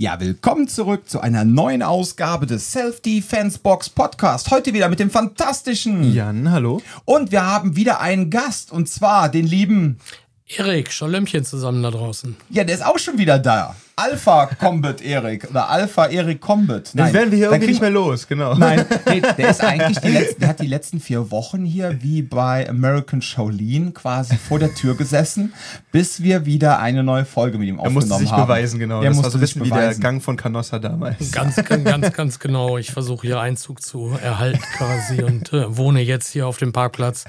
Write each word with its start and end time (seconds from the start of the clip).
Ja, 0.00 0.20
willkommen 0.20 0.68
zurück 0.68 1.08
zu 1.08 1.18
einer 1.18 1.44
neuen 1.44 1.82
Ausgabe 1.82 2.46
des 2.46 2.70
Self-Defense 2.70 3.58
Box 3.58 3.90
Podcast. 3.90 4.48
Heute 4.52 4.72
wieder 4.72 4.88
mit 4.88 5.00
dem 5.00 5.10
fantastischen 5.10 6.14
Jan, 6.14 6.52
hallo. 6.52 6.80
Und 7.04 7.32
wir 7.32 7.44
haben 7.44 7.74
wieder 7.74 8.00
einen 8.00 8.30
Gast 8.30 8.70
und 8.70 8.88
zwar 8.88 9.28
den 9.28 9.44
lieben 9.44 9.98
Erik, 10.46 10.92
Schalömmchen 10.92 11.44
zusammen 11.44 11.82
da 11.82 11.90
draußen. 11.90 12.36
Ja, 12.48 12.62
der 12.62 12.76
ist 12.76 12.86
auch 12.86 13.00
schon 13.00 13.18
wieder 13.18 13.40
da. 13.40 13.74
Alpha 13.98 14.46
Combat 14.46 15.02
Erik 15.02 15.50
oder 15.50 15.68
Alpha 15.68 16.06
Erik 16.06 16.40
Combat. 16.40 16.88
Nein, 16.94 17.12
werden 17.12 17.30
wir 17.32 17.38
hier 17.38 17.46
irgendwie 17.48 17.66
nicht 17.66 17.80
mehr 17.80 17.90
los, 17.90 18.28
genau. 18.28 18.54
Nein, 18.54 18.86
nee, 19.08 19.20
der 19.36 19.50
ist 19.50 19.60
eigentlich 19.60 19.98
die 19.98 20.10
letzten, 20.10 20.40
der 20.40 20.48
hat 20.50 20.60
die 20.60 20.68
letzten 20.68 21.00
vier 21.00 21.32
Wochen 21.32 21.64
hier 21.64 22.00
wie 22.00 22.22
bei 22.22 22.68
American 22.68 23.20
Shaolin 23.20 23.94
quasi 23.94 24.36
vor 24.36 24.60
der 24.60 24.72
Tür 24.72 24.96
gesessen, 24.96 25.52
bis 25.90 26.22
wir 26.22 26.46
wieder 26.46 26.78
eine 26.78 27.02
neue 27.02 27.24
Folge 27.24 27.58
mit 27.58 27.66
ihm 27.66 27.80
aufgenommen 27.80 27.96
haben. 27.96 28.08
Er 28.08 28.10
musste 28.10 28.24
sich 28.24 28.32
haben. 28.32 28.46
beweisen, 28.46 28.78
genau. 28.78 29.02
Er 29.02 29.08
das 29.08 29.16
musste 29.16 29.24
war 29.24 29.30
so 29.32 29.38
ein 29.38 29.40
bisschen 29.40 29.64
wie 29.64 29.70
beweisen. 29.70 30.00
der 30.00 30.10
Gang 30.10 30.22
von 30.22 30.36
Canossa 30.36 30.78
damals. 30.78 31.32
Ganz, 31.32 31.56
ganz, 31.56 32.12
ganz 32.12 32.38
genau. 32.38 32.78
Ich 32.78 32.92
versuche 32.92 33.26
hier 33.26 33.40
Einzug 33.40 33.82
zu 33.82 34.16
erhalten 34.22 34.62
quasi 34.76 35.24
und 35.24 35.52
äh, 35.52 35.76
wohne 35.76 36.02
jetzt 36.02 36.28
hier 36.30 36.46
auf 36.46 36.58
dem 36.58 36.72
Parkplatz. 36.72 37.24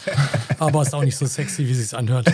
Aber 0.60 0.84
ist 0.84 0.94
auch 0.94 1.04
nicht 1.04 1.18
so 1.18 1.26
sexy, 1.26 1.68
wie 1.68 1.74
sich's 1.74 1.96
anhört. 1.96 2.32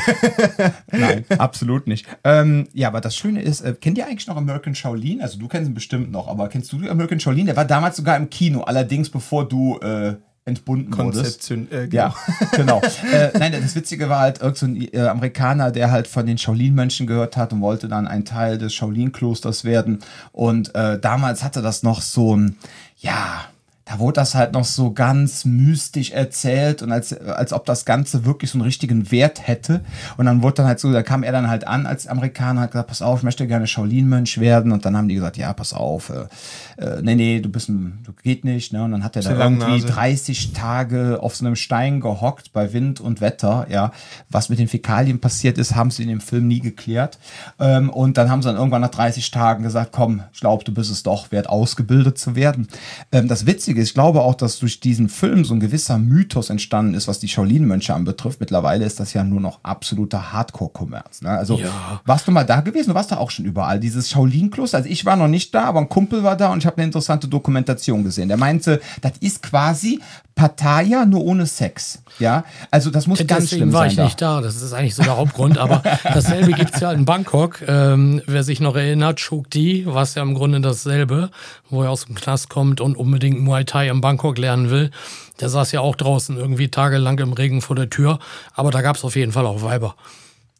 Nein, 0.91 1.23
absolut 1.37 1.87
nicht. 1.87 2.05
Ähm, 2.25 2.67
ja, 2.73 2.89
aber 2.89 2.99
das 2.99 3.15
Schöne 3.15 3.41
ist, 3.41 3.61
äh, 3.61 3.73
kennt 3.79 3.97
ihr 3.97 4.05
eigentlich 4.05 4.24
noch 4.27 4.37
American 4.37 4.75
Shaolin? 4.75 5.21
Also 5.21 5.37
du 5.39 5.47
kennst 5.47 5.69
ihn 5.69 5.73
bestimmt 5.73 6.11
noch, 6.11 6.27
aber 6.27 6.47
kennst 6.49 6.71
du 6.71 6.77
American 6.89 7.19
Shaolin? 7.19 7.45
Der 7.45 7.55
war 7.55 7.65
damals 7.65 7.97
sogar 7.97 8.17
im 8.17 8.29
Kino, 8.29 8.61
allerdings 8.61 9.09
bevor 9.09 9.47
du 9.47 9.77
äh, 9.79 10.15
entbunden 10.45 10.91
Konzeption, 10.91 11.67
wurdest. 11.71 11.73
äh, 11.73 11.87
genau. 11.87 12.03
Ja, 12.03 12.15
genau. 12.55 12.81
äh, 13.11 13.37
nein, 13.37 13.51
das 13.51 13.75
Witzige 13.75 14.09
war 14.09 14.19
halt 14.19 14.41
irgend 14.41 14.57
so 14.57 14.65
ein 14.67 14.93
äh, 14.93 15.07
Amerikaner, 15.07 15.71
der 15.71 15.89
halt 15.89 16.07
von 16.07 16.25
den 16.25 16.37
Shaolin-Mönchen 16.37 17.07
gehört 17.07 17.35
hat 17.35 17.51
und 17.51 17.61
wollte 17.61 17.87
dann 17.87 18.07
ein 18.07 18.25
Teil 18.25 18.59
des 18.59 18.73
Shaolin-Klosters 18.75 19.63
werden. 19.63 19.99
Und 20.31 20.73
äh, 20.75 20.99
damals 20.99 21.43
hatte 21.43 21.63
das 21.63 21.81
noch 21.81 22.01
so 22.01 22.37
ein, 22.37 22.57
ja, 22.97 23.45
da 23.85 23.99
wurde 23.99 24.13
das 24.13 24.33
halt 24.33 24.53
noch 24.53 24.65
so 24.65 24.93
ganz 24.93 25.45
mystisch 25.45 26.09
erzählt 26.09 26.81
und 26.81 26.91
als, 26.91 27.13
als 27.21 27.53
ob 27.53 27.65
das 27.65 27.85
Ganze 27.85 28.25
wirklich 28.25 28.49
so 28.49 28.57
einen 28.57 28.63
richtigen 28.63 29.11
Wert 29.11 29.47
hätte. 29.47 29.81
Und 30.17 30.25
dann 30.25 30.41
wurde 30.41 30.55
dann 30.55 30.65
halt 30.65 30.79
so, 30.79 30.91
da 30.91 31.03
kam 31.03 31.21
er 31.21 31.31
dann 31.31 31.47
halt 31.47 31.67
an 31.67 31.85
als 31.85 32.07
Amerikaner, 32.07 32.61
hat 32.61 32.71
gesagt, 32.71 32.89
pass 32.89 33.03
auf, 33.03 33.19
ich 33.19 33.23
möchte 33.23 33.45
gerne 33.45 33.67
Shaolin-Mönch 33.67 34.39
werden. 34.39 34.71
Und 34.71 34.85
dann 34.85 34.97
haben 34.97 35.07
die 35.07 35.13
gesagt, 35.13 35.37
ja, 35.37 35.53
pass 35.53 35.71
auf, 35.71 36.09
äh, 36.09 36.83
äh, 36.83 37.01
nee, 37.03 37.13
nee, 37.13 37.39
du 37.39 37.49
bist 37.49 37.69
ein, 37.69 37.99
du 38.03 38.11
geht 38.23 38.43
nicht, 38.43 38.73
ne? 38.73 38.83
Und 38.83 38.91
dann 38.91 39.03
hat 39.03 39.15
er 39.17 39.21
da 39.21 39.29
irgendwie 39.29 39.65
Langnase. 39.65 39.85
30 39.85 40.53
Tage 40.53 41.19
auf 41.21 41.35
so 41.35 41.45
einem 41.45 41.55
Stein 41.55 42.01
gehockt 42.01 42.53
bei 42.53 42.73
Wind 42.73 42.99
und 42.99 43.21
Wetter, 43.21 43.67
ja. 43.69 43.91
Was 44.31 44.49
mit 44.49 44.57
den 44.57 44.67
Fäkalien 44.67 45.21
passiert 45.21 45.59
ist, 45.59 45.75
haben 45.75 45.91
sie 45.91 46.01
in 46.01 46.09
dem 46.09 46.21
Film 46.21 46.47
nie 46.47 46.59
geklärt. 46.59 47.19
Ähm, 47.59 47.91
und 47.91 48.17
dann 48.17 48.31
haben 48.31 48.41
sie 48.41 48.47
dann 48.47 48.57
irgendwann 48.57 48.81
nach 48.81 48.89
30 48.89 49.29
Tagen 49.29 49.61
gesagt, 49.61 49.91
komm, 49.91 50.23
ich 50.33 50.39
glaube, 50.39 50.63
du 50.63 50.73
bist 50.73 50.89
es 50.89 51.03
doch 51.03 51.31
wert, 51.31 51.47
ausgebildet 51.47 52.17
zu 52.17 52.35
werden. 52.35 52.67
Ähm, 53.11 53.27
das 53.27 53.45
Witzige 53.45 53.74
ist, 53.81 53.89
ich 53.89 53.93
glaube 53.93 54.21
auch, 54.21 54.35
dass 54.35 54.59
durch 54.59 54.79
diesen 54.79 55.09
Film 55.09 55.45
so 55.45 55.53
ein 55.53 55.59
gewisser 55.59 55.97
Mythos 55.97 56.49
entstanden 56.49 56.93
ist, 56.93 57.07
was 57.07 57.19
die 57.19 57.27
Shaolin-Mönche 57.27 57.93
anbetrifft. 57.93 58.39
Mittlerweile 58.39 58.85
ist 58.85 58.99
das 58.99 59.13
ja 59.13 59.23
nur 59.23 59.41
noch 59.41 59.59
absoluter 59.63 60.31
Hardcore-Kommerz. 60.33 61.21
Ne? 61.21 61.29
Also 61.29 61.59
Ja. 61.59 62.01
warst 62.05 62.27
du 62.27 62.31
mal 62.31 62.43
da 62.45 62.61
gewesen? 62.61 62.89
Du 62.89 62.95
warst 62.95 63.11
da 63.11 63.17
auch 63.17 63.31
schon 63.31 63.45
überall. 63.45 63.79
Dieses 63.79 64.09
Shaolin-Kloster. 64.09 64.77
Also 64.77 64.89
ich 64.89 65.05
war 65.05 65.15
noch 65.15 65.27
nicht 65.27 65.53
da, 65.53 65.65
aber 65.65 65.79
ein 65.79 65.89
Kumpel 65.89 66.23
war 66.23 66.35
da 66.37 66.51
und 66.51 66.59
ich 66.59 66.65
habe 66.65 66.77
eine 66.77 66.85
interessante 66.85 67.27
Dokumentation 67.27 68.03
gesehen. 68.03 68.27
Der 68.27 68.37
meinte, 68.37 68.81
das 69.01 69.13
ist 69.19 69.41
quasi 69.43 69.99
Pattaya 70.35 71.05
nur 71.05 71.23
ohne 71.23 71.45
Sex. 71.45 71.99
Ja, 72.19 72.43
also 72.71 72.89
das 72.91 73.07
muss 73.07 73.19
ganz 73.19 73.43
Deswegen 73.45 73.47
schlimm 73.63 73.73
war 73.73 73.81
sein. 73.81 73.89
ich 73.89 73.95
da. 73.95 74.03
nicht 74.03 74.21
da. 74.21 74.41
Das 74.41 74.61
ist 74.61 74.73
eigentlich 74.73 74.95
so 74.95 75.03
der 75.03 75.17
Hauptgrund. 75.17 75.57
Aber 75.57 75.81
dasselbe 76.03 76.51
gibt's 76.53 76.79
ja 76.79 76.91
in 76.91 77.05
Bangkok. 77.05 77.61
Ähm, 77.67 78.21
wer 78.27 78.43
sich 78.43 78.59
noch 78.59 78.75
erinnert, 78.75 79.17
Chukdi 79.19 79.85
war 79.85 80.03
es 80.03 80.15
ja 80.15 80.21
im 80.23 80.33
Grunde 80.33 80.59
dasselbe, 80.61 81.29
wo 81.69 81.83
er 81.83 81.89
aus 81.91 82.05
dem 82.05 82.15
Knast 82.15 82.49
kommt 82.49 82.81
und 82.81 82.95
unbedingt 82.97 83.39
Muay 83.41 83.63
Thai 83.65 83.89
in 83.89 84.01
Bangkok 84.01 84.37
lernen 84.37 84.69
will. 84.69 84.91
Der 85.39 85.49
saß 85.49 85.71
ja 85.71 85.81
auch 85.81 85.95
draußen 85.95 86.37
irgendwie 86.37 86.69
tagelang 86.69 87.19
im 87.19 87.33
Regen 87.33 87.61
vor 87.61 87.75
der 87.75 87.89
Tür. 87.89 88.19
Aber 88.53 88.71
da 88.71 88.81
gab's 88.81 89.03
auf 89.03 89.15
jeden 89.15 89.31
Fall 89.31 89.45
auch 89.45 89.61
Weiber. 89.61 89.95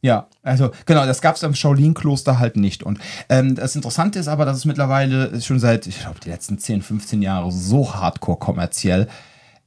Ja, 0.02 0.28
also 0.44 0.70
genau, 0.86 1.06
das 1.08 1.22
gab 1.22 1.36
es 1.36 1.42
im 1.42 1.56
Shaolin-Kloster 1.56 2.38
halt 2.38 2.58
nicht. 2.58 2.84
Und 2.84 3.00
ähm, 3.28 3.56
das 3.56 3.76
Interessante 3.76 4.20
ist 4.20 4.28
aber, 4.28 4.46
dass 4.46 4.58
es 4.58 4.66
mittlerweile 4.66 5.42
schon 5.42 5.60
seit, 5.60 5.88
ich 5.88 6.00
glaube, 6.00 6.20
die 6.24 6.30
letzten 6.30 6.60
10, 6.60 6.84
15 6.84 7.22
Jahre 7.24 7.52
so 7.52 7.96
hardcore 7.96 8.38
kommerziell. 8.38 9.08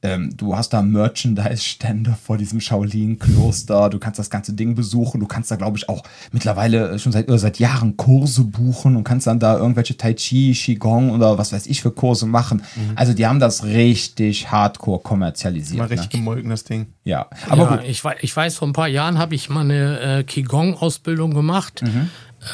Ähm, 0.01 0.35
du 0.35 0.55
hast 0.55 0.69
da 0.69 0.81
Merchandise-Stände 0.81 2.15
vor 2.23 2.37
diesem 2.37 2.61
Shaolin-Kloster. 2.61 3.89
Du 3.89 3.99
kannst 3.99 4.17
das 4.17 4.29
ganze 4.29 4.53
Ding 4.53 4.75
besuchen. 4.75 5.19
Du 5.19 5.27
kannst 5.27 5.51
da, 5.51 5.57
glaube 5.57 5.77
ich, 5.77 5.89
auch 5.89 6.03
mittlerweile 6.31 6.97
schon 6.99 7.11
seit, 7.11 7.29
äh, 7.29 7.37
seit 7.37 7.59
Jahren 7.59 7.97
Kurse 7.97 8.45
buchen 8.45 8.95
und 8.95 9.03
kannst 9.03 9.27
dann 9.27 9.39
da 9.39 9.57
irgendwelche 9.57 9.97
Tai 9.97 10.13
Chi, 10.13 10.53
Qigong 10.53 11.11
oder 11.11 11.37
was 11.37 11.51
weiß 11.51 11.67
ich 11.67 11.81
für 11.81 11.91
Kurse 11.91 12.25
machen. 12.25 12.63
Also 12.95 13.13
die 13.13 13.27
haben 13.27 13.39
das 13.39 13.65
richtig 13.65 14.51
hardcore 14.51 14.99
kommerzialisiert. 14.99 15.79
Mal 15.79 15.85
ne? 15.85 15.91
richtig 15.91 16.09
gemolken, 16.11 16.49
das 16.49 16.63
Ding. 16.63 16.87
Ja, 17.03 17.27
aber 17.49 17.63
ja, 17.63 17.75
gut. 17.75 17.85
Ich, 17.85 18.03
ich 18.21 18.35
weiß, 18.35 18.55
vor 18.55 18.67
ein 18.67 18.73
paar 18.73 18.87
Jahren 18.87 19.17
habe 19.17 19.35
ich 19.35 19.49
mal 19.49 19.61
eine 19.61 20.19
äh, 20.19 20.23
Qigong-Ausbildung 20.23 21.33
gemacht 21.33 21.83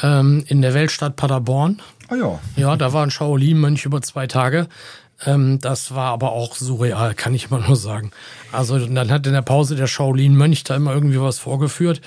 ähm, 0.02 0.44
in 0.48 0.62
der 0.62 0.74
Weltstadt 0.74 1.16
Paderborn. 1.16 1.80
Oh 2.10 2.14
ja. 2.14 2.38
Ja, 2.56 2.76
da 2.76 2.92
war 2.92 3.04
ein 3.04 3.10
Shaolin-Mönch 3.10 3.84
über 3.84 4.00
zwei 4.02 4.26
Tage. 4.26 4.68
Ähm, 5.24 5.58
das 5.60 5.94
war 5.94 6.12
aber 6.12 6.32
auch 6.32 6.56
surreal, 6.56 7.14
kann 7.14 7.34
ich 7.34 7.50
immer 7.50 7.60
nur 7.60 7.76
sagen. 7.76 8.10
Also 8.52 8.78
dann 8.78 9.10
hat 9.10 9.26
in 9.26 9.32
der 9.32 9.42
Pause 9.42 9.76
der 9.76 9.86
Shaolin-Mönch 9.86 10.64
da 10.64 10.76
immer 10.76 10.92
irgendwie 10.92 11.20
was 11.20 11.38
vorgeführt. 11.38 12.00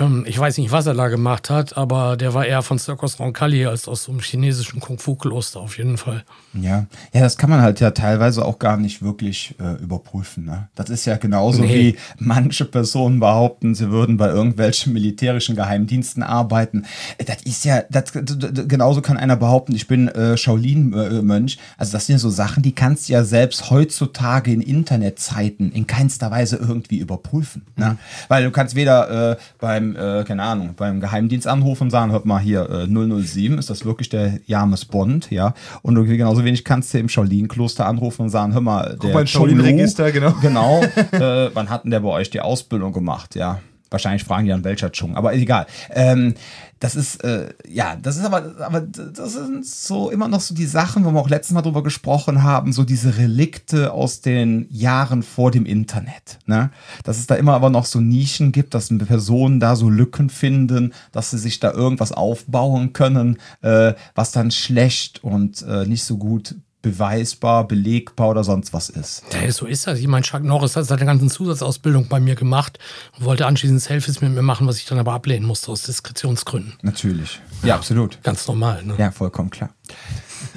Ähm, 0.00 0.24
ich 0.26 0.38
weiß 0.38 0.58
nicht, 0.58 0.72
was 0.72 0.86
er 0.86 0.94
da 0.94 1.08
gemacht 1.08 1.48
hat, 1.48 1.76
aber 1.76 2.16
der 2.16 2.34
war 2.34 2.44
eher 2.44 2.62
von 2.62 2.78
Circus 2.78 3.20
Roncalli 3.20 3.66
als 3.66 3.86
aus 3.86 4.04
so 4.04 4.12
einem 4.12 4.20
chinesischen 4.20 4.80
Kung-Fu-Kloster 4.80 5.60
auf 5.60 5.78
jeden 5.78 5.96
Fall. 5.96 6.24
Ja, 6.54 6.86
ja, 7.12 7.20
das 7.20 7.36
kann 7.36 7.50
man 7.50 7.60
halt 7.60 7.78
ja 7.80 7.92
teilweise 7.92 8.44
auch 8.44 8.58
gar 8.58 8.76
nicht 8.78 9.02
wirklich 9.02 9.54
äh, 9.60 9.80
überprüfen. 9.82 10.44
Ne? 10.44 10.68
Das 10.74 10.90
ist 10.90 11.04
ja 11.04 11.16
genauso 11.16 11.62
Nee. 11.62 11.74
wie 11.74 11.96
manche 12.18 12.64
Personen 12.64 13.20
behaupten, 13.20 13.74
sie 13.76 13.90
würden 13.90 14.16
bei 14.16 14.28
irgendwelchen 14.28 14.92
militärischen 14.92 15.54
Geheimdiensten 15.54 16.22
arbeiten. 16.22 16.84
Äh, 17.18 17.24
Das 17.24 17.42
ist 17.42 17.64
ja, 17.64 17.82
das, 17.88 18.12
genauso 18.12 19.02
kann 19.02 19.16
einer 19.16 19.36
behaupten, 19.36 19.74
ich 19.74 19.86
bin 19.86 20.08
äh, 20.08 20.36
Shaolin-Mönch. 20.36 21.58
Also 21.78 21.92
das 21.92 22.06
sind 22.06 22.14
ja 22.14 22.18
so 22.18 22.30
Sachen, 22.30 22.62
die 22.62 22.72
kannst 22.74 23.08
du 23.08 23.12
ja 23.12 23.22
selbst 23.24 23.70
heutzutage 23.70 24.52
in 24.52 24.62
Internetzeiten 24.62 25.70
in 25.72 25.86
keinster 25.86 26.30
Weise 26.30 26.56
irgendwie 26.56 26.98
überprüfen. 26.98 27.66
Ne? 27.76 27.98
Weil 28.28 28.44
du 28.44 28.50
kannst 28.50 28.74
weder 28.74 29.32
äh, 29.32 29.36
beim, 29.76 29.96
äh, 29.96 30.24
keine 30.24 30.42
Ahnung, 30.42 30.74
beim 30.76 31.00
Geheimdienst 31.00 31.46
anrufen 31.46 31.84
und 31.84 31.90
sagen, 31.90 32.12
hört 32.12 32.24
mal 32.24 32.38
hier, 32.38 32.68
äh, 32.70 32.86
007, 32.86 33.58
ist 33.58 33.70
das 33.70 33.84
wirklich 33.84 34.08
der 34.08 34.38
James 34.46 34.84
Bond, 34.84 35.30
ja? 35.30 35.54
Und 35.82 35.94
du 35.94 36.04
genauso 36.04 36.44
wenig 36.44 36.64
kannst 36.64 36.94
du 36.94 36.98
im 36.98 37.08
Shaolin-Kloster 37.08 37.86
anrufen 37.86 38.22
und 38.22 38.30
sagen, 38.30 38.54
hör 38.54 38.60
mal, 38.60 38.98
der 39.02 39.26
Shaolin-Register, 39.26 40.12
genau. 40.12 40.34
Genau, 40.40 40.82
äh, 40.82 41.50
wann 41.54 41.70
hat 41.70 41.84
denn 41.84 41.90
der 41.90 42.00
bei 42.00 42.08
euch 42.08 42.30
die 42.30 42.40
Ausbildung 42.40 42.92
gemacht, 42.92 43.34
ja? 43.34 43.60
Wahrscheinlich 43.90 44.24
fragen 44.24 44.46
die 44.46 44.52
an 44.52 44.64
welcher 44.64 44.90
Chung, 44.90 45.16
aber 45.16 45.34
egal. 45.34 45.66
Ähm, 45.90 46.34
das 46.80 46.94
ist, 46.94 47.24
äh, 47.24 47.54
ja, 47.66 47.96
das 47.96 48.18
ist 48.18 48.24
aber, 48.24 48.54
aber 48.60 48.82
das 48.82 49.32
sind 49.32 49.64
so 49.64 50.10
immer 50.10 50.28
noch 50.28 50.40
so 50.40 50.54
die 50.54 50.66
Sachen, 50.66 51.04
wo 51.04 51.10
wir 51.10 51.20
auch 51.20 51.30
letztes 51.30 51.54
Mal 51.54 51.62
drüber 51.62 51.82
gesprochen 51.82 52.42
haben, 52.42 52.72
so 52.72 52.84
diese 52.84 53.16
Relikte 53.16 53.92
aus 53.92 54.20
den 54.20 54.66
Jahren 54.70 55.22
vor 55.22 55.50
dem 55.50 55.64
Internet. 55.64 56.38
Ne? 56.44 56.70
Dass 57.02 57.18
es 57.18 57.26
da 57.26 57.36
immer 57.36 57.54
aber 57.54 57.70
noch 57.70 57.86
so 57.86 58.00
Nischen 58.00 58.52
gibt, 58.52 58.74
dass 58.74 58.88
Personen 58.98 59.58
da 59.58 59.74
so 59.74 59.88
Lücken 59.88 60.28
finden, 60.28 60.92
dass 61.12 61.30
sie 61.30 61.38
sich 61.38 61.60
da 61.60 61.72
irgendwas 61.72 62.12
aufbauen 62.12 62.92
können, 62.92 63.38
äh, 63.62 63.94
was 64.14 64.32
dann 64.32 64.50
schlecht 64.50 65.24
und 65.24 65.62
äh, 65.62 65.86
nicht 65.86 66.04
so 66.04 66.18
gut 66.18 66.56
beweisbar, 66.86 67.66
belegbar 67.66 68.28
oder 68.28 68.44
sonst 68.44 68.72
was 68.72 68.90
ist. 68.90 69.24
Ja, 69.32 69.50
so 69.50 69.66
ist 69.66 69.88
das. 69.88 69.98
Ich 69.98 70.06
meine, 70.06 70.22
Chuck 70.22 70.44
Norris 70.44 70.76
hat 70.76 70.84
seine 70.84 71.04
ganzen 71.04 71.28
Zusatzausbildung 71.28 72.06
bei 72.06 72.20
mir 72.20 72.36
gemacht 72.36 72.78
und 73.18 73.24
wollte 73.24 73.44
anschließend 73.44 73.82
Selfies 73.82 74.20
mit 74.20 74.32
mir 74.32 74.42
machen, 74.42 74.68
was 74.68 74.78
ich 74.78 74.84
dann 74.84 75.00
aber 75.00 75.12
ablehnen 75.12 75.44
musste 75.44 75.72
aus 75.72 75.82
Diskretionsgründen. 75.82 76.74
Natürlich. 76.82 77.40
Ja, 77.64 77.74
absolut. 77.74 78.22
Ganz 78.22 78.46
normal. 78.46 78.84
Ne? 78.84 78.94
Ja, 78.98 79.10
vollkommen 79.10 79.50
klar. 79.50 79.70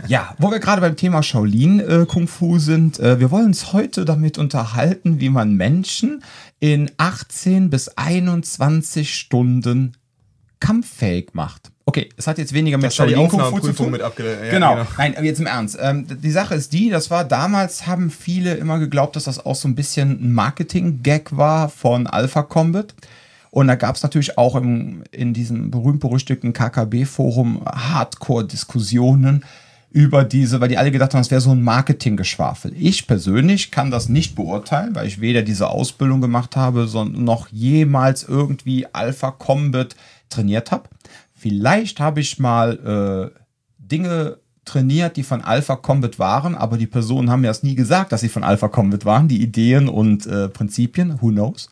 Ja, 0.08 0.36
wo 0.38 0.52
wir 0.52 0.60
gerade 0.60 0.82
beim 0.82 0.96
Thema 0.96 1.24
Shaolin 1.24 1.80
äh, 1.80 2.06
Kung 2.08 2.28
Fu 2.28 2.60
sind, 2.60 3.00
äh, 3.00 3.20
wir 3.20 3.32
wollen 3.32 3.46
uns 3.46 3.74
heute 3.74 4.06
damit 4.06 4.38
unterhalten, 4.38 5.20
wie 5.20 5.30
man 5.30 5.56
Menschen 5.56 6.24
in 6.60 6.92
18 6.98 7.72
bis 7.72 7.90
21 7.90 9.16
Stunden 9.16 9.94
kampffähig 10.60 11.34
macht. 11.34 11.72
Okay, 11.90 12.08
es 12.18 12.28
hat 12.28 12.38
jetzt 12.38 12.54
weniger 12.54 12.78
mit 12.78 12.94
Shaolin 12.94 13.28
Kung 13.28 13.40
Fu 13.40 13.60
zu 13.62 13.74
tun. 13.74 13.90
mit. 13.90 14.02
Ja, 14.02 14.10
genau. 14.10 14.76
genau. 14.76 14.88
Nein, 14.96 15.18
aber 15.18 15.26
jetzt 15.26 15.40
im 15.40 15.48
Ernst. 15.48 15.76
Ähm, 15.82 16.06
die 16.08 16.30
Sache 16.30 16.54
ist 16.54 16.72
die, 16.72 16.92
das 16.92 17.10
war 17.10 17.24
damals, 17.24 17.88
haben 17.88 18.12
viele 18.12 18.54
immer 18.54 18.78
geglaubt, 18.78 19.16
dass 19.16 19.24
das 19.24 19.44
auch 19.44 19.56
so 19.56 19.68
ein 19.68 19.74
bisschen 19.74 20.24
ein 20.24 20.32
Marketing-Gag 20.34 21.36
war 21.36 21.68
von 21.68 22.06
Alpha 22.06 22.44
Combat. 22.44 22.94
Und 23.50 23.66
da 23.70 23.74
gab 23.74 23.96
es 23.96 24.04
natürlich 24.04 24.38
auch 24.38 24.56
im, 24.56 25.02
in 25.10 25.34
diesem 25.34 25.72
berühmt-berüchtigten 25.72 26.54
KKB-Forum 26.54 27.66
Hardcore-Diskussionen 27.66 29.44
über 29.90 30.24
diese, 30.24 30.62
weil 30.62 30.70
die 30.70 30.78
alle 30.78 30.92
gedacht 30.92 31.16
haben, 31.16 31.22
es 31.22 31.32
wäre 31.32 31.42
so 31.42 31.50
ein 31.50 31.64
Marketinggeschwafel. 31.64 32.72
Ich 32.78 33.08
persönlich 33.08 33.72
kann 33.72 33.90
das 33.90 34.10
nicht 34.10 34.36
beurteilen, 34.36 34.94
weil 34.94 35.08
ich 35.08 35.22
weder 35.22 35.42
diese 35.42 35.70
Ausbildung 35.70 36.22
gemacht 36.22 36.56
habe, 36.56 36.88
sondern 36.88 37.24
noch 37.24 37.48
jemals 37.48 38.22
irgendwie 38.22 38.86
Alpha 38.94 39.32
Combat 39.32 39.96
trainiert 40.30 40.70
habe. 40.70 40.84
Vielleicht 41.40 42.02
habe 42.02 42.20
ich 42.20 42.38
mal 42.38 43.32
äh, 43.34 43.40
Dinge 43.78 44.38
trainiert, 44.66 45.16
die 45.16 45.24
von 45.24 45.42
Alpha 45.42 45.78
Combat 45.78 46.20
waren, 46.20 46.54
aber 46.54 46.78
die 46.78 46.86
Personen 46.86 47.30
haben 47.32 47.46
ja 47.46 47.52
es 47.52 47.64
nie 47.64 47.76
gesagt, 47.76 48.12
dass 48.12 48.22
sie 48.22 48.30
von 48.30 48.44
Alpha 48.44 48.68
Combat 48.68 49.06
waren, 49.06 49.30
die 49.30 49.42
Ideen 49.42 49.88
und 49.88 50.28
äh, 50.28 50.50
Prinzipien, 50.50 51.22
who 51.22 51.30
knows. 51.30 51.70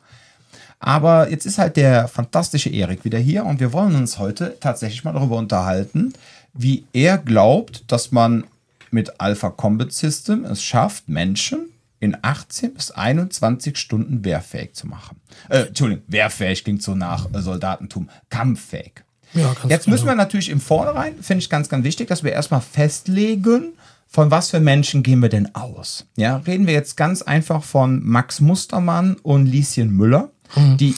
Aber 0.80 1.30
jetzt 1.30 1.46
ist 1.46 1.58
halt 1.58 1.76
der 1.76 2.08
fantastische 2.08 2.70
Erik 2.70 3.04
wieder 3.04 3.20
hier 3.20 3.46
und 3.46 3.60
wir 3.60 3.74
wollen 3.74 3.96
uns 3.96 4.20
heute 4.20 4.56
tatsächlich 4.60 5.04
mal 5.04 5.14
darüber 5.14 5.36
unterhalten, 5.36 6.14
wie 6.54 6.86
er 6.94 7.18
glaubt, 7.18 7.92
dass 7.92 8.12
man 8.12 8.46
mit 8.90 9.20
Alpha 9.20 9.50
Combat 9.50 9.92
System 9.92 10.46
es 10.46 10.64
schafft, 10.64 11.10
Menschen 11.10 11.66
in 12.00 12.16
18 12.22 12.74
bis 12.74 12.92
21 12.92 13.78
Stunden 13.78 14.24
wehrfähig 14.24 14.74
zu 14.74 14.88
machen. 14.88 15.18
Äh, 15.50 15.64
Entschuldigung, 15.64 16.04
wehrfähig 16.08 16.64
klingt 16.64 16.84
so 16.84 16.96
nach 16.96 17.28
äh, 17.34 17.42
Soldatentum, 17.42 18.10
kampffähig. 18.30 19.04
Ja, 19.34 19.54
Jetzt 19.68 19.88
müssen 19.88 20.06
genau. 20.06 20.14
wir 20.14 20.24
natürlich 20.24 20.50
im 20.50 20.62
Vornherein, 20.62 21.16
finde 21.22 21.40
ich 21.40 21.50
ganz, 21.50 21.70
ganz 21.70 21.84
wichtig, 21.84 22.08
dass 22.08 22.24
wir 22.24 22.32
erstmal 22.32 22.62
festlegen, 22.62 23.74
von 24.08 24.32
was 24.32 24.50
für 24.50 24.60
Menschen 24.60 25.04
gehen 25.04 25.20
wir 25.20 25.30
denn 25.30 25.54
aus. 25.54 26.06
Ja, 26.16 26.38
reden 26.38 26.66
wir 26.66 26.74
jetzt 26.74 26.96
ganz 26.96 27.22
einfach 27.22 27.64
von 27.64 28.02
Max 28.06 28.40
Mustermann 28.40 29.18
und 29.22 29.46
Lieschen 29.46 29.92
Müller, 29.92 30.32
die 30.56 30.96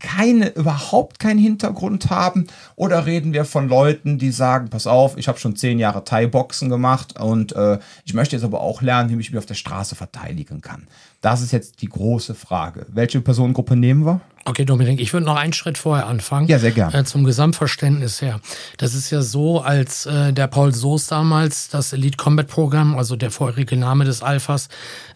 keine, 0.00 0.50
überhaupt 0.50 1.18
keinen 1.18 1.38
Hintergrund 1.38 2.10
haben? 2.10 2.46
Oder 2.76 3.06
reden 3.06 3.32
wir 3.32 3.44
von 3.44 3.68
Leuten, 3.68 4.18
die 4.18 4.30
sagen, 4.30 4.68
pass 4.70 4.86
auf, 4.86 5.16
ich 5.16 5.28
habe 5.28 5.38
schon 5.38 5.56
zehn 5.56 5.78
Jahre 5.78 6.04
Thai-Boxen 6.04 6.68
gemacht 6.68 7.18
und 7.20 7.54
äh, 7.54 7.78
ich 8.04 8.14
möchte 8.14 8.36
jetzt 8.36 8.44
aber 8.44 8.60
auch 8.60 8.82
lernen, 8.82 9.10
wie 9.10 9.20
ich 9.20 9.30
mich 9.30 9.38
auf 9.38 9.46
der 9.46 9.54
Straße 9.54 9.94
verteidigen 9.94 10.60
kann. 10.60 10.86
Das 11.20 11.42
ist 11.42 11.52
jetzt 11.52 11.82
die 11.82 11.88
große 11.88 12.34
Frage. 12.34 12.86
Welche 12.88 13.20
Personengruppe 13.20 13.74
nehmen 13.74 14.06
wir? 14.06 14.20
Okay, 14.48 14.64
Dominik, 14.64 14.98
ich 14.98 15.12
würde 15.12 15.26
noch 15.26 15.36
einen 15.36 15.52
Schritt 15.52 15.76
vorher 15.76 16.06
anfangen. 16.06 16.48
Ja, 16.48 16.58
sehr 16.58 16.70
gern. 16.70 16.94
Äh, 16.94 17.04
zum 17.04 17.24
Gesamtverständnis 17.24 18.22
her. 18.22 18.40
Das 18.78 18.94
ist 18.94 19.10
ja 19.10 19.20
so, 19.20 19.60
als 19.60 20.06
äh, 20.06 20.32
der 20.32 20.46
Paul 20.46 20.72
Soos 20.72 21.06
damals 21.06 21.68
das 21.68 21.92
Elite 21.92 22.16
Combat 22.16 22.46
Programm, 22.46 22.96
also 22.96 23.14
der 23.14 23.30
vorherige 23.30 23.76
Name 23.76 24.06
des 24.06 24.22
Alphas, 24.22 24.68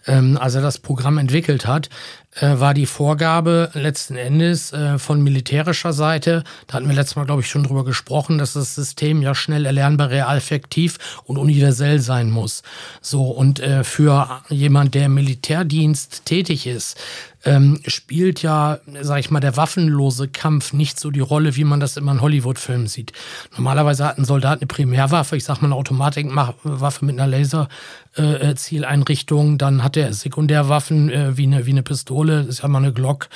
ähm, 0.07 0.37
als 0.39 0.55
er 0.55 0.61
das 0.61 0.81
Programm 0.81 1.17
entwickelt 1.17 1.67
hat, 1.67 1.89
äh, 2.35 2.59
war 2.61 2.75
die 2.75 2.87
Vorgabe 2.87 3.71
letzten 3.75 4.17
Endes 4.17 4.73
äh, 4.73 4.99
von 4.99 5.23
militärischer 5.23 5.93
Seite, 5.93 6.45
da 6.67 6.75
hatten 6.75 6.89
wir 6.89 6.95
letztes 6.95 7.17
Mal, 7.17 7.27
glaube 7.27 7.43
ich, 7.43 7.49
schon 7.49 7.65
drüber 7.65 7.85
gesprochen, 7.85 8.39
dass 8.39 8.55
das 8.55 8.75
System 8.75 9.23
ja 9.23 9.35
schnell 9.35 9.67
erlernbar, 9.67 10.11
real 10.11 10.37
effektiv 10.37 10.99
und 11.25 11.37
universell 11.37 12.01
sein 12.01 12.31
muss. 12.31 12.63
So, 13.01 13.25
und 13.25 13.61
äh, 13.61 13.85
für 13.85 14.43
jemand, 14.49 14.95
der 14.95 15.07
im 15.07 15.15
Militärdienst 15.15 16.25
tätig 16.25 16.67
ist, 16.67 16.99
ähm, 17.45 17.81
spielt 17.87 18.43
ja, 18.43 18.81
sag 19.01 19.21
ich 19.21 19.31
mal, 19.31 19.41
der 19.41 19.57
waffenlose 19.57 20.29
Kampf 20.29 20.73
nicht 20.73 21.01
so 21.01 21.11
die 21.11 21.21
Rolle, 21.21 21.57
wie 21.57 21.65
man 21.65 21.81
das 21.81 21.97
immer 21.97 22.13
in 22.13 22.21
Hollywood-Filmen 22.21 22.87
sieht. 22.87 23.13
Normalerweise 23.57 24.05
hat 24.05 24.19
ein 24.19 24.25
Soldat 24.25 24.61
eine 24.61 24.69
Primärwaffe, 24.69 25.37
ich 25.37 25.43
sag 25.45 25.61
mal 25.61 25.67
eine 25.69 25.75
Automatikwaffe 25.75 27.05
mit 27.05 27.19
einer 27.19 27.27
Laser-Zieleinrichtung, 27.27 29.59
dann 29.59 29.83
hat 29.83 29.97
er 29.97 30.13
Sekundärwaffen 30.13 31.11
äh, 31.11 31.37
wie, 31.37 31.43
eine, 31.45 31.67
wie 31.67 31.71
eine 31.71 31.83
Pistole, 31.83 32.45
das 32.45 32.49
ist 32.49 32.63
ja 32.63 32.69
mal 32.69 32.79
eine 32.79 32.93
Glock 32.93 33.29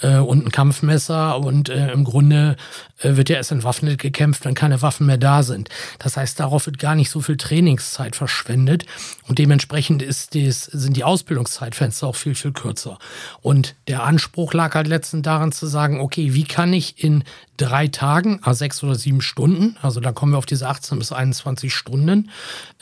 äh, 0.00 0.18
und 0.18 0.46
ein 0.46 0.50
Kampfmesser 0.50 1.38
und 1.38 1.68
äh, 1.68 1.92
im 1.92 2.02
Grunde 2.04 2.56
äh, 2.98 3.16
wird 3.16 3.28
ja 3.28 3.36
erst 3.36 3.52
entwaffnet 3.52 3.98
gekämpft, 3.98 4.44
wenn 4.44 4.54
keine 4.54 4.82
Waffen 4.82 5.06
mehr 5.06 5.18
da 5.18 5.42
sind. 5.42 5.68
Das 5.98 6.16
heißt, 6.16 6.40
darauf 6.40 6.66
wird 6.66 6.78
gar 6.78 6.94
nicht 6.94 7.10
so 7.10 7.20
viel 7.20 7.36
Trainingszeit 7.36 8.16
verschwendet 8.16 8.86
und 9.28 9.38
dementsprechend 9.38 10.02
ist 10.02 10.34
dies, 10.34 10.64
sind 10.64 10.96
die 10.96 11.04
Ausbildungszeitfenster 11.04 12.06
auch 12.06 12.16
viel, 12.16 12.34
viel 12.34 12.52
kürzer. 12.52 12.98
Und 13.40 13.51
der 13.88 14.04
Anspruch 14.04 14.54
lag 14.54 14.74
halt 14.74 14.86
letztens 14.86 15.22
daran 15.22 15.52
zu 15.52 15.66
sagen, 15.66 16.00
okay, 16.00 16.34
wie 16.34 16.44
kann 16.44 16.72
ich 16.72 17.02
in 17.02 17.24
drei 17.56 17.88
Tagen, 17.88 18.40
a 18.42 18.54
sechs 18.54 18.82
oder 18.82 18.94
sieben 18.94 19.20
Stunden, 19.20 19.76
also 19.82 20.00
da 20.00 20.12
kommen 20.12 20.32
wir 20.32 20.38
auf 20.38 20.46
diese 20.46 20.68
18 20.68 20.98
bis 20.98 21.12
21 21.12 21.74
Stunden, 21.74 22.30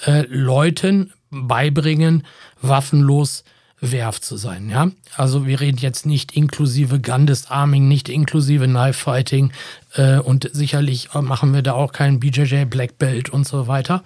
äh, 0.07 0.23
Leuten 0.29 1.13
beibringen, 1.31 2.25
waffenlos 2.61 3.45
wehrhaft 3.81 4.25
zu 4.25 4.37
sein, 4.37 4.69
ja. 4.69 4.91
Also 5.17 5.47
wir 5.47 5.61
reden 5.61 5.79
jetzt 5.79 6.05
nicht 6.05 6.33
inklusive 6.33 7.01
Gun 7.01 7.27
Disarming, 7.27 7.89
nicht 7.89 8.09
inklusive 8.09 8.67
Knife 8.67 8.99
Fighting 8.99 9.53
äh, 9.95 10.19
und 10.19 10.51
sicherlich 10.53 11.09
machen 11.15 11.55
wir 11.55 11.63
da 11.63 11.73
auch 11.73 11.93
kein 11.93 12.21
BJJ 12.21 12.65
Black 12.67 12.99
Belt 12.99 13.31
und 13.31 13.47
so 13.47 13.69
weiter, 13.69 14.03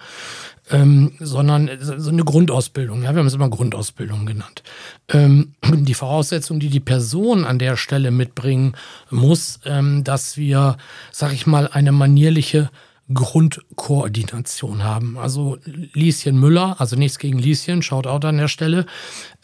ähm, 0.71 1.13
sondern 1.19 1.69
so 1.79 2.09
eine 2.09 2.23
Grundausbildung, 2.23 3.03
ja, 3.03 3.13
wir 3.13 3.19
haben 3.19 3.27
es 3.27 3.33
immer 3.33 3.49
Grundausbildung 3.49 4.25
genannt. 4.25 4.63
Ähm, 5.09 5.53
die 5.63 5.93
Voraussetzung, 5.93 6.59
die 6.59 6.69
die 6.69 6.79
Person 6.79 7.45
an 7.45 7.59
der 7.59 7.77
Stelle 7.77 8.11
mitbringen 8.11 8.75
muss, 9.09 9.59
ähm, 9.65 10.03
dass 10.03 10.37
wir, 10.37 10.77
sag 11.11 11.33
ich 11.33 11.45
mal, 11.45 11.67
eine 11.67 11.91
manierliche 11.91 12.69
Grundkoordination 13.13 14.83
haben. 14.83 15.17
Also 15.19 15.57
Lieschen 15.93 16.39
Müller, 16.39 16.75
also 16.79 16.95
nichts 16.95 17.19
gegen 17.19 17.37
Lieschen, 17.37 17.83
Shoutout 17.83 18.27
an 18.27 18.37
der 18.37 18.47
Stelle, 18.47 18.87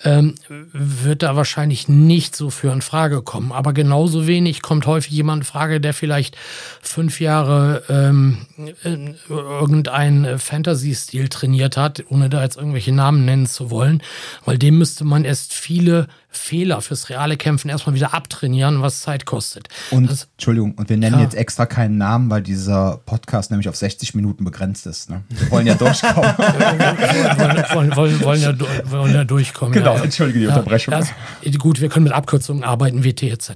ähm, 0.03 0.33
wird 0.73 1.21
da 1.21 1.35
wahrscheinlich 1.35 1.87
nicht 1.87 2.35
so 2.35 2.49
für 2.49 2.71
in 2.71 2.81
Frage 2.81 3.21
kommen. 3.21 3.51
Aber 3.51 3.73
genauso 3.73 4.25
wenig 4.25 4.63
kommt 4.63 4.87
häufig 4.87 5.11
jemand 5.11 5.41
in 5.41 5.45
Frage, 5.45 5.79
der 5.79 5.93
vielleicht 5.93 6.35
fünf 6.81 7.21
Jahre 7.21 7.83
ähm, 7.87 8.47
irgendeinen 8.83 10.39
Fantasy-Stil 10.39 11.29
trainiert 11.29 11.77
hat, 11.77 12.03
ohne 12.09 12.29
da 12.29 12.41
jetzt 12.41 12.57
irgendwelche 12.57 12.93
Namen 12.93 13.25
nennen 13.25 13.45
zu 13.45 13.69
wollen, 13.69 14.01
weil 14.43 14.57
dem 14.57 14.79
müsste 14.79 15.03
man 15.03 15.23
erst 15.23 15.53
viele 15.53 16.07
Fehler 16.33 16.81
fürs 16.81 17.09
reale 17.09 17.35
Kämpfen 17.35 17.69
erstmal 17.69 17.93
wieder 17.93 18.13
abtrainieren, 18.13 18.81
was 18.81 19.01
Zeit 19.01 19.25
kostet. 19.25 19.67
Und, 19.91 20.09
das, 20.09 20.29
Entschuldigung, 20.37 20.73
und 20.75 20.89
wir 20.89 20.95
nennen 20.95 21.17
Ja. 21.17 21.23
jetzt 21.23 21.35
extra 21.35 21.65
keinen 21.65 21.97
Namen, 21.97 22.29
weil 22.29 22.41
dieser 22.41 23.01
Podcast 23.05 23.51
nämlich 23.51 23.67
auf 23.67 23.75
60 23.75 24.15
Minuten 24.15 24.45
begrenzt 24.45 24.85
ist. 24.87 25.09
Ne? 25.09 25.23
Wir 25.29 25.51
wollen 25.51 25.67
ja 25.67 25.75
durchkommen. 25.75 26.33
wollen, 27.73 27.95
wollen, 27.95 28.21
wollen, 28.23 28.41
ja, 28.41 28.53
wollen 28.89 29.13
ja 29.13 29.23
durchkommen. 29.25 29.73
Genau, 29.73 29.95
ja, 29.97 30.03
entschuldige 30.03 30.39
die 30.39 30.47
Unterbrechung. 30.47 30.93
das, 30.93 31.09
gut, 31.59 31.81
wir 31.81 31.89
können 31.89 32.05
mit 32.05 32.13
Abkürzungen 32.13 32.63
arbeiten, 32.63 33.03
WT 33.03 33.23
etc. 33.23 33.51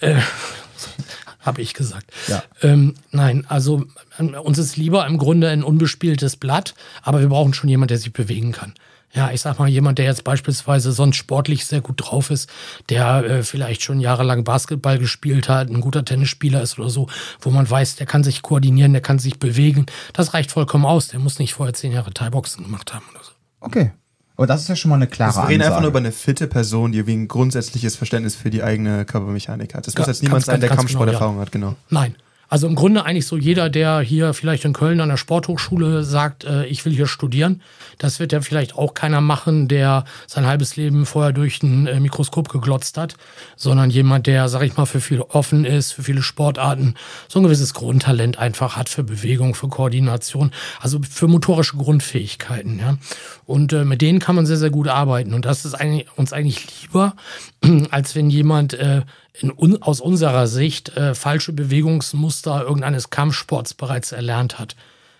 Äh, 0.00 0.16
Habe 1.40 1.60
ich 1.60 1.74
gesagt. 1.74 2.10
Ja. 2.26 2.42
Ähm, 2.62 2.94
nein, 3.10 3.44
also 3.48 3.84
ähm, 4.18 4.34
uns 4.34 4.56
ist 4.58 4.76
lieber 4.76 5.06
im 5.06 5.18
Grunde 5.18 5.48
ein 5.50 5.62
unbespieltes 5.62 6.36
Blatt, 6.36 6.74
aber 7.02 7.20
wir 7.20 7.28
brauchen 7.28 7.52
schon 7.52 7.68
jemanden, 7.68 7.88
der 7.88 7.98
sich 7.98 8.12
bewegen 8.12 8.52
kann. 8.52 8.72
Ja, 9.14 9.30
ich 9.30 9.40
sag 9.40 9.58
mal, 9.60 9.68
jemand, 9.68 9.98
der 9.98 10.06
jetzt 10.06 10.24
beispielsweise 10.24 10.90
sonst 10.92 11.16
sportlich 11.16 11.66
sehr 11.66 11.80
gut 11.80 11.96
drauf 11.98 12.30
ist, 12.30 12.50
der 12.88 13.24
äh, 13.24 13.42
vielleicht 13.44 13.82
schon 13.82 14.00
jahrelang 14.00 14.42
Basketball 14.42 14.98
gespielt 14.98 15.48
hat, 15.48 15.70
ein 15.70 15.80
guter 15.80 16.04
Tennisspieler 16.04 16.60
ist 16.62 16.78
oder 16.78 16.90
so, 16.90 17.06
wo 17.40 17.50
man 17.50 17.68
weiß, 17.70 17.96
der 17.96 18.06
kann 18.06 18.24
sich 18.24 18.42
koordinieren, 18.42 18.92
der 18.92 19.02
kann 19.02 19.20
sich 19.20 19.38
bewegen, 19.38 19.86
das 20.12 20.34
reicht 20.34 20.50
vollkommen 20.50 20.84
aus. 20.84 21.08
Der 21.08 21.20
muss 21.20 21.38
nicht 21.38 21.54
vorher 21.54 21.74
zehn 21.74 21.92
Jahre 21.92 22.12
Thai-Boxen 22.12 22.64
gemacht 22.64 22.92
haben 22.92 23.04
oder 23.14 23.22
so. 23.22 23.32
Okay. 23.60 23.92
Aber 24.36 24.48
das 24.48 24.62
ist 24.62 24.68
ja 24.68 24.74
schon 24.74 24.88
mal 24.88 24.96
eine 24.96 25.06
klare 25.06 25.42
Wir 25.42 25.48
reden 25.48 25.62
einfach 25.62 25.80
nur 25.80 25.88
Ansage. 25.88 25.88
über 25.90 25.98
eine 25.98 26.12
fitte 26.12 26.48
Person, 26.48 26.90
die 26.90 26.98
irgendwie 26.98 27.16
ein 27.16 27.28
grundsätzliches 27.28 27.94
Verständnis 27.94 28.34
für 28.34 28.50
die 28.50 28.64
eigene 28.64 29.04
Körpermechanik 29.04 29.74
hat. 29.74 29.86
Das 29.86 29.94
muss 29.94 30.06
Ja, 30.06 30.12
jetzt 30.12 30.22
niemand 30.22 30.40
ganz, 30.40 30.46
sein, 30.46 30.60
der 30.60 30.70
Kampfsporterfahrung 30.70 31.34
genau, 31.34 31.42
hat, 31.46 31.52
genau. 31.52 31.76
Nein. 31.88 32.16
Also 32.54 32.68
im 32.68 32.76
Grunde 32.76 33.04
eigentlich 33.04 33.26
so 33.26 33.36
jeder, 33.36 33.68
der 33.68 33.98
hier 33.98 34.32
vielleicht 34.32 34.64
in 34.64 34.74
Köln 34.74 35.00
an 35.00 35.08
der 35.08 35.16
Sporthochschule 35.16 36.04
sagt, 36.04 36.44
äh, 36.44 36.64
ich 36.66 36.84
will 36.84 36.92
hier 36.92 37.08
studieren, 37.08 37.62
das 37.98 38.20
wird 38.20 38.30
ja 38.30 38.40
vielleicht 38.42 38.76
auch 38.76 38.94
keiner 38.94 39.20
machen, 39.20 39.66
der 39.66 40.04
sein 40.28 40.46
halbes 40.46 40.76
Leben 40.76 41.04
vorher 41.04 41.32
durch 41.32 41.64
ein 41.64 41.88
äh, 41.88 41.98
Mikroskop 41.98 42.48
geglotzt 42.48 42.96
hat, 42.96 43.16
sondern 43.56 43.90
jemand, 43.90 44.28
der, 44.28 44.48
sag 44.48 44.62
ich 44.62 44.76
mal, 44.76 44.86
für 44.86 45.00
viel 45.00 45.20
offen 45.20 45.64
ist, 45.64 45.90
für 45.90 46.04
viele 46.04 46.22
Sportarten, 46.22 46.94
so 47.26 47.40
ein 47.40 47.42
gewisses 47.42 47.74
Grundtalent 47.74 48.38
einfach 48.38 48.76
hat 48.76 48.88
für 48.88 49.02
Bewegung, 49.02 49.56
für 49.56 49.66
Koordination, 49.66 50.52
also 50.78 51.00
für 51.02 51.26
motorische 51.26 51.76
Grundfähigkeiten. 51.76 52.78
Ja. 52.78 52.98
Und 53.46 53.72
äh, 53.72 53.84
mit 53.84 54.00
denen 54.00 54.20
kann 54.20 54.36
man 54.36 54.46
sehr, 54.46 54.58
sehr 54.58 54.70
gut 54.70 54.86
arbeiten. 54.86 55.34
Und 55.34 55.44
das 55.44 55.64
ist 55.64 55.74
eigentlich, 55.74 56.06
uns 56.14 56.32
eigentlich 56.32 56.82
lieber, 56.82 57.16
als 57.90 58.14
wenn 58.14 58.30
jemand 58.30 58.74
äh, 58.74 59.02
in, 59.40 59.82
aus 59.82 60.00
unserer 60.00 60.46
Sicht 60.46 60.96
äh, 60.96 61.14
falsche 61.14 61.52
Bewegungsmuster 61.52 62.62
irgendeines 62.62 63.10
Kampfsports 63.10 63.74
bereits 63.74 64.12
erlernt 64.12 64.58
hat. 64.58 64.76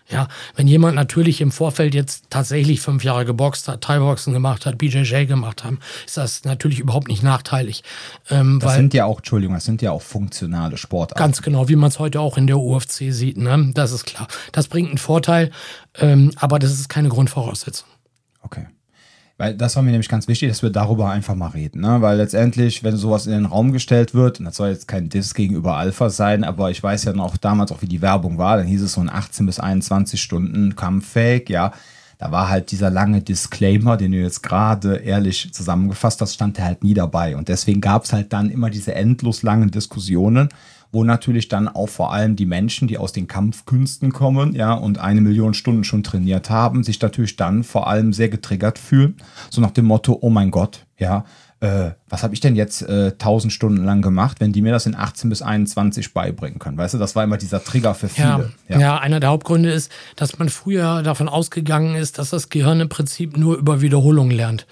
Ja, 0.07 0.29
wenn 0.55 0.69
jemand 0.69 0.97
natürlich 0.97 1.41
im 1.41 1.51
Vorfeld 1.51 1.95
jetzt 1.95 2.27
tatsächlich 2.29 2.83
fünf 2.83 3.05
Jahre 3.05 3.25
geboxt 3.25 3.69
hat, 3.69 3.81
Thai-Boxen 3.81 4.35
gemacht 4.35 4.67
hat, 4.67 4.77
BJJ 4.77 5.25
gemacht 5.25 5.65
haben, 5.65 5.79
ist 6.05 6.19
das 6.19 6.45
natürlich 6.45 6.79
überhaupt 6.79 7.09
nicht 7.09 7.23
nachteilig. 7.23 7.83
Ähm, 8.29 8.61
Das 8.61 8.75
sind 8.75 8.93
ja 8.93 9.07
auch, 9.07 9.19
Entschuldigung, 9.19 9.55
das 9.55 9.65
sind 9.65 9.81
ja 9.81 9.93
auch 9.93 10.03
funktionale 10.03 10.77
Sportarten. 10.77 11.19
Ganz 11.19 11.41
genau, 11.41 11.71
wie 11.71 11.77
man 11.77 11.89
es 11.89 11.99
heute 11.99 12.21
auch 12.21 12.37
in 12.37 12.47
der 12.47 12.59
UFC 12.59 13.13
sieht, 13.13 13.39
ne? 13.39 13.71
Das 13.73 13.93
ist 13.93 14.05
klar. 14.05 14.29
Das 14.53 14.69
bringt 14.69 14.91
einen 14.91 14.99
Vorteil, 14.99 15.51
ähm, 15.99 16.33
aber 16.37 16.59
das 16.59 16.73
ist 16.73 16.91
keine 16.91 17.09
Grundvoraussetzung. 17.09 17.89
Okay. 18.43 18.67
Weil 19.37 19.57
das 19.57 19.75
war 19.75 19.83
mir 19.83 19.91
nämlich 19.91 20.09
ganz 20.09 20.29
wichtig, 20.29 20.49
dass 20.49 20.63
wir 20.63 20.71
darüber 20.71 21.11
einfach 21.11 21.35
mal 21.35 21.49
reden. 21.49 21.81
Ne? 21.81 22.01
Weil 22.01 22.19
letztendlich, 22.19 22.85
wenn 22.85 22.97
sowas 22.97 23.27
in 23.27 23.33
den 23.33 23.47
Raum 23.47 23.73
gestellt 23.73 24.15
wird, 24.15 24.39
und 24.39 24.45
das 24.45 24.57
soll 24.57 24.69
jetzt 24.69 24.87
kein 24.87 25.09
Diss 25.09 25.35
gegenüber 25.35 25.77
Alpha 25.77 26.09
sein, 26.09 26.45
aber 26.45 26.71
ich 26.71 26.81
weiß 26.81 27.05
ja 27.05 27.13
noch 27.13 27.37
damals 27.37 27.73
auch, 27.73 27.83
wie 27.83 27.89
die 27.89 28.03
Werbung 28.03 28.39
war, 28.39 28.57
dann 28.57 28.67
hieß 28.67 28.83
es 28.83 28.93
so 28.93 29.01
ein 29.01 29.11
18 29.11 29.45
bis 29.47 29.59
21 29.59 30.23
Stunden 30.23 30.77
kampffähig, 30.77 31.49
ja. 31.49 31.73
Da 32.19 32.31
war 32.31 32.49
halt 32.49 32.71
dieser 32.71 32.91
lange 32.91 33.23
Disclaimer, 33.23 33.97
den 33.97 34.13
du 34.13 34.19
jetzt 34.19 34.43
gerade 34.43 34.97
ehrlich 34.99 35.53
zusammengefasst 35.53 36.21
hast, 36.21 36.35
stand 36.35 36.61
halt 36.61 36.85
nie 36.85 36.95
dabei. 36.95 37.37
Und 37.37 37.49
deswegen 37.49 37.81
gab 37.81 38.05
es 38.05 38.13
halt 38.13 38.33
dann 38.33 38.51
immer 38.51 38.71
diese 38.71 38.95
endlos 38.95 39.43
langen 39.43 39.73
Diskussionen, 39.73 40.49
wo 40.95 41.05
natürlich 41.05 41.49
dann 41.49 41.69
auch 41.69 41.89
vor 41.89 42.13
allem 42.13 42.37
die 42.37 42.47
Menschen, 42.47 42.89
die 42.89 42.97
aus 42.99 43.13
den 43.13 43.27
Kampfkünsten 43.27 44.13
kommen, 44.13 44.55
ja, 44.55 44.73
und 44.73 44.99
eine 44.99 45.21
Million 45.21 45.53
Stunden 45.53 45.85
schon 45.85 46.03
trainiert 46.03 46.49
haben, 46.49 46.85
sich 46.85 47.01
natürlich 47.03 47.37
dann 47.37 47.65
vor 47.65 47.89
allem 47.89 48.13
sehr 48.13 48.29
getriggert 48.29 48.79
fühlen. 48.79 49.17
So 49.51 49.61
nach 49.61 49.73
dem 49.73 49.85
Motto, 49.85 50.17
oh 50.21 50.31
mein 50.31 50.51
Gott, 50.51 50.87
ja, 50.97 51.25
äh, 51.61 51.93
was 52.09 52.23
habe 52.23 52.35
ich 52.35 52.41
denn 52.41 52.57
jetzt 52.57 52.83
äh, 52.83 53.13
1000 53.13 53.53
Stunden 53.53 53.85
lang 53.85 54.03
gemacht, 54.03 54.39
wenn 54.41 54.53
die 54.53 54.63
mir 54.63 54.73
das 54.73 54.87
in 54.87 54.95
18 54.95 55.31
bis 55.31 55.43
21 55.43 56.13
beibringen 56.13 56.59
können? 56.59 56.77
Weißt 56.77 56.95
du, 56.95 56.99
das 56.99 57.17
war 57.17 57.25
immer 57.25 57.39
dieser 57.39 57.65
Trigger 57.65 57.95
für 57.95 58.09
viele. 58.09 58.53
Ja, 58.69 58.77
ja. 58.77 58.79
ja, 58.79 58.99
einer 58.99 59.19
der 59.19 59.31
Hauptgründe 59.31 59.73
ist, 59.73 59.91
dass 60.17 60.39
man 60.39 60.49
früher 60.49 61.03
davon 61.03 61.29
ausgegangen 61.29 61.97
ist, 61.97 62.19
dass 62.19 62.31
das 62.31 62.51
Gehirn 62.51 62.81
im 62.81 62.89
Prinzip 62.89 63.37
nur 63.37 63.57
über 63.57 63.81
Wiederholung 63.81 64.31
lernt. 64.31 64.67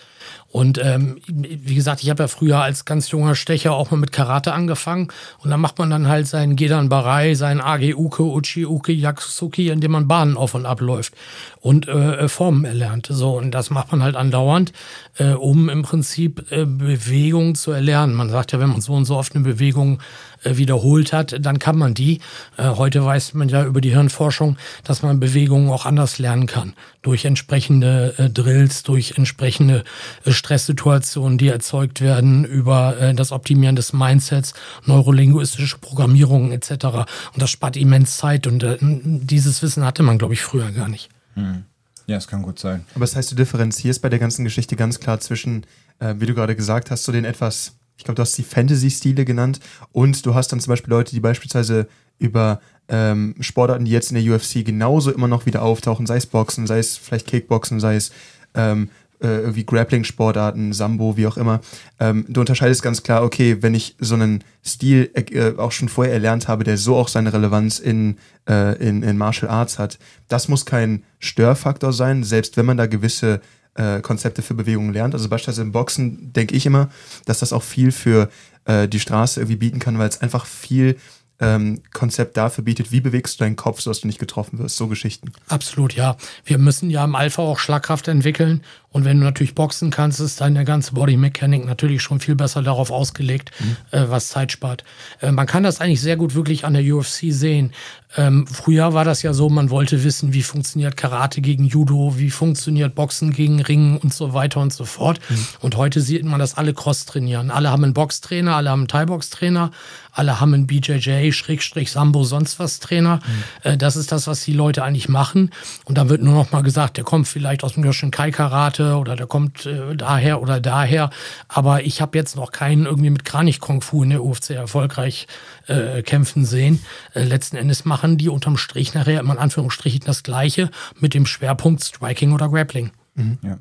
Und 0.49 0.79
ähm, 0.79 1.19
wie 1.27 1.75
gesagt, 1.75 2.03
ich 2.03 2.11
habe 2.11 2.25
ja 2.25 2.29
früher 2.29 2.61
als 2.61 2.85
ganz 2.85 3.11
junger 3.11 3.35
Stecher 3.35 3.73
auch 3.73 3.91
mal 3.91 3.97
mit 3.97 4.13
Karate 4.13 4.53
angefangen. 4.53 5.09
Und 5.39 5.51
dann 5.51 5.61
macht 5.61 5.79
man 5.79 5.89
dann 5.91 6.09
halt 6.09 6.27
seinen 6.27 6.57
Gedan 6.57 6.89
Barai, 6.89 7.35
seinen 7.35 7.61
Age 7.61 7.95
Uke, 7.95 8.23
Uchi 8.23 8.67
Uke, 8.67 8.93
Yaksuki, 8.93 9.69
indem 9.69 9.93
man 9.93 10.09
Bahnen 10.09 10.37
auf 10.37 10.55
und 10.55 10.67
ab 10.67 10.81
läuft 10.81 11.15
und 11.61 11.89
äh, 11.89 12.29
Formen 12.29 12.65
erlernt. 12.65 13.09
So, 13.11 13.39
und 13.39 13.53
das 13.53 13.71
macht 13.71 13.93
man 13.93 14.03
halt 14.03 14.17
andauernd, 14.17 14.73
äh, 15.17 15.31
um 15.31 15.69
im 15.69 15.83
Prinzip 15.83 16.51
äh, 16.51 16.67
Bewegung 16.67 17.55
zu 17.55 17.73
erlernen. 17.73 18.15
Man 18.15 18.29
sagt 18.29 18.53
ja, 18.53 18.61
wenn 18.61 18.71
man 18.71 18.81
so 18.81 18.93
und 18.93 19.05
so 19.05 19.17
oft 19.17 19.35
eine 19.35 19.45
Bewegung 19.45 19.95
äh, 19.95 19.99
wiederholt 20.45 21.13
hat, 21.13 21.37
dann 21.41 21.59
kann 21.59 21.77
man 21.77 21.95
die. 21.95 22.21
Äh, 22.57 22.71
heute 22.71 23.05
weiß 23.05 23.35
man 23.35 23.49
ja 23.49 23.65
über 23.65 23.81
die 23.81 23.91
Hirnforschung, 23.91 24.57
dass 24.85 25.03
man 25.03 25.21
Bewegungen 25.21 25.71
auch 25.71 25.87
anders 25.87 26.19
lernen 26.19 26.47
kann. 26.47 26.75
Durch 27.03 27.25
entsprechende 27.25 28.15
äh, 28.19 28.31
Drills, 28.31 28.83
durch 28.83 29.15
entsprechende 29.17 29.85
Stresssituationen, 30.27 31.39
die 31.39 31.49
erzeugt 31.49 32.01
werden, 32.01 32.45
über 32.45 33.13
das 33.15 33.33
Optimieren 33.33 33.77
des 33.77 33.93
Mindsets, 33.93 34.55
neurolinguistische 34.87 35.79
Programmierungen 35.79 36.53
etc. 36.53 36.71
Und 36.71 37.07
das 37.37 37.51
spart 37.51 37.77
immens 37.77 38.17
Zeit 38.17 38.47
und 38.47 38.65
dieses 38.81 39.63
Wissen 39.63 39.85
hatte 39.85 40.03
man, 40.03 40.19
glaube 40.19 40.35
ich, 40.35 40.43
früher 40.43 40.71
gar 40.71 40.89
nicht. 40.89 41.09
Hm. 41.35 41.65
Ja, 42.07 42.17
es 42.17 42.27
kann 42.27 42.43
gut 42.43 42.59
sein. 42.59 42.85
Aber 42.95 43.01
das 43.01 43.17
heißt, 43.17 43.31
du 43.31 43.37
differenzierst 43.37 44.03
bei 44.03 44.09
der 44.09 44.19
ganzen 44.19 44.45
Geschichte 44.45 44.77
ganz 44.77 45.01
klar 45.01 45.21
zwischen, 45.21 45.65
äh, 45.99 46.15
wie 46.19 46.27
du 46.27 46.35
gerade 46.35 46.57
gesagt 46.57 46.91
hast, 46.91 47.05
so 47.05 47.13
den 47.13 47.25
etwas 47.25 47.75
ich 48.03 48.05
glaube, 48.05 48.17
du 48.17 48.23
hast 48.23 48.37
die 48.37 48.43
Fantasy-Stile 48.43 49.25
genannt 49.25 49.61
und 49.93 50.27
du 50.27 50.35
hast 50.35 50.49
dann 50.49 50.59
zum 50.59 50.73
Beispiel 50.73 50.91
Leute, 50.91 51.13
die 51.13 51.21
beispielsweise 51.21 51.87
über 52.19 52.61
ähm, 52.89 53.37
Sportarten, 53.39 53.85
die 53.85 53.93
jetzt 53.93 54.11
in 54.11 54.21
der 54.21 54.35
UFC 54.35 54.65
genauso 54.65 55.13
immer 55.13 55.29
noch 55.29 55.47
wieder 55.47 55.63
auftauchen, 55.63 56.05
sei 56.05 56.17
es 56.17 56.27
Boxen, 56.27 56.67
sei 56.67 56.81
es 56.81 56.97
vielleicht 56.97 57.29
Kickboxen, 57.29 57.79
sei 57.79 57.95
es 57.95 58.11
ähm, 58.57 58.91
äh, 59.21 59.29
irgendwie 59.29 59.65
Grappling-Sportarten, 59.65 60.73
Sambo, 60.73 61.17
wie 61.17 61.29
auch 61.29 61.37
immer. 61.37 61.61
Ähm, 62.01 62.25
du 62.29 62.41
unterscheidest 62.41 62.83
ganz 62.83 63.05
klar, 63.05 63.23
okay, 63.23 63.59
wenn 63.61 63.73
ich 63.73 63.95
so 64.01 64.17
einen 64.17 64.43
Stil 64.67 65.09
äh, 65.15 65.57
auch 65.57 65.71
schon 65.71 65.89
vorher 65.89 66.13
erlernt 66.13 66.49
habe, 66.49 66.65
der 66.65 66.79
so 66.79 66.97
auch 66.97 67.07
seine 67.07 67.33
Relevanz 67.33 67.79
in, 67.79 68.17
äh, 68.49 68.77
in, 68.85 69.05
in 69.05 69.17
Martial 69.17 69.49
Arts 69.49 69.79
hat, 69.79 70.01
das 70.27 70.49
muss 70.49 70.67
kein 70.67 71.05
Störfaktor 71.21 71.93
sein, 71.93 72.25
selbst 72.25 72.57
wenn 72.57 72.67
man 72.67 72.79
da 72.79 72.87
gewisse 72.87 73.41
äh, 73.75 74.01
Konzepte 74.01 74.43
für 74.43 74.55
Bewegungen 74.55 74.93
lernt. 74.93 75.15
Also 75.15 75.29
beispielsweise 75.29 75.63
im 75.63 75.73
Boxen 75.73 76.33
denke 76.33 76.55
ich 76.55 76.67
immer, 76.67 76.91
dass 77.25 77.41
das 77.41 77.53
auch 77.53 77.63
viel 77.63 77.93
für 77.93 78.29
äh, 78.65 78.89
die 78.89 79.01
Straße 79.01 79.41
irgendwie 79.41 79.57
bieten 79.57 79.79
kann, 79.79 79.99
weil 79.99 80.09
es 80.09 80.21
einfach 80.21 80.47
viel 80.47 80.97
ähm, 81.41 81.83
Konzept 81.93 82.37
dafür 82.37 82.65
bietet, 82.65 82.93
wie 82.93 83.01
bewegst 83.01 83.41
du 83.41 83.45
deinen 83.45 83.57
Kopf, 83.57 83.81
sodass 83.81 84.01
du 84.01 84.07
nicht 84.07 84.21
getroffen 84.21 84.59
wirst. 84.59 84.77
So 84.77 84.87
Geschichten. 84.87 85.33
Absolut, 85.49 85.95
ja. 85.95 86.17
Wir 86.45 86.59
müssen 86.59 86.89
ja 86.89 87.05
im 87.05 87.17
Alpha 87.17 87.43
auch 87.43 87.59
Schlagkraft 87.59 88.09
entwickeln. 88.09 88.63
Und 88.93 89.05
wenn 89.05 89.19
du 89.19 89.25
natürlich 89.25 89.55
boxen 89.55 89.91
kannst, 89.91 90.21
ist 90.21 90.41
deine 90.41 90.65
ganze 90.65 90.93
Body 90.93 91.17
Mechanic 91.17 91.65
natürlich 91.67 92.03
schon 92.03 92.21
viel 92.21 92.35
besser 92.35 92.63
darauf 92.63 92.91
ausgelegt, 92.91 93.51
mhm. 93.59 93.77
äh, 93.99 94.11
was 94.11 94.29
Zeit 94.29 94.53
spart. 94.53 94.85
Äh, 95.21 95.33
man 95.33 95.47
kann 95.47 95.63
das 95.63 95.81
eigentlich 95.81 96.01
sehr 96.01 96.17
gut 96.17 96.35
wirklich 96.35 96.65
an 96.65 96.75
der 96.75 96.83
UFC 96.95 97.25
sehen. 97.31 97.73
Ähm, 98.15 98.47
früher 98.47 98.93
war 98.93 99.07
das 99.07 99.23
ja 99.23 99.33
so, 99.33 99.49
man 99.49 99.71
wollte 99.71 100.05
wissen, 100.05 100.35
wie 100.35 100.43
funktioniert 100.43 100.99
Karate 100.99 101.41
gegen 101.41 101.65
Judo, 101.65 102.15
wie 102.19 102.31
funktioniert 102.31 102.95
Boxen 102.95 103.33
gegen 103.33 103.63
Ringen 103.63 103.97
und 103.97 104.13
so 104.13 104.35
weiter 104.35 104.61
und 104.61 104.73
so 104.73 104.85
fort. 104.85 105.19
Mhm. 105.31 105.47
Und 105.61 105.77
heute 105.77 106.03
sieht 106.03 106.25
man, 106.25 106.39
dass 106.39 106.59
alle 106.59 106.75
Cross 106.75 107.07
trainieren. 107.07 107.51
Alle 107.51 107.71
haben 107.71 107.85
einen 107.85 107.95
Boxtrainer, 107.95 108.55
alle 108.55 108.71
haben 108.71 108.81
einen 108.81 108.89
Thai-Box-Trainer, 108.89 109.71
alle 110.13 110.41
haben 110.41 110.53
einen 110.53 110.67
BJJ, 110.67 111.33
Schrägstrich, 111.33 111.91
Sambo, 111.91 112.25
sonst 112.25 112.59
was 112.59 112.81
Trainer. 112.81 113.17
Mhm. 113.17 113.71
Äh, 113.71 113.77
das 113.79 113.97
ist 113.97 114.13
das, 114.13 114.27
was 114.27 114.45
die 114.45 114.53
Leute 114.53 114.85
eigentlich 114.85 115.09
machen. 115.09 115.51
Und 115.87 115.97
dann 115.97 116.11
wird 116.11 116.23
nur 116.23 116.35
noch 116.35 116.53
mal 116.53 116.63
gesagt, 116.63 116.99
der 116.99 117.05
kommt 117.05 117.29
vielleicht 117.29 117.65
aus 117.65 117.75
dem 117.75 118.11
Kai 118.11 118.31
Karate 118.31 118.82
oder 118.83 119.17
der 119.17 119.27
kommt 119.27 119.67
äh, 119.67 119.97
daher 119.97 120.43
oder 120.43 120.61
daher. 120.61 121.11
Aber 121.49 121.85
ich 121.85 122.01
habe 122.01 122.19
jetzt 122.19 122.37
noch 122.37 122.53
keinen 122.53 122.87
irgendwie 122.87 123.11
mit 123.11 123.25
Kranich 123.25 123.61
Kung 123.61 123.81
Fu 123.81 124.03
in 124.03 124.11
der 124.11 124.25
UFC 124.25 124.51
erfolgreich 124.51 125.27
äh, 125.67 126.03
kämpfen 126.03 126.45
sehen. 126.45 126.81
Äh, 127.15 127.25
letzten 127.25 127.57
Endes 127.57 127.85
machen 127.85 128.19
die 128.19 128.29
unterm 128.29 128.57
Strich 128.57 128.95
nachher 128.95 129.21
immer 129.21 129.35
in 129.35 129.39
Anführungsstrichen 129.39 130.03
das 130.05 130.23
Gleiche 130.23 130.71
mit 130.99 131.15
dem 131.15 131.27
Schwerpunkt 131.27 131.83
Striking 131.83 132.33
oder 132.33 132.49
Grappling. 132.49 132.91
Mhm. 133.15 133.39
Ja. 133.43 133.59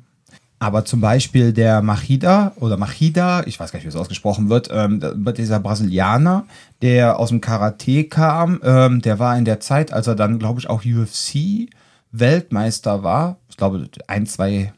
Aber 0.62 0.84
zum 0.84 1.00
Beispiel 1.00 1.52
der 1.52 1.82
Machida 1.82 2.52
oder 2.54 2.76
Machida, 2.76 3.42
ich 3.46 3.58
weiß 3.58 3.72
gar 3.72 3.78
nicht, 3.78 3.84
wie 3.84 3.88
es 3.88 3.96
ausgesprochen 3.96 4.48
wird, 4.48 4.68
ähm, 4.70 5.02
dieser 5.36 5.58
Brasilianer, 5.58 6.46
der 6.82 7.18
aus 7.18 7.30
dem 7.30 7.40
Karate 7.40 8.04
kam, 8.04 8.60
ähm, 8.62 9.02
der 9.02 9.18
war 9.18 9.36
in 9.36 9.44
der 9.44 9.58
Zeit, 9.58 9.92
als 9.92 10.06
er 10.06 10.14
dann, 10.14 10.38
glaube 10.38 10.60
ich, 10.60 10.70
auch 10.70 10.84
UFC-Weltmeister 10.84 13.02
war. 13.02 13.38
Ich 13.48 13.56
glaube, 13.56 13.88
ein, 14.06 14.26
zwei 14.26 14.72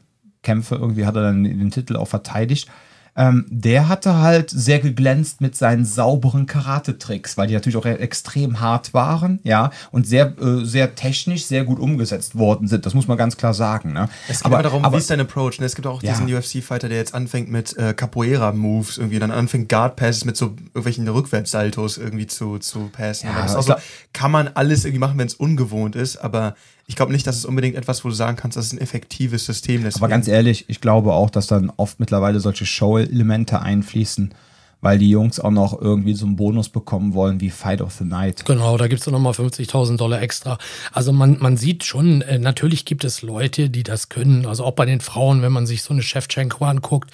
Kämpfe 0.45 0.75
irgendwie 0.75 1.05
hat 1.05 1.17
er 1.17 1.23
dann 1.23 1.43
den 1.43 1.71
Titel 1.71 1.97
auch 1.97 2.07
verteidigt 2.07 2.69
ähm, 3.17 3.45
der 3.49 3.87
hatte 3.87 4.17
halt 4.17 4.49
sehr 4.49 4.79
geglänzt 4.79 5.39
mit 5.39 5.55
seinen 5.55 5.85
sauberen 5.85 6.47
Karate-Tricks, 6.47 7.37
weil 7.37 7.47
die 7.47 7.53
natürlich 7.53 7.77
auch 7.77 7.85
extrem 7.85 8.59
hart 8.59 8.93
waren, 8.93 9.39
ja, 9.43 9.71
und 9.91 10.05
sehr, 10.05 10.33
äh, 10.37 10.65
sehr 10.65 10.95
technisch 10.95 11.45
sehr 11.45 11.63
gut 11.63 11.79
umgesetzt 11.79 12.37
worden 12.37 12.67
sind. 12.67 12.85
Das 12.85 12.93
muss 12.93 13.07
man 13.07 13.17
ganz 13.17 13.37
klar 13.37 13.53
sagen. 13.53 13.93
Ne? 13.93 14.09
Es 14.27 14.39
geht 14.39 14.51
aber 14.51 14.61
darum, 14.61 14.83
aber, 14.83 14.97
wie 14.97 14.99
ist 14.99 15.09
dein 15.09 15.21
Approach? 15.21 15.59
Ne? 15.59 15.65
Es 15.65 15.75
gibt 15.75 15.87
auch 15.87 16.03
ja. 16.03 16.11
diesen 16.11 16.33
UFC-Fighter, 16.33 16.89
der 16.89 16.97
jetzt 16.97 17.13
anfängt 17.13 17.49
mit 17.49 17.77
äh, 17.77 17.93
Capoeira-Moves 17.93 18.97
irgendwie, 18.97 19.19
dann 19.19 19.31
anfängt 19.31 19.69
Guard-Passes 19.69 20.25
mit 20.25 20.35
so 20.35 20.47
irgendwelchen 20.73 21.07
Rückwärtssaltos 21.07 21.97
irgendwie 21.97 22.27
zu, 22.27 22.59
zu 22.59 22.89
passen. 22.91 23.27
Ja, 23.27 23.47
das 23.53 23.65
so, 23.65 23.75
kann 24.11 24.31
man 24.31 24.49
alles 24.49 24.83
irgendwie 24.83 24.99
machen, 24.99 25.17
wenn 25.17 25.27
es 25.27 25.35
ungewohnt 25.35 25.95
ist, 25.95 26.17
aber 26.17 26.55
ich 26.87 26.95
glaube 26.95 27.11
nicht, 27.11 27.25
dass 27.25 27.35
es 27.35 27.45
unbedingt 27.45 27.75
etwas, 27.75 28.05
wo 28.05 28.09
du 28.09 28.15
sagen 28.15 28.37
kannst, 28.37 28.57
das 28.57 28.67
ist 28.67 28.73
ein 28.73 28.79
effektives 28.79 29.45
System. 29.45 29.83
Deswegen. 29.83 30.03
Aber 30.03 30.09
ganz 30.09 30.27
ehrlich, 30.27 30.65
ich 30.67 30.81
glaube 30.81 31.13
auch, 31.13 31.29
dass 31.29 31.47
dann 31.47 31.71
oft 31.77 31.99
mittlerweile 31.99 32.39
solche 32.39 32.65
Show-Elemente 32.65 33.59
einfließen, 33.59 34.33
weil 34.81 34.99
die 34.99 35.09
Jungs 35.09 35.39
auch 35.39 35.49
noch 35.49 35.81
irgendwie 35.81 36.13
so 36.13 36.27
einen 36.27 36.35
Bonus 36.35 36.69
bekommen 36.69 37.15
wollen 37.15 37.41
wie 37.41 37.49
Fight 37.49 37.81
of 37.81 37.93
the 37.93 38.03
Night. 38.03 38.45
Genau, 38.45 38.77
da 38.77 38.87
gibt 38.87 39.01
es 39.01 39.07
nochmal 39.07 39.33
50.000 39.33 39.97
Dollar 39.97 40.21
extra. 40.21 40.59
Also 40.93 41.11
man, 41.11 41.37
man 41.39 41.57
sieht 41.57 41.83
schon, 41.83 42.21
äh, 42.21 42.37
natürlich 42.37 42.85
gibt 42.85 43.03
es 43.03 43.23
Leute, 43.23 43.71
die 43.71 43.81
das 43.81 44.09
können. 44.09 44.45
Also 44.45 44.63
auch 44.63 44.73
bei 44.73 44.85
den 44.85 45.01
Frauen, 45.01 45.41
wenn 45.41 45.51
man 45.51 45.65
sich 45.65 45.81
so 45.81 45.91
eine 45.91 46.03
Chefchenko 46.03 46.65
anguckt, 46.65 47.09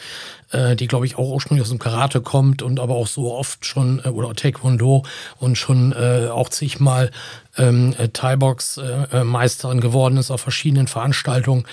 äh, 0.52 0.76
die 0.76 0.88
glaube 0.88 1.06
ich 1.06 1.18
auch 1.18 1.30
ursprünglich 1.30 1.64
aus 1.64 1.70
dem 1.70 1.80
Karate 1.80 2.22
kommt 2.22 2.62
und 2.62 2.80
aber 2.80 2.96
auch 2.96 3.08
so 3.08 3.34
oft 3.34 3.66
schon, 3.66 4.02
äh, 4.04 4.10
oder 4.10 4.34
Taekwondo 4.34 5.04
und 5.40 5.58
schon 5.58 5.94
äh, 5.94 6.28
auch 6.32 6.50
zigmal 6.50 7.12
ähm, 7.58 7.94
äh, 7.98 8.10
Thai-Box-Meisterin 8.10 9.80
äh, 9.80 9.82
geworden 9.82 10.18
ist 10.18 10.32
auf 10.32 10.42
verschiedenen 10.42 10.88
Veranstaltungen, 10.88 11.66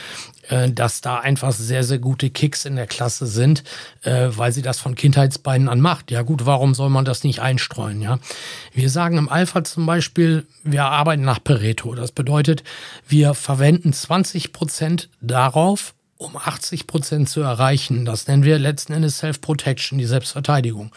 dass 0.74 1.02
da 1.02 1.18
einfach 1.18 1.52
sehr, 1.52 1.84
sehr 1.84 1.98
gute 1.98 2.30
Kicks 2.30 2.64
in 2.64 2.76
der 2.76 2.86
Klasse 2.86 3.26
sind, 3.26 3.64
weil 4.02 4.50
sie 4.50 4.62
das 4.62 4.78
von 4.78 4.94
Kindheitsbeinen 4.94 5.68
an 5.68 5.78
macht. 5.78 6.10
Ja 6.10 6.22
gut, 6.22 6.46
warum 6.46 6.72
soll 6.74 6.88
man 6.88 7.04
das 7.04 7.22
nicht 7.22 7.40
einstreuen? 7.40 8.00
Ja, 8.00 8.18
Wir 8.72 8.88
sagen 8.88 9.18
im 9.18 9.28
Alpha 9.28 9.62
zum 9.62 9.84
Beispiel, 9.84 10.46
wir 10.64 10.86
arbeiten 10.86 11.20
nach 11.20 11.44
Pareto. 11.44 11.94
Das 11.94 12.12
bedeutet, 12.12 12.64
wir 13.06 13.34
verwenden 13.34 13.92
20 13.92 14.54
Prozent 14.54 15.10
darauf, 15.20 15.92
um 16.18 16.36
80 16.36 16.88
Prozent 16.88 17.28
zu 17.28 17.40
erreichen. 17.40 18.04
Das 18.04 18.26
nennen 18.26 18.42
wir 18.42 18.58
letzten 18.58 18.92
Endes 18.92 19.18
Self-Protection, 19.18 19.98
die 19.98 20.04
Selbstverteidigung. 20.04 20.90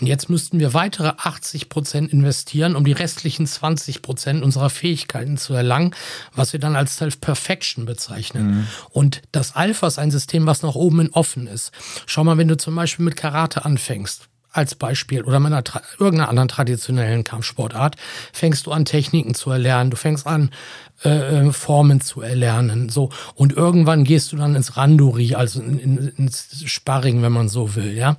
Und 0.00 0.06
jetzt 0.06 0.30
müssten 0.30 0.58
wir 0.58 0.72
weitere 0.72 1.12
80 1.18 1.68
Prozent 1.68 2.10
investieren, 2.10 2.74
um 2.74 2.84
die 2.84 2.92
restlichen 2.92 3.46
20 3.46 4.00
Prozent 4.00 4.42
unserer 4.42 4.70
Fähigkeiten 4.70 5.36
zu 5.36 5.52
erlangen, 5.52 5.94
was 6.34 6.54
wir 6.54 6.60
dann 6.60 6.74
als 6.74 6.96
Self-Perfection 6.96 7.84
bezeichnen. 7.84 8.46
Mhm. 8.46 8.66
Und 8.88 9.22
das 9.30 9.54
Alpha 9.54 9.86
ist 9.86 9.98
ein 9.98 10.10
System, 10.10 10.46
was 10.46 10.62
nach 10.62 10.74
oben 10.74 11.00
hin 11.00 11.10
offen 11.12 11.46
ist. 11.46 11.70
Schau 12.06 12.24
mal, 12.24 12.38
wenn 12.38 12.48
du 12.48 12.56
zum 12.56 12.74
Beispiel 12.74 13.04
mit 13.04 13.16
Karate 13.16 13.66
anfängst, 13.66 14.30
als 14.52 14.74
Beispiel 14.74 15.22
oder 15.22 15.40
mit 15.40 15.52
einer, 15.52 15.64
irgendeiner 15.98 16.28
anderen 16.28 16.48
traditionellen 16.48 17.24
Kampfsportart, 17.24 17.96
fängst 18.32 18.66
du 18.66 18.72
an, 18.72 18.84
Techniken 18.84 19.34
zu 19.34 19.50
erlernen, 19.50 19.90
du 19.90 19.96
fängst 19.96 20.26
an, 20.26 20.50
äh, 21.04 21.46
äh, 21.48 21.52
Formen 21.52 22.00
zu 22.00 22.20
erlernen. 22.20 22.88
So. 22.88 23.10
Und 23.34 23.52
irgendwann 23.54 24.04
gehst 24.04 24.32
du 24.32 24.36
dann 24.36 24.54
ins 24.54 24.76
Randori, 24.76 25.34
also 25.34 25.60
in, 25.60 25.78
in, 25.78 25.98
ins 26.16 26.62
Sparring, 26.66 27.22
wenn 27.22 27.32
man 27.32 27.48
so 27.48 27.74
will, 27.74 27.96
ja. 27.96 28.16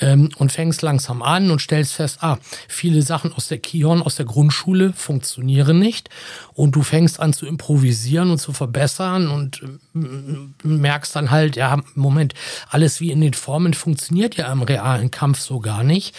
Ähm, 0.00 0.30
und 0.38 0.50
fängst 0.50 0.82
langsam 0.82 1.22
an 1.22 1.52
und 1.52 1.60
stellst 1.60 1.94
fest, 1.94 2.18
ah, 2.22 2.38
viele 2.68 3.02
Sachen 3.02 3.32
aus 3.32 3.46
der 3.48 3.58
Kion, 3.58 4.02
aus 4.02 4.16
der 4.16 4.26
Grundschule 4.26 4.92
funktionieren 4.92 5.78
nicht. 5.78 6.10
Und 6.54 6.74
du 6.74 6.82
fängst 6.82 7.20
an 7.20 7.32
zu 7.32 7.46
improvisieren 7.46 8.30
und 8.30 8.38
zu 8.38 8.52
verbessern 8.52 9.28
und 9.28 9.62
äh, 9.62 10.66
merkst 10.66 11.14
dann 11.14 11.30
halt, 11.30 11.54
ja, 11.54 11.80
Moment, 11.94 12.34
alles 12.68 13.00
wie 13.00 13.12
in 13.12 13.20
den 13.20 13.34
Formen 13.34 13.74
funktioniert 13.74 14.36
ja 14.36 14.50
im 14.52 14.62
realen 14.62 15.10
Kampf 15.10 15.38
so 15.38 15.60
gar 15.60 15.84
nicht. 15.84 16.14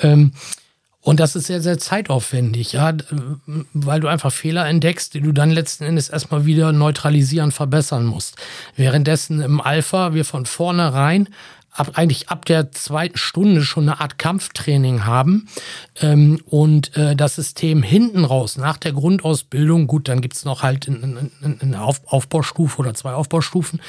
Ähm, 0.00 0.32
und 1.06 1.20
das 1.20 1.36
ist 1.36 1.46
sehr, 1.46 1.60
sehr 1.60 1.78
zeitaufwendig, 1.78 2.72
ja, 2.72 2.92
weil 3.72 4.00
du 4.00 4.08
einfach 4.08 4.32
Fehler 4.32 4.66
entdeckst, 4.66 5.14
die 5.14 5.20
du 5.20 5.30
dann 5.30 5.52
letzten 5.52 5.84
Endes 5.84 6.08
erstmal 6.08 6.46
wieder 6.46 6.72
neutralisieren, 6.72 7.52
verbessern 7.52 8.06
musst. 8.06 8.34
Währenddessen 8.74 9.40
im 9.40 9.60
Alpha 9.60 10.14
wir 10.14 10.24
von 10.24 10.46
vornherein 10.46 11.28
ab, 11.70 11.92
eigentlich 11.94 12.28
ab 12.28 12.44
der 12.44 12.72
zweiten 12.72 13.18
Stunde 13.18 13.62
schon 13.62 13.84
eine 13.84 14.00
Art 14.00 14.18
Kampftraining 14.18 15.04
haben 15.04 15.46
ähm, 16.00 16.40
und 16.44 16.96
äh, 16.96 17.14
das 17.14 17.36
System 17.36 17.84
hinten 17.84 18.24
raus, 18.24 18.56
nach 18.56 18.76
der 18.76 18.92
Grundausbildung, 18.92 19.86
gut, 19.86 20.08
dann 20.08 20.20
gibt's 20.20 20.44
noch 20.44 20.64
halt 20.64 20.88
eine, 20.88 21.82
Auf, 21.82 22.00
Aufbaustufe 22.06 22.80
oder 22.80 22.94
zwei 22.94 23.12
Aufbaustufen, 23.12 23.80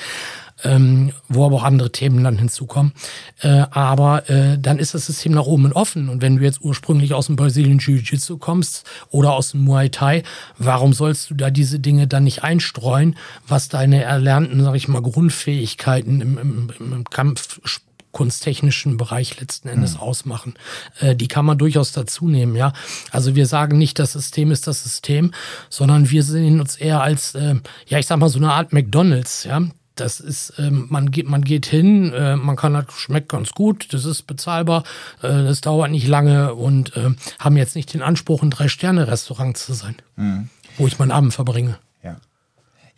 ähm, 0.64 1.14
wo 1.28 1.46
aber 1.46 1.58
auch 1.58 1.64
andere 1.64 1.92
Themen 1.92 2.24
dann 2.24 2.38
hinzukommen. 2.38 2.94
Äh, 3.42 3.66
aber 3.72 4.30
äh, 4.30 4.58
dann 4.58 4.80
ist 4.80 4.94
das 4.94 5.06
System 5.06 5.34
nach 5.34 5.46
oben 5.46 5.72
offen. 5.74 6.10
Und 6.10 6.22
wenn 6.22 6.38
du 6.38 6.44
jetzt 6.44 6.62
ursprünglich 6.62 7.14
aus 7.14 7.28
dem 7.28 7.36
Brazilian 7.36 7.80
Jiu-Jitsu 7.80 8.38
kommst 8.38 8.86
oder 9.10 9.34
aus 9.34 9.52
dem 9.52 9.64
Muay 9.64 9.90
Thai, 9.90 10.24
warum 10.58 10.94
sollst 10.94 11.30
du 11.30 11.36
da 11.36 11.50
diese 11.50 11.80
Dinge 11.80 12.08
dann 12.08 12.24
nicht 12.24 12.44
einstreuen, 12.44 13.16
was 13.48 13.70
deine 13.70 14.04
erlernten, 14.04 14.64
sag 14.64 14.76
ich 14.76 14.88
mal, 14.88 15.02
Grundfähigkeiten 15.02 16.22
im, 16.22 16.38
im, 16.38 16.74
im 16.80 17.04
Kampf 17.06 17.60
kunsttechnischen 18.18 18.98
Bereich 18.98 19.40
letzten 19.40 19.68
Endes 19.68 19.94
mhm. 19.94 20.00
ausmachen. 20.00 20.54
Äh, 21.00 21.16
die 21.16 21.28
kann 21.28 21.46
man 21.46 21.60
durchaus 21.60 21.92
dazu 21.92 22.28
nehmen, 22.28 22.56
ja. 22.56 22.74
Also 23.12 23.36
wir 23.36 23.46
sagen 23.46 23.78
nicht, 23.78 24.00
das 24.00 24.14
System 24.14 24.50
ist 24.50 24.66
das 24.66 24.82
System, 24.82 25.34
sondern 25.70 26.10
wir 26.10 26.24
sehen 26.24 26.60
uns 26.60 26.78
eher 26.78 27.02
als, 27.02 27.36
äh, 27.36 27.56
ja, 27.88 28.00
ich 28.00 28.08
sag 28.08 28.18
mal, 28.18 28.30
so 28.30 28.40
eine 28.40 28.54
Art 28.54 28.74
McDonalds, 28.74 29.44
ja 29.44 29.62
das 30.00 30.20
ist, 30.20 30.54
ähm, 30.58 30.88
man 30.90 31.12
geht, 31.12 31.28
man 31.28 31.44
geht 31.44 31.66
hin, 31.66 32.14
äh, 32.14 32.36
man 32.36 32.56
kann, 32.56 32.74
das 32.74 32.86
schmeckt 32.94 33.30
ganz 33.30 33.52
gut, 33.52 33.94
das 33.94 34.06
ist 34.06 34.24
bezahlbar, 34.24 34.84
äh, 35.22 35.28
das 35.28 35.62
dauert 35.62 35.92
nicht 35.92 36.08
lange 36.08 36.54
und 36.54 36.96
äh, 36.96 37.10
haben 37.40 37.58
jetzt 37.58 37.76
nicht 37.76 37.94
den 37.94 38.02
Anspruch, 38.02 38.44
ein 38.44 38.52
Drei-Sterne-Restaurant 38.52 39.58
zu 39.58 39.74
sein, 39.74 39.96
mhm. 40.16 40.50
wo 40.78 40.88
ich 40.88 41.00
meinen 41.00 41.12
Abend 41.12 41.34
verbringe. 41.34 41.78
Ja. 42.04 42.18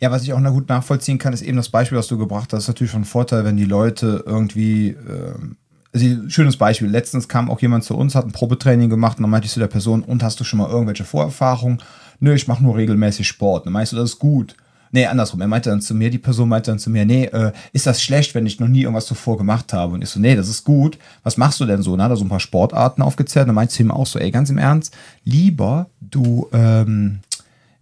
Ja, 0.00 0.10
was 0.10 0.22
ich 0.22 0.32
auch 0.32 0.40
noch 0.40 0.52
gut 0.52 0.68
nachvollziehen 0.68 1.18
kann, 1.18 1.32
ist 1.32 1.42
eben 1.42 1.56
das 1.56 1.68
Beispiel, 1.68 1.98
was 1.98 2.06
du 2.06 2.16
gebracht 2.16 2.52
hast. 2.52 2.52
Das 2.52 2.64
ist 2.64 2.68
natürlich 2.68 2.92
schon 2.92 3.02
ein 3.02 3.06
Vorteil, 3.06 3.44
wenn 3.44 3.56
die 3.56 3.64
Leute 3.64 4.24
irgendwie, 4.26 4.90
ähm, 4.90 5.56
also 5.92 6.28
schönes 6.28 6.56
Beispiel. 6.56 6.88
Letztens 6.88 7.28
kam 7.28 7.50
auch 7.50 7.60
jemand 7.60 7.84
zu 7.84 7.96
uns, 7.96 8.14
hat 8.14 8.24
ein 8.24 8.32
Probetraining 8.32 8.88
gemacht 8.88 9.18
und 9.18 9.24
dann 9.24 9.30
meinte 9.30 9.46
ich 9.46 9.52
zu 9.52 9.60
der 9.60 9.66
Person, 9.66 10.02
und 10.02 10.22
hast 10.22 10.40
du 10.40 10.44
schon 10.44 10.58
mal 10.58 10.70
irgendwelche 10.70 11.04
Vorerfahrungen? 11.04 11.82
Nö, 12.18 12.34
ich 12.34 12.48
mache 12.48 12.62
nur 12.62 12.76
regelmäßig 12.76 13.26
Sport. 13.26 13.66
Dann 13.66 13.72
meinst 13.72 13.92
du, 13.92 13.96
das 13.96 14.10
ist 14.10 14.18
gut. 14.18 14.56
Nee, 14.92 15.06
andersrum. 15.06 15.40
Er 15.40 15.46
meinte 15.46 15.70
dann 15.70 15.80
zu 15.80 15.94
mir, 15.94 16.10
die 16.10 16.18
Person 16.18 16.48
meinte 16.48 16.70
dann 16.70 16.80
zu 16.80 16.90
mir, 16.90 17.04
nee, 17.04 17.26
äh, 17.26 17.52
ist 17.72 17.86
das 17.86 18.02
schlecht, 18.02 18.34
wenn 18.34 18.46
ich 18.46 18.58
noch 18.58 18.66
nie 18.66 18.82
irgendwas 18.82 19.06
zuvor 19.06 19.38
gemacht 19.38 19.72
habe? 19.72 19.94
Und 19.94 20.02
ich 20.02 20.08
so, 20.08 20.18
nee, 20.18 20.34
das 20.34 20.48
ist 20.48 20.64
gut. 20.64 20.98
Was 21.22 21.36
machst 21.36 21.60
du 21.60 21.66
denn 21.66 21.82
so? 21.82 21.96
Hat 21.96 22.10
er 22.10 22.16
so 22.16 22.24
ein 22.24 22.28
paar 22.28 22.40
Sportarten 22.40 23.02
aufgezählt. 23.02 23.44
Und 23.44 23.48
dann 23.48 23.54
meinte 23.54 23.74
sie 23.74 23.84
ihm 23.84 23.92
auch 23.92 24.06
so, 24.06 24.18
ey, 24.18 24.30
ganz 24.30 24.50
im 24.50 24.58
Ernst, 24.58 24.96
lieber 25.24 25.86
du, 26.00 26.48
ähm, 26.52 27.20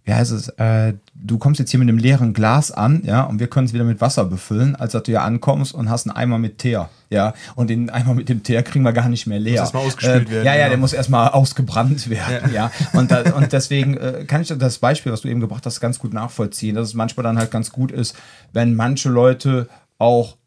wie 0.05 0.13
heißt 0.13 0.31
es, 0.31 0.49
äh, 0.49 0.93
du 1.21 1.37
kommst 1.37 1.59
jetzt 1.59 1.71
hier 1.71 1.79
mit 1.79 1.89
einem 1.89 1.97
leeren 1.97 2.33
Glas 2.33 2.71
an, 2.71 3.01
ja, 3.05 3.23
und 3.23 3.39
wir 3.39 3.47
können 3.47 3.67
es 3.67 3.73
wieder 3.73 3.83
mit 3.83 4.01
Wasser 4.01 4.25
befüllen, 4.25 4.75
als 4.75 4.93
dass 4.93 5.03
du 5.03 5.11
hier 5.11 5.21
ankommst 5.21 5.73
und 5.73 5.89
hast 5.89 6.07
einen 6.07 6.15
Eimer 6.15 6.37
mit 6.37 6.57
Teer, 6.57 6.89
ja, 7.09 7.33
und 7.55 7.69
den 7.69 7.89
Eimer 7.89 8.13
mit 8.13 8.29
dem 8.29 8.43
Teer 8.43 8.63
kriegen 8.63 8.83
wir 8.83 8.93
gar 8.93 9.09
nicht 9.09 9.27
mehr 9.27 9.39
leer. 9.39 9.61
Muss 9.61 9.61
erstmal 9.61 9.85
ausgespült 9.85 10.29
äh, 10.29 10.31
werden. 10.31 10.45
Ja, 10.45 10.53
ja, 10.53 10.61
ja, 10.61 10.69
der 10.69 10.77
muss 10.77 10.93
erstmal 10.93 11.29
ausgebrannt 11.29 12.09
werden, 12.09 12.53
ja. 12.53 12.71
ja. 12.93 12.99
Und, 12.99 13.11
da, 13.11 13.33
und 13.35 13.51
deswegen 13.51 13.97
äh, 13.97 14.25
kann 14.25 14.41
ich 14.41 14.47
das 14.47 14.77
Beispiel, 14.77 15.11
was 15.11 15.21
du 15.21 15.27
eben 15.27 15.39
gebracht 15.39 15.65
hast, 15.65 15.79
ganz 15.79 15.99
gut 15.99 16.13
nachvollziehen, 16.13 16.75
dass 16.75 16.87
es 16.87 16.93
manchmal 16.93 17.23
dann 17.23 17.37
halt 17.37 17.51
ganz 17.51 17.71
gut 17.71 17.91
ist, 17.91 18.15
wenn 18.53 18.75
manche 18.75 19.09
Leute 19.09 19.67
auch 19.97 20.38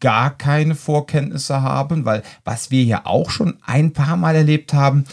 gar 0.00 0.36
keine 0.36 0.74
Vorkenntnisse 0.74 1.62
haben, 1.62 2.04
weil 2.04 2.22
was 2.44 2.70
wir 2.70 2.84
ja 2.84 3.02
auch 3.04 3.30
schon 3.30 3.58
ein 3.64 3.92
paar 3.92 4.16
Mal 4.16 4.36
erlebt 4.36 4.72
haben, 4.74 5.04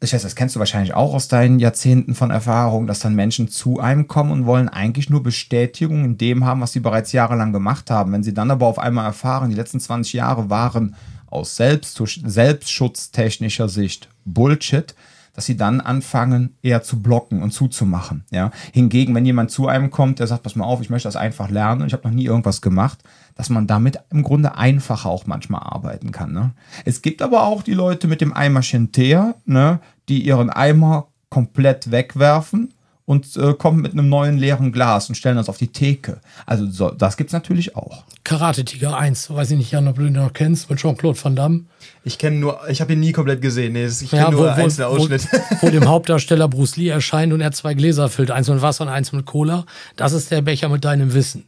ich 0.00 0.12
weiß, 0.12 0.22
das 0.22 0.36
kennst 0.36 0.56
du 0.56 0.58
wahrscheinlich 0.58 0.94
auch 0.94 1.14
aus 1.14 1.28
deinen 1.28 1.58
Jahrzehnten 1.58 2.14
von 2.14 2.30
Erfahrung, 2.30 2.86
dass 2.86 3.00
dann 3.00 3.14
Menschen 3.14 3.48
zu 3.48 3.80
einem 3.80 4.08
kommen 4.08 4.30
und 4.30 4.46
wollen 4.46 4.68
eigentlich 4.68 5.10
nur 5.10 5.22
Bestätigung 5.22 6.04
in 6.04 6.18
dem 6.18 6.44
haben, 6.44 6.60
was 6.60 6.72
sie 6.72 6.80
bereits 6.80 7.12
jahrelang 7.12 7.52
gemacht 7.52 7.90
haben. 7.90 8.12
Wenn 8.12 8.22
sie 8.22 8.34
dann 8.34 8.50
aber 8.50 8.66
auf 8.66 8.78
einmal 8.78 9.06
erfahren, 9.06 9.50
die 9.50 9.56
letzten 9.56 9.80
20 9.80 10.12
Jahre 10.14 10.50
waren 10.50 10.94
aus 11.28 11.56
Selbst 11.56 12.00
selbstschutztechnischer 12.24 13.68
Sicht 13.68 14.08
Bullshit, 14.24 14.94
dass 15.36 15.44
sie 15.44 15.56
dann 15.56 15.82
anfangen, 15.82 16.56
eher 16.62 16.82
zu 16.82 17.02
blocken 17.02 17.42
und 17.42 17.52
zuzumachen. 17.52 18.24
Ja? 18.30 18.50
Hingegen, 18.72 19.14
wenn 19.14 19.26
jemand 19.26 19.50
zu 19.50 19.68
einem 19.68 19.90
kommt, 19.90 20.18
der 20.18 20.26
sagt, 20.26 20.42
pass 20.42 20.56
mal 20.56 20.64
auf, 20.64 20.80
ich 20.80 20.88
möchte 20.88 21.08
das 21.08 21.16
einfach 21.16 21.50
lernen 21.50 21.82
und 21.82 21.88
ich 21.88 21.92
habe 21.92 22.08
noch 22.08 22.14
nie 22.14 22.24
irgendwas 22.24 22.62
gemacht, 22.62 23.00
dass 23.36 23.50
man 23.50 23.66
damit 23.66 24.00
im 24.10 24.22
Grunde 24.22 24.56
einfacher 24.56 25.08
auch 25.08 25.26
manchmal 25.26 25.62
arbeiten 25.62 26.10
kann. 26.10 26.32
Ne? 26.32 26.52
Es 26.84 27.02
gibt 27.02 27.22
aber 27.22 27.44
auch 27.44 27.62
die 27.62 27.74
Leute 27.74 28.08
mit 28.08 28.20
dem 28.20 28.32
Eimerchen 28.32 28.92
Teer, 28.92 29.36
ne, 29.44 29.78
die 30.08 30.22
ihren 30.22 30.50
Eimer 30.50 31.08
komplett 31.28 31.90
wegwerfen 31.90 32.72
und 33.04 33.36
äh, 33.36 33.54
kommen 33.54 33.80
mit 33.80 33.92
einem 33.92 34.08
neuen 34.08 34.36
leeren 34.36 34.72
Glas 34.72 35.08
und 35.08 35.14
stellen 35.14 35.36
das 35.36 35.48
auf 35.48 35.58
die 35.58 35.68
Theke. 35.68 36.20
Also 36.44 36.66
so, 36.66 36.90
das 36.90 37.16
gibt's 37.16 37.32
natürlich 37.32 37.76
auch. 37.76 38.04
Karate 38.24 38.64
Tiger 38.64 38.96
1, 38.98 39.30
weiß 39.30 39.52
ich 39.52 39.58
nicht, 39.58 39.70
Jan, 39.70 39.86
ob 39.86 39.96
du 39.96 40.02
den 40.02 40.14
noch 40.14 40.32
kennst, 40.32 40.68
mit 40.68 40.80
Jean-Claude 40.80 41.22
Van 41.22 41.36
Damme. 41.36 41.64
Ich 42.02 42.18
kenne 42.18 42.36
nur, 42.36 42.58
ich 42.68 42.80
habe 42.80 42.94
ihn 42.94 43.00
nie 43.00 43.12
komplett 43.12 43.40
gesehen. 43.40 43.74
Nee, 43.74 43.86
ich 43.86 44.10
kenne 44.10 44.22
ja, 44.22 44.30
nur 44.30 44.44
wo, 44.44 44.48
einzelne 44.48 44.88
Ausschnitte. 44.88 45.28
Wo, 45.60 45.66
wo 45.66 45.70
dem 45.70 45.86
Hauptdarsteller 45.86 46.48
Bruce 46.48 46.76
Lee 46.76 46.88
erscheint 46.88 47.32
und 47.32 47.40
er 47.40 47.52
zwei 47.52 47.74
Gläser 47.74 48.08
füllt, 48.08 48.32
eins 48.32 48.48
mit 48.48 48.60
Wasser 48.62 48.84
und 48.84 48.90
eins 48.90 49.12
mit 49.12 49.24
Cola. 49.24 49.66
Das 49.94 50.12
ist 50.12 50.32
der 50.32 50.42
Becher 50.42 50.68
mit 50.68 50.84
deinem 50.84 51.14
Wissen. 51.14 51.44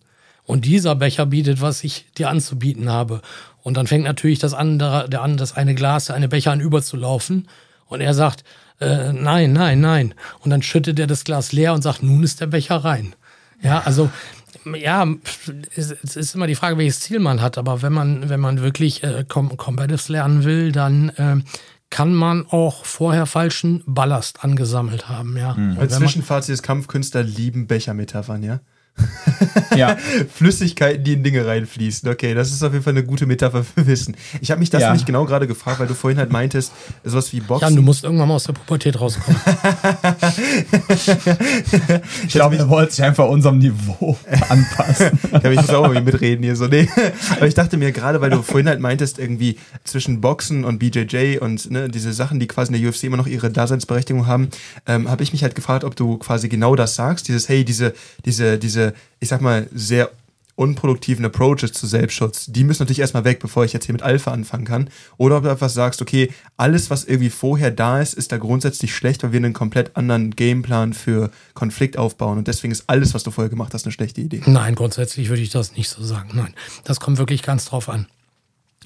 Und 0.49 0.65
dieser 0.65 0.95
Becher 0.95 1.27
bietet, 1.27 1.61
was 1.61 1.85
ich 1.85 2.07
dir 2.17 2.31
anzubieten 2.31 2.89
habe. 2.89 3.21
Und 3.63 3.77
dann 3.77 3.87
fängt 3.87 4.05
natürlich 4.05 4.39
das 4.39 4.55
andere, 4.55 5.07
der 5.07 5.21
an, 5.21 5.37
das 5.37 5.55
eine 5.55 5.75
Glas, 5.75 6.07
der 6.07 6.17
eine 6.17 6.27
Becher 6.27 6.53
an 6.53 6.61
überzulaufen. 6.61 7.49
Und 7.87 8.01
er 8.01 8.15
sagt, 8.15 8.45
äh, 8.81 9.13
nein, 9.13 9.53
nein, 9.53 9.83
nein. 9.83 10.15
Und 10.41 10.49
dann 10.51 10.63
schüttet 10.63 10.99
er 10.99 11.07
das 11.07 11.25
Glas 11.25 11.53
leer 11.53 11.75
und 11.75 11.83
sagt, 11.83 12.03
nun 12.03 12.23
ist 12.23 12.41
der 12.41 12.47
Becher 12.47 12.77
rein. 12.77 13.15
Ja, 13.61 13.83
also 13.85 14.09
ja, 14.75 15.07
es 15.77 16.17
ist 16.17 16.35
immer 16.35 16.47
die 16.47 16.55
Frage, 16.55 16.79
welches 16.79 17.01
Ziel 17.01 17.19
man 17.19 17.43
hat. 17.43 17.59
Aber 17.59 17.83
wenn 17.83 17.93
man, 17.93 18.31
wenn 18.31 18.41
man 18.41 18.63
wirklich 18.63 19.03
äh, 19.03 19.27
Combatives 19.29 20.09
lernen 20.09 20.45
will, 20.45 20.73
dann 20.73 21.11
äh, 21.11 21.37
kann 21.91 22.15
man 22.15 22.47
auch 22.49 22.87
vorher 22.87 23.27
falschen 23.27 23.83
Ballast 23.85 24.43
angesammelt 24.43 25.11
haben. 25.11 25.37
Ja. 25.37 25.53
Mhm. 25.53 25.79
Als 25.79 25.95
Zwischenfazit 25.95 26.55
des 26.55 26.63
Kampfkünstler 26.63 27.23
lieben 27.23 27.67
Bechermetaphern, 27.67 28.43
ja? 28.43 28.61
Ja. 29.77 29.97
Flüssigkeiten, 30.35 31.05
die 31.05 31.15
in 31.15 31.23
Dinge 31.23 31.47
reinfließen. 31.47 32.09
Okay, 32.09 32.35
das 32.35 32.51
ist 32.53 32.63
auf 32.63 32.73
jeden 32.73 32.85
Fall 32.85 32.93
eine 32.93 33.05
gute 33.05 33.27
Metapher 33.27 33.65
für 33.65 33.87
Wissen. 33.87 34.17
Ich 34.41 34.51
habe 34.51 34.59
mich 34.61 34.71
das 34.71 34.83
ja. 34.83 34.93
nicht 34.93 35.07
genau 35.07 35.25
gerade 35.25 35.47
gefragt, 35.47 35.81
weil 35.81 35.87
du 35.87 35.95
vorhin 35.95 36.19
halt 36.19 36.33
meintest, 36.33 36.73
sowas 37.05 37.33
wie 37.33 37.41
Boxen. 37.41 37.69
Jan, 37.69 37.77
du 37.77 37.83
musst 37.83 38.05
irgendwann 38.05 38.29
mal 38.29 38.35
aus 38.35 38.45
der 38.45 38.53
Pubertät 38.55 39.01
rauskommen. 39.01 39.41
ich 42.25 42.33
glaube, 42.33 42.57
er 42.57 42.69
wollte 42.69 42.93
sich 42.93 43.05
einfach 43.05 43.29
unserem 43.29 43.59
Niveau 43.59 44.17
anpassen. 44.49 45.19
ich 45.23 45.31
glaube, 45.31 45.53
ich 45.55 45.61
muss 45.61 45.71
auch 45.71 45.85
irgendwie 45.85 46.13
mitreden 46.13 46.43
hier 46.45 46.57
so. 46.57 46.67
Nee. 46.67 46.89
Aber 47.37 47.47
ich 47.47 47.55
dachte 47.55 47.77
mir 47.77 47.93
gerade, 47.93 48.21
weil 48.21 48.31
du 48.31 48.43
vorhin 48.43 48.69
halt 48.69 48.81
meintest, 48.81 49.19
irgendwie 49.19 49.59
zwischen 49.85 50.21
Boxen 50.21 50.65
und 50.65 50.79
BJJ 50.79 51.39
und 51.39 51.71
ne, 51.71 51.89
diese 51.89 52.13
Sachen, 52.13 52.41
die 52.41 52.47
quasi 52.47 52.75
in 52.75 52.81
der 52.81 52.91
UFC 52.91 53.05
immer 53.05 53.17
noch 53.17 53.27
ihre 53.27 53.51
Daseinsberechtigung 53.51 54.27
haben, 54.27 54.49
ähm, 54.87 55.09
habe 55.09 55.23
ich 55.23 55.33
mich 55.33 55.43
halt 55.43 55.55
gefragt, 55.55 55.85
ob 55.85 55.97
du 55.97 56.19
quasi 56.19 56.49
genau 56.49 56.75
das 56.75 56.95
sagst. 56.95 57.29
Dieses, 57.29 57.49
hey, 57.49 57.65
diese, 57.65 57.95
diese, 58.25 58.59
diese 58.59 58.88
ich 59.21 59.29
sag 59.29 59.41
mal, 59.41 59.69
sehr 59.73 60.11
unproduktiven 60.59 61.25
Approaches 61.25 61.73
zu 61.73 61.87
Selbstschutz, 61.87 62.47
die 62.47 62.65
müssen 62.65 62.83
natürlich 62.83 62.99
erstmal 62.99 63.25
weg, 63.25 63.39
bevor 63.39 63.65
ich 63.65 63.73
jetzt 63.73 63.87
hier 63.87 63.93
mit 63.93 64.03
Alpha 64.03 64.33
anfangen 64.33 64.65
kann. 64.65 64.91
Oder 65.17 65.37
ob 65.37 65.45
du 65.45 65.51
einfach 65.51 65.69
sagst, 65.69 66.03
okay, 66.03 66.33
alles, 66.57 66.91
was 66.91 67.05
irgendwie 67.05 67.31
vorher 67.31 67.71
da 67.71 68.01
ist, 68.01 68.15
ist 68.15 68.33
da 68.33 68.39
grundsätzlich 68.39 68.93
schlecht, 68.93 69.23
weil 69.23 69.31
wir 69.31 69.37
einen 69.37 69.53
komplett 69.53 69.97
anderen 69.97 70.35
Gameplan 70.35 70.95
für 70.95 71.31
Konflikt 71.55 71.97
aufbauen. 71.97 72.39
Und 72.39 72.49
deswegen 72.49 72.73
ist 72.73 72.85
alles, 72.89 73.15
was 73.15 73.23
du 73.23 73.31
vorher 73.31 73.49
gemacht 73.49 73.73
hast, 73.73 73.85
eine 73.85 73.93
schlechte 73.93 74.21
Idee. 74.21 74.43
Nein, 74.47 74.75
grundsätzlich 74.75 75.29
würde 75.29 75.43
ich 75.43 75.51
das 75.51 75.77
nicht 75.77 75.89
so 75.89 76.03
sagen. 76.03 76.31
Nein, 76.35 76.53
das 76.83 76.99
kommt 76.99 77.19
wirklich 77.19 77.45
ganz 77.45 77.67
drauf 77.67 77.89
an. 77.89 78.09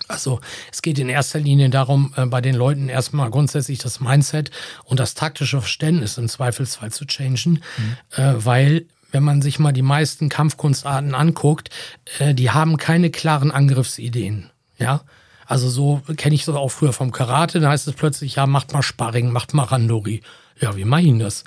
Also 0.09 0.41
es 0.71 0.83
geht 0.83 0.99
in 0.99 1.09
erster 1.09 1.38
Linie 1.38 1.71
darum, 1.71 2.12
äh, 2.17 2.27
bei 2.27 2.43
den 2.43 2.55
Leuten 2.55 2.91
erstmal 2.91 3.31
grundsätzlich 3.31 3.79
das 3.79 3.99
Mindset 3.99 4.51
und 4.85 5.01
das 5.01 5.15
taktische 5.15 5.61
Verständnis 5.61 6.19
im 6.19 6.29
Zweifelsfall 6.29 6.93
zu 6.93 7.07
changen, 7.07 7.62
mhm. 7.79 8.23
äh, 8.23 8.45
weil 8.45 8.87
wenn 9.12 9.22
man 9.22 9.40
sich 9.42 9.59
mal 9.59 9.72
die 9.72 9.83
meisten 9.83 10.29
Kampfkunstarten 10.29 11.14
anguckt, 11.14 11.70
äh, 12.18 12.35
die 12.35 12.51
haben 12.51 12.77
keine 12.79 13.11
klaren 13.11 13.51
Angriffsideen. 13.51 14.51
Ja, 14.79 15.03
Also 15.46 15.68
so 15.68 16.03
kenne 16.16 16.35
ich 16.35 16.44
das 16.44 16.57
auch 16.57 16.70
früher 16.70 16.92
vom 16.92 17.12
Karate. 17.12 17.61
Da 17.61 17.70
heißt 17.70 17.87
es 17.87 17.94
plötzlich, 17.94 18.37
ja, 18.37 18.46
macht 18.46 18.72
mal 18.72 18.83
Sparring, 18.83 19.31
macht 19.31 19.55
mal 19.55 19.64
Randori. 19.64 20.22
Ja, 20.61 20.77
wie 20.77 20.85
mache 20.85 21.03
ich 21.03 21.07
denn 21.09 21.18
das? 21.18 21.44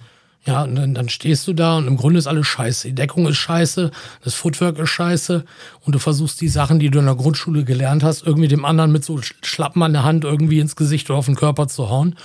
Ja, 0.48 0.62
und 0.64 0.76
dann, 0.76 0.94
dann 0.94 1.10
stehst 1.10 1.48
du 1.48 1.54
da 1.54 1.78
und 1.78 1.88
im 1.88 1.98
Grunde 1.98 2.20
ist 2.20 2.28
alles 2.28 2.46
scheiße. 2.46 2.90
Die 2.90 2.94
Deckung 2.94 3.28
ist 3.28 3.38
scheiße, 3.38 3.90
das 4.24 4.36
Footwork 4.36 4.78
ist 4.78 4.92
scheiße 4.92 5.44
und 5.82 5.96
du 5.96 5.98
versuchst 5.98 6.40
die 6.40 6.50
Sachen, 6.50 6.78
die 6.78 6.92
du 6.92 7.00
in 7.00 7.06
der 7.06 7.16
Grundschule 7.16 7.64
gelernt 7.64 8.04
hast, 8.04 8.28
irgendwie 8.28 8.48
dem 8.48 8.64
anderen 8.64 8.92
mit 8.92 9.04
so 9.04 9.20
Schlappen 9.44 9.82
an 9.82 9.94
der 9.94 10.04
Hand 10.04 10.24
irgendwie 10.24 10.60
ins 10.60 10.76
Gesicht 10.76 11.10
oder 11.10 11.18
auf 11.18 11.26
den 11.26 11.36
Körper 11.36 11.68
zu 11.68 11.90
hauen 11.90 12.16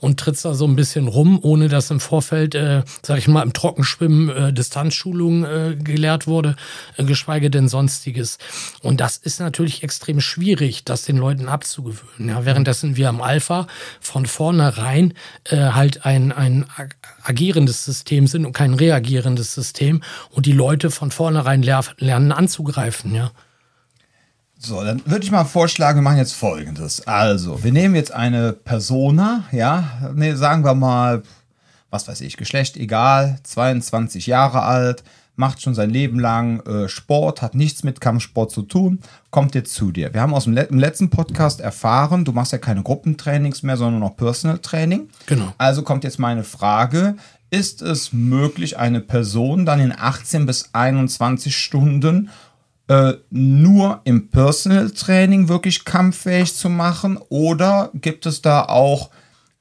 und 0.00 0.18
trittst 0.18 0.44
da 0.44 0.54
so 0.54 0.66
ein 0.66 0.74
bisschen 0.74 1.06
rum, 1.06 1.38
ohne 1.40 1.68
dass 1.68 1.90
im 1.92 2.00
Vorfeld, 2.00 2.56
äh, 2.56 2.82
sag 3.02 3.18
ich 3.18 3.28
mal, 3.28 3.42
im 3.42 3.52
Trockenschwimmen 3.52 4.28
äh, 4.28 4.52
Distanzschulung 4.52 5.44
äh, 5.44 5.76
gelehrt 5.76 6.26
wurde, 6.26 6.56
äh, 6.96 7.04
geschweige 7.04 7.48
denn 7.48 7.68
sonstiges. 7.68 8.38
Und 8.82 9.00
das 9.00 9.18
ist 9.18 9.38
natürlich 9.38 9.84
extrem 9.84 10.20
schwierig, 10.20 10.84
das 10.84 11.02
den 11.02 11.16
Leuten 11.16 11.48
abzugewöhnen. 11.48 12.28
Ja, 12.28 12.44
währenddessen 12.44 12.96
wir 12.96 13.08
am 13.08 13.22
Alpha 13.22 13.68
von 14.00 14.26
vornherein 14.26 15.14
äh, 15.44 15.56
halt 15.56 16.04
ein, 16.04 16.32
ein 16.32 16.66
agierendes 17.68 17.84
System 17.84 18.26
sind 18.26 18.46
und 18.46 18.52
kein 18.52 18.74
reagierendes 18.74 19.54
System 19.54 20.02
und 20.30 20.46
die 20.46 20.52
Leute 20.52 20.90
von 20.90 21.10
vornherein 21.10 21.62
lernen 21.62 22.32
anzugreifen, 22.32 23.14
ja. 23.14 23.30
So, 24.60 24.82
dann 24.82 25.02
würde 25.06 25.24
ich 25.24 25.30
mal 25.30 25.44
vorschlagen, 25.44 25.98
wir 25.98 26.02
machen 26.02 26.18
jetzt 26.18 26.34
folgendes. 26.34 27.06
Also, 27.06 27.62
wir 27.62 27.70
nehmen 27.70 27.94
jetzt 27.94 28.12
eine 28.12 28.52
Persona, 28.52 29.44
ja, 29.52 30.10
nee, 30.14 30.34
sagen 30.34 30.64
wir 30.64 30.74
mal, 30.74 31.22
was 31.90 32.08
weiß 32.08 32.22
ich, 32.22 32.36
Geschlecht 32.36 32.76
egal, 32.76 33.38
22 33.44 34.26
Jahre 34.26 34.62
alt, 34.62 35.04
macht 35.38 35.62
schon 35.62 35.74
sein 35.74 35.90
Leben 35.90 36.18
lang 36.18 36.60
äh, 36.66 36.88
Sport, 36.88 37.40
hat 37.40 37.54
nichts 37.54 37.84
mit 37.84 38.00
Kampfsport 38.00 38.50
zu 38.50 38.62
tun, 38.62 38.98
kommt 39.30 39.54
jetzt 39.54 39.72
zu 39.72 39.92
dir. 39.92 40.12
Wir 40.12 40.20
haben 40.20 40.34
aus 40.34 40.44
dem 40.44 40.54
Le 40.54 40.66
letzten 40.70 41.08
Podcast 41.10 41.60
erfahren, 41.60 42.24
du 42.24 42.32
machst 42.32 42.50
ja 42.50 42.58
keine 42.58 42.82
Gruppentrainings 42.82 43.62
mehr, 43.62 43.76
sondern 43.76 44.00
noch 44.00 44.16
Personal 44.16 44.58
Training. 44.58 45.08
Genau. 45.26 45.54
Also 45.56 45.82
kommt 45.82 46.02
jetzt 46.02 46.18
meine 46.18 46.42
Frage, 46.42 47.14
ist 47.50 47.82
es 47.82 48.12
möglich, 48.12 48.78
eine 48.78 49.00
Person 49.00 49.64
dann 49.64 49.80
in 49.80 49.92
18 49.96 50.46
bis 50.46 50.70
21 50.72 51.56
Stunden 51.56 52.30
äh, 52.88 53.14
nur 53.30 54.00
im 54.04 54.28
Personal 54.28 54.90
Training 54.90 55.48
wirklich 55.48 55.84
kampffähig 55.84 56.54
zu 56.54 56.68
machen? 56.68 57.18
Oder 57.28 57.90
gibt 57.94 58.26
es 58.26 58.42
da 58.42 58.64
auch 58.64 59.10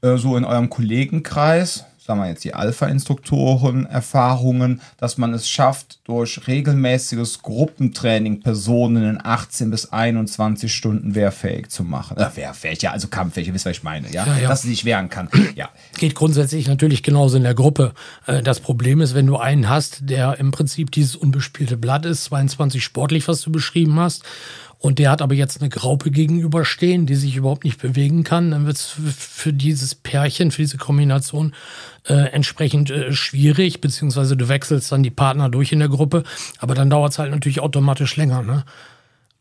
äh, 0.02 0.18
so 0.18 0.38
in 0.38 0.46
eurem 0.46 0.70
Kollegenkreis, 0.70 1.86
sagen 2.08 2.22
wir 2.22 2.30
jetzt 2.30 2.46
die 2.46 2.54
Alpha-Instruktoren, 2.54 3.86
Erfahrungen, 3.86 4.82
dass 4.98 5.18
man 5.18 5.34
es 5.34 5.50
schafft, 5.50 6.00
durch 6.06 6.48
regelmäßiges 6.48 7.42
Gruppentraining 7.42 8.40
Personen 8.40 9.04
in 9.04 9.20
18 9.22 9.70
bis 9.70 9.92
21 9.92 10.74
Stunden 10.74 11.16
wehrfähig 11.16 11.68
zu 11.68 11.84
machen. 11.84 12.18
Äh, 12.18 12.30
wehrfähig, 12.34 12.82
ja, 12.82 12.92
also 12.92 13.10
kampffähig, 13.10 13.50
ihr 13.50 13.54
wisst, 13.54 13.66
was 13.66 13.74
ich 13.74 13.84
meine, 13.84 14.10
ja? 14.10 14.26
Ja, 14.26 14.38
ja. 14.38 14.48
Dass 14.48 14.62
sie 14.62 14.70
sich 14.70 14.86
wehren 14.86 15.10
kann. 15.10 15.28
Ja. 15.56 15.70
Geht 15.98 16.16
grundsätzlich 16.16 16.68
natürlich 16.68 17.04
genauso 17.04 17.36
in 17.36 17.44
der 17.44 17.56
Gruppe. 17.56 17.94
Äh, 18.26 18.42
Das 18.42 18.62
Problem 18.62 19.02
ist, 19.02 19.14
wenn 19.14 19.28
du 19.28 19.36
einen 19.36 19.68
hast, 19.68 20.10
der 20.10 20.40
im 20.40 20.52
Prinzip 20.52 20.92
dieses 20.92 21.18
unbespielte 21.18 21.76
Blatt 21.76 22.06
ist, 22.06 22.24
22 22.26 22.82
sportlich, 22.84 23.28
was 23.28 23.42
du 23.42 23.52
beschrieben 23.52 24.00
hast, 24.00 24.24
und 24.80 25.00
der 25.00 25.10
hat 25.12 25.22
aber 25.22 25.34
jetzt 25.34 25.60
eine 25.60 25.70
Graupe 25.70 26.12
gegenüberstehen, 26.12 27.06
die 27.08 27.16
sich 27.16 27.36
überhaupt 27.36 27.64
nicht 27.64 27.82
bewegen 27.82 28.24
kann, 28.24 28.52
dann 28.52 28.66
wird 28.68 28.78
es 28.78 28.96
für 29.18 29.52
dieses 29.52 29.96
Pärchen, 29.96 30.52
für 30.52 30.62
diese 30.62 30.78
Kombination 30.78 31.54
äh, 32.08 32.14
entsprechend 32.14 32.90
äh, 32.92 33.12
schwierig, 33.12 33.82
beziehungsweise 33.82 34.38
du 34.38 34.48
wechselst 34.50 34.92
dann 34.92 35.02
die 35.04 35.10
Partner 35.10 35.50
durch 35.50 35.72
in 35.72 35.80
der 35.80 35.90
Gruppe, 35.90 36.24
aber 36.60 36.76
dann 36.76 36.90
dauert 36.90 37.12
es 37.14 37.20
halt 37.20 37.32
natürlich 37.32 37.60
automatisch 37.60 38.16
länger. 38.18 38.44
Ne? 38.44 38.66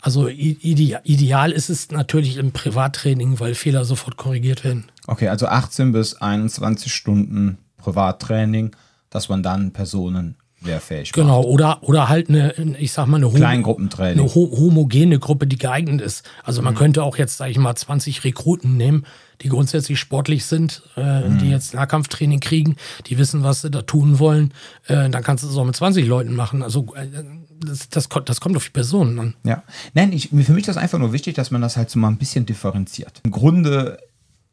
Also 0.01 0.29
i- 0.29 0.57
ide 0.63 1.01
ideal 1.05 1.53
ist 1.53 1.69
es 1.69 1.91
natürlich 1.91 2.37
im 2.39 2.53
Privattraining, 2.53 3.39
weil 3.41 3.55
Fehler 3.55 3.85
sofort 3.85 4.17
korrigiert 4.17 4.65
werden. 4.65 4.85
Okay, 5.07 5.29
also 5.29 5.47
18 5.49 5.93
bis 5.93 6.15
21 6.15 6.93
Stunden 6.95 7.59
Privattraining, 7.79 8.75
dass 9.11 9.29
man 9.29 9.43
dann 9.43 9.73
Personen 9.73 10.37
wehrfähig 10.61 11.13
Genau, 11.13 11.39
macht. 11.43 11.49
oder, 11.49 11.79
oder 11.83 12.09
halt 12.09 12.29
eine, 12.29 12.55
ich 12.79 12.93
sag 12.93 13.07
mal, 13.07 13.19
eine, 13.19 13.29
Kleingruppentraining. 13.31 14.21
eine 14.25 14.35
ho 14.35 14.51
homogene 14.57 15.19
Gruppe, 15.19 15.47
die 15.47 15.59
geeignet 15.59 16.01
ist. 16.01 16.25
Also 16.45 16.63
man 16.63 16.75
könnte 16.75 17.03
auch 17.03 17.17
jetzt, 17.19 17.37
sag 17.37 17.51
ich 17.51 17.59
mal, 17.59 17.75
20 17.75 18.25
Rekruten 18.25 18.77
nehmen, 18.77 19.05
die 19.43 19.49
grundsätzlich 19.49 20.01
sportlich 20.01 20.47
sind, 20.47 20.83
äh, 20.97 21.23
die 21.41 21.51
jetzt 21.51 21.75
Nahkampftraining 21.75 22.41
kriegen, 22.41 22.77
die 23.07 23.19
wissen, 23.19 23.43
was 23.43 23.61
sie 23.63 23.71
da 23.71 23.83
tun 23.83 24.19
wollen. 24.19 24.55
Äh, 24.87 25.11
dann 25.11 25.23
kannst 25.23 25.45
du 25.45 25.49
es 25.49 25.57
auch 25.57 25.65
mit 25.67 25.77
20 25.77 26.07
Leuten 26.07 26.35
machen. 26.35 26.63
Also 26.63 26.95
äh, 26.95 27.07
das, 27.65 27.91
das, 27.91 28.09
kommt- 28.09 28.29
das 28.31 28.41
kommt 28.41 28.57
auf 28.57 28.65
die 28.65 28.71
Personen 28.71 29.19
an. 29.19 29.35
Ja. 29.45 29.63
Nein, 29.93 30.13
ich, 30.13 30.31
für 30.31 30.35
mich 30.53 30.61
ist 30.63 30.69
das 30.69 30.77
einfach 30.79 30.99
nur 30.99 31.13
wichtig, 31.13 31.35
dass 31.35 31.51
man 31.51 31.61
das 31.61 31.77
halt 31.77 31.91
so 31.91 31.99
mal 31.99 32.09
ein 32.09 32.17
bisschen 32.17 32.47
differenziert. 32.47 33.21
Im 33.25 33.31
Grunde 33.31 33.99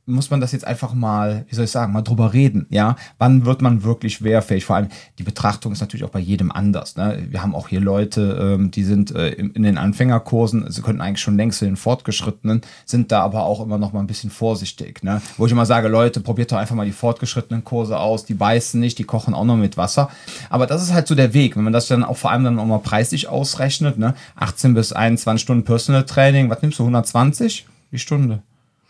muss 0.06 0.30
man 0.30 0.42
das 0.42 0.52
jetzt 0.52 0.68
einfach 0.68 0.94
mal, 0.94 1.46
wie 1.48 1.56
soll 1.56 1.66
ich 1.66 1.72
sagen, 1.72 1.94
mal 1.94 2.02
drüber 2.02 2.34
reden, 2.34 2.68
ja? 2.70 2.98
Wann 3.20 3.46
wird 3.46 3.62
man 3.62 3.84
wirklich 3.84 4.22
wehrfähig? 4.22 4.66
Vor 4.66 4.76
allem, 4.76 4.90
die 5.18 5.24
Betrachtung 5.24 5.72
ist 5.72 5.80
natürlich 5.80 6.04
auch 6.04 6.10
bei 6.10 6.20
jedem 6.20 6.52
anders. 6.52 6.98
Ne? 6.98 7.26
Wir 7.30 7.42
haben 7.42 7.56
auch 7.56 7.70
hier 7.70 7.80
Leute, 7.80 8.56
ähm, 8.60 8.72
die 8.72 8.84
sind 8.84 9.16
äh, 9.16 9.30
in, 9.30 9.52
in 9.52 9.64
den 9.64 9.78
Anfängerkursen, 9.78 10.70
sie 10.70 10.82
könnten 10.82 11.02
eigentlich 11.02 11.22
schon 11.22 11.38
längst 11.38 11.60
zu 11.60 11.66
den 11.66 11.78
Fortgeschrittenen, 11.78 12.62
sind 12.86 13.14
da 13.14 13.22
aber 13.22 13.44
auch 13.44 13.62
immer 13.62 13.78
noch 13.78 13.94
mal 13.94 14.02
ein 14.02 14.08
bisschen 14.08 14.30
vorsichtig. 14.30 15.04
Ne? 15.04 15.22
Wo 15.38 15.46
ich 15.46 15.52
immer 15.52 15.66
sage, 15.66 15.88
Leute, 15.88 16.20
probiert 16.20 16.52
doch 16.52 16.58
einfach 16.58 16.76
mal 16.76 16.86
die 16.86 16.92
fortgeschrittenen 16.92 17.64
Kurse 17.64 17.98
aus, 17.98 18.26
die 18.26 18.34
beißen 18.34 18.80
nicht, 18.80 19.00
die 19.00 19.06
kochen 19.06 19.34
auch 19.34 19.46
noch 19.46 19.58
mit 19.58 19.78
Wasser. 19.78 20.10
Aber 20.50 20.68
das 20.68 20.84
ist 20.84 20.94
halt 20.94 21.08
so 21.08 21.16
der 21.16 21.34
Weg, 21.34 21.56
wenn 21.56 21.64
man 21.64 21.74
das 21.74 21.88
dann 21.88 22.04
auch 22.04 22.18
vor 22.18 22.32
allem 22.32 22.44
dann 22.44 22.60
auch 22.60 22.66
mal 22.66 22.80
preislich 22.80 23.30
ausrechnet, 23.30 23.98
ne? 23.98 24.16
18 24.36 24.74
bis 24.74 24.92
21 24.92 25.42
Stunden 25.42 25.64
Personal 25.64 26.06
Training, 26.06 26.50
was 26.50 26.62
nimmst 26.62 26.80
du, 26.80 26.84
120 26.84 27.66
die 27.92 28.00
Stunde? 28.00 28.42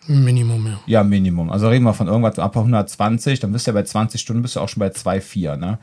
Minimum, 0.07 0.67
ja. 0.67 0.79
Ja, 0.85 1.03
Minimum. 1.03 1.49
Also 1.49 1.69
reden 1.69 1.85
wir 1.85 1.93
von 1.93 2.07
irgendwas 2.07 2.39
ab 2.39 2.55
120, 2.55 3.39
dann 3.39 3.51
bist 3.51 3.67
du 3.67 3.71
ja 3.71 3.73
bei 3.73 3.83
20 3.83 4.19
Stunden 4.19 4.41
bist 4.41 4.55
du 4.55 4.59
auch 4.59 4.69
schon 4.69 4.79
bei 4.81 4.87
2,4, 4.89 5.55
ne? 5.57 5.79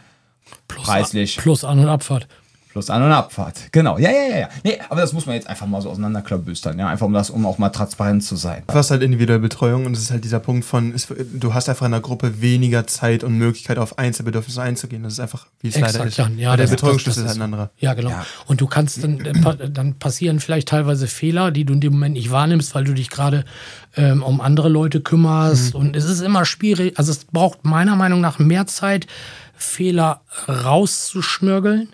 Plus, 0.69 0.85
Preislich. 0.85 1.37
Plus 1.37 1.65
An- 1.65 1.79
und 1.79 1.89
Abfahrt. 1.89 2.29
Plus 2.73 2.89
An- 2.89 3.03
und 3.03 3.11
Abfahrt. 3.11 3.73
Genau. 3.73 3.99
Ja, 3.99 4.11
ja, 4.11 4.29
ja, 4.31 4.39
ja. 4.41 4.49
Nee, 4.63 4.79
aber 4.89 5.01
das 5.01 5.13
muss 5.13 5.27
man 5.27 5.35
jetzt 5.35 5.49
einfach 5.49 5.67
mal 5.67 5.81
so 5.83 5.91
auseinanderklabüstern, 5.91 6.79
ja? 6.79 6.87
Einfach 6.87 7.07
um 7.07 7.13
das, 7.13 7.29
um 7.29 7.45
auch 7.45 7.59
mal 7.59 7.71
transparent 7.71 8.23
zu 8.23 8.37
sein. 8.37 8.63
Du 8.69 8.75
hast 8.75 8.93
halt 8.93 9.03
individuelle 9.03 9.41
Betreuung 9.41 9.87
und 9.87 9.97
es 9.97 10.03
ist 10.03 10.11
halt 10.13 10.23
dieser 10.23 10.39
Punkt 10.39 10.65
von, 10.65 10.95
es, 10.95 11.09
du 11.33 11.53
hast 11.53 11.69
einfach 11.69 11.87
in 11.87 11.93
der 11.93 12.01
Gruppe 12.01 12.41
weniger 12.41 12.87
Zeit 12.87 13.25
und 13.25 13.37
Möglichkeit 13.39 13.79
auf 13.79 13.99
Einzelbedürfnisse 13.99 14.63
einzugehen. 14.63 15.03
Das 15.03 15.15
ist 15.15 15.21
einfach, 15.21 15.47
wie 15.61 15.69
es 15.69 15.75
leider 15.75 15.87
Exakt, 15.89 16.09
ist. 16.11 16.17
Jan. 16.19 16.39
Ja, 16.39 16.57
der 16.57 16.69
Betreuungsschlüssel 16.69 17.25
ist 17.25 17.29
halt 17.31 17.39
ein 17.39 17.43
anderer. 17.43 17.71
Ja, 17.79 17.95
genau. 17.95 18.11
Ja. 18.11 18.25
Und 18.47 18.61
du 18.61 18.69
kannst 18.69 19.03
dann, 19.03 19.19
dann 19.19 19.41
pa- 19.41 19.55
dann 19.55 19.95
passieren 19.99 20.39
vielleicht 20.39 20.69
teilweise 20.69 21.09
Fehler, 21.09 21.51
die 21.51 21.65
du 21.65 21.73
in 21.73 21.81
dem 21.81 21.95
Moment 21.95 22.15
nicht 22.15 22.31
wahrnimmst, 22.31 22.75
weil 22.77 22.85
du 22.85 22.95
dich 22.95 23.11
gerade 23.11 23.45
ähm, 23.97 24.23
um 24.23 24.41
andere 24.41 24.69
Leute 24.69 25.01
kümmerst. 25.01 25.75
Und 25.75 25.97
es 25.97 26.05
ist 26.05 26.21
immer 26.21 26.45
schwierig. 26.45 26.97
Also 26.99 27.11
es 27.11 27.25
braucht 27.25 27.65
meiner 27.65 27.97
Meinung 27.97 28.21
nach 28.21 28.39
mehr 28.39 28.69
Zeit, 28.69 29.09
Fehler 29.57 30.21
rauszuschmörgeln, 30.49 31.89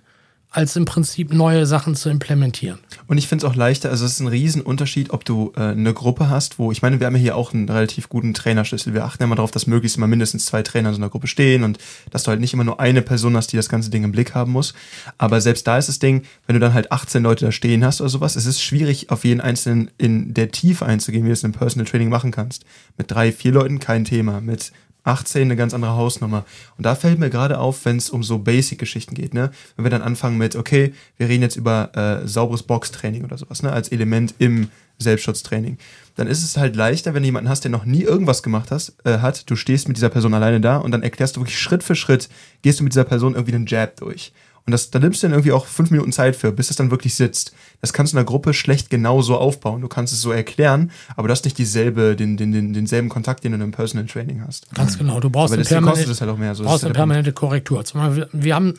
als 0.57 0.75
im 0.75 0.87
Prinzip 0.87 1.35
neue 1.35 1.67
Sachen 1.67 1.95
zu 1.95 2.09
implementieren. 2.09 2.79
Und 3.07 3.19
ich 3.19 3.29
finde 3.29 3.45
es 3.45 3.53
auch 3.53 3.55
leichter, 3.55 3.91
also 3.91 4.07
es 4.07 4.13
ist 4.13 4.21
ein 4.21 4.27
Riesenunterschied, 4.27 5.11
ob 5.11 5.25
du 5.27 5.53
äh, 5.55 5.61
eine 5.61 5.93
Gruppe 5.93 6.31
hast, 6.31 6.59
wo, 6.59 6.73
ich 6.73 6.81
meine, 6.81 6.99
wir 6.99 7.07
haben 7.07 7.15
ja 7.15 7.21
hier 7.21 7.37
auch 7.37 7.53
einen 7.53 7.69
relativ 7.69 8.09
guten 8.09 8.33
Trainerschlüssel. 8.33 8.95
Wir 8.95 9.05
achten 9.05 9.23
immer 9.23 9.37
darauf, 9.37 9.51
dass 9.51 9.67
möglichst 9.67 9.99
immer 9.99 10.07
mindestens 10.07 10.47
zwei 10.47 10.63
Trainer 10.63 10.89
in 10.89 10.95
so 10.95 11.01
einer 11.01 11.11
Gruppe 11.11 11.27
stehen 11.27 11.63
und 11.63 11.79
dass 12.11 12.23
du 12.23 12.31
halt 12.31 12.41
nicht 12.41 12.55
immer 12.55 12.65
nur 12.65 12.81
eine 12.81 13.03
Person 13.03 13.37
hast, 13.37 13.53
die 13.53 13.57
das 13.57 13.69
ganze 13.69 13.91
Ding 13.91 14.03
im 14.03 14.13
Blick 14.13 14.35
haben 14.35 14.53
muss. 14.53 14.73
Aber 15.19 15.43
selbst 15.43 15.67
da 15.67 15.77
ist 15.77 15.91
das 15.91 15.99
Ding, 15.99 16.23
wenn 16.47 16.55
du 16.55 16.61
dann 16.61 16.73
halt 16.73 16.91
18 16.91 17.23
Leute 17.23 17.45
da 17.45 17.53
stehen 17.53 17.85
hast 17.85 18.01
oder 18.01 18.09
sowas, 18.09 18.35
es 18.35 18.47
ist 18.47 18.63
schwierig, 18.63 19.11
auf 19.11 19.27
jeden 19.27 19.43
Einzelnen 19.43 19.91
in 19.99 20.33
der 20.33 20.51
Tiefe 20.53 20.87
einzugehen, 20.87 21.25
wie 21.25 21.29
du 21.29 21.35
es 21.35 21.45
im 21.45 21.53
Personal 21.53 21.87
Training 21.87 22.09
machen 22.09 22.31
kannst. 22.31 22.65
Mit 22.97 23.11
drei, 23.11 23.31
vier 23.31 23.53
Leuten 23.53 23.79
kein 23.79 24.07
Thema. 24.07 24.41
Mit 24.41 24.73
18 25.07 25.43
eine 25.43 25.57
ganz 25.57 25.73
andere 25.73 25.97
Hausnummer. 25.97 26.45
Und 26.77 26.85
da 26.85 26.95
fällt 26.95 27.19
mir 27.19 27.31
gerade 27.31 27.59
auf, 27.59 27.85
wenn 27.85 27.97
es 27.97 28.11
um 28.11 28.23
so 28.23 28.39
Basic-Geschichten 28.39 29.15
geht, 29.15 29.35
ne? 29.35 29.51
Wenn 29.77 29.85
wir 29.85 29.91
dann 29.91 30.03
anfangen 30.03 30.37
mit, 30.37 30.57
okay, 30.57 30.93
wir 31.17 31.29
reden 31.29 31.43
jetzt 31.43 31.57
über 31.57 31.91
äh, 31.97 32.27
sauberes 32.27 32.63
Boxtraining 32.63 33.25
oder 33.25 33.39
sowas, 33.39 33.63
ne? 33.63 33.73
Als 33.73 33.89
Element 33.89 34.35
im 34.39 34.69
Selbstschutztraining. 34.99 35.79
Dann 36.17 36.27
ist 36.27 36.43
es 36.43 36.57
halt 36.57 36.75
leichter, 36.75 37.15
wenn 37.15 37.23
du 37.23 37.27
jemanden 37.27 37.51
hast, 37.51 37.65
der 37.65 37.71
noch 37.71 37.85
nie 37.85 38.03
irgendwas 38.03 38.43
gemacht 38.43 38.71
hast, 38.71 38.97
äh, 39.05 39.19
hat, 39.19 39.49
du 39.51 39.57
stehst 39.57 39.89
mit 39.89 39.97
dieser 39.97 40.09
Person 40.09 40.35
alleine 40.35 40.61
da 40.61 40.79
und 40.79 40.91
dann 40.91 41.03
erklärst 41.03 41.37
du 41.37 41.41
wirklich 41.41 41.59
Schritt 41.59 41.83
für 41.83 41.95
Schritt, 41.95 42.29
gehst 42.63 42.81
du 42.81 42.85
mit 42.85 42.93
dieser 42.93 43.05
Person 43.05 43.35
irgendwie 43.35 43.53
den 43.53 43.67
Jab 43.67 43.97
durch. 43.97 44.33
Und 44.67 44.73
das, 44.73 44.91
da 44.91 44.99
nimmst 44.99 45.23
du 45.23 45.29
dann 45.29 45.35
irgendwie 45.35 45.53
auch 45.53 45.65
fünf 45.65 45.93
Minuten 45.93 46.11
Zeit 46.11 46.35
für, 46.35 46.51
bis 46.51 46.71
es 46.71 46.77
dann 46.77 46.91
wirklich 46.91 47.15
sitzt. 47.15 47.53
Das 47.81 47.93
kannst 47.93 48.13
du 48.13 48.17
in 48.17 48.19
der 48.19 48.25
Gruppe 48.25 48.53
schlecht 48.53 48.91
genauso 48.91 49.39
aufbauen. 49.39 49.81
Du 49.81 49.87
kannst 49.87 50.13
es 50.13 50.21
so 50.21 50.33
erklären, 50.33 50.91
aber 51.15 51.29
du 51.29 51.33
hast 51.33 51.45
nicht 51.45 51.57
dieselbe, 51.57 52.17
den, 52.17 52.37
den, 52.37 52.51
den, 52.51 52.73
denselben 52.73 53.09
Kontakt, 53.09 53.45
den 53.45 53.53
du 53.53 53.57
in 53.57 53.63
einem 53.63 53.71
Personal 53.71 54.07
Training 54.07 54.43
hast. 54.45 54.67
Ganz 54.75 54.99
genau. 54.99 55.21
Du 55.21 55.31
brauchst 55.31 55.53
Aber 55.53 55.61
eine 55.61 55.69
permanente, 55.69 55.99
kostet 56.01 56.13
es 56.15 56.21
halt 56.21 56.33
auch 56.33 56.37
mehr. 56.37 56.57
So, 56.57 56.65
das 56.65 56.73
brauchst 56.73 56.85
eine 56.85 56.95
permanente 56.95 57.33
Korrektur. 57.33 57.85
Zum 57.85 58.01
Beispiel, 58.01 58.29
wir 58.33 58.55
haben 58.57 58.75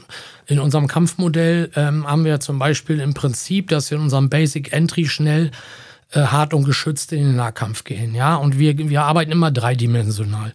in 0.46 0.60
unserem 0.60 0.88
Kampfmodell 0.88 1.72
ähm, 1.76 2.06
haben 2.06 2.26
wir 2.26 2.42
zum 2.42 2.60
Beispiel 2.60 3.00
im 3.00 3.14
Prinzip, 3.14 3.70
dass 3.70 3.90
wir 3.90 3.98
in 3.98 4.04
unserem 4.04 4.30
Basic 4.30 4.74
Entry 4.74 5.06
schnell 5.06 5.52
äh, 6.12 6.22
hart 6.22 6.54
und 6.54 6.64
geschützt 6.64 7.12
in 7.12 7.24
den 7.24 7.36
Nahkampf 7.36 7.84
gehen, 7.84 8.16
ja. 8.16 8.36
Und 8.36 8.58
wir, 8.58 8.78
wir 8.78 9.04
arbeiten 9.04 9.32
immer 9.32 9.52
dreidimensional. 9.52 10.54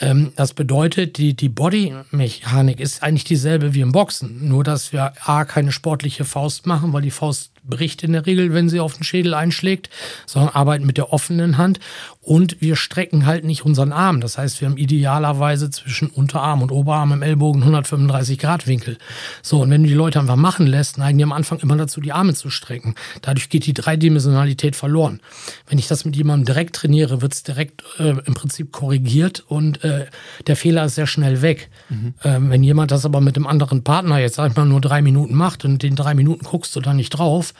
Ähm, 0.00 0.32
das 0.36 0.54
bedeutet, 0.54 1.18
die, 1.18 1.34
die 1.34 1.48
Body-Mechanik 1.48 2.80
ist 2.80 3.02
eigentlich 3.02 3.24
dieselbe 3.24 3.74
wie 3.74 3.82
im 3.82 3.92
Boxen, 3.92 4.48
nur 4.48 4.64
dass 4.64 4.92
wir 4.92 5.12
A, 5.24 5.44
keine 5.44 5.72
sportliche 5.72 6.24
Faust 6.24 6.66
machen, 6.66 6.92
weil 6.92 7.02
die 7.02 7.10
Faust 7.10 7.50
bricht 7.68 8.02
in 8.02 8.12
der 8.12 8.26
Regel, 8.26 8.52
wenn 8.52 8.68
sie 8.68 8.80
auf 8.80 8.94
den 8.94 9.04
Schädel 9.04 9.34
einschlägt, 9.34 9.90
sondern 10.26 10.54
arbeiten 10.54 10.86
mit 10.86 10.96
der 10.96 11.12
offenen 11.12 11.58
Hand. 11.58 11.80
Und 12.20 12.60
wir 12.60 12.74
strecken 12.74 13.24
halt 13.24 13.44
nicht 13.44 13.64
unseren 13.64 13.92
Arm. 13.92 14.20
Das 14.20 14.36
heißt, 14.36 14.60
wir 14.60 14.68
haben 14.68 14.76
idealerweise 14.76 15.70
zwischen 15.70 16.08
Unterarm 16.08 16.60
und 16.62 16.72
Oberarm 16.72 17.12
im 17.12 17.22
Ellbogen 17.22 17.62
135 17.62 18.38
Grad 18.38 18.66
Winkel. 18.66 18.98
So, 19.42 19.62
und 19.62 19.70
wenn 19.70 19.84
du 19.84 19.88
die 19.88 19.94
Leute 19.94 20.18
einfach 20.18 20.34
machen 20.34 20.66
lässt, 20.66 20.98
neigen 20.98 21.18
die 21.18 21.24
am 21.24 21.32
Anfang 21.32 21.60
immer 21.60 21.76
dazu, 21.76 22.00
die 22.00 22.12
Arme 22.12 22.34
zu 22.34 22.50
strecken. 22.50 22.96
Dadurch 23.22 23.48
geht 23.48 23.66
die 23.66 23.74
Dreidimensionalität 23.74 24.74
verloren. 24.74 25.20
Wenn 25.68 25.78
ich 25.78 25.86
das 25.86 26.04
mit 26.04 26.16
jemandem 26.16 26.46
direkt 26.46 26.76
trainiere, 26.76 27.22
wird 27.22 27.32
es 27.32 27.44
direkt 27.44 27.84
äh, 27.98 28.16
im 28.24 28.34
Prinzip 28.34 28.72
korrigiert 28.72 29.44
und 29.46 29.84
äh, 29.84 30.06
der 30.46 30.56
Fehler 30.56 30.84
ist 30.86 30.96
sehr 30.96 31.06
schnell 31.06 31.42
weg. 31.42 31.70
Mhm. 31.88 32.14
Ähm, 32.24 32.50
wenn 32.50 32.64
jemand 32.64 32.90
das 32.90 33.04
aber 33.04 33.20
mit 33.20 33.36
einem 33.36 33.46
anderen 33.46 33.84
Partner 33.84 34.18
jetzt 34.18 34.36
sag 34.36 34.50
ich 34.50 34.56
mal 34.56 34.66
nur 34.66 34.80
drei 34.80 35.02
Minuten 35.02 35.34
macht 35.34 35.64
und 35.64 35.82
den 35.82 35.96
drei 35.96 36.14
Minuten 36.14 36.44
guckst 36.44 36.74
du 36.76 36.80
da 36.80 36.92
nicht 36.92 37.10
drauf, 37.10 37.54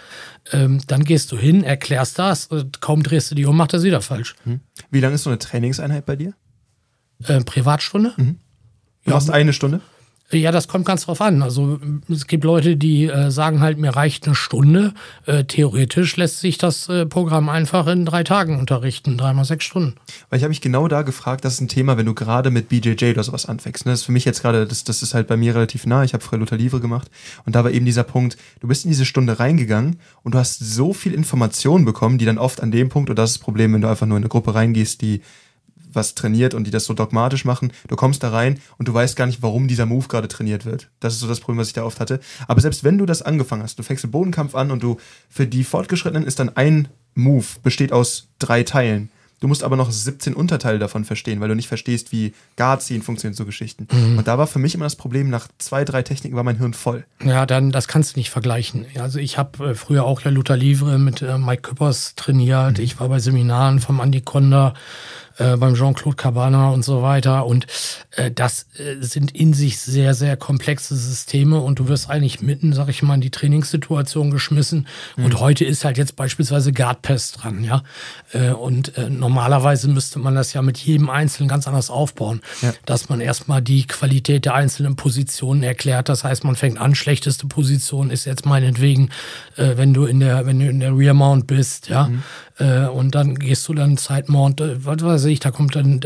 ähm, 0.53 0.81
dann 0.87 1.05
gehst 1.05 1.33
du 1.33 1.39
hin, 1.39 1.65
erklärst 1.65 2.19
das, 2.19 2.51
äh, 2.51 2.65
kaum 2.81 3.03
drehst 3.03 3.31
du 3.31 3.35
die 3.35 3.47
um, 3.47 3.57
macht 3.57 3.73
er 3.73 3.83
wieder 3.83 4.01
falsch. 4.01 4.35
Mhm. 4.45 4.61
Wie 4.91 5.01
lange 5.01 5.15
ist 5.15 5.25
so 5.25 5.31
eine 5.31 5.39
Trainingseinheit 5.39 6.07
bei 6.07 6.17
dir? 6.17 6.35
Äh, 7.25 7.41
Privatstunde? 7.41 8.13
Mhm. 8.17 8.39
Du 9.05 9.11
ja, 9.11 9.17
machst 9.17 9.31
eine 9.31 9.53
Stunde? 9.53 9.81
Ja, 10.33 10.51
das 10.51 10.67
kommt 10.67 10.87
ganz 10.87 11.05
drauf 11.05 11.21
an. 11.21 11.41
Also 11.41 11.79
es 12.11 12.27
gibt 12.27 12.43
Leute, 12.43 12.77
die 12.77 13.05
äh, 13.05 13.31
sagen 13.31 13.61
halt, 13.61 13.79
mir 13.79 13.95
reicht 13.95 14.27
eine 14.27 14.35
Stunde. 14.35 14.93
Äh, 15.25 15.45
theoretisch 15.45 16.17
lässt 16.17 16.41
sich 16.41 16.59
das 16.59 16.89
äh, 16.89 17.07
Programm 17.07 17.49
einfach 17.49 17.87
in 17.87 18.05
drei 18.05 18.25
Tagen 18.25 18.59
unterrichten, 18.59 19.19
dreimal 19.19 19.45
sechs 19.45 19.65
Stunden. 19.65 19.95
Weil 20.29 20.39
ich 20.39 20.43
habe 20.43 20.49
mich 20.49 20.61
genau 20.61 20.89
da 20.89 21.03
gefragt, 21.03 21.45
das 21.45 21.55
ist 21.55 21.61
ein 21.61 21.69
Thema, 21.69 21.97
wenn 21.97 22.07
du 22.07 22.15
gerade 22.15 22.51
mit 22.51 22.69
BJJ 22.69 23.13
oder 23.13 23.23
sowas 23.23 23.47
anfängst. 23.47 23.87
Ne? 23.87 23.93
Das 23.93 24.01
ist 24.01 24.07
für 24.07 24.13
mich 24.13 24.25
jetzt 24.25 24.43
gerade, 24.43 24.67
das, 24.67 24.83
das 24.83 25.01
ist 25.01 25.15
halt 25.15 25.29
bei 25.29 25.37
mir 25.37 25.55
relativ 25.55 25.87
nah. 25.87 26.03
Ich 26.03 26.13
habe 26.13 26.25
früher 26.25 26.41
Luther 26.41 26.57
Livre 26.57 26.81
gemacht 26.81 27.09
und 27.45 27.55
da 27.55 27.63
war 27.63 27.71
eben 27.71 27.87
dieser 27.87 28.05
Punkt, 28.05 28.37
du 28.59 28.67
bist 28.67 28.85
in 28.85 28.91
diese 28.91 29.05
Stunde 29.05 29.39
reingegangen 29.39 30.01
und 30.25 30.35
du 30.35 30.39
hast 30.39 30.59
so 30.59 30.93
viel 30.93 31.15
Informationen 31.15 31.85
bekommen, 31.85 32.19
die 32.19 32.25
dann 32.25 32.39
oft 32.39 32.61
an 32.61 32.73
dem 32.73 32.89
Punkt, 32.89 33.11
und 33.11 33.17
das 33.17 33.31
ist 33.31 33.37
das 33.37 33.45
Problem, 33.45 33.75
wenn 33.75 33.81
du 33.81 33.89
einfach 33.89 34.07
nur 34.07 34.17
in 34.17 34.25
eine 34.25 34.29
Gruppe 34.29 34.57
reingehst, 34.57 35.03
die 35.03 35.23
was 35.97 36.15
trainiert 36.15 36.55
und 36.55 36.65
die 36.65 36.71
das 36.71 36.85
so 36.85 36.95
dogmatisch 36.95 37.45
machen. 37.45 37.73
Du 37.89 37.97
kommst 37.97 38.23
da 38.23 38.31
rein 38.31 38.61
und 38.79 38.87
du 38.89 38.95
weißt 38.95 39.17
gar 39.17 39.27
nicht, 39.27 39.43
warum 39.43 39.67
dieser 39.67 39.87
Move 39.87 40.07
gerade 40.09 40.29
trainiert 40.29 40.65
wird. 40.65 40.91
Das 41.01 41.15
ist 41.15 41.21
so 41.21 41.27
das 41.27 41.41
Problem, 41.41 41.59
was 41.59 41.69
ich 41.69 41.75
da 41.75 41.85
oft 41.85 41.99
hatte. 41.99 42.21
Aber 42.47 42.61
selbst 42.61 42.85
wenn 42.85 42.99
du 42.99 43.07
das 43.07 43.23
angefangen 43.23 43.63
hast, 43.63 43.79
du 43.79 43.83
fängst 43.83 44.05
den 44.05 44.11
Bodenkampf 44.11 44.55
an 44.55 44.71
und 44.71 44.83
du 44.83 44.99
für 45.29 45.47
die 45.47 45.65
Fortgeschrittenen 45.65 46.27
ist 46.27 46.39
dann 46.39 46.57
ein 46.57 46.89
Move, 47.15 47.47
besteht 47.63 47.93
aus 47.93 48.29
drei 48.39 48.63
Teilen. 48.63 49.11
Du 49.41 49.49
musst 49.49 49.63
aber 49.63 49.77
noch 49.77 49.91
17 49.91 50.33
Unterteile 50.33 50.79
davon 50.79 51.05
verstehen, 51.05 51.41
weil 51.41 51.49
du 51.49 51.55
nicht 51.55 51.69
verstehst, 51.69 52.11
wie 52.11 52.33
Guard 52.57 52.81
ziehen 52.81 53.03
funktioniert, 53.03 53.37
so 53.37 53.45
Geschichten. 53.45 53.87
Mhm. 53.93 54.17
Und 54.17 54.27
da 54.29 54.39
war 54.39 54.47
für 54.47 54.59
mich 54.59 54.75
immer 54.75 54.87
das 54.87 54.97
Problem, 54.97 55.29
nach 55.29 55.49
zwei, 55.59 55.85
drei 55.85 56.03
Techniken 56.03 56.37
war 56.37 56.43
mein 56.43 56.57
Hirn 56.57 56.73
voll. 56.73 57.05
Ja, 57.23 57.45
dann, 57.45 57.71
das 57.71 57.87
kannst 57.87 58.17
du 58.17 58.21
nicht 58.21 58.31
vergleichen. 58.31 58.87
Also 58.99 59.19
ich 59.19 59.37
habe 59.37 59.71
äh, 59.71 59.75
früher 59.75 60.05
auch 60.05 60.23
ja 60.23 60.31
Luther 60.31 60.57
Livre 60.57 60.99
mit 60.99 61.21
äh, 61.21 61.37
Mike 61.37 61.63
Küppers 61.63 62.15
trainiert. 62.15 62.79
Mhm. 62.79 62.85
Ich 62.85 62.99
war 62.99 63.11
bei 63.11 63.19
Seminaren 63.19 63.81
vom 63.81 64.01
Andy 64.01 64.23
Konda 64.23 64.73
äh, 65.39 65.57
beim 65.57 65.75
Jean-Claude 65.75 66.17
Cabana 66.17 66.71
und 66.71 66.85
so 66.85 67.03
weiter. 67.03 67.47
Und 67.47 67.67
äh, 68.13 68.31
das 68.31 68.67
äh, 68.79 68.97
sind 69.01 69.33
in 69.33 69.53
sich 69.53 69.81
sehr, 69.81 70.15
sehr 70.15 70.37
komplexe 70.37 70.97
Systeme 70.97 71.61
und 71.61 71.79
du 71.79 71.89
wirst 71.89 72.11
eigentlich 72.11 72.41
mitten, 72.41 72.73
sag 72.73 72.89
ich 72.89 73.03
mal, 73.03 73.15
in 73.15 73.21
die 73.21 73.31
Trainingssituation 73.31 74.31
geschmissen. 74.31 74.87
Mhm. 75.17 75.25
Und 75.27 75.41
heute 75.41 75.65
ist 75.65 75.85
halt 75.85 75.99
jetzt 75.99 76.17
beispielsweise 76.17 76.73
Guard 76.73 77.03
Pass 77.03 77.33
dran, 77.33 77.65
ja. 77.65 77.83
Äh, 78.33 78.51
und 78.51 78.97
äh, 78.97 79.11
normalerweise 79.11 79.89
müsste 79.89 80.19
man 80.19 80.35
das 80.35 80.53
ja 80.53 80.63
mit 80.63 80.79
jedem 80.79 81.11
Einzelnen 81.11 81.49
ganz 81.49 81.67
anders 81.67 81.91
aufbauen, 81.91 82.41
ja. 82.63 82.73
dass 82.85 83.09
man 83.09 83.21
erstmal 83.21 83.63
die 83.63 83.87
Qualität 83.87 84.45
der 84.45 84.55
einzelnen 84.55 84.97
Positionen 84.97 85.63
erklärt. 85.63 86.09
Das 86.09 86.25
heißt, 86.25 86.45
man 86.45 86.57
fängt 86.57 86.81
an, 86.81 86.95
schlechteste 86.95 87.47
Position 87.47 88.11
ist 88.11 88.25
jetzt 88.25 88.47
meinetwegen, 88.47 89.11
äh, 89.57 89.77
wenn 89.77 89.95
du 89.95 90.05
in 90.05 90.21
der, 90.21 90.47
wenn 90.47 90.59
du 90.59 90.69
in 90.69 90.81
der 90.81 90.97
Rear 90.97 91.15
Mount 91.15 91.47
bist, 91.47 91.89
ja. 91.89 92.09
Mhm. 92.09 92.23
Äh, 92.59 92.87
und 92.87 93.15
dann 93.15 93.35
gehst 93.35 93.69
du 93.69 93.75
dann 93.75 93.97
Side 93.97 94.25
Mount, 94.29 94.61
äh, 94.61 94.85
was 94.85 95.03
weiß 95.03 95.26
ich, 95.31 95.41
da 95.41 95.51
kommt 95.51 95.77
dann 95.77 96.01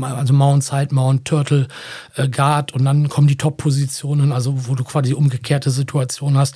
also 0.00 0.34
Mount, 0.34 0.64
Side 0.64 0.94
Mount, 0.94 1.24
Turtle, 1.24 1.68
äh, 2.14 2.28
Guard 2.28 2.72
und 2.72 2.84
dann 2.84 3.08
kommen 3.08 3.26
die 3.28 3.36
Top-Positionen, 3.36 4.32
also 4.32 4.68
wo 4.68 4.74
du 4.74 4.84
quasi 4.84 5.14
umgekehrte 5.14 5.70
Situation 5.70 6.36
hast 6.36 6.54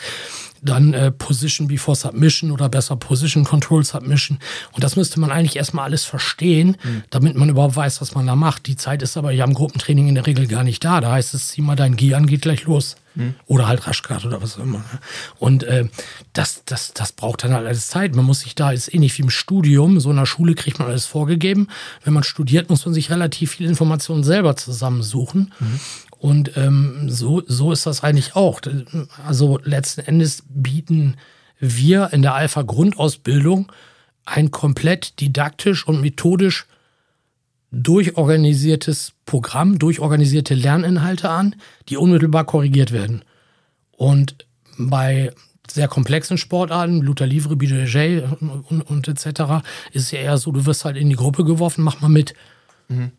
dann 0.62 0.92
äh, 0.94 1.10
Position 1.10 1.68
before 1.68 1.96
Submission 1.96 2.50
oder 2.50 2.68
besser 2.68 2.96
Position 2.96 3.44
Control 3.44 3.84
Submission. 3.84 4.38
Und 4.72 4.84
das 4.84 4.96
müsste 4.96 5.20
man 5.20 5.30
eigentlich 5.30 5.56
erstmal 5.56 5.86
alles 5.86 6.04
verstehen, 6.04 6.76
mhm. 6.82 7.02
damit 7.10 7.36
man 7.36 7.48
überhaupt 7.48 7.76
weiß, 7.76 8.00
was 8.00 8.14
man 8.14 8.26
da 8.26 8.36
macht. 8.36 8.66
Die 8.66 8.76
Zeit 8.76 9.02
ist 9.02 9.16
aber 9.16 9.32
ja 9.32 9.44
im 9.44 9.54
Gruppentraining 9.54 10.08
in 10.08 10.14
der 10.14 10.26
Regel 10.26 10.46
gar 10.46 10.64
nicht 10.64 10.84
da. 10.84 11.00
Da 11.00 11.12
heißt 11.12 11.34
es, 11.34 11.48
zieh 11.48 11.62
mal 11.62 11.76
dein 11.76 11.96
Gi 11.96 12.14
an, 12.14 12.26
geht 12.26 12.42
gleich 12.42 12.64
los. 12.64 12.96
Mhm. 13.14 13.34
Oder 13.46 13.66
halt 13.66 13.86
Raschgrad 13.86 14.24
oder 14.24 14.42
was 14.42 14.56
auch 14.56 14.62
immer. 14.62 14.78
Ne? 14.78 14.98
Und 15.38 15.64
äh, 15.64 15.88
das, 16.32 16.62
das, 16.64 16.92
das 16.94 17.12
braucht 17.12 17.42
dann 17.42 17.52
halt 17.54 17.66
alles 17.66 17.88
Zeit. 17.88 18.14
Man 18.14 18.24
muss 18.24 18.40
sich 18.40 18.54
da, 18.54 18.70
ist 18.70 18.92
ähnlich 18.92 19.16
wie 19.18 19.22
im 19.22 19.30
Studium, 19.30 19.98
so 19.98 20.10
in 20.10 20.16
der 20.16 20.26
Schule 20.26 20.54
kriegt 20.54 20.78
man 20.78 20.88
alles 20.88 21.06
vorgegeben. 21.06 21.68
Wenn 22.04 22.12
man 22.12 22.22
studiert, 22.22 22.70
muss 22.70 22.84
man 22.84 22.94
sich 22.94 23.10
relativ 23.10 23.52
viel 23.52 23.66
Informationen 23.66 24.22
selber 24.22 24.56
zusammensuchen. 24.56 25.52
Mhm. 25.58 25.80
Und 26.20 26.54
ähm, 26.58 27.08
so, 27.08 27.42
so 27.46 27.72
ist 27.72 27.86
das 27.86 28.04
eigentlich 28.04 28.36
auch. 28.36 28.60
Also 29.26 29.58
letzten 29.64 30.02
Endes 30.02 30.44
bieten 30.50 31.16
wir 31.58 32.12
in 32.12 32.20
der 32.20 32.34
Alpha-Grundausbildung 32.34 33.72
ein 34.26 34.50
komplett 34.50 35.18
didaktisch 35.20 35.88
und 35.88 36.02
methodisch 36.02 36.66
durchorganisiertes 37.72 39.14
Programm, 39.24 39.78
durchorganisierte 39.78 40.54
Lerninhalte 40.54 41.30
an, 41.30 41.56
die 41.88 41.96
unmittelbar 41.96 42.44
korrigiert 42.44 42.92
werden. 42.92 43.24
Und 43.92 44.44
bei 44.76 45.32
sehr 45.70 45.88
komplexen 45.88 46.36
Sportarten, 46.36 47.00
Luther 47.00 47.26
Livre, 47.26 47.56
BJJ 47.56 48.24
und, 48.40 48.60
und, 48.70 48.82
und 48.82 49.08
etc., 49.08 49.64
ist 49.92 50.02
es 50.02 50.10
ja 50.10 50.18
eher 50.18 50.36
so, 50.36 50.52
du 50.52 50.66
wirst 50.66 50.84
halt 50.84 50.98
in 50.98 51.08
die 51.08 51.16
Gruppe 51.16 51.44
geworfen, 51.44 51.82
mach 51.82 52.02
mal 52.02 52.08
mit. 52.08 52.34
Mhm. 52.88 53.12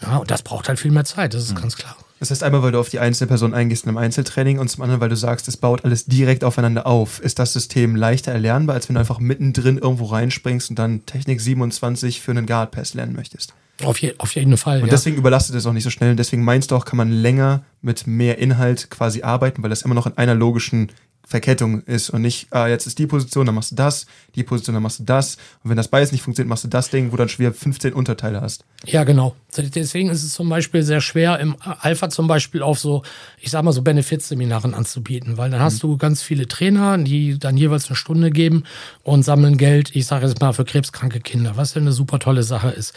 Ja, 0.00 0.16
und 0.16 0.30
das 0.30 0.42
braucht 0.42 0.68
halt 0.68 0.78
viel 0.78 0.92
mehr 0.92 1.04
Zeit, 1.04 1.34
das 1.34 1.42
ist 1.42 1.54
mhm. 1.54 1.60
ganz 1.60 1.76
klar. 1.76 1.94
Das 2.20 2.30
heißt, 2.30 2.42
einmal, 2.42 2.62
weil 2.62 2.72
du 2.72 2.80
auf 2.80 2.88
die 2.88 2.98
einzelne 2.98 3.28
Person 3.28 3.54
eingehst 3.54 3.84
in 3.84 3.90
einem 3.90 3.98
Einzeltraining 3.98 4.58
und 4.58 4.68
zum 4.68 4.82
anderen, 4.82 5.00
weil 5.00 5.08
du 5.08 5.16
sagst, 5.16 5.46
es 5.48 5.56
baut 5.56 5.84
alles 5.84 6.06
direkt 6.06 6.42
aufeinander 6.42 6.86
auf. 6.86 7.20
Ist 7.20 7.38
das 7.38 7.52
System 7.52 7.94
leichter 7.94 8.32
erlernbar, 8.32 8.74
als 8.74 8.88
wenn 8.88 8.94
du 8.94 9.00
einfach 9.00 9.20
mittendrin 9.20 9.78
irgendwo 9.78 10.06
reinspringst 10.06 10.70
und 10.70 10.78
dann 10.78 11.06
Technik 11.06 11.40
27 11.40 12.20
für 12.20 12.32
einen 12.32 12.46
Guard 12.46 12.72
Pass 12.72 12.94
lernen 12.94 13.14
möchtest? 13.14 13.54
Auf, 13.84 13.98
je, 13.98 14.14
auf 14.18 14.34
jeden 14.34 14.56
Fall. 14.56 14.78
Und 14.78 14.86
ja. 14.86 14.90
deswegen 14.90 15.16
überlastet 15.16 15.54
es 15.54 15.64
auch 15.64 15.72
nicht 15.72 15.84
so 15.84 15.90
schnell. 15.90 16.10
Und 16.10 16.16
deswegen 16.16 16.42
meinst 16.42 16.70
du 16.70 16.76
auch, 16.76 16.84
kann 16.84 16.96
man 16.96 17.12
länger 17.12 17.62
mit 17.80 18.08
mehr 18.08 18.38
Inhalt 18.38 18.90
quasi 18.90 19.22
arbeiten, 19.22 19.62
weil 19.62 19.70
das 19.70 19.82
immer 19.82 19.94
noch 19.94 20.06
in 20.06 20.18
einer 20.18 20.34
logischen 20.34 20.90
Verkettung 21.28 21.82
ist 21.82 22.08
und 22.08 22.22
nicht, 22.22 22.46
ah, 22.52 22.68
jetzt 22.68 22.86
ist 22.86 22.98
die 22.98 23.06
Position, 23.06 23.44
dann 23.44 23.54
machst 23.54 23.72
du 23.72 23.74
das, 23.76 24.06
die 24.34 24.42
Position, 24.42 24.72
dann 24.72 24.82
machst 24.82 25.00
du 25.00 25.04
das. 25.04 25.36
Und 25.62 25.68
wenn 25.68 25.76
das 25.76 25.88
beides 25.88 26.10
nicht 26.10 26.22
funktioniert, 26.22 26.48
machst 26.48 26.64
du 26.64 26.68
das 26.68 26.88
Ding, 26.88 27.12
wo 27.12 27.16
dann 27.16 27.28
schwer 27.28 27.52
15 27.52 27.92
Unterteile 27.92 28.40
hast. 28.40 28.64
Ja, 28.86 29.04
genau. 29.04 29.36
Deswegen 29.54 30.08
ist 30.08 30.24
es 30.24 30.32
zum 30.32 30.48
Beispiel 30.48 30.82
sehr 30.82 31.02
schwer, 31.02 31.38
im 31.38 31.56
Alpha 31.60 32.08
zum 32.08 32.28
Beispiel 32.28 32.62
auf 32.62 32.78
so, 32.78 33.02
ich 33.42 33.50
sag 33.50 33.62
mal, 33.62 33.72
so 33.72 33.82
Benefizseminaren 33.82 34.72
anzubieten, 34.72 35.36
weil 35.36 35.50
dann 35.50 35.60
hast 35.60 35.84
mhm. 35.84 35.88
du 35.88 35.96
ganz 35.98 36.22
viele 36.22 36.48
Trainer, 36.48 36.96
die 36.96 37.38
dann 37.38 37.58
jeweils 37.58 37.88
eine 37.88 37.96
Stunde 37.96 38.30
geben 38.30 38.64
und 39.02 39.22
sammeln 39.22 39.58
Geld, 39.58 39.94
ich 39.94 40.06
sage 40.06 40.26
jetzt 40.26 40.40
mal, 40.40 40.54
für 40.54 40.64
krebskranke 40.64 41.20
Kinder, 41.20 41.58
was 41.58 41.74
ja 41.74 41.82
eine 41.82 41.92
super 41.92 42.20
tolle 42.20 42.42
Sache 42.42 42.70
ist. 42.70 42.94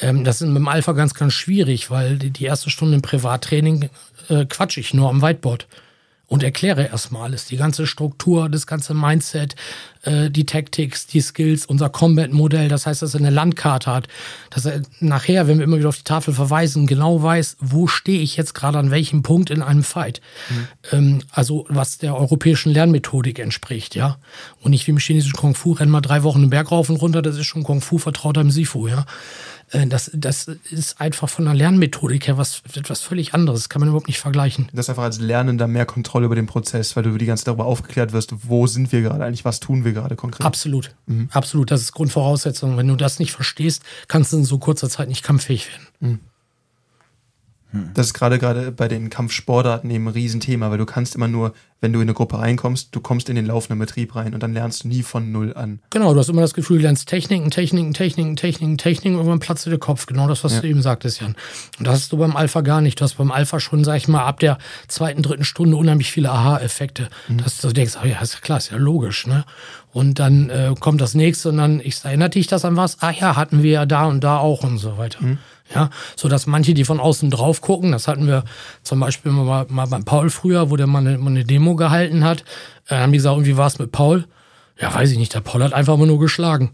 Ähm, 0.00 0.24
das 0.24 0.40
ist 0.40 0.48
mit 0.48 0.56
dem 0.56 0.66
Alpha 0.66 0.92
ganz, 0.92 1.14
ganz 1.14 1.32
schwierig, 1.32 1.92
weil 1.92 2.18
die 2.18 2.44
erste 2.44 2.70
Stunde 2.70 2.96
im 2.96 3.02
Privattraining 3.02 3.88
äh, 4.30 4.46
quatsch 4.46 4.78
ich 4.78 4.94
nur 4.94 5.10
am 5.10 5.22
Whiteboard 5.22 5.68
und 6.28 6.42
erkläre 6.42 6.86
erstmal 6.86 7.22
alles, 7.22 7.46
die 7.46 7.56
ganze 7.56 7.86
Struktur, 7.86 8.50
das 8.50 8.66
ganze 8.66 8.92
Mindset, 8.92 9.56
äh, 10.02 10.30
die 10.30 10.44
Tactics, 10.44 11.06
die 11.06 11.22
Skills, 11.22 11.64
unser 11.64 11.88
Combat-Modell, 11.88 12.68
das 12.68 12.86
heißt, 12.86 13.00
dass 13.00 13.14
er 13.14 13.20
eine 13.20 13.30
Landkarte 13.30 13.90
hat, 13.90 14.08
dass 14.50 14.66
er 14.66 14.82
nachher, 15.00 15.48
wenn 15.48 15.58
wir 15.58 15.64
immer 15.64 15.78
wieder 15.78 15.88
auf 15.88 15.96
die 15.96 16.04
Tafel 16.04 16.34
verweisen, 16.34 16.86
genau 16.86 17.22
weiß, 17.22 17.56
wo 17.60 17.86
stehe 17.86 18.20
ich 18.20 18.36
jetzt 18.36 18.52
gerade 18.54 18.78
an 18.78 18.90
welchem 18.90 19.22
Punkt 19.22 19.48
in 19.48 19.62
einem 19.62 19.82
Fight. 19.82 20.20
Mhm. 20.50 20.68
Ähm, 20.92 21.22
also 21.30 21.64
was 21.70 21.96
der 21.96 22.14
europäischen 22.14 22.72
Lernmethodik 22.72 23.38
entspricht, 23.38 23.94
ja. 23.94 24.18
Und 24.60 24.72
nicht 24.72 24.86
wie 24.86 24.90
im 24.90 24.98
chinesischen 24.98 25.36
Kung 25.36 25.54
Fu, 25.54 25.72
renn 25.72 25.88
mal 25.88 26.02
drei 26.02 26.22
Wochen 26.24 26.42
den 26.42 26.50
Berg 26.50 26.70
rauf 26.70 26.90
und 26.90 26.96
runter, 26.96 27.22
das 27.22 27.36
ist 27.36 27.46
schon 27.46 27.64
Kung 27.64 27.80
Fu 27.80 27.96
vertrauter 27.96 28.42
im 28.42 28.50
Sifu, 28.50 28.86
ja. 28.86 29.06
Äh, 29.70 29.86
das, 29.86 30.10
das 30.14 30.48
ist 30.70 31.00
einfach 31.00 31.28
von 31.28 31.44
der 31.44 31.54
Lernmethodik 31.54 32.26
her 32.26 32.38
was, 32.38 32.62
etwas 32.74 33.02
völlig 33.02 33.34
anderes. 33.34 33.62
Das 33.62 33.68
kann 33.68 33.80
man 33.80 33.88
überhaupt 33.88 34.08
nicht 34.08 34.18
vergleichen. 34.18 34.68
Das 34.72 34.86
ist 34.86 34.90
einfach 34.90 35.04
als 35.04 35.20
Lernender 35.20 35.66
mehr 35.66 35.86
Kontrolle 35.86 36.26
über 36.26 36.34
den 36.34 36.46
Prozess, 36.46 36.96
weil 36.96 37.02
du 37.02 37.16
die 37.16 37.26
ganze 37.26 37.44
Zeit 37.44 37.48
darüber 37.48 37.66
aufgeklärt 37.66 38.12
wirst, 38.12 38.34
wo 38.48 38.66
sind 38.66 38.92
wir 38.92 39.02
gerade 39.02 39.24
eigentlich, 39.24 39.44
was 39.44 39.60
tun 39.60 39.84
wir 39.84 39.92
gerade 39.92 40.16
konkret. 40.16 40.46
Absolut. 40.46 40.94
Mhm. 41.06 41.28
Absolut. 41.32 41.70
Das 41.70 41.82
ist 41.82 41.92
Grundvoraussetzung. 41.92 42.76
Wenn 42.76 42.88
du 42.88 42.96
das 42.96 43.18
nicht 43.18 43.32
verstehst, 43.32 43.82
kannst 44.08 44.32
du 44.32 44.38
in 44.38 44.44
so 44.44 44.58
kurzer 44.58 44.88
Zeit 44.88 45.08
nicht 45.08 45.22
kampffähig 45.22 45.68
werden. 45.68 45.86
Mhm. 46.00 46.18
Das 47.94 48.06
ist 48.06 48.14
gerade 48.14 48.38
gerade 48.38 48.72
bei 48.72 48.88
den 48.88 49.10
Kampfsportarten 49.10 49.90
eben 49.90 50.06
ein 50.08 50.14
Riesenthema, 50.14 50.70
weil 50.70 50.78
du 50.78 50.86
kannst 50.86 51.14
immer 51.14 51.28
nur, 51.28 51.52
wenn 51.82 51.92
du 51.92 51.98
in 52.00 52.06
eine 52.06 52.14
Gruppe 52.14 52.38
reinkommst, 52.38 52.88
du 52.92 53.00
kommst 53.00 53.28
in 53.28 53.36
den 53.36 53.44
laufenden 53.44 53.78
Betrieb 53.78 54.16
rein 54.16 54.32
und 54.32 54.42
dann 54.42 54.54
lernst 54.54 54.84
du 54.84 54.88
nie 54.88 55.02
von 55.02 55.30
null 55.32 55.52
an. 55.54 55.80
Genau, 55.90 56.14
du 56.14 56.18
hast 56.20 56.30
immer 56.30 56.40
das 56.40 56.54
Gefühl, 56.54 56.78
du 56.78 56.84
lernst 56.84 57.08
Techniken, 57.08 57.50
Techniken, 57.50 57.92
Techniken, 57.92 58.36
Techniken, 58.36 58.78
Techniken 58.78 59.14
und 59.16 59.20
irgendwann 59.20 59.38
platzt 59.40 59.66
dir 59.66 59.70
der 59.70 59.78
Kopf. 59.78 60.06
Genau 60.06 60.26
das, 60.28 60.44
was 60.44 60.54
Ja. 60.54 60.60
du 60.62 60.68
eben 60.68 60.80
sagtest, 60.80 61.20
Jan. 61.20 61.36
Und 61.78 61.86
das 61.86 61.94
hast 61.94 62.12
du 62.12 62.16
beim 62.16 62.36
Alpha 62.36 62.62
gar 62.62 62.80
nicht. 62.80 63.00
Du 63.00 63.04
hast 63.04 63.14
beim 63.18 63.30
Alpha 63.30 63.60
schon, 63.60 63.84
sag 63.84 63.96
ich 63.98 64.08
mal, 64.08 64.24
ab 64.24 64.40
der 64.40 64.56
zweiten, 64.88 65.22
dritten 65.22 65.44
Stunde 65.44 65.76
unheimlich 65.76 66.10
viele 66.10 66.30
Aha-Effekte. 66.30 67.08
Dass 67.28 67.58
du 67.58 67.68
denkst, 67.70 67.94
oh 68.02 68.06
ja, 68.06 68.18
ist 68.20 68.32
ja 68.32 68.40
klar, 68.40 68.58
ist 68.58 68.70
ja 68.70 68.78
logisch, 68.78 69.26
ne? 69.26 69.44
Und 69.92 70.18
dann 70.18 70.50
äh, 70.50 70.74
kommt 70.78 71.00
das 71.00 71.14
nächste 71.14 71.48
und 71.50 71.58
dann, 71.58 71.80
ich 71.80 72.04
erinnert 72.04 72.34
dich 72.34 72.46
das 72.46 72.64
an 72.64 72.76
was? 72.76 73.02
Ah 73.02 73.10
ja, 73.10 73.36
hatten 73.36 73.62
wir 73.62 73.70
ja 73.72 73.86
da 73.86 74.04
und 74.06 74.22
da 74.24 74.38
auch 74.38 74.62
und 74.62 74.78
so 74.78 74.96
weiter. 74.98 75.18
Ja, 75.74 75.90
so 76.16 76.28
dass 76.28 76.46
manche, 76.46 76.72
die 76.72 76.84
von 76.84 76.98
außen 76.98 77.30
drauf 77.30 77.60
gucken, 77.60 77.92
das 77.92 78.08
hatten 78.08 78.26
wir 78.26 78.44
zum 78.82 79.00
Beispiel 79.00 79.32
mal, 79.32 79.66
mal 79.68 79.86
beim 79.86 80.04
Paul 80.04 80.30
früher, 80.30 80.70
wo 80.70 80.76
der 80.76 80.86
mal 80.86 81.00
eine, 81.00 81.18
mal 81.18 81.30
eine 81.30 81.44
Demo 81.44 81.76
gehalten 81.76 82.24
hat, 82.24 82.42
äh, 82.88 82.96
haben 82.96 83.12
die 83.12 83.18
gesagt, 83.18 83.44
wie 83.44 83.56
war 83.58 83.66
es 83.66 83.78
mit 83.78 83.92
Paul? 83.92 84.26
Ja, 84.80 84.94
weiß 84.94 85.10
ich 85.10 85.18
nicht, 85.18 85.34
der 85.34 85.40
Paul 85.40 85.62
hat 85.62 85.74
einfach 85.74 85.98
nur 85.98 86.18
geschlagen. 86.18 86.70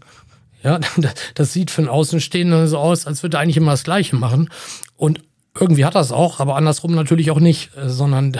Ja, 0.63 0.79
das 1.35 1.53
sieht 1.53 1.71
für 1.71 1.81
einen 1.81 1.89
Außenstehenden 1.89 2.67
so 2.67 2.77
aus, 2.77 3.05
als 3.05 3.21
würde 3.21 3.37
er 3.37 3.41
eigentlich 3.41 3.57
immer 3.57 3.71
das 3.71 3.83
Gleiche 3.83 4.15
machen. 4.15 4.49
Und 4.95 5.21
irgendwie 5.59 5.85
hat 5.85 5.95
er 5.95 6.01
es 6.01 6.11
auch, 6.11 6.39
aber 6.39 6.55
andersrum 6.55 6.95
natürlich 6.95 7.31
auch 7.31 7.39
nicht, 7.39 7.75
äh, 7.75 7.89
sondern 7.89 8.37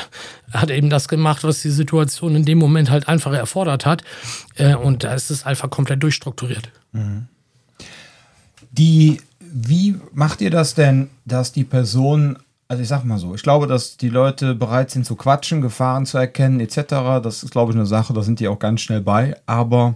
er 0.51 0.61
hat 0.61 0.71
eben 0.71 0.89
das 0.89 1.07
gemacht, 1.07 1.43
was 1.43 1.61
die 1.61 1.69
Situation 1.69 2.35
in 2.35 2.45
dem 2.45 2.59
Moment 2.59 2.89
halt 2.89 3.07
einfach 3.09 3.33
erfordert 3.33 3.85
hat. 3.85 4.03
Äh, 4.55 4.75
Und 4.75 5.03
da 5.03 5.13
ist 5.13 5.31
es 5.31 5.45
einfach 5.45 5.69
komplett 5.69 6.01
durchstrukturiert. 6.01 6.69
Die, 8.77 9.21
wie 9.39 9.95
macht 10.13 10.41
ihr 10.41 10.51
das 10.51 10.75
denn, 10.75 11.09
dass 11.23 11.51
die 11.51 11.63
Person, 11.63 12.37
also 12.67 12.83
ich 12.83 12.89
sag 12.89 13.05
mal 13.05 13.17
so, 13.17 13.33
ich 13.35 13.43
glaube, 13.43 13.67
dass 13.67 13.95
die 13.95 14.09
Leute 14.09 14.53
bereit 14.53 14.91
sind 14.91 15.05
zu 15.05 15.15
quatschen, 15.15 15.61
Gefahren 15.61 16.05
zu 16.05 16.17
erkennen, 16.17 16.59
etc. 16.59 17.21
Das 17.23 17.43
ist, 17.43 17.51
glaube 17.51 17.71
ich, 17.71 17.77
eine 17.77 17.85
Sache, 17.85 18.13
da 18.13 18.21
sind 18.21 18.39
die 18.39 18.47
auch 18.47 18.59
ganz 18.59 18.81
schnell 18.81 19.01
bei. 19.01 19.35
Aber 19.45 19.95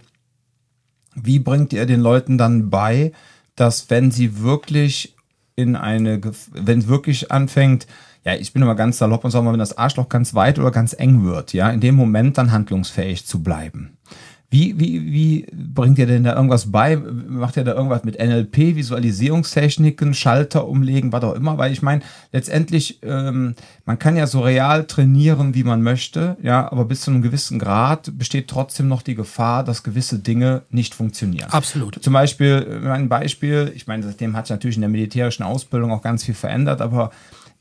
wie 1.15 1.39
bringt 1.39 1.73
ihr 1.73 1.85
den 1.85 1.99
Leuten 1.99 2.37
dann 2.37 2.69
bei, 2.69 3.11
dass 3.55 3.89
wenn 3.89 4.11
sie 4.11 4.39
wirklich 4.39 5.15
in 5.55 5.75
eine, 5.75 6.21
wenn 6.53 6.79
es 6.79 6.87
wirklich 6.87 7.31
anfängt, 7.31 7.85
ja, 8.23 8.35
ich 8.35 8.53
bin 8.53 8.61
immer 8.61 8.75
ganz 8.75 8.97
salopp 8.97 9.23
und 9.23 9.31
sage 9.31 9.45
mal, 9.45 9.51
wenn 9.51 9.59
das 9.59 9.77
Arschloch 9.77 10.09
ganz 10.09 10.33
weit 10.33 10.59
oder 10.59 10.71
ganz 10.71 10.93
eng 10.97 11.23
wird, 11.23 11.53
ja, 11.53 11.69
in 11.69 11.81
dem 11.81 11.95
Moment 11.95 12.37
dann 12.37 12.51
handlungsfähig 12.51 13.25
zu 13.25 13.41
bleiben. 13.41 13.97
Wie, 14.51 14.79
wie, 14.79 15.05
wie 15.11 15.47
bringt 15.53 15.99
ihr 15.99 16.07
denn 16.07 16.23
da 16.23 16.35
irgendwas 16.35 16.71
bei? 16.71 16.97
Macht 16.97 17.55
ihr 17.55 17.63
da 17.63 17.75
irgendwas 17.75 18.03
mit 18.03 18.17
NLP, 18.17 18.75
Visualisierungstechniken, 18.75 20.15
Schalter 20.15 20.67
umlegen, 20.67 21.11
was 21.11 21.23
auch 21.23 21.35
immer? 21.35 21.59
Weil 21.59 21.71
ich 21.71 21.83
meine, 21.83 22.01
letztendlich, 22.31 22.97
ähm, 23.03 23.53
man 23.85 23.99
kann 23.99 24.15
ja 24.15 24.25
so 24.25 24.39
real 24.41 24.85
trainieren, 24.85 25.53
wie 25.53 25.63
man 25.63 25.83
möchte, 25.83 26.35
ja, 26.41 26.71
aber 26.71 26.85
bis 26.85 27.01
zu 27.01 27.11
einem 27.11 27.21
gewissen 27.21 27.59
Grad 27.59 28.17
besteht 28.17 28.47
trotzdem 28.47 28.87
noch 28.87 29.03
die 29.03 29.13
Gefahr, 29.13 29.63
dass 29.63 29.83
gewisse 29.83 30.17
Dinge 30.17 30.63
nicht 30.71 30.95
funktionieren. 30.95 31.51
Absolut. 31.51 32.01
Zum 32.01 32.13
Beispiel, 32.13 32.81
äh, 32.83 32.89
ein 32.89 33.07
Beispiel, 33.07 33.71
ich 33.75 33.85
meine, 33.85 34.01
seitdem 34.01 34.35
hat 34.35 34.47
sich 34.47 34.51
natürlich 34.55 34.77
in 34.77 34.81
der 34.81 34.89
militärischen 34.89 35.43
Ausbildung 35.43 35.91
auch 35.91 36.01
ganz 36.01 36.23
viel 36.23 36.33
verändert, 36.33 36.81
aber 36.81 37.11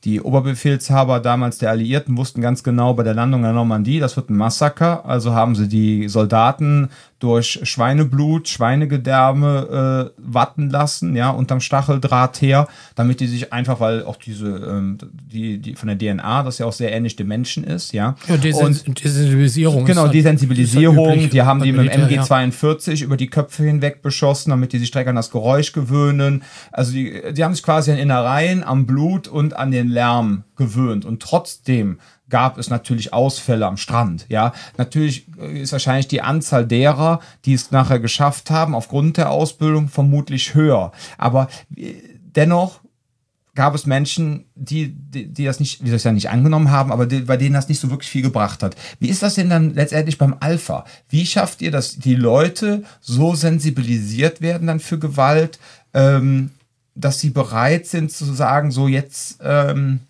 die 0.05 0.21
Oberbefehlshaber 0.21 1.19
damals 1.19 1.57
der 1.57 1.71
Alliierten 1.71 2.15
wussten 2.15 2.41
ganz 2.41 2.63
genau, 2.63 2.93
bei 2.93 3.03
der 3.03 3.13
Landung 3.13 3.41
der 3.41 3.51
Normandie, 3.51 3.99
das 3.99 4.15
wird 4.15 4.29
ein 4.29 4.37
Massaker. 4.37 5.05
Also 5.05 5.33
haben 5.33 5.55
sie 5.55 5.67
die 5.67 6.07
Soldaten 6.07 6.89
durch 7.19 7.59
Schweineblut, 7.63 8.47
Schweinegedärme 8.47 10.11
äh, 10.15 10.21
watten 10.21 10.69
lassen, 10.69 11.15
ja, 11.15 11.29
unterm 11.29 11.59
Stacheldraht 11.59 12.41
her, 12.41 12.67
damit 12.95 13.19
die 13.19 13.27
sich 13.27 13.51
einfach, 13.53 13.79
weil 13.79 14.03
auch 14.05 14.15
diese, 14.15 14.47
ähm, 14.47 14.97
die, 15.31 15.57
die 15.59 15.75
von 15.75 15.87
der 15.89 15.97
DNA, 15.97 16.43
das 16.43 16.57
ja 16.59 16.65
auch 16.65 16.73
sehr 16.73 16.91
ähnlich 16.91 17.15
dem 17.15 17.27
Menschen 17.27 17.63
ist, 17.63 17.93
ja. 17.93 18.15
Ja, 18.27 18.35
Und- 18.35 18.43
Desens 18.43 18.83
Desensibilisierung. 18.83 19.85
Genau, 19.85 20.03
halt- 20.03 20.13
Desensibilisierung, 20.13 20.97
halt 21.07 21.15
üblich 21.17 21.29
die 21.31 21.41
haben 21.41 21.61
die 21.61 21.71
mit 21.71 21.93
dem 21.93 22.01
Militär, 22.01 22.09
ja. 22.09 22.23
MG42 22.23 23.03
über 23.03 23.17
die 23.17 23.27
Köpfe 23.27 23.63
hinweg 23.63 24.01
beschossen, 24.01 24.51
damit 24.51 24.73
die 24.73 24.79
sich 24.79 24.91
direkt 24.91 25.09
an 25.09 25.15
das 25.15 25.31
Geräusch 25.31 25.73
gewöhnen. 25.73 26.43
Also 26.71 26.91
die, 26.93 27.21
die 27.33 27.43
haben 27.43 27.53
sich 27.53 27.63
quasi 27.63 27.91
an 27.91 27.97
Innereien, 27.97 28.63
am 28.63 28.85
Blut 28.85 29.27
und 29.27 29.55
an 29.55 29.71
den 29.71 29.89
Lärm 29.89 30.43
gewöhnt. 30.55 31.05
Und 31.05 31.21
trotzdem 31.21 31.99
gab 32.29 32.57
es 32.57 32.69
natürlich 32.69 33.13
Ausfälle 33.13 33.65
am 33.65 33.77
Strand. 33.77 34.25
Ja, 34.29 34.53
natürlich 34.77 35.27
äh, 35.39 35.61
ist 35.61 35.71
wahrscheinlich 35.71 36.07
die 36.07 36.21
Anzahl 36.21 36.65
derer, 36.65 37.19
die 37.45 37.53
es 37.53 37.71
nachher 37.71 37.99
geschafft 37.99 38.51
haben, 38.51 38.75
aufgrund 38.75 39.17
der 39.17 39.31
Ausbildung 39.31 39.89
vermutlich 39.89 40.53
höher. 40.53 40.91
Aber 41.17 41.47
äh, 41.75 41.93
dennoch 42.35 42.81
gab 43.55 43.75
es 43.75 43.85
Menschen, 43.85 44.45
die, 44.55 44.93
die, 44.95 45.27
die 45.27 45.43
das 45.43 45.59
nicht, 45.59 45.79
soll 45.79 45.95
ich 45.95 46.01
sagen, 46.01 46.15
nicht 46.15 46.29
angenommen 46.29 46.71
haben, 46.71 46.93
aber 46.93 47.05
die, 47.05 47.19
bei 47.19 47.35
denen 47.35 47.55
das 47.55 47.67
nicht 47.67 47.81
so 47.81 47.89
wirklich 47.89 48.09
viel 48.09 48.21
gebracht 48.21 48.63
hat. 48.63 48.75
Wie 48.99 49.09
ist 49.09 49.21
das 49.21 49.35
denn 49.35 49.49
dann 49.49 49.73
letztendlich 49.73 50.17
beim 50.17 50.37
Alpha? 50.39 50.85
Wie 51.09 51.25
schafft 51.25 51.61
ihr, 51.61 51.69
dass 51.69 51.97
die 51.97 52.15
Leute 52.15 52.83
so 53.01 53.35
sensibilisiert 53.35 54.39
werden 54.39 54.67
dann 54.67 54.79
für 54.79 54.97
Gewalt, 54.97 55.59
ähm, 55.93 56.51
dass 56.95 57.19
sie 57.19 57.31
bereit 57.31 57.85
sind 57.85 58.11
zu 58.11 58.25
sagen, 58.33 58.71
so 58.71 58.87
jetzt, 58.87 59.39
ähm, 59.43 60.01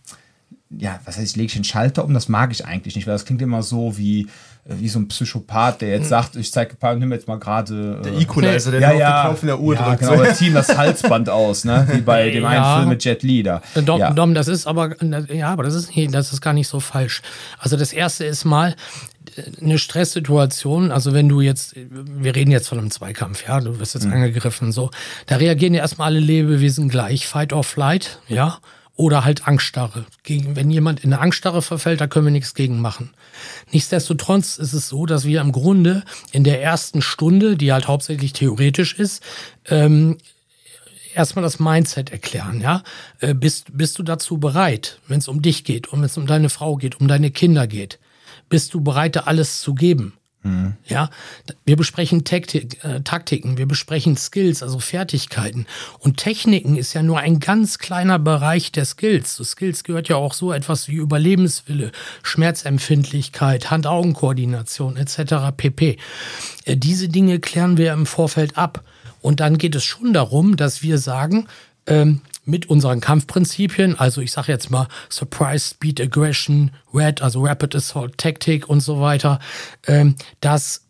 ja, 0.77 0.99
was 1.05 1.17
heißt, 1.17 1.32
ich 1.32 1.36
lege 1.36 1.51
den 1.53 1.63
Schalter 1.63 2.05
um, 2.05 2.13
das 2.13 2.29
mag 2.29 2.51
ich 2.51 2.65
eigentlich 2.65 2.95
nicht, 2.95 3.08
weil 3.08 3.13
das 3.15 3.25
klingt 3.25 3.41
immer 3.41 3.63
so 3.63 3.97
wie, 3.97 4.27
äh, 4.65 4.75
wie 4.79 4.88
so 4.88 4.99
ein 4.99 5.08
Psychopath, 5.08 5.82
der 5.82 5.89
jetzt 5.89 6.10
sagt, 6.10 6.36
ich 6.36 6.51
zeige, 6.51 6.75
nimm 6.95 7.12
jetzt 7.12 7.27
mal 7.27 7.39
gerade. 7.39 7.99
Der 8.03 8.13
äh, 8.13 8.21
Equalizer, 8.21 8.69
der 8.71 8.79
ja, 8.82 8.91
ja, 8.93 9.21
den 9.23 9.29
Knopf 9.29 9.41
in 9.41 9.47
der 9.47 9.60
Uhr 9.60 9.73
ja, 9.73 9.84
drückt. 9.88 9.99
Genau, 10.01 10.21
wir 10.21 10.34
ziehen 10.36 10.53
das 10.53 10.77
Halsband 10.77 11.27
aus, 11.29 11.65
ne? 11.65 11.88
Wie 11.91 12.01
bei 12.01 12.29
dem 12.32 12.45
einen 12.45 12.62
Ja. 12.63 12.77
Film 12.77 12.89
mit 12.89 13.03
Jet 13.03 13.23
Li 13.23 13.41
da. 13.41 13.63
Dom, 13.84 13.99
ja. 13.99 14.12
Dom, 14.12 14.36
das 14.36 14.47
ist 14.47 14.67
aber, 14.67 14.95
ja, 15.34 15.49
aber 15.49 15.63
das 15.63 15.73
ist, 15.73 15.95
nicht- 15.95 16.13
das 16.13 16.32
ist 16.34 16.41
gar 16.41 16.53
nicht 16.53 16.67
so 16.67 16.79
falsch. 16.79 17.23
Also 17.58 17.75
das 17.75 17.91
erste 17.91 18.25
ist 18.25 18.45
mal 18.45 18.75
äh, 19.38 19.43
eine 19.63 19.79
Stresssituation. 19.79 20.91
Also 20.91 21.13
wenn 21.13 21.27
du 21.29 21.41
jetzt, 21.41 21.73
wir 21.75 22.36
reden 22.36 22.51
jetzt 22.51 22.67
von 22.69 22.77
einem 22.77 22.91
Zweikampf, 22.91 23.47
ja, 23.47 23.60
du 23.60 23.79
wirst 23.79 23.95
jetzt 23.95 24.05
angegriffen, 24.05 24.71
so. 24.71 24.91
Da 25.25 25.38
reagieren 25.38 25.73
ja 25.73 25.82
erstmal 25.82 26.08
alle 26.12 26.19
Lebewesen 26.19 26.89
gleich. 26.89 27.25
Fight 27.27 27.53
or 27.53 27.63
flight, 27.63 28.19
ja. 28.27 28.60
Oder 28.99 29.23
halt 29.23 29.47
Angststarre. 29.47 30.03
Wenn 30.27 30.69
jemand 30.69 31.05
in 31.05 31.13
eine 31.13 31.21
Angststarre 31.21 31.62
verfällt, 31.62 32.01
da 32.01 32.07
können 32.07 32.25
wir 32.25 32.31
nichts 32.31 32.53
gegen 32.53 32.81
machen. 32.81 33.12
Nichtsdestotrotz 33.71 34.57
ist 34.57 34.73
es 34.73 34.89
so, 34.89 35.05
dass 35.05 35.23
wir 35.23 35.39
im 35.39 35.53
Grunde 35.53 36.03
in 36.33 36.43
der 36.43 36.62
ersten 36.62 37.01
Stunde, 37.01 37.55
die 37.55 37.71
halt 37.71 37.88
hauptsächlich 37.88 38.33
theoretisch 38.33 38.93
ist, 38.95 39.23
ähm, 39.69 40.17
erstmal 41.15 41.43
das 41.43 41.59
Mindset 41.59 42.09
erklären, 42.12 42.59
ja. 42.59 42.83
Äh, 43.21 43.33
bist, 43.33 43.67
bist 43.77 43.97
du 43.99 44.03
dazu 44.03 44.38
bereit, 44.38 44.99
wenn 45.07 45.19
es 45.19 45.29
um 45.29 45.41
dich 45.41 45.63
geht 45.63 45.88
und 45.88 45.99
wenn 45.99 46.07
es 46.07 46.17
um 46.17 46.27
deine 46.27 46.49
Frau 46.49 46.75
geht, 46.75 46.99
um 46.99 47.07
deine 47.07 47.31
Kinder 47.31 47.67
geht? 47.67 47.99
Bist 48.49 48.73
du 48.73 48.81
bereit, 48.81 49.15
da 49.15 49.21
alles 49.21 49.62
zu 49.62 49.75
geben? 49.75 50.18
Ja, 50.86 51.10
wir 51.65 51.75
besprechen 51.75 52.23
Taktik, 52.23 52.82
äh, 52.86 53.02
Taktiken, 53.02 53.58
wir 53.58 53.67
besprechen 53.67 54.15
Skills, 54.15 54.63
also 54.63 54.80
Fertigkeiten. 54.80 55.65
Und 55.99 56.15
Techniken 56.15 56.78
ist 56.78 56.93
ja 56.93 57.04
nur 57.04 57.19
ein 57.19 57.41
ganz 57.41 57.78
kleiner 57.78 58.19
Bereich 58.19 58.71
der 58.71 58.86
Skills. 58.86 59.36
Zu 59.36 59.43
Skills 59.43 59.84
gehört 59.84 60.08
ja 60.08 60.15
auch 60.15 60.34
so 60.34 60.54
etwas 60.54 60.88
wie 60.88 60.95
Überlebenswille, 60.95 61.91
Schmerzempfindlichkeit, 62.23 63.69
Hand-Augen-Koordination 63.69 64.95
etc. 64.95 65.52
pp. 65.58 65.97
Äh, 66.63 66.78
diese 66.78 67.10
Dinge 67.10 67.39
klären 67.39 67.78
wir 67.78 67.91
im 67.91 68.06
Vorfeld 68.06 68.58
ab. 68.58 68.84
Und 69.21 69.41
dann 69.41 69.58
geht 69.58 69.75
es 69.75 69.84
schon 69.84 70.13
darum, 70.13 70.56
dass 70.56 70.82
wir 70.82 70.99
sagen, 70.99 71.47
ähm, 71.86 72.21
mit 72.49 72.69
unseren 72.69 72.99
Kampfprinzipien, 72.99 73.97
also 73.97 74.21
ich 74.21 74.31
sage 74.31 74.51
jetzt 74.51 74.71
mal 74.71 74.88
Surprise, 75.09 75.69
Speed, 75.69 76.01
Aggression, 76.01 76.71
Red, 76.93 77.21
also 77.21 77.45
Rapid 77.45 77.75
Assault, 77.75 78.17
Tactic 78.17 78.67
und 78.67 78.81
so 78.81 78.99
weiter, 78.99 79.39
ähm, 79.88 80.15
dass 80.41 80.85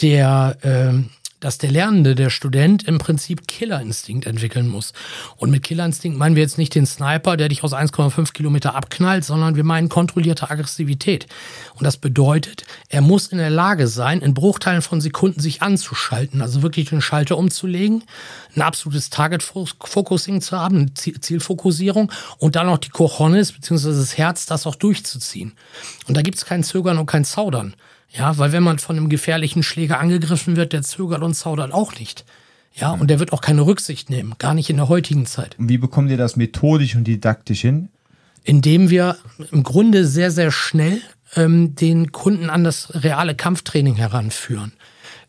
der, 0.00 0.56
ähm, 0.62 1.10
dass 1.40 1.58
der 1.58 1.70
Lernende, 1.70 2.14
der 2.14 2.30
Student 2.30 2.82
im 2.84 2.98
Prinzip 2.98 3.46
Killerinstinkt 3.46 4.26
entwickeln 4.26 4.68
muss. 4.68 4.92
Und 5.36 5.50
mit 5.50 5.62
Killerinstinkt 5.62 6.18
meinen 6.18 6.36
wir 6.36 6.42
jetzt 6.42 6.58
nicht 6.58 6.74
den 6.74 6.86
Sniper, 6.86 7.36
der 7.36 7.48
dich 7.48 7.62
aus 7.62 7.72
1,5 7.72 8.32
Kilometer 8.32 8.74
abknallt, 8.74 9.24
sondern 9.24 9.56
wir 9.56 9.64
meinen 9.64 9.88
kontrollierte 9.88 10.50
Aggressivität. 10.50 11.26
Und 11.74 11.84
das 11.84 11.96
bedeutet, 11.96 12.64
er 12.88 13.00
muss 13.00 13.28
in 13.28 13.38
der 13.38 13.50
Lage 13.50 13.86
sein, 13.86 14.20
in 14.20 14.34
Bruchteilen 14.34 14.82
von 14.82 15.00
Sekunden 15.00 15.40
sich 15.40 15.62
anzuschalten, 15.62 16.42
also 16.42 16.62
wirklich 16.62 16.88
den 16.90 17.00
Schalter 17.00 17.38
umzulegen, 17.38 18.04
ein 18.56 18.62
absolutes 18.62 19.10
Target-Focusing 19.10 20.40
zu 20.40 20.58
haben, 20.58 20.94
Zielfokussierung 20.94 22.10
und 22.38 22.56
dann 22.56 22.66
noch 22.66 22.78
die 22.78 22.90
Cojones 22.90 23.52
bzw. 23.52 23.88
das 23.88 24.18
Herz, 24.18 24.46
das 24.46 24.66
auch 24.66 24.74
durchzuziehen. 24.74 25.52
Und 26.06 26.16
da 26.16 26.22
gibt 26.22 26.38
es 26.38 26.44
kein 26.44 26.64
Zögern 26.64 26.98
und 26.98 27.06
kein 27.06 27.24
Zaudern. 27.24 27.74
Ja, 28.10 28.38
weil 28.38 28.52
wenn 28.52 28.62
man 28.62 28.78
von 28.78 28.96
einem 28.96 29.08
gefährlichen 29.08 29.62
Schläger 29.62 30.00
angegriffen 30.00 30.56
wird, 30.56 30.72
der 30.72 30.82
zögert 30.82 31.22
und 31.22 31.34
zaudert 31.34 31.72
auch 31.72 31.98
nicht. 31.98 32.24
Ja, 32.74 32.92
und 32.92 33.08
der 33.08 33.18
wird 33.18 33.32
auch 33.32 33.40
keine 33.40 33.62
Rücksicht 33.62 34.08
nehmen, 34.08 34.34
gar 34.38 34.54
nicht 34.54 34.70
in 34.70 34.76
der 34.76 34.88
heutigen 34.88 35.26
Zeit. 35.26 35.56
Und 35.58 35.68
wie 35.68 35.78
bekommt 35.78 36.10
ihr 36.10 36.16
das 36.16 36.36
methodisch 36.36 36.94
und 36.94 37.04
didaktisch 37.04 37.60
hin? 37.60 37.88
Indem 38.44 38.88
wir 38.88 39.16
im 39.50 39.62
Grunde 39.62 40.06
sehr, 40.06 40.30
sehr 40.30 40.50
schnell 40.50 41.02
ähm, 41.34 41.74
den 41.74 42.12
Kunden 42.12 42.50
an 42.50 42.64
das 42.64 42.92
reale 42.94 43.34
Kampftraining 43.34 43.96
heranführen. 43.96 44.72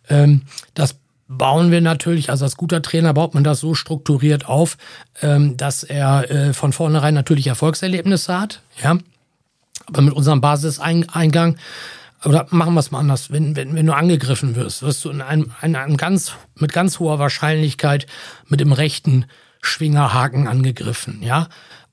Ähm, 0.09 0.43
das 0.73 0.95
bauen 1.27 1.71
wir 1.71 1.81
natürlich, 1.81 2.29
also 2.29 2.45
als 2.45 2.57
guter 2.57 2.81
Trainer 2.81 3.13
baut 3.13 3.33
man 3.33 3.43
das 3.43 3.59
so 3.59 3.75
strukturiert 3.75 4.47
auf, 4.47 4.77
ähm, 5.21 5.57
dass 5.57 5.83
er 5.83 6.29
äh, 6.29 6.53
von 6.53 6.73
vornherein 6.73 7.13
natürlich 7.13 7.47
Erfolgserlebnisse 7.47 8.37
hat, 8.37 8.61
ja. 8.83 8.97
Aber 9.85 10.01
mit 10.01 10.13
unserem 10.13 10.39
Basiseingang, 10.39 11.57
oder 12.25 12.47
machen 12.49 12.73
wir 12.73 12.79
es 12.79 12.91
mal 12.91 12.99
anders, 12.99 13.31
wenn, 13.31 13.55
wenn, 13.55 13.75
wenn 13.75 13.85
du 13.85 13.93
angegriffen 13.93 14.55
wirst, 14.55 14.81
wirst 14.81 15.05
du 15.05 15.09
in 15.09 15.21
einem, 15.21 15.51
in 15.61 15.75
einem 15.75 15.97
ganz, 15.97 16.33
mit 16.55 16.73
ganz 16.73 16.99
hoher 16.99 17.19
Wahrscheinlichkeit 17.19 18.07
mit 18.47 18.59
dem 18.59 18.71
rechten 18.71 19.25
Schwingerhaken 19.61 20.47
angegriffen, 20.47 21.21
ja 21.21 21.47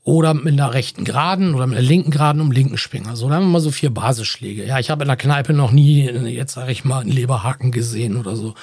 oder 0.07 0.35
mit 0.35 0.53
einer 0.53 0.73
rechten 0.73 1.05
Geraden 1.05 1.57
oder 1.57 1.67
mit 1.67 1.79
einer 1.79 1.87
linken 1.87 2.13
Geraden 2.13 2.41
um 2.41 2.53
linken 2.53 2.79
Schwinger. 2.79 3.17
So, 3.17 3.29
da 3.29 3.35
haben 3.35 3.47
wir 3.47 3.51
mal 3.55 3.61
so 3.61 3.73
vier 3.73 3.91
Basisschläge. 3.91 4.65
Ja, 4.65 4.79
ich 4.79 4.89
habe 4.89 5.03
in 5.03 5.09
der 5.09 5.17
Kneipe 5.17 5.53
noch 5.53 5.73
nie, 5.73 6.09
jetzt 6.09 6.53
sage 6.53 6.71
ich 6.71 6.85
mal, 6.85 7.01
einen 7.01 7.11
Leberhaken 7.11 7.73
gesehen 7.73 8.17
oder 8.17 8.37
so. 8.37 8.55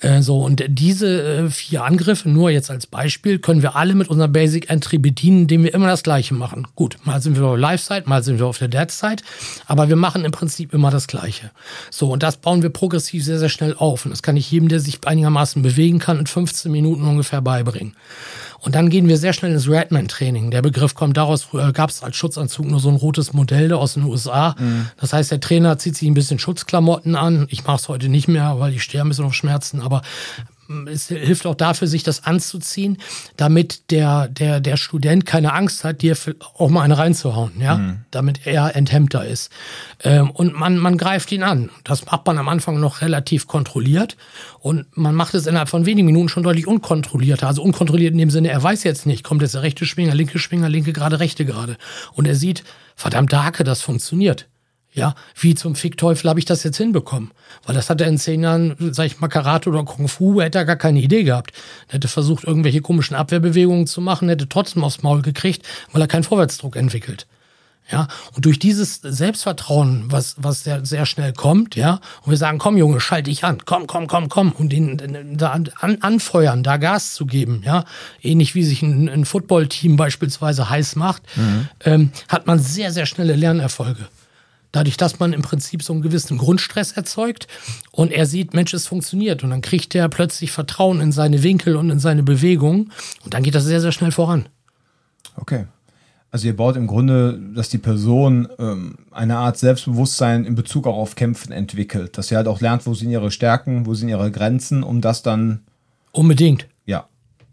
Äh, 0.00 0.22
so, 0.22 0.42
und 0.42 0.64
diese 0.68 1.22
äh, 1.22 1.50
vier 1.50 1.84
Angriffe, 1.84 2.28
nur 2.28 2.50
jetzt 2.50 2.70
als 2.70 2.86
Beispiel, 2.86 3.38
können 3.38 3.62
wir 3.62 3.76
alle 3.76 3.94
mit 3.94 4.08
unserer 4.08 4.28
Basic 4.28 4.70
Entry 4.70 4.98
bedienen, 4.98 5.42
indem 5.42 5.64
wir 5.64 5.74
immer 5.74 5.86
das 5.86 6.02
Gleiche 6.02 6.34
machen. 6.34 6.66
Gut, 6.74 6.96
mal 7.04 7.20
sind 7.20 7.36
wir 7.36 7.44
auf 7.44 7.52
der 7.52 7.60
Live-Side, 7.60 8.02
mal 8.06 8.22
sind 8.22 8.38
wir 8.38 8.46
auf 8.46 8.58
der 8.58 8.68
Dead-Side, 8.68 9.22
aber 9.66 9.88
wir 9.88 9.96
machen 9.96 10.24
im 10.24 10.32
Prinzip 10.32 10.74
immer 10.74 10.90
das 10.90 11.06
Gleiche. 11.06 11.50
So, 11.90 12.10
und 12.10 12.22
das 12.22 12.36
bauen 12.36 12.62
wir 12.62 12.70
progressiv 12.70 13.24
sehr, 13.24 13.38
sehr 13.38 13.48
schnell 13.48 13.74
auf. 13.76 14.04
Und 14.04 14.10
das 14.10 14.22
kann 14.22 14.36
ich 14.36 14.50
jedem, 14.50 14.68
der 14.68 14.80
sich 14.80 15.06
einigermaßen 15.06 15.62
bewegen 15.62 15.98
kann, 15.98 16.18
in 16.18 16.26
15 16.26 16.70
Minuten 16.70 17.04
ungefähr 17.04 17.40
beibringen. 17.40 17.94
Und 18.66 18.74
dann 18.74 18.90
gehen 18.90 19.06
wir 19.06 19.16
sehr 19.16 19.32
schnell 19.32 19.52
ins 19.52 19.68
Redman-Training. 19.68 20.50
Der 20.50 20.60
Begriff 20.60 20.96
kommt 20.96 21.16
daraus, 21.16 21.44
früher 21.44 21.72
gab 21.72 21.88
es 21.88 22.02
als 22.02 22.16
Schutzanzug 22.16 22.66
nur 22.66 22.80
so 22.80 22.88
ein 22.88 22.96
rotes 22.96 23.32
Modell 23.32 23.72
aus 23.72 23.94
den 23.94 24.02
USA. 24.02 24.56
Mhm. 24.58 24.88
Das 25.00 25.12
heißt, 25.12 25.30
der 25.30 25.38
Trainer 25.38 25.78
zieht 25.78 25.96
sich 25.96 26.08
ein 26.08 26.14
bisschen 26.14 26.40
Schutzklamotten 26.40 27.14
an. 27.14 27.46
Ich 27.48 27.64
mache 27.64 27.76
es 27.76 27.88
heute 27.88 28.08
nicht 28.08 28.26
mehr, 28.26 28.58
weil 28.58 28.74
ich 28.74 28.82
stehe 28.82 29.04
ein 29.04 29.08
bisschen 29.08 29.24
auf 29.24 29.34
Schmerzen, 29.34 29.80
aber 29.80 30.02
es 30.88 31.08
hilft 31.08 31.46
auch 31.46 31.54
dafür, 31.54 31.88
sich 31.88 32.02
das 32.02 32.24
anzuziehen, 32.24 32.98
damit 33.36 33.90
der, 33.90 34.28
der, 34.28 34.60
der 34.60 34.76
Student 34.76 35.26
keine 35.26 35.52
Angst 35.52 35.84
hat, 35.84 36.02
dir 36.02 36.16
auch 36.58 36.70
mal 36.70 36.82
eine 36.82 36.98
reinzuhauen, 36.98 37.52
ja, 37.60 37.76
mhm. 37.76 37.98
damit 38.10 38.46
er 38.46 38.76
enthemmter 38.76 39.24
ist. 39.24 39.50
Ähm, 40.02 40.30
und 40.30 40.54
man, 40.54 40.76
man 40.78 40.98
greift 40.98 41.30
ihn 41.32 41.42
an. 41.42 41.70
Das 41.84 42.06
macht 42.06 42.26
man 42.26 42.38
am 42.38 42.48
Anfang 42.48 42.80
noch 42.80 43.00
relativ 43.00 43.46
kontrolliert 43.46 44.16
und 44.60 44.86
man 44.96 45.14
macht 45.14 45.34
es 45.34 45.46
innerhalb 45.46 45.68
von 45.68 45.86
wenigen 45.86 46.06
Minuten 46.06 46.28
schon 46.28 46.42
deutlich 46.42 46.66
unkontrollierter. 46.66 47.46
Also 47.46 47.62
unkontrolliert 47.62 48.12
in 48.12 48.18
dem 48.18 48.30
Sinne, 48.30 48.48
er 48.48 48.62
weiß 48.62 48.84
jetzt 48.84 49.06
nicht, 49.06 49.24
kommt 49.24 49.42
jetzt 49.42 49.54
der 49.54 49.62
rechte 49.62 49.86
Schwinger, 49.86 50.14
linke 50.14 50.38
Schwinger, 50.38 50.68
linke 50.68 50.92
gerade, 50.92 51.20
rechte 51.20 51.44
gerade. 51.44 51.76
Und 52.14 52.26
er 52.26 52.34
sieht, 52.34 52.64
verdammt 52.94 53.32
Hake, 53.32 53.64
das 53.64 53.82
funktioniert. 53.82 54.48
Ja, 54.96 55.14
wie 55.38 55.54
zum 55.54 55.74
Fickteufel 55.74 56.30
habe 56.30 56.38
ich 56.38 56.46
das 56.46 56.64
jetzt 56.64 56.78
hinbekommen? 56.78 57.30
Weil 57.66 57.74
das 57.74 57.90
hat 57.90 58.00
er 58.00 58.08
in 58.08 58.16
zehn 58.16 58.42
Jahren, 58.42 58.74
sag 58.92 59.04
ich 59.04 59.20
mal, 59.20 59.28
Karate 59.28 59.68
oder 59.68 59.84
Kung 59.84 60.08
Fu, 60.08 60.40
hätte 60.40 60.56
er 60.56 60.64
gar 60.64 60.76
keine 60.76 61.00
Idee 61.00 61.22
gehabt. 61.22 61.52
Er 61.88 61.94
hätte 61.94 62.08
versucht, 62.08 62.44
irgendwelche 62.44 62.80
komischen 62.80 63.14
Abwehrbewegungen 63.14 63.86
zu 63.86 64.00
machen, 64.00 64.30
hätte 64.30 64.48
trotzdem 64.48 64.82
aufs 64.84 65.02
Maul 65.02 65.20
gekriegt, 65.20 65.66
weil 65.92 66.00
er 66.00 66.08
keinen 66.08 66.24
Vorwärtsdruck 66.24 66.76
entwickelt. 66.76 67.26
Ja, 67.92 68.08
und 68.34 68.46
durch 68.46 68.58
dieses 68.58 69.00
Selbstvertrauen, 69.02 70.06
was, 70.08 70.34
was 70.38 70.64
sehr, 70.64 70.84
sehr 70.86 71.04
schnell 71.04 71.34
kommt, 71.34 71.76
ja, 71.76 72.00
und 72.22 72.30
wir 72.30 72.38
sagen, 72.38 72.56
komm 72.56 72.78
Junge, 72.78 72.98
schalte 72.98 73.30
dich 73.30 73.44
an, 73.44 73.58
komm, 73.66 73.86
komm, 73.86 74.06
komm, 74.06 74.30
komm, 74.30 74.52
und 74.52 74.72
ihn 74.72 75.36
da 75.36 75.50
an, 75.50 75.70
anfeuern, 76.00 76.62
da 76.64 76.78
Gas 76.78 77.12
zu 77.12 77.26
geben, 77.26 77.62
ja, 77.64 77.84
ähnlich 78.22 78.54
wie 78.54 78.64
sich 78.64 78.82
ein, 78.82 79.08
ein 79.08 79.24
Footballteam 79.26 79.96
beispielsweise 79.96 80.68
heiß 80.68 80.96
macht, 80.96 81.22
mhm. 81.36 81.68
ähm, 81.84 82.10
hat 82.28 82.46
man 82.46 82.58
sehr, 82.58 82.90
sehr 82.90 83.06
schnelle 83.06 83.36
Lernerfolge. 83.36 84.06
Dadurch, 84.76 84.98
dass 84.98 85.18
man 85.18 85.32
im 85.32 85.40
Prinzip 85.40 85.82
so 85.82 85.94
einen 85.94 86.02
gewissen 86.02 86.36
Grundstress 86.36 86.92
erzeugt 86.92 87.48
und 87.92 88.12
er 88.12 88.26
sieht, 88.26 88.52
Mensch, 88.52 88.74
es 88.74 88.86
funktioniert. 88.86 89.42
Und 89.42 89.48
dann 89.48 89.62
kriegt 89.62 89.94
er 89.94 90.06
plötzlich 90.10 90.52
Vertrauen 90.52 91.00
in 91.00 91.12
seine 91.12 91.42
Winkel 91.42 91.76
und 91.76 91.88
in 91.88 91.98
seine 91.98 92.22
Bewegungen. 92.22 92.92
Und 93.24 93.32
dann 93.32 93.42
geht 93.42 93.54
das 93.54 93.64
sehr, 93.64 93.80
sehr 93.80 93.92
schnell 93.92 94.12
voran. 94.12 94.50
Okay. 95.36 95.64
Also 96.30 96.46
ihr 96.46 96.54
baut 96.54 96.76
im 96.76 96.86
Grunde, 96.86 97.40
dass 97.54 97.70
die 97.70 97.78
Person 97.78 98.48
ähm, 98.58 98.98
eine 99.12 99.38
Art 99.38 99.56
Selbstbewusstsein 99.56 100.44
in 100.44 100.56
Bezug 100.56 100.86
auch 100.86 100.98
auf 100.98 101.14
Kämpfen 101.14 101.52
entwickelt. 101.52 102.18
Dass 102.18 102.28
sie 102.28 102.36
halt 102.36 102.46
auch 102.46 102.60
lernt, 102.60 102.84
wo 102.84 102.92
sind 102.92 103.08
ihre 103.08 103.30
Stärken, 103.30 103.86
wo 103.86 103.94
sind 103.94 104.10
ihre 104.10 104.30
Grenzen, 104.30 104.82
um 104.82 105.00
das 105.00 105.22
dann. 105.22 105.60
Unbedingt 106.12 106.66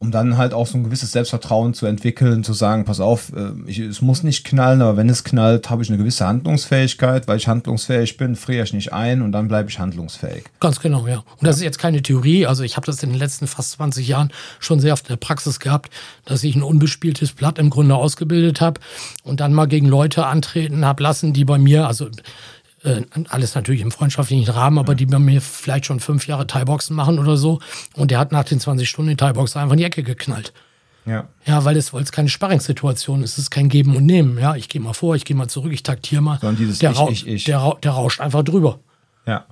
um 0.03 0.11
dann 0.11 0.37
halt 0.37 0.53
auch 0.53 0.67
so 0.67 0.77
ein 0.77 0.83
gewisses 0.83 1.13
Selbstvertrauen 1.13 1.73
zu 1.73 1.85
entwickeln, 1.85 2.43
zu 2.43 2.51
sagen, 2.51 2.83
pass 2.83 2.99
auf, 2.99 3.31
äh, 3.33 3.51
ich, 3.67 3.79
es 3.79 4.01
muss 4.01 4.21
nicht 4.21 4.43
knallen, 4.43 4.81
aber 4.81 4.97
wenn 4.97 5.07
es 5.07 5.23
knallt, 5.23 5.69
habe 5.69 5.81
ich 5.81 5.87
eine 5.87 5.97
gewisse 5.97 6.27
Handlungsfähigkeit, 6.27 7.25
weil 7.29 7.37
ich 7.37 7.47
handlungsfähig 7.47 8.17
bin, 8.17 8.35
friere 8.35 8.65
ich 8.65 8.73
nicht 8.73 8.91
ein 8.91 9.21
und 9.21 9.31
dann 9.31 9.47
bleibe 9.47 9.69
ich 9.69 9.79
handlungsfähig. 9.79 10.43
Ganz 10.59 10.81
genau, 10.81 11.07
ja. 11.07 11.23
Und 11.39 11.47
das 11.47 11.55
ist 11.55 11.61
jetzt 11.61 11.79
keine 11.79 12.01
Theorie, 12.01 12.45
also 12.45 12.63
ich 12.63 12.75
habe 12.75 12.85
das 12.85 13.01
in 13.01 13.11
den 13.11 13.17
letzten 13.17 13.47
fast 13.47 13.71
20 13.71 14.05
Jahren 14.05 14.29
schon 14.59 14.81
sehr 14.81 14.91
oft 14.91 15.05
in 15.05 15.13
der 15.13 15.25
Praxis 15.25 15.61
gehabt, 15.61 15.89
dass 16.25 16.43
ich 16.43 16.53
ein 16.53 16.63
unbespieltes 16.63 17.31
Blatt 17.31 17.57
im 17.57 17.69
Grunde 17.69 17.95
ausgebildet 17.95 18.59
habe 18.59 18.81
und 19.23 19.39
dann 19.39 19.53
mal 19.53 19.67
gegen 19.67 19.87
Leute 19.87 20.25
antreten 20.25 20.83
habe 20.83 21.01
lassen, 21.01 21.31
die 21.31 21.45
bei 21.45 21.57
mir, 21.57 21.87
also 21.87 22.09
äh, 22.83 23.01
alles 23.29 23.55
natürlich 23.55 23.81
im 23.81 23.91
freundschaftlichen 23.91 24.49
Rahmen, 24.51 24.77
aber 24.77 24.95
die 24.95 25.05
bei 25.05 25.19
mir 25.19 25.41
vielleicht 25.41 25.85
schon 25.85 25.99
fünf 25.99 26.27
Jahre 26.27 26.47
Thai-Boxen 26.47 26.95
machen 26.95 27.19
oder 27.19 27.37
so. 27.37 27.59
Und 27.95 28.11
der 28.11 28.19
hat 28.19 28.31
nach 28.31 28.43
den 28.43 28.59
20 28.59 28.87
Stunden 28.87 29.09
die 29.09 29.15
Thai-Box 29.15 29.55
einfach 29.55 29.73
in 29.73 29.79
die 29.79 29.85
Ecke 29.85 30.03
geknallt. 30.03 30.53
Ja. 31.05 31.27
Ja, 31.45 31.65
weil 31.65 31.75
es, 31.75 31.93
weil 31.93 32.03
es 32.03 32.11
keine 32.11 32.29
Sparringssituation 32.29 33.23
ist. 33.23 33.33
Es 33.33 33.37
ist 33.39 33.51
kein 33.51 33.69
Geben 33.69 33.95
und 33.95 34.05
Nehmen. 34.05 34.37
Ja, 34.37 34.55
ich 34.55 34.69
gehe 34.69 34.81
mal 34.81 34.93
vor, 34.93 35.15
ich 35.15 35.25
gehe 35.25 35.35
mal 35.35 35.47
zurück, 35.47 35.73
ich 35.73 35.83
taktiere 35.83 36.21
mal. 36.21 36.39
Sondern 36.39 36.57
dieses 36.57 36.79
der, 36.79 36.91
ich, 36.91 37.09
ich, 37.09 37.27
ich. 37.27 37.43
Der, 37.43 37.77
der 37.83 37.91
rauscht 37.91 38.21
einfach 38.21 38.43
drüber. 38.43 38.79
Ja. 39.25 39.45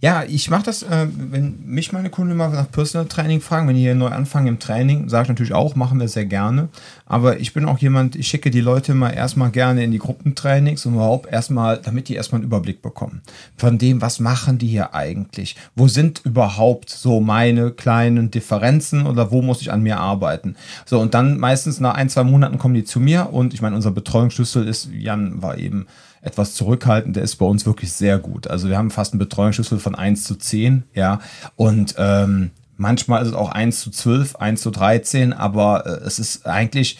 Ja, 0.00 0.24
ich 0.24 0.50
mache 0.50 0.64
das, 0.64 0.82
äh, 0.82 1.06
wenn 1.14 1.64
mich 1.64 1.92
meine 1.92 2.10
Kunden 2.10 2.36
mal 2.36 2.50
nach 2.50 2.70
Personal 2.70 3.06
Training 3.06 3.40
fragen, 3.40 3.68
wenn 3.68 3.76
die 3.76 3.82
hier 3.82 3.94
neu 3.94 4.08
anfangen 4.08 4.48
im 4.48 4.58
Training, 4.58 5.08
sage 5.08 5.24
ich 5.24 5.28
natürlich 5.28 5.54
auch, 5.54 5.76
machen 5.76 6.00
wir 6.00 6.08
sehr 6.08 6.24
gerne. 6.24 6.68
Aber 7.06 7.38
ich 7.40 7.52
bin 7.52 7.66
auch 7.66 7.78
jemand, 7.78 8.16
ich 8.16 8.26
schicke 8.26 8.50
die 8.50 8.60
Leute 8.60 8.94
mal 8.94 9.10
erstmal 9.10 9.50
gerne 9.50 9.84
in 9.84 9.92
die 9.92 9.98
Gruppentrainings 9.98 10.86
und 10.86 10.94
überhaupt 10.94 11.30
erstmal, 11.30 11.78
damit 11.78 12.08
die 12.08 12.14
erstmal 12.14 12.40
einen 12.40 12.46
Überblick 12.46 12.82
bekommen. 12.82 13.22
Von 13.56 13.78
dem, 13.78 14.00
was 14.00 14.18
machen 14.18 14.58
die 14.58 14.68
hier 14.68 14.94
eigentlich? 14.94 15.56
Wo 15.76 15.88
sind 15.88 16.22
überhaupt 16.24 16.90
so 16.90 17.20
meine 17.20 17.70
kleinen 17.70 18.30
Differenzen 18.30 19.06
oder 19.06 19.30
wo 19.30 19.42
muss 19.42 19.60
ich 19.60 19.72
an 19.72 19.82
mir 19.82 19.98
arbeiten? 19.98 20.56
So, 20.84 21.00
und 21.00 21.14
dann 21.14 21.38
meistens 21.38 21.80
nach 21.80 21.94
ein, 21.94 22.08
zwei 22.08 22.24
Monaten 22.24 22.58
kommen 22.58 22.74
die 22.74 22.84
zu 22.84 22.98
mir 22.98 23.32
und 23.32 23.54
ich 23.54 23.62
meine, 23.62 23.76
unser 23.76 23.90
Betreuungsschlüssel 23.90 24.66
ist, 24.66 24.88
Jan 24.92 25.42
war 25.42 25.58
eben 25.58 25.86
etwas 26.22 26.54
zurückhaltend, 26.54 27.16
der 27.16 27.24
ist 27.24 27.36
bei 27.36 27.46
uns 27.46 27.66
wirklich 27.66 27.92
sehr 27.92 28.18
gut. 28.18 28.48
Also 28.48 28.68
wir 28.68 28.78
haben 28.78 28.90
fast 28.90 29.12
einen 29.12 29.18
Betreuungsschlüssel 29.18 29.78
von 29.78 29.94
1 29.94 30.24
zu 30.24 30.36
10, 30.36 30.84
ja. 30.94 31.20
Und 31.56 31.96
ähm, 31.98 32.50
manchmal 32.76 33.22
ist 33.22 33.28
es 33.28 33.34
auch 33.34 33.50
1 33.50 33.80
zu 33.80 33.90
12, 33.90 34.36
1 34.36 34.62
zu 34.62 34.70
13, 34.70 35.32
aber 35.32 35.84
äh, 35.84 36.06
es 36.06 36.18
ist 36.18 36.46
eigentlich, 36.46 36.98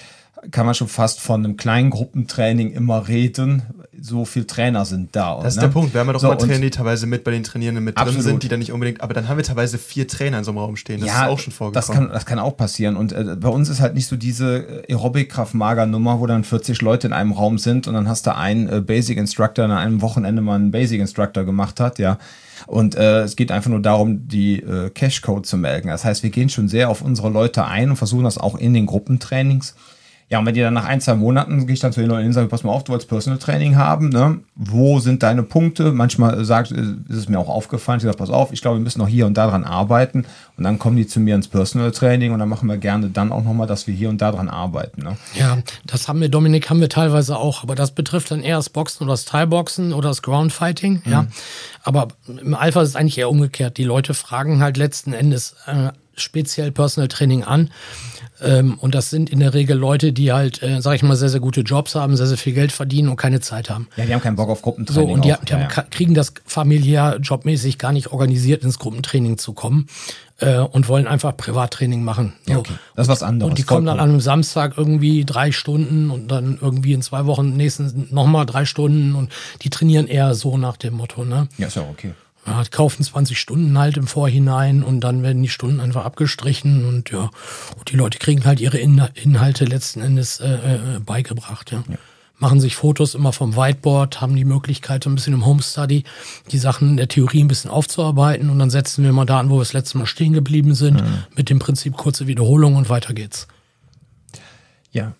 kann 0.50 0.66
man 0.66 0.74
schon 0.74 0.88
fast 0.88 1.20
von 1.20 1.44
einem 1.44 1.56
kleinen 1.56 1.90
Gruppentraining 1.90 2.72
immer 2.72 3.06
reden, 3.06 3.62
so 4.00 4.24
viele 4.24 4.46
Trainer 4.46 4.84
sind 4.84 5.14
da. 5.14 5.38
Das 5.42 5.54
ist 5.54 5.56
ne? 5.56 5.62
der 5.62 5.68
Punkt. 5.68 5.92
Wir 5.92 6.00
haben 6.00 6.06
ja 6.06 6.14
doch 6.14 6.20
so, 6.20 6.28
mal 6.28 6.36
Trainer, 6.36 6.60
die 6.60 6.70
teilweise 6.70 7.06
mit 7.06 7.24
bei 7.24 7.30
den 7.30 7.42
Trainierenden 7.42 7.84
mit 7.84 7.96
absolut. 7.96 8.16
drin 8.16 8.24
sind, 8.24 8.42
die 8.42 8.48
dann 8.48 8.58
nicht 8.58 8.72
unbedingt, 8.72 9.02
aber 9.02 9.12
dann 9.12 9.28
haben 9.28 9.36
wir 9.36 9.44
teilweise 9.44 9.76
vier 9.76 10.08
Trainer 10.08 10.38
in 10.38 10.44
so 10.44 10.50
einem 10.50 10.58
Raum 10.58 10.76
stehen. 10.76 11.00
Das 11.00 11.08
ja, 11.08 11.24
ist 11.24 11.30
auch 11.30 11.38
schon 11.38 11.52
vorgekommen. 11.52 11.74
Das 11.74 11.94
kann, 11.94 12.08
das 12.10 12.26
kann 12.26 12.38
auch 12.38 12.56
passieren. 12.56 12.96
Und 12.96 13.12
äh, 13.12 13.36
bei 13.38 13.48
uns 13.48 13.68
ist 13.68 13.80
halt 13.80 13.94
nicht 13.94 14.06
so 14.06 14.16
diese 14.16 14.84
Aerobic-Kraft-Mager-Nummer, 14.88 16.20
wo 16.20 16.26
dann 16.26 16.44
40 16.44 16.80
Leute 16.80 17.06
in 17.06 17.12
einem 17.12 17.32
Raum 17.32 17.58
sind 17.58 17.86
und 17.86 17.94
dann 17.94 18.08
hast 18.08 18.26
du 18.26 18.34
einen 18.34 18.68
äh, 18.68 18.80
Basic-Instructor, 18.80 19.66
an 19.66 19.72
einem 19.72 20.00
Wochenende 20.00 20.40
mal 20.40 20.54
einen 20.54 20.70
Basic-Instructor 20.70 21.44
gemacht 21.44 21.78
hat, 21.78 21.98
ja. 21.98 22.18
Und 22.66 22.94
äh, 22.94 23.22
es 23.22 23.36
geht 23.36 23.50
einfach 23.50 23.70
nur 23.70 23.80
darum, 23.80 24.28
die 24.28 24.60
äh, 24.60 24.88
Cash-Code 24.90 25.42
zu 25.42 25.56
melden. 25.56 25.88
Das 25.88 26.04
heißt, 26.04 26.22
wir 26.22 26.30
gehen 26.30 26.48
schon 26.48 26.68
sehr 26.68 26.88
auf 26.88 27.02
unsere 27.02 27.28
Leute 27.28 27.66
ein 27.66 27.90
und 27.90 27.96
versuchen 27.96 28.24
das 28.24 28.38
auch 28.38 28.56
in 28.56 28.72
den 28.72 28.86
Gruppentrainings 28.86 29.74
ja, 30.32 30.38
und 30.38 30.46
wenn 30.46 30.54
die 30.54 30.62
dann 30.62 30.72
nach 30.72 30.86
ein, 30.86 30.98
zwei 31.02 31.14
Monaten, 31.14 31.66
gehe 31.66 31.74
ich 31.74 31.80
dann 31.80 31.92
zu 31.92 32.00
den 32.00 32.08
Leuten 32.08 32.20
hin 32.20 32.28
und 32.28 32.32
sage, 32.32 32.48
pass 32.48 32.64
mal 32.64 32.72
auf, 32.72 32.84
du 32.84 32.92
wolltest 32.92 33.10
Personal 33.10 33.38
Training 33.38 33.76
haben, 33.76 34.08
ne? 34.08 34.38
Wo 34.54 34.98
sind 34.98 35.22
deine 35.22 35.42
Punkte? 35.42 35.92
Manchmal 35.92 36.42
sagt, 36.46 36.70
ist 36.70 36.96
es 37.10 37.28
mir 37.28 37.38
auch 37.38 37.50
aufgefallen, 37.50 37.98
ich 37.98 38.04
sage, 38.04 38.16
pass 38.16 38.30
auf, 38.30 38.50
ich 38.50 38.62
glaube, 38.62 38.78
wir 38.78 38.82
müssen 38.82 39.00
noch 39.00 39.08
hier 39.08 39.26
und 39.26 39.36
da 39.36 39.48
dran 39.48 39.62
arbeiten. 39.62 40.24
Und 40.56 40.64
dann 40.64 40.78
kommen 40.78 40.96
die 40.96 41.06
zu 41.06 41.20
mir 41.20 41.34
ins 41.34 41.48
Personal 41.48 41.90
Training 41.90 42.32
und 42.32 42.38
dann 42.38 42.48
machen 42.48 42.66
wir 42.66 42.78
gerne 42.78 43.10
dann 43.10 43.30
auch 43.30 43.44
nochmal, 43.44 43.66
dass 43.66 43.86
wir 43.86 43.92
hier 43.92 44.08
und 44.08 44.22
da 44.22 44.32
dran 44.32 44.48
arbeiten. 44.48 45.02
Ne? 45.02 45.18
Ja, 45.38 45.58
das 45.84 46.08
haben 46.08 46.22
wir, 46.22 46.30
Dominik, 46.30 46.70
haben 46.70 46.80
wir 46.80 46.88
teilweise 46.88 47.36
auch, 47.36 47.62
aber 47.62 47.74
das 47.74 47.90
betrifft 47.90 48.30
dann 48.30 48.42
eher 48.42 48.56
das 48.56 48.70
Boxen 48.70 49.04
oder 49.04 49.12
das 49.12 49.26
Thai-Boxen 49.26 49.92
oder 49.92 50.08
das 50.08 50.22
Groundfighting, 50.22 51.02
mhm. 51.04 51.12
ja. 51.12 51.26
Aber 51.82 52.08
im 52.26 52.54
Alpha 52.54 52.80
ist 52.80 52.88
es 52.88 52.96
eigentlich 52.96 53.18
eher 53.18 53.28
umgekehrt. 53.28 53.76
Die 53.76 53.84
Leute 53.84 54.14
fragen 54.14 54.62
halt 54.62 54.78
letzten 54.78 55.12
Endes 55.12 55.56
äh, 55.66 55.90
speziell 56.14 56.72
Personal 56.72 57.08
Training 57.08 57.44
an. 57.44 57.70
Ähm, 58.42 58.78
und 58.78 58.94
das 58.94 59.10
sind 59.10 59.30
in 59.30 59.40
der 59.40 59.54
Regel 59.54 59.76
Leute, 59.76 60.12
die 60.12 60.32
halt, 60.32 60.62
äh, 60.62 60.80
sag 60.80 60.94
ich 60.94 61.02
mal, 61.02 61.16
sehr, 61.16 61.28
sehr 61.28 61.40
gute 61.40 61.62
Jobs 61.62 61.94
haben, 61.94 62.16
sehr, 62.16 62.26
sehr 62.26 62.38
viel 62.38 62.52
Geld 62.52 62.72
verdienen 62.72 63.08
und 63.08 63.16
keine 63.16 63.40
Zeit 63.40 63.70
haben. 63.70 63.88
Ja, 63.96 64.04
die 64.04 64.12
haben 64.12 64.20
keinen 64.20 64.36
Bock 64.36 64.48
auf 64.48 64.62
Gruppentraining. 64.62 65.08
So, 65.08 65.14
und 65.14 65.24
die, 65.24 65.34
auch, 65.34 65.44
die 65.44 65.52
ja, 65.52 65.60
haben, 65.60 65.90
kriegen 65.90 66.14
das 66.14 66.34
familiär, 66.44 67.18
jobmäßig 67.22 67.78
gar 67.78 67.92
nicht 67.92 68.08
organisiert, 68.12 68.64
ins 68.64 68.78
Gruppentraining 68.78 69.38
zu 69.38 69.52
kommen 69.52 69.86
äh, 70.38 70.58
und 70.58 70.88
wollen 70.88 71.06
einfach 71.06 71.36
Privattraining 71.36 72.02
machen. 72.02 72.34
So. 72.46 72.52
Ja, 72.52 72.58
okay. 72.58 72.74
Das 72.96 73.06
ist 73.06 73.10
was 73.10 73.22
anderes. 73.22 73.50
Und 73.50 73.58
die 73.58 73.62
kommen 73.62 73.86
dann 73.86 74.00
an 74.00 74.10
einem 74.10 74.20
Samstag 74.20 74.74
irgendwie 74.76 75.24
drei 75.24 75.52
Stunden 75.52 76.10
und 76.10 76.28
dann 76.28 76.58
irgendwie 76.60 76.92
in 76.92 77.02
zwei 77.02 77.26
Wochen 77.26 77.56
nächstens 77.56 77.94
nochmal 78.10 78.46
drei 78.46 78.64
Stunden 78.64 79.14
und 79.14 79.30
die 79.62 79.70
trainieren 79.70 80.08
eher 80.08 80.34
so 80.34 80.58
nach 80.58 80.76
dem 80.76 80.94
Motto. 80.94 81.24
Ne? 81.24 81.48
Ja, 81.58 81.68
ist 81.68 81.76
ja 81.76 81.82
okay. 81.82 82.12
Ja, 82.46 82.64
kaufen 82.70 83.04
20 83.04 83.38
Stunden 83.38 83.78
halt 83.78 83.96
im 83.96 84.08
Vorhinein 84.08 84.82
und 84.82 85.00
dann 85.00 85.22
werden 85.22 85.42
die 85.42 85.48
Stunden 85.48 85.78
einfach 85.78 86.04
abgestrichen 86.04 86.84
und 86.86 87.10
ja, 87.10 87.30
und 87.78 87.92
die 87.92 87.96
Leute 87.96 88.18
kriegen 88.18 88.44
halt 88.44 88.60
ihre 88.60 88.78
Inhalte 88.78 89.64
letzten 89.64 90.00
Endes 90.00 90.40
äh, 90.40 90.54
äh, 90.54 90.98
beigebracht, 90.98 91.70
ja. 91.70 91.84
ja. 91.88 91.96
Machen 92.38 92.58
sich 92.58 92.74
Fotos 92.74 93.14
immer 93.14 93.32
vom 93.32 93.54
Whiteboard, 93.54 94.20
haben 94.20 94.34
die 94.34 94.44
Möglichkeit, 94.44 95.04
so 95.04 95.10
ein 95.10 95.14
bisschen 95.14 95.34
im 95.34 95.46
Homestudy 95.46 96.02
die 96.50 96.58
Sachen 96.58 96.96
der 96.96 97.06
Theorie 97.06 97.44
ein 97.44 97.48
bisschen 97.48 97.70
aufzuarbeiten 97.70 98.50
und 98.50 98.58
dann 98.58 98.70
setzen 98.70 99.04
wir 99.04 99.12
mal 99.12 99.26
da 99.26 99.38
an, 99.38 99.48
wo 99.48 99.54
wir 99.56 99.60
das 99.60 99.72
letzte 99.72 99.98
Mal 99.98 100.06
stehen 100.06 100.32
geblieben 100.32 100.74
sind, 100.74 101.00
mhm. 101.00 101.24
mit 101.36 101.48
dem 101.48 101.60
Prinzip 101.60 101.96
kurze 101.96 102.26
Wiederholung 102.26 102.74
und 102.74 102.88
weiter 102.88 103.14
geht's. 103.14 103.46
Ja, 104.90 105.14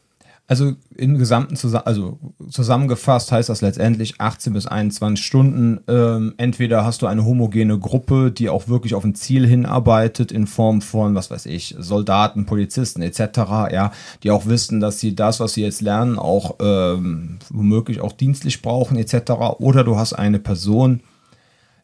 also 0.53 0.75
im 0.97 1.17
Gesamten 1.17 1.57
also 1.87 2.19
zusammengefasst 2.51 3.33
heißt 3.33 3.49
das 3.49 3.63
letztendlich 3.63 4.21
18 4.21 4.53
bis 4.53 4.67
21 4.67 5.25
Stunden. 5.25 5.81
Ähm, 5.89 6.35
entweder 6.37 6.85
hast 6.85 7.01
du 7.01 7.07
eine 7.07 7.25
homogene 7.25 7.79
Gruppe, 7.79 8.31
die 8.31 8.51
auch 8.51 8.69
wirklich 8.69 8.95
auf 8.95 9.03
ein 9.03 9.15
Ziel 9.15 9.47
hinarbeitet 9.47 10.31
in 10.31 10.47
Form 10.47 10.83
von, 10.83 11.15
was 11.15 11.31
weiß 11.31 11.47
ich, 11.47 11.75
Soldaten, 11.79 12.45
Polizisten 12.45 13.01
etc., 13.01 13.39
ja, 13.73 13.93
die 14.23 14.31
auch 14.31 14.45
wissen, 14.45 14.81
dass 14.81 15.01
sie 15.01 15.17
das, 15.17 15.41
was 15.41 15.55
sie 15.55 15.63
jetzt 15.63 15.81
lernen, 15.81 16.19
auch 16.19 16.57
ähm, 16.61 17.39
womöglich 17.49 18.03
auch 18.03 18.13
dienstlich 18.13 18.61
brauchen 18.61 18.99
etc. 18.99 19.31
Oder 19.59 19.85
du 19.85 19.97
hast 19.97 20.13
eine 20.13 20.39
Person, 20.39 21.01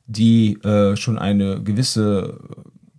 die 0.07 0.62
äh, 0.62 0.95
schon 0.95 1.19
eine 1.19 1.62
gewisse 1.62 2.39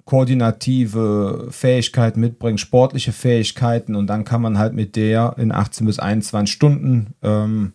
koordinative 0.10 1.50
Fähigkeiten 1.52 2.20
mitbringen, 2.20 2.58
sportliche 2.58 3.12
Fähigkeiten 3.12 3.96
und 3.96 4.08
dann 4.08 4.26
kann 4.26 4.42
man 4.42 4.58
halt 4.58 4.74
mit 4.74 4.96
der 4.96 5.36
in 5.38 5.52
18 5.52 5.86
bis 5.86 6.00
21 6.00 6.52
Stunden 6.52 7.14
ähm, 7.22 7.74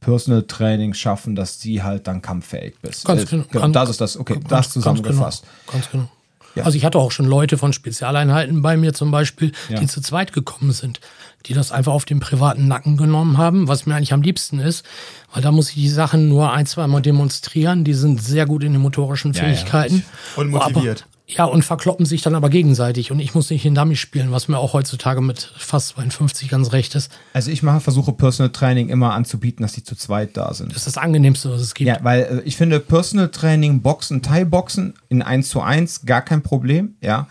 Personal 0.00 0.44
Training 0.44 0.94
schaffen, 0.94 1.34
dass 1.34 1.60
sie 1.60 1.82
halt 1.82 2.06
dann 2.06 2.22
kampffähig 2.22 2.76
bist. 2.80 3.04
Ganz 3.04 3.24
äh, 3.24 3.26
genau. 3.26 3.44
genau. 3.50 3.68
Das 3.68 3.90
ist 3.90 4.00
das, 4.00 4.16
okay, 4.16 4.36
ganz, 4.36 4.48
das 4.48 4.70
zusammengefasst. 4.70 5.44
Ganz 5.70 5.90
genau. 5.90 6.04
Ganz 6.04 6.08
genau. 6.08 6.17
Ja. 6.58 6.64
Also 6.64 6.76
ich 6.76 6.84
hatte 6.84 6.98
auch 6.98 7.10
schon 7.10 7.26
Leute 7.26 7.58
von 7.58 7.72
Spezialeinheiten 7.72 8.62
bei 8.62 8.76
mir 8.76 8.92
zum 8.94 9.10
Beispiel, 9.10 9.52
ja. 9.68 9.78
die 9.78 9.86
zu 9.86 10.00
zweit 10.00 10.32
gekommen 10.32 10.72
sind, 10.72 11.00
die 11.46 11.54
das 11.54 11.72
einfach 11.72 11.92
auf 11.92 12.04
den 12.04 12.20
privaten 12.20 12.68
Nacken 12.68 12.96
genommen 12.96 13.38
haben, 13.38 13.68
was 13.68 13.86
mir 13.86 13.94
eigentlich 13.94 14.12
am 14.12 14.22
liebsten 14.22 14.58
ist, 14.58 14.84
weil 15.32 15.42
da 15.42 15.50
muss 15.50 15.70
ich 15.70 15.76
die 15.76 15.88
Sachen 15.88 16.28
nur 16.28 16.52
ein, 16.52 16.66
zweimal 16.66 17.02
demonstrieren. 17.02 17.84
Die 17.84 17.94
sind 17.94 18.22
sehr 18.22 18.46
gut 18.46 18.64
in 18.64 18.72
den 18.72 18.82
motorischen 18.82 19.34
Fähigkeiten. 19.34 19.96
Ja, 19.96 20.42
Und 20.42 20.50
motiviert. 20.50 21.06
Ja, 21.30 21.44
und 21.44 21.62
verkloppen 21.62 22.06
sich 22.06 22.22
dann 22.22 22.34
aber 22.34 22.48
gegenseitig. 22.48 23.12
Und 23.12 23.20
ich 23.20 23.34
muss 23.34 23.50
nicht 23.50 23.62
den 23.62 23.74
Dummy 23.74 23.96
spielen, 23.96 24.32
was 24.32 24.48
mir 24.48 24.56
auch 24.56 24.72
heutzutage 24.72 25.20
mit 25.20 25.52
fast 25.58 25.90
52 25.90 26.48
ganz 26.48 26.72
recht 26.72 26.94
ist. 26.94 27.12
Also 27.34 27.50
ich 27.50 27.62
mache, 27.62 27.80
versuche 27.80 28.12
Personal 28.12 28.50
Training 28.50 28.88
immer 28.88 29.12
anzubieten, 29.12 29.62
dass 29.62 29.74
die 29.74 29.84
zu 29.84 29.94
zweit 29.94 30.38
da 30.38 30.54
sind. 30.54 30.70
Das 30.70 30.78
ist 30.78 30.86
das 30.86 30.96
Angenehmste, 30.96 31.50
was 31.50 31.60
es 31.60 31.74
gibt. 31.74 31.88
Ja, 31.88 31.98
weil 32.02 32.22
äh, 32.22 32.40
ich 32.46 32.56
finde 32.56 32.80
Personal 32.80 33.28
Training, 33.28 33.82
Boxen, 33.82 34.22
Thai-Boxen 34.22 34.94
in 35.10 35.20
1 35.20 35.50
zu 35.50 35.60
1 35.60 36.06
gar 36.06 36.22
kein 36.22 36.42
Problem, 36.42 36.96
ja. 37.02 37.28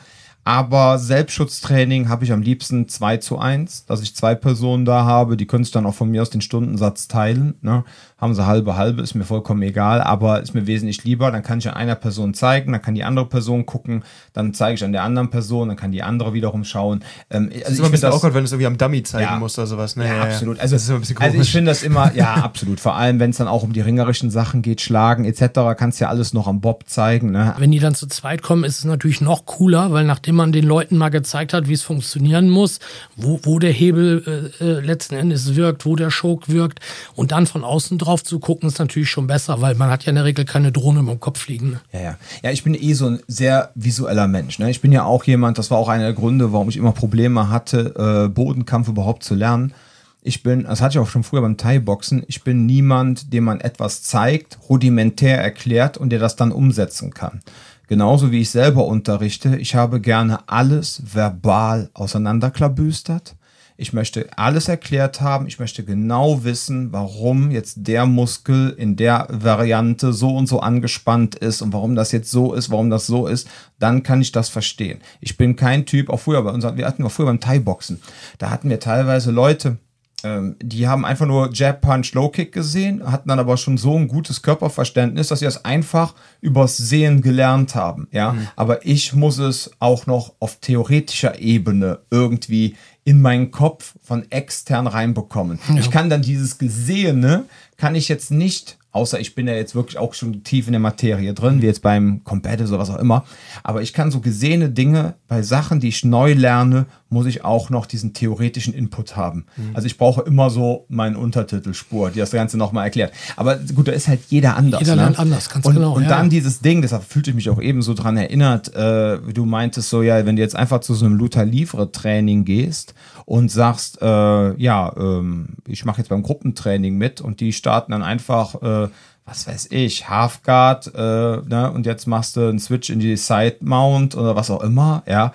Aber 0.48 0.98
Selbstschutztraining 0.98 2.08
habe 2.08 2.24
ich 2.24 2.32
am 2.32 2.42
liebsten 2.42 2.88
2 2.88 3.18
zu 3.18 3.38
1, 3.38 3.84
dass 3.86 4.02
ich 4.02 4.16
zwei 4.16 4.34
Personen 4.34 4.86
da 4.86 5.04
habe, 5.04 5.36
die 5.36 5.46
können 5.46 5.66
sich 5.66 5.74
dann 5.74 5.86
auch 5.86 5.94
von 5.94 6.10
mir 6.10 6.22
aus 6.22 6.30
den 6.30 6.40
Stundensatz 6.40 7.10
teilen. 7.10 7.56
Ne? 7.62 7.84
Haben 8.18 8.34
sie 8.34 8.48
halbe, 8.48 8.76
halbe, 8.76 9.04
ist 9.04 9.14
mir 9.14 9.26
vollkommen 9.26 9.62
egal, 9.62 10.02
aber 10.02 10.42
ist 10.42 10.56
mir 10.56 10.66
wesentlich 10.66 11.04
lieber. 11.04 11.30
Dann 11.30 11.44
kann 11.44 11.60
ich 11.60 11.68
an 11.68 11.76
einer 11.76 11.94
Person 11.94 12.34
zeigen, 12.34 12.72
dann 12.72 12.82
kann 12.82 12.96
die 12.96 13.04
andere 13.04 13.28
Person 13.28 13.68
gucken, 13.68 14.04
dann 14.34 14.56
zeige 14.56 14.74
ich 14.74 14.84
an 14.84 14.92
der 14.92 15.04
anderen 15.04 15.30
Person, 15.30 15.68
dann 15.68 15.78
kann 15.78 15.92
die 15.92 16.02
andere 16.02 16.34
wiederum 16.34 16.64
schauen. 16.64 17.04
Ähm, 17.30 17.50
also 17.52 17.60
das 17.60 17.70
ist 17.70 17.78
immer 17.78 17.88
ein 17.88 17.92
bisschen 17.92 18.12
awkward, 18.12 18.34
wenn 18.34 18.42
du 18.42 18.46
es 18.46 18.52
irgendwie 18.54 18.66
am 18.66 18.78
Dummy 18.78 19.04
zeigen 19.04 19.34
ja, 19.34 19.38
musst 19.38 19.60
oder 19.60 19.68
sowas. 19.68 19.96
Ne? 19.96 20.08
Ja, 20.08 20.16
ja, 20.16 20.24
absolut. 20.24 20.60
Also, 20.60 20.76
also 20.76 21.40
ich 21.40 21.52
finde 21.52 21.70
das 21.70 21.84
immer, 21.84 22.12
ja, 22.16 22.34
absolut. 22.44 22.80
Vor 22.80 22.96
allem, 22.96 23.20
wenn 23.20 23.30
es 23.30 23.38
dann 23.38 23.48
auch 23.48 23.62
um 23.62 23.72
die 23.72 23.82
ringerischen 23.82 24.32
Sachen 24.32 24.64
geht, 24.64 24.82
Schlagen 24.82 25.26
etc., 25.26 25.78
kannst 25.78 26.00
du 26.00 26.06
ja 26.06 26.10
alles 26.10 26.34
noch 26.34 26.48
am 26.48 26.60
Bob 26.60 26.86
zeigen. 26.88 27.32
Ne? 27.32 27.54
Wenn 27.60 27.70
die 27.70 27.80
dann 27.80 27.94
zu 27.94 28.08
zweit 28.08 28.42
kommen, 28.42 28.64
ist 28.64 28.80
es 28.80 28.86
natürlich 28.86 29.22
noch 29.22 29.46
cooler, 29.46 29.92
weil 29.92 30.06
nachdem 30.06 30.38
man 30.38 30.52
den 30.52 30.66
Leuten 30.66 30.98
mal 30.98 31.10
gezeigt 31.10 31.54
hat, 31.54 31.68
wie 31.68 31.74
es 31.74 31.84
funktionieren 31.84 32.50
muss, 32.50 32.80
wo, 33.16 33.40
wo 33.44 33.60
der 33.60 33.72
Hebel 33.72 34.52
äh, 34.60 34.64
äh, 34.64 34.80
letzten 34.80 35.16
Endes 35.16 35.56
wirkt, 35.56 35.86
wo 35.86 35.96
der 35.96 36.10
Schok 36.10 36.50
wirkt 36.50 36.80
und 37.14 37.32
dann 37.32 37.46
von 37.46 37.64
außen 37.64 38.00
drauf 38.00 38.07
zu 38.24 38.40
gucken, 38.40 38.68
ist 38.70 38.80
natürlich 38.80 39.10
schon 39.10 39.28
besser, 39.28 39.62
weil 39.62 39.76
man 39.76 39.90
hat 39.90 40.04
ja 40.04 40.10
in 40.10 40.16
der 40.16 40.26
Regel 40.26 40.46
keine 40.46 40.72
Drohne 40.72 41.00
im 41.00 41.20
Kopf 41.20 41.40
fliegen. 41.40 41.80
Ja, 41.92 42.00
ja. 42.00 42.18
Ja, 42.44 42.52
ich 42.52 42.64
bin 42.64 42.74
eh 42.74 42.94
so 42.94 43.08
ein 43.08 43.20
sehr 43.28 43.72
visueller 43.76 44.28
Mensch. 44.28 44.60
Ne? 44.60 44.70
Ich 44.70 44.82
bin 44.82 44.92
ja 44.92 45.04
auch 45.04 45.24
jemand, 45.26 45.58
das 45.58 45.72
war 45.72 45.78
auch 45.78 45.90
einer 45.90 46.06
der 46.06 46.14
Gründe, 46.14 46.54
warum 46.54 46.70
ich 46.70 46.78
immer 46.78 46.92
Probleme 46.92 47.50
hatte, 47.50 48.26
äh, 48.26 48.30
Bodenkampf 48.30 48.88
überhaupt 48.88 49.24
zu 49.24 49.36
lernen. 49.36 49.74
Ich 50.22 50.44
bin, 50.44 50.64
das 50.64 50.82
hatte 50.82 50.98
ich 50.98 51.00
auch 51.00 51.10
schon 51.10 51.24
früher 51.24 51.42
beim 51.42 51.58
Thai-Boxen, 51.58 52.24
ich 52.28 52.44
bin 52.44 52.66
niemand, 52.66 53.32
dem 53.32 53.46
man 53.46 53.62
etwas 53.62 54.04
zeigt, 54.04 54.58
rudimentär 54.68 55.42
erklärt 55.42 55.98
und 55.98 56.10
der 56.10 56.20
das 56.20 56.36
dann 56.36 56.52
umsetzen 56.52 57.14
kann. 57.14 57.40
Genauso 57.88 58.32
wie 58.32 58.42
ich 58.42 58.50
selber 58.50 58.86
unterrichte, 58.86 59.56
ich 59.56 59.76
habe 59.76 60.02
gerne 60.02 60.40
alles 60.48 61.02
verbal 61.14 61.90
auseinanderklabüstert. 61.94 63.36
Ich 63.80 63.94
möchte 63.94 64.28
alles 64.36 64.68
erklärt 64.68 65.22
haben. 65.22 65.46
Ich 65.46 65.60
möchte 65.60 65.84
genau 65.84 66.44
wissen, 66.44 66.92
warum 66.92 67.52
jetzt 67.52 67.76
der 67.88 68.08
Muskel 68.08 68.72
in 68.72 68.96
der 68.96 69.28
Variante 69.30 70.14
so 70.14 70.36
und 70.36 70.48
so 70.48 70.60
angespannt 70.60 71.36
ist 71.36 71.62
und 71.62 71.74
warum 71.74 71.96
das 71.96 72.12
jetzt 72.12 72.32
so 72.32 72.54
ist, 72.54 72.72
warum 72.72 72.90
das 72.90 73.06
so 73.06 73.28
ist. 73.28 73.48
Dann 73.78 74.02
kann 74.02 74.20
ich 74.20 74.32
das 74.32 74.50
verstehen. 74.50 75.00
Ich 75.22 75.38
bin 75.38 75.56
kein 75.56 75.86
Typ, 75.86 76.10
auch 76.10 76.20
früher 76.20 76.42
bei 76.42 76.52
uns, 76.52 76.66
wir 76.66 76.88
hatten 76.88 77.04
auch 77.04 77.12
früher 77.12 77.28
beim 77.28 77.40
Thai-Boxen. 77.40 78.02
Da 78.40 78.50
hatten 78.50 78.70
wir 78.70 78.80
teilweise 78.80 79.30
Leute, 79.30 79.78
ähm, 80.24 80.56
die 80.62 80.88
haben 80.88 81.06
einfach 81.06 81.28
nur 81.28 81.52
Jab, 81.54 81.82
Punch, 81.82 82.14
Low 82.14 82.30
Kick 82.30 82.52
gesehen, 82.52 83.12
hatten 83.12 83.30
dann 83.30 83.38
aber 83.38 83.58
schon 83.58 83.78
so 83.78 83.96
ein 83.96 84.08
gutes 84.08 84.42
Körperverständnis, 84.42 85.28
dass 85.28 85.40
sie 85.40 85.46
das 85.46 85.64
einfach 85.64 86.16
übers 86.42 86.78
Sehen 86.78 87.22
gelernt 87.22 87.76
haben. 87.76 88.08
Ja, 88.12 88.34
mhm. 88.34 88.48
aber 88.56 88.86
ich 88.86 89.14
muss 89.14 89.38
es 89.38 89.72
auch 89.80 90.08
noch 90.08 90.34
auf 90.40 90.60
theoretischer 90.60 91.40
Ebene 91.40 92.00
irgendwie 92.10 92.76
in 93.08 93.22
meinen 93.22 93.52
Kopf 93.52 93.94
von 94.04 94.30
extern 94.34 94.86
reinbekommen. 94.86 95.60
Ja. 95.70 95.78
Ich 95.78 95.92
kann 95.92 96.10
dann 96.10 96.22
dieses 96.22 96.58
Gesehene, 96.58 97.46
kann 97.78 97.96
ich 97.96 98.10
jetzt 98.10 98.32
nicht 98.32 98.78
Außer 98.98 99.20
ich 99.20 99.36
bin 99.36 99.48
ja 99.48 99.54
jetzt 99.54 99.76
wirklich 99.76 100.00
auch 100.00 100.16
schon 100.16 100.44
tief 100.44 100.66
in 100.66 100.74
der 100.74 100.80
Materie 100.80 101.32
drin, 101.36 101.62
wie 101.62 101.68
jetzt 101.68 101.84
beim 101.84 102.24
Competitive 102.24 102.70
oder 102.70 102.80
was 102.80 102.90
auch 102.90 102.98
immer. 102.98 103.26
Aber 103.62 103.84
ich 103.84 103.94
kann 103.94 104.10
so 104.10 104.22
gesehene 104.22 104.70
Dinge 104.70 105.14
bei 105.28 105.44
Sachen, 105.44 105.80
die 105.80 105.90
ich 105.90 106.04
neu 106.04 106.34
lerne, 106.34 106.88
muss 107.10 107.28
ich 107.28 107.46
auch 107.46 107.70
noch 107.70 107.86
diesen 107.86 108.14
theoretischen 108.14 108.74
Input 108.74 109.16
haben. 109.16 109.46
Mhm. 109.56 109.76
Also 109.76 109.86
ich 109.86 110.00
brauche 110.00 110.22
immer 110.22 110.50
so 110.50 110.86
meinen 110.90 111.16
Untertitelspur, 111.16 112.10
die 112.10 112.18
das 112.18 112.32
Ganze 112.32 112.58
nochmal 112.58 112.86
erklärt. 112.86 113.14
Aber 113.36 113.58
gut, 113.58 113.88
da 113.88 113.92
ist 113.92 114.08
halt 114.08 114.22
jeder 114.30 114.58
anders. 114.58 114.80
Jeder 114.80 114.96
ne? 114.96 115.14
anders, 115.16 115.48
ganz 115.48 115.64
und, 115.68 115.76
genau. 115.76 115.94
Und 115.94 116.04
ja. 116.04 116.10
dann 116.10 116.32
dieses 116.32 116.62
Ding, 116.62 116.82
deshalb 116.82 117.04
fühlte 117.04 117.30
ich 117.30 117.36
mich 117.36 117.52
auch 117.52 117.62
eben 117.62 117.84
so 117.84 117.94
dran 117.94 118.18
erinnert, 118.18 118.74
äh, 118.76 119.20
du 119.32 119.46
meintest 119.46 119.92
so, 119.92 120.02
ja, 120.02 120.26
wenn 120.26 120.38
du 120.38 120.42
jetzt 120.42 120.56
einfach 120.56 120.80
zu 120.80 120.96
so 120.96 121.06
einem 121.06 121.16
Luther 121.16 121.46
Livre 121.46 121.92
Training 121.92 122.46
gehst 122.46 122.96
und 123.28 123.52
sagst, 123.52 124.02
äh, 124.02 124.54
ja, 124.56 124.94
ähm, 124.96 125.58
ich 125.68 125.84
mache 125.84 125.98
jetzt 125.98 126.08
beim 126.08 126.24
Gruppentraining 126.24 126.98
mit 126.98 127.20
und 127.20 127.42
die 127.42 127.52
starten 127.52 127.92
dann 127.92 128.02
einfach, 128.02 128.56
äh, 128.62 128.88
was 129.26 129.46
weiß 129.46 129.68
ich, 129.72 130.08
Halfguard, 130.08 130.94
äh, 130.96 131.42
ne, 131.46 131.70
und 131.74 131.86
jetzt 131.86 132.08
machst 132.08 132.38
du 132.38 132.48
einen 132.48 132.60
Switch 132.60 132.90
in 132.90 133.00
die 133.00 133.18
Side 133.18 133.58
Mount 133.60 134.16
oder 134.16 134.38
was 134.38 134.50
auch 134.50 134.64
immer, 134.64 135.04
ja, 135.06 135.34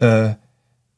äh, 0.00 0.30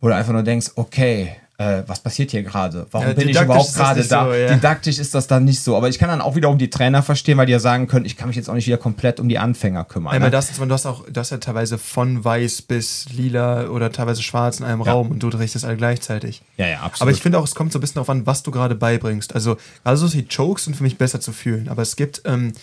wo 0.00 0.08
du 0.08 0.14
einfach 0.14 0.32
nur 0.32 0.42
denkst, 0.42 0.70
okay, 0.76 1.36
äh, 1.60 1.84
was 1.86 2.00
passiert 2.00 2.30
hier 2.30 2.42
gerade? 2.42 2.86
Warum 2.90 3.08
ja, 3.08 3.12
bin 3.12 3.28
ich 3.28 3.38
überhaupt 3.38 3.74
gerade 3.74 4.02
da? 4.02 4.24
So, 4.24 4.32
ja. 4.32 4.54
Didaktisch 4.54 4.98
ist 4.98 5.14
das 5.14 5.26
dann 5.26 5.44
nicht 5.44 5.60
so. 5.60 5.76
Aber 5.76 5.90
ich 5.90 5.98
kann 5.98 6.08
dann 6.08 6.22
auch 6.22 6.34
wiederum 6.34 6.56
die 6.56 6.70
Trainer 6.70 7.02
verstehen, 7.02 7.36
weil 7.36 7.44
die 7.44 7.52
ja 7.52 7.58
sagen 7.58 7.86
können, 7.86 8.06
ich 8.06 8.16
kann 8.16 8.28
mich 8.28 8.36
jetzt 8.36 8.48
auch 8.48 8.54
nicht 8.54 8.66
wieder 8.66 8.78
komplett 8.78 9.20
um 9.20 9.28
die 9.28 9.38
Anfänger 9.38 9.84
kümmern. 9.84 10.14
Einmal 10.14 10.30
ne? 10.30 10.36
das, 10.36 10.56
du 10.56 10.70
hast 10.70 10.86
auch, 10.86 11.04
du 11.06 11.20
hast 11.20 11.30
ja 11.30 11.36
teilweise 11.36 11.76
von 11.76 12.24
weiß 12.24 12.62
bis 12.62 13.10
lila 13.14 13.66
oder 13.66 13.92
teilweise 13.92 14.22
schwarz 14.22 14.58
in 14.58 14.64
einem 14.64 14.82
ja. 14.82 14.90
Raum 14.90 15.10
und 15.10 15.22
du 15.22 15.28
richtest 15.28 15.66
alle 15.66 15.76
gleichzeitig. 15.76 16.40
Ja, 16.56 16.66
ja, 16.66 16.80
absolut. 16.80 17.02
Aber 17.02 17.10
ich 17.10 17.20
finde 17.20 17.38
auch, 17.38 17.44
es 17.44 17.54
kommt 17.54 17.72
so 17.72 17.78
ein 17.78 17.82
bisschen 17.82 17.96
darauf 17.96 18.08
an, 18.08 18.24
was 18.24 18.42
du 18.42 18.50
gerade 18.50 18.74
beibringst. 18.74 19.34
Also, 19.34 19.58
also 19.84 20.08
die 20.08 20.26
Chokes 20.26 20.64
sind 20.64 20.76
für 20.76 20.82
mich 20.82 20.96
besser 20.96 21.20
zu 21.20 21.32
fühlen. 21.32 21.68
Aber 21.68 21.82
es 21.82 21.94
gibt, 21.94 22.22
ähm, 22.24 22.54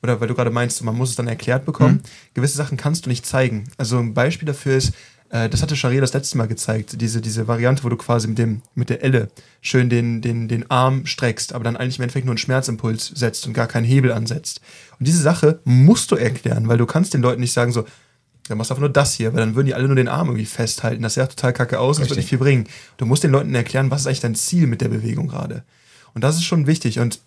oder 0.00 0.20
weil 0.20 0.28
du 0.28 0.34
gerade 0.34 0.50
meinst, 0.50 0.80
man 0.84 0.94
muss 0.96 1.10
es 1.10 1.16
dann 1.16 1.26
erklärt 1.26 1.64
bekommen, 1.64 1.94
mhm. 1.94 2.34
gewisse 2.34 2.56
Sachen 2.56 2.76
kannst 2.76 3.06
du 3.06 3.10
nicht 3.10 3.26
zeigen. 3.26 3.64
Also 3.78 3.98
ein 3.98 4.14
Beispiel 4.14 4.46
dafür 4.46 4.76
ist, 4.76 4.92
äh, 5.34 5.48
das 5.48 5.62
hatte 5.62 5.74
Sharia 5.74 6.00
das 6.00 6.12
letzte 6.12 6.38
Mal 6.38 6.46
gezeigt, 6.46 7.00
diese, 7.00 7.20
diese 7.20 7.48
Variante, 7.48 7.82
wo 7.82 7.88
du 7.88 7.96
quasi 7.96 8.28
mit, 8.28 8.38
dem, 8.38 8.62
mit 8.76 8.88
der 8.88 9.02
Elle 9.02 9.30
schön 9.60 9.90
den, 9.90 10.22
den, 10.22 10.46
den 10.46 10.70
Arm 10.70 11.06
streckst, 11.06 11.52
aber 11.52 11.64
dann 11.64 11.76
eigentlich 11.76 11.98
im 11.98 12.04
Endeffekt 12.04 12.24
nur 12.24 12.32
einen 12.32 12.38
Schmerzimpuls 12.38 13.08
setzt 13.08 13.44
und 13.46 13.52
gar 13.52 13.66
keinen 13.66 13.84
Hebel 13.84 14.12
ansetzt. 14.12 14.60
Und 14.98 15.08
diese 15.08 15.20
Sache 15.20 15.58
musst 15.64 16.12
du 16.12 16.16
erklären, 16.16 16.68
weil 16.68 16.78
du 16.78 16.86
kannst 16.86 17.14
den 17.14 17.22
Leuten 17.22 17.40
nicht 17.40 17.52
sagen 17.52 17.72
so, 17.72 17.84
dann 18.46 18.58
machst 18.58 18.70
du 18.70 18.74
einfach 18.74 18.82
nur 18.82 18.92
das 18.92 19.14
hier, 19.14 19.32
weil 19.32 19.40
dann 19.40 19.56
würden 19.56 19.66
die 19.66 19.74
alle 19.74 19.88
nur 19.88 19.96
den 19.96 20.06
Arm 20.06 20.28
irgendwie 20.28 20.44
festhalten. 20.44 21.02
Das 21.02 21.14
sieht 21.14 21.22
ja 21.22 21.26
total 21.26 21.52
kacke 21.52 21.80
aus, 21.80 21.98
das 21.98 22.08
wird 22.08 22.18
nicht 22.18 22.28
viel 22.28 22.38
bringen. 22.38 22.68
Du 22.98 23.04
musst 23.04 23.24
den 23.24 23.32
Leuten 23.32 23.54
erklären, 23.56 23.90
was 23.90 24.02
ist 24.02 24.06
eigentlich 24.06 24.20
dein 24.20 24.36
Ziel 24.36 24.68
mit 24.68 24.82
der 24.82 24.88
Bewegung 24.88 25.26
gerade. 25.26 25.64
Und 26.14 26.22
das 26.22 26.36
ist 26.36 26.44
schon 26.44 26.68
wichtig. 26.68 27.00
Und 27.00 27.18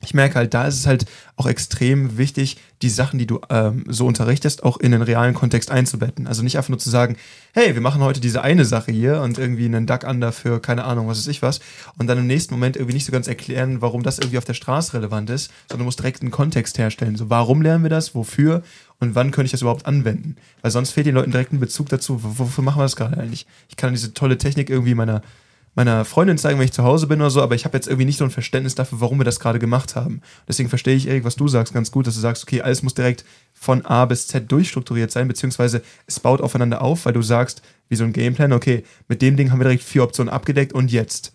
ich 0.00 0.14
merke 0.14 0.36
halt, 0.36 0.54
da 0.54 0.66
ist 0.66 0.76
es 0.76 0.86
halt 0.86 1.06
auch 1.36 1.46
extrem 1.46 2.18
wichtig, 2.18 2.58
die 2.82 2.90
Sachen, 2.90 3.18
die 3.18 3.26
du 3.26 3.40
ähm, 3.48 3.84
so 3.88 4.06
unterrichtest, 4.06 4.62
auch 4.62 4.76
in 4.76 4.92
den 4.92 5.02
realen 5.02 5.34
Kontext 5.34 5.70
einzubetten. 5.70 6.26
Also 6.26 6.42
nicht 6.42 6.56
einfach 6.56 6.68
nur 6.68 6.78
zu 6.78 6.90
sagen, 6.90 7.16
hey, 7.52 7.74
wir 7.74 7.80
machen 7.80 8.02
heute 8.02 8.20
diese 8.20 8.42
eine 8.42 8.64
Sache 8.64 8.92
hier 8.92 9.20
und 9.22 9.38
irgendwie 9.38 9.64
einen 9.64 9.86
Duck 9.86 10.04
Under 10.04 10.32
für 10.32 10.60
keine 10.60 10.84
Ahnung, 10.84 11.08
was 11.08 11.18
weiß 11.18 11.28
ich 11.28 11.42
was, 11.42 11.60
und 11.98 12.06
dann 12.06 12.18
im 12.18 12.26
nächsten 12.26 12.54
Moment 12.54 12.76
irgendwie 12.76 12.94
nicht 12.94 13.06
so 13.06 13.12
ganz 13.12 13.28
erklären, 13.28 13.80
warum 13.80 14.02
das 14.02 14.18
irgendwie 14.18 14.38
auf 14.38 14.44
der 14.44 14.54
Straße 14.54 14.94
relevant 14.94 15.30
ist, 15.30 15.50
sondern 15.68 15.80
du 15.80 15.84
musst 15.86 15.98
direkt 15.98 16.22
einen 16.22 16.30
Kontext 16.30 16.78
herstellen. 16.78 17.16
So, 17.16 17.30
warum 17.30 17.62
lernen 17.62 17.84
wir 17.84 17.90
das, 17.90 18.14
wofür 18.14 18.62
und 19.00 19.14
wann 19.14 19.30
könnte 19.30 19.46
ich 19.46 19.52
das 19.52 19.62
überhaupt 19.62 19.86
anwenden? 19.86 20.36
Weil 20.62 20.70
sonst 20.70 20.90
fehlt 20.90 21.06
den 21.06 21.14
Leuten 21.14 21.30
direkt 21.30 21.52
ein 21.52 21.60
Bezug 21.60 21.88
dazu, 21.88 22.20
wofür 22.22 22.62
machen 22.62 22.78
wir 22.78 22.84
das 22.84 22.96
gerade 22.96 23.16
eigentlich? 23.18 23.46
Ich 23.68 23.76
kann 23.76 23.92
diese 23.92 24.14
tolle 24.14 24.38
Technik 24.38 24.70
irgendwie 24.70 24.94
meiner 24.94 25.22
meiner 25.76 26.06
Freundin 26.06 26.38
zeigen, 26.38 26.58
wenn 26.58 26.64
ich 26.64 26.72
zu 26.72 26.82
Hause 26.82 27.06
bin 27.06 27.20
oder 27.20 27.30
so, 27.30 27.42
aber 27.42 27.54
ich 27.54 27.66
habe 27.66 27.76
jetzt 27.76 27.86
irgendwie 27.86 28.06
nicht 28.06 28.16
so 28.16 28.24
ein 28.24 28.30
Verständnis 28.30 28.74
dafür, 28.74 29.00
warum 29.00 29.20
wir 29.20 29.24
das 29.24 29.38
gerade 29.38 29.58
gemacht 29.58 29.94
haben. 29.94 30.22
Deswegen 30.48 30.70
verstehe 30.70 30.96
ich, 30.96 31.06
Erik, 31.06 31.24
was 31.24 31.36
du 31.36 31.46
sagst, 31.48 31.74
ganz 31.74 31.90
gut, 31.90 32.06
dass 32.06 32.14
du 32.14 32.20
sagst, 32.20 32.42
okay, 32.42 32.62
alles 32.62 32.82
muss 32.82 32.94
direkt 32.94 33.24
von 33.52 33.84
A 33.84 34.06
bis 34.06 34.26
Z 34.26 34.50
durchstrukturiert 34.50 35.12
sein, 35.12 35.28
beziehungsweise 35.28 35.82
es 36.06 36.18
baut 36.18 36.40
aufeinander 36.40 36.80
auf, 36.80 37.04
weil 37.04 37.12
du 37.12 37.22
sagst, 37.22 37.62
wie 37.90 37.96
so 37.96 38.04
ein 38.04 38.14
Gameplan, 38.14 38.54
okay, 38.54 38.84
mit 39.06 39.20
dem 39.20 39.36
Ding 39.36 39.52
haben 39.52 39.60
wir 39.60 39.64
direkt 39.64 39.84
vier 39.84 40.02
Optionen 40.02 40.32
abgedeckt 40.32 40.72
und 40.72 40.90
jetzt. 40.90 41.34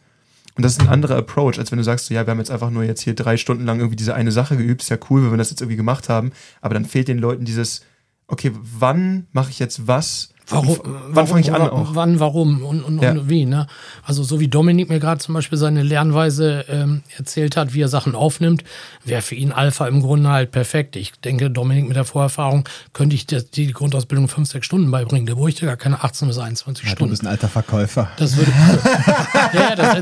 Und 0.56 0.64
das 0.64 0.74
ist 0.74 0.82
ein 0.82 0.90
anderer 0.90 1.18
Approach, 1.18 1.60
als 1.60 1.72
wenn 1.72 1.78
du 1.78 1.84
sagst, 1.84 2.10
ja, 2.10 2.26
wir 2.26 2.32
haben 2.32 2.40
jetzt 2.40 2.52
einfach 2.52 2.72
nur 2.72 2.84
jetzt 2.84 3.02
hier 3.02 3.14
drei 3.14 3.38
Stunden 3.38 3.66
lang 3.66 3.78
irgendwie 3.80 3.96
diese 3.96 4.16
eine 4.16 4.32
Sache 4.32 4.58
geübt, 4.58 4.82
ist 4.82 4.90
ja 4.90 4.98
cool, 5.10 5.24
wenn 5.24 5.32
wir 5.32 5.38
das 5.38 5.52
jetzt 5.52 5.62
irgendwie 5.62 5.78
gemacht 5.78 6.10
haben, 6.10 6.32
aber 6.62 6.74
dann 6.74 6.86
fehlt 6.86 7.08
den 7.08 7.20
Leuten 7.20 7.46
dieses, 7.46 7.82
okay, 8.28 8.52
wann 8.56 9.28
mache 9.34 9.52
ich 9.52 9.60
jetzt 9.60 9.88
was 9.88 10.34
Warum, 10.52 10.78
wann 11.10 11.28
fange 11.28 11.42
ich 11.42 11.54
an? 11.54 11.62
Auch? 11.62 11.90
Wann, 11.94 12.20
warum 12.20 12.64
und, 12.64 12.84
und, 12.84 13.02
ja. 13.02 13.12
und 13.12 13.30
wie. 13.30 13.46
Ne? 13.46 13.68
Also 14.04 14.24
so 14.24 14.40
wie 14.40 14.48
Dominik 14.48 14.90
mir 14.90 15.00
gerade 15.00 15.20
zum 15.20 15.34
Beispiel 15.34 15.58
seine 15.58 15.84
Lernweise 15.84 16.66
ähm, 16.70 17.02
erzählt 17.18 17.58
hat, 17.58 17.74
wie 17.74 17.82
er 17.82 17.88
Sachen 17.88 18.16
aufnimmt, 18.16 18.64
wäre 19.04 19.22
für 19.22 19.36
ihn 19.36 19.52
Alpha 19.52 19.88
im 19.88 20.02
Grunde 20.02 20.30
halt 20.30 20.52
perfekt. 20.52 20.96
Ich 20.96 21.14
denke, 21.24 21.50
Dominik 21.50 21.88
mit 21.88 21.96
der 21.96 22.06
Vorerfahrung 22.06 22.68
könnte 22.94 23.16
ich 23.16 23.26
die, 23.26 23.44
die 23.44 23.72
Grundausbildung 23.72 24.28
fünf, 24.28 24.50
sechs 24.50 24.66
Stunden 24.66 24.92
beibringen. 24.92 25.26
Der 25.26 25.36
bräuchte 25.36 25.66
gar 25.66 25.78
keine 25.78 26.04
18 26.04 26.28
bis 26.28 26.38
21 26.38 26.86
ja, 26.86 26.92
Stunden. 26.92 27.10
Du 27.10 27.12
bist 27.12 27.24
ein 27.24 27.28
alter 27.28 27.48
Verkäufer. 27.48 28.10
Das 28.18 28.38
würde, 28.38 28.52
ja, 29.54 29.76
das, 29.76 29.98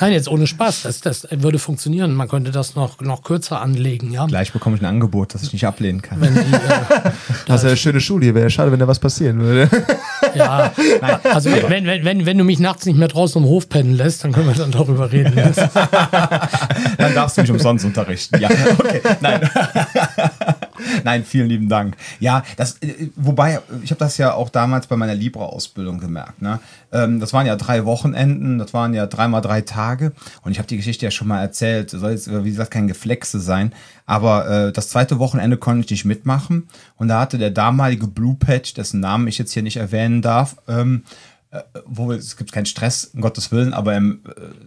nein, 0.00 0.12
jetzt 0.12 0.28
ohne 0.28 0.46
Spaß. 0.46 0.82
Das, 0.82 1.00
das 1.00 1.28
würde 1.30 1.58
funktionieren. 1.58 2.14
Man 2.14 2.28
könnte 2.28 2.50
das 2.50 2.74
noch, 2.74 3.00
noch 3.00 3.22
kürzer 3.22 3.60
anlegen. 3.60 4.12
Ja? 4.12 4.26
Gleich 4.26 4.52
bekomme 4.52 4.76
ich 4.76 4.82
ein 4.82 4.86
Angebot, 4.86 5.34
das 5.34 5.42
ich 5.42 5.52
nicht 5.52 5.66
ablehnen 5.66 6.02
kann. 6.02 6.20
Wenn 6.20 6.34
die, 6.34 6.40
äh, 6.40 7.10
das 7.46 7.62
ist 7.62 7.68
eine 7.68 7.76
schöne 7.76 8.00
Schule 8.00 8.24
hier. 8.24 8.34
Wäre 8.34 8.50
schade, 8.50 8.72
wenn 8.72 8.78
da 8.78 8.88
was 8.88 8.98
passieren 8.98 9.40
würde. 9.40 9.68
Ja, 10.34 10.72
also 11.22 11.50
wenn, 11.52 11.86
wenn, 11.86 12.04
wenn, 12.04 12.26
wenn 12.26 12.38
du 12.38 12.44
mich 12.44 12.58
nachts 12.58 12.86
nicht 12.86 12.96
mehr 12.98 13.08
draußen 13.08 13.40
im 13.42 13.48
Hof 13.48 13.68
pennen 13.68 13.94
lässt, 13.94 14.24
dann 14.24 14.32
können 14.32 14.48
wir 14.48 14.54
dann 14.54 14.72
darüber 14.72 15.12
reden. 15.12 15.34
dann 16.98 17.14
darfst 17.14 17.36
du 17.36 17.42
mich 17.42 17.50
umsonst 17.50 17.84
unterrichten. 17.84 18.40
Ja, 18.40 18.48
okay, 18.78 19.00
nein. 19.20 19.48
Nein, 21.04 21.24
vielen 21.24 21.48
lieben 21.48 21.68
Dank. 21.68 21.96
Ja, 22.20 22.42
das, 22.56 22.78
äh, 22.82 23.08
wobei, 23.16 23.60
ich 23.82 23.90
habe 23.90 23.98
das 23.98 24.18
ja 24.18 24.34
auch 24.34 24.48
damals 24.48 24.86
bei 24.86 24.96
meiner 24.96 25.14
Libra-Ausbildung 25.14 25.98
gemerkt. 25.98 26.42
Ne? 26.42 26.60
Ähm, 26.92 27.20
das 27.20 27.32
waren 27.32 27.46
ja 27.46 27.56
drei 27.56 27.84
Wochenenden, 27.84 28.58
das 28.58 28.74
waren 28.74 28.94
ja 28.94 29.06
dreimal 29.06 29.40
drei 29.40 29.60
Tage. 29.60 30.12
Und 30.42 30.52
ich 30.52 30.58
habe 30.58 30.68
die 30.68 30.76
Geschichte 30.76 31.04
ja 31.04 31.10
schon 31.10 31.28
mal 31.28 31.40
erzählt. 31.40 31.90
Soll 31.90 32.12
jetzt, 32.12 32.30
wie 32.44 32.50
gesagt, 32.50 32.70
kein 32.70 32.88
Geflexe 32.88 33.40
sein. 33.40 33.72
Aber 34.06 34.48
äh, 34.48 34.72
das 34.72 34.88
zweite 34.88 35.18
Wochenende 35.18 35.56
konnte 35.56 35.84
ich 35.84 35.90
nicht 35.90 36.04
mitmachen. 36.04 36.68
Und 36.96 37.08
da 37.08 37.20
hatte 37.20 37.38
der 37.38 37.50
damalige 37.50 38.06
Blue 38.06 38.34
Patch, 38.34 38.74
dessen 38.74 39.00
Namen 39.00 39.28
ich 39.28 39.38
jetzt 39.38 39.52
hier 39.52 39.62
nicht 39.62 39.76
erwähnen 39.76 40.22
darf, 40.22 40.56
ähm, 40.68 41.04
äh, 41.04 41.33
wo 41.86 42.12
es 42.12 42.36
gibt 42.36 42.52
keinen 42.52 42.66
Stress, 42.66 43.10
um 43.14 43.20
Gottes 43.20 43.52
Willen, 43.52 43.72
aber 43.72 43.96
im, 43.96 44.20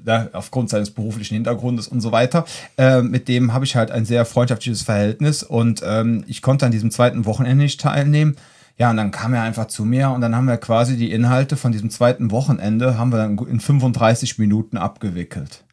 äh, 0.06 0.26
aufgrund 0.34 0.70
seines 0.70 0.92
beruflichen 0.92 1.36
Hintergrundes 1.36 1.88
und 1.88 2.02
so 2.02 2.12
weiter, 2.12 2.46
äh, 2.78 3.02
mit 3.02 3.28
dem 3.28 3.54
habe 3.54 3.66
ich 3.66 3.76
halt 3.76 3.92
ein 3.92 4.06
sehr 4.06 4.26
freundschaftliches 4.26 4.84
Verhältnis 4.84 5.44
und 5.44 5.82
ähm, 5.86 6.24
ich 6.28 6.42
konnte 6.42 6.66
an 6.66 6.72
diesem 6.72 6.92
zweiten 6.92 7.26
Wochenende 7.26 7.64
nicht 7.64 7.82
teilnehmen. 7.82 8.36
Ja, 8.78 8.92
und 8.92 8.98
dann 8.98 9.10
kam 9.10 9.34
er 9.34 9.42
einfach 9.42 9.68
zu 9.68 9.86
mir 9.86 10.12
und 10.12 10.22
dann 10.22 10.36
haben 10.36 10.46
wir 10.46 10.58
quasi 10.58 10.98
die 10.98 11.12
Inhalte 11.12 11.58
von 11.58 11.72
diesem 11.72 11.90
zweiten 11.90 12.30
Wochenende 12.30 12.98
haben 12.98 13.12
wir 13.12 13.18
dann 13.18 13.38
in 13.38 13.60
35 13.60 14.38
Minuten 14.38 14.78
abgewickelt. 14.78 15.64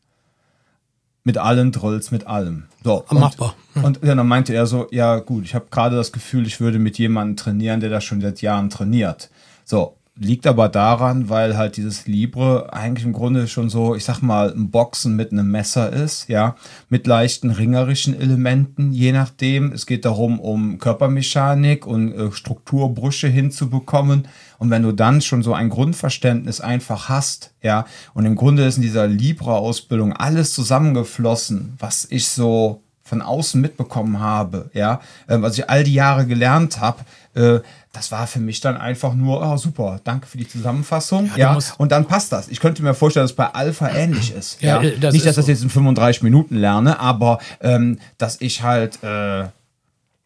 Mit 1.22 1.38
allen 1.38 1.70
Drills, 1.70 2.10
mit 2.10 2.26
allem. 2.26 2.64
So, 2.82 3.04
und, 3.08 3.20
Machbar. 3.20 3.54
Hm. 3.74 3.84
Und 3.84 4.00
ja, 4.02 4.14
dann 4.14 4.26
meinte 4.26 4.54
er 4.54 4.66
so, 4.66 4.88
ja 4.90 5.18
gut, 5.18 5.44
ich 5.44 5.54
habe 5.54 5.66
gerade 5.70 5.96
das 5.96 6.12
Gefühl, 6.12 6.46
ich 6.46 6.60
würde 6.60 6.78
mit 6.78 6.98
jemandem 6.98 7.36
trainieren, 7.36 7.80
der 7.80 7.90
das 7.90 8.04
schon 8.04 8.20
seit 8.20 8.40
Jahren 8.40 8.70
trainiert. 8.70 9.30
So, 9.64 9.96
Liegt 10.16 10.46
aber 10.46 10.68
daran, 10.68 11.28
weil 11.28 11.56
halt 11.56 11.76
dieses 11.76 12.06
Libre 12.06 12.72
eigentlich 12.72 13.04
im 13.04 13.12
Grunde 13.12 13.48
schon 13.48 13.68
so, 13.68 13.96
ich 13.96 14.04
sag 14.04 14.22
mal, 14.22 14.52
ein 14.52 14.70
Boxen 14.70 15.16
mit 15.16 15.32
einem 15.32 15.50
Messer 15.50 15.92
ist, 15.92 16.28
ja, 16.28 16.54
mit 16.88 17.08
leichten 17.08 17.50
ringerischen 17.50 18.18
Elementen, 18.18 18.92
je 18.92 19.10
nachdem. 19.10 19.72
Es 19.72 19.86
geht 19.86 20.04
darum, 20.04 20.38
um 20.38 20.78
Körpermechanik 20.78 21.84
und 21.84 22.12
äh, 22.12 22.30
Strukturbrüche 22.30 23.26
hinzubekommen. 23.26 24.28
Und 24.58 24.70
wenn 24.70 24.84
du 24.84 24.92
dann 24.92 25.20
schon 25.20 25.42
so 25.42 25.52
ein 25.52 25.68
Grundverständnis 25.68 26.60
einfach 26.60 27.08
hast, 27.08 27.52
ja, 27.60 27.84
und 28.14 28.24
im 28.24 28.36
Grunde 28.36 28.64
ist 28.64 28.76
in 28.76 28.82
dieser 28.82 29.08
Libre-Ausbildung 29.08 30.12
alles 30.12 30.54
zusammengeflossen, 30.54 31.74
was 31.80 32.06
ich 32.08 32.28
so 32.28 32.84
von 33.02 33.20
außen 33.20 33.60
mitbekommen 33.60 34.20
habe, 34.20 34.70
ja, 34.74 35.00
äh, 35.26 35.40
was 35.40 35.58
ich 35.58 35.68
all 35.68 35.82
die 35.82 35.94
Jahre 35.94 36.24
gelernt 36.24 36.80
habe, 36.80 37.04
äh, 37.34 37.60
das 37.94 38.10
war 38.10 38.26
für 38.26 38.40
mich 38.40 38.60
dann 38.60 38.76
einfach 38.76 39.14
nur, 39.14 39.40
oh, 39.40 39.56
super, 39.56 40.00
danke 40.02 40.26
für 40.26 40.36
die 40.36 40.48
Zusammenfassung. 40.48 41.30
Ja, 41.36 41.54
ja 41.54 41.58
und 41.78 41.92
dann 41.92 42.06
passt 42.06 42.32
das. 42.32 42.48
Ich 42.48 42.60
könnte 42.60 42.82
mir 42.82 42.92
vorstellen, 42.92 43.24
dass 43.24 43.30
es 43.30 43.36
bei 43.36 43.46
Alpha 43.46 43.88
ähnlich 43.88 44.34
ist. 44.34 44.60
Ja, 44.60 44.82
ja. 44.82 44.90
Das 44.98 45.12
Nicht, 45.12 45.24
dass 45.24 45.32
ich 45.32 45.36
das 45.36 45.46
jetzt 45.46 45.62
in 45.62 45.70
35 45.70 46.22
Minuten 46.22 46.56
lerne, 46.56 46.98
aber 46.98 47.38
ähm, 47.60 47.98
dass 48.18 48.40
ich 48.40 48.62
halt, 48.62 49.02
äh, 49.04 49.44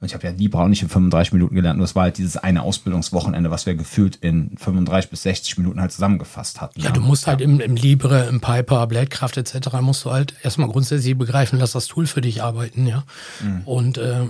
ich 0.01 0.15
habe 0.15 0.27
ja 0.27 0.31
Libra 0.31 0.65
auch 0.65 0.69
nicht 0.69 0.83
in 0.83 0.89
35 0.89 1.35
Minuten 1.35 1.55
gelernt, 1.55 1.77
nur 1.77 1.85
es 1.85 1.95
war 1.95 2.05
halt 2.05 2.17
dieses 2.17 2.39
eine 2.39 2.63
Ausbildungswochenende, 2.63 3.51
was 3.51 3.67
wir 3.67 3.75
gefühlt 3.75 4.17
in 4.17 4.57
35 4.57 5.11
bis 5.11 5.25
60 5.25 5.59
Minuten 5.59 5.81
halt 5.81 5.93
zusammengefasst 5.93 6.63
hatten. 6.63 6.81
Ja, 6.81 6.87
ja. 6.87 6.93
du 6.93 7.03
musst 7.03 7.27
halt 7.27 7.43
im, 7.43 7.61
im 7.61 7.77
Libre, 7.77 8.27
im 8.29 8.41
Piper, 8.41 8.87
Bladekraft 8.87 9.37
etc. 9.37 9.69
musst 9.83 10.07
du 10.07 10.11
halt 10.11 10.35
erstmal 10.43 10.69
grundsätzlich 10.69 11.19
begreifen, 11.19 11.59
lass 11.59 11.73
das 11.73 11.87
Tool 11.87 12.07
für 12.07 12.23
dich 12.23 12.43
arbeiten, 12.43 12.87
ja. 12.87 13.05
Mhm. 13.43 13.63
Und 13.67 13.99
äh, 13.99 14.21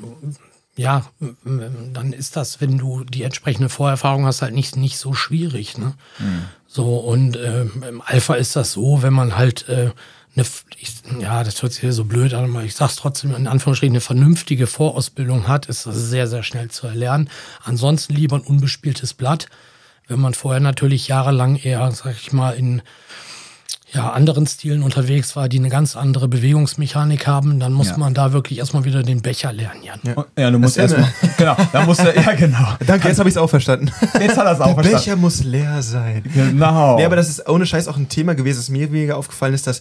ja, 0.78 1.04
dann 1.44 2.12
ist 2.12 2.36
das, 2.36 2.60
wenn 2.60 2.78
du 2.78 3.02
die 3.02 3.24
entsprechende 3.24 3.68
Vorerfahrung 3.68 4.26
hast, 4.26 4.42
halt 4.42 4.54
nicht, 4.54 4.76
nicht 4.76 4.96
so 4.96 5.12
schwierig. 5.12 5.76
Ne? 5.76 5.94
Mhm. 6.20 6.44
So, 6.68 6.98
und 6.98 7.36
äh, 7.36 7.62
im 7.62 8.00
Alpha 8.04 8.34
ist 8.34 8.54
das 8.54 8.72
so, 8.72 9.02
wenn 9.02 9.12
man 9.12 9.36
halt 9.36 9.68
äh, 9.68 9.90
eine, 10.36 10.46
ich, 10.78 10.94
ja, 11.20 11.42
das 11.42 11.60
hört 11.62 11.72
sich 11.72 11.92
so 11.92 12.04
blöd 12.04 12.32
an, 12.32 12.44
aber 12.44 12.62
ich 12.62 12.76
sag's 12.76 12.94
trotzdem, 12.94 13.34
in 13.34 13.48
Anführungsstrichen, 13.48 13.94
eine 13.94 14.00
vernünftige 14.00 14.68
Vorausbildung 14.68 15.48
hat, 15.48 15.66
ist 15.66 15.86
das 15.86 15.96
sehr, 15.96 16.28
sehr 16.28 16.44
schnell 16.44 16.70
zu 16.70 16.86
erlernen. 16.86 17.28
Ansonsten 17.64 18.14
lieber 18.14 18.36
ein 18.36 18.42
unbespieltes 18.42 19.14
Blatt. 19.14 19.48
Wenn 20.06 20.20
man 20.20 20.34
vorher 20.34 20.60
natürlich 20.60 21.08
jahrelang 21.08 21.56
eher, 21.56 21.90
sag 21.90 22.14
ich 22.14 22.32
mal, 22.32 22.52
in 22.52 22.82
ja, 23.92 24.10
anderen 24.12 24.46
Stilen 24.46 24.82
unterwegs 24.82 25.34
war, 25.34 25.48
die 25.48 25.58
eine 25.58 25.70
ganz 25.70 25.96
andere 25.96 26.28
Bewegungsmechanik 26.28 27.26
haben, 27.26 27.58
dann 27.58 27.72
muss 27.72 27.88
ja. 27.88 27.96
man 27.96 28.12
da 28.12 28.32
wirklich 28.32 28.58
erstmal 28.58 28.84
wieder 28.84 29.02
den 29.02 29.22
Becher 29.22 29.52
lernen, 29.52 29.82
Jan. 29.82 30.00
Ja, 30.04 30.26
ja 30.36 30.50
du 30.50 30.58
musst 30.58 30.76
erstmal. 30.76 31.08
genau, 31.38 31.56
da 31.72 31.86
musst 31.86 32.00
du, 32.00 32.14
ja, 32.14 32.34
genau. 32.34 32.76
Danke, 32.86 33.08
jetzt 33.08 33.18
habe 33.18 33.30
ich 33.30 33.34
es 33.34 33.38
auch 33.38 33.48
verstanden. 33.48 33.90
Jetzt 34.20 34.36
hat 34.36 34.46
er 34.46 34.52
es 34.52 34.60
auch 34.60 34.66
Der 34.66 34.74
verstanden. 34.74 34.98
Becher 34.98 35.16
muss 35.16 35.42
leer 35.42 35.82
sein. 35.82 36.22
Genau. 36.34 36.96
Nee, 36.96 37.04
aber 37.04 37.16
das 37.16 37.30
ist 37.30 37.48
ohne 37.48 37.64
Scheiß 37.64 37.88
auch 37.88 37.96
ein 37.96 38.08
Thema 38.08 38.34
gewesen, 38.34 38.58
das 38.58 38.68
mir 38.68 38.92
weniger 38.92 39.16
aufgefallen 39.16 39.54
ist, 39.54 39.66
dass 39.66 39.80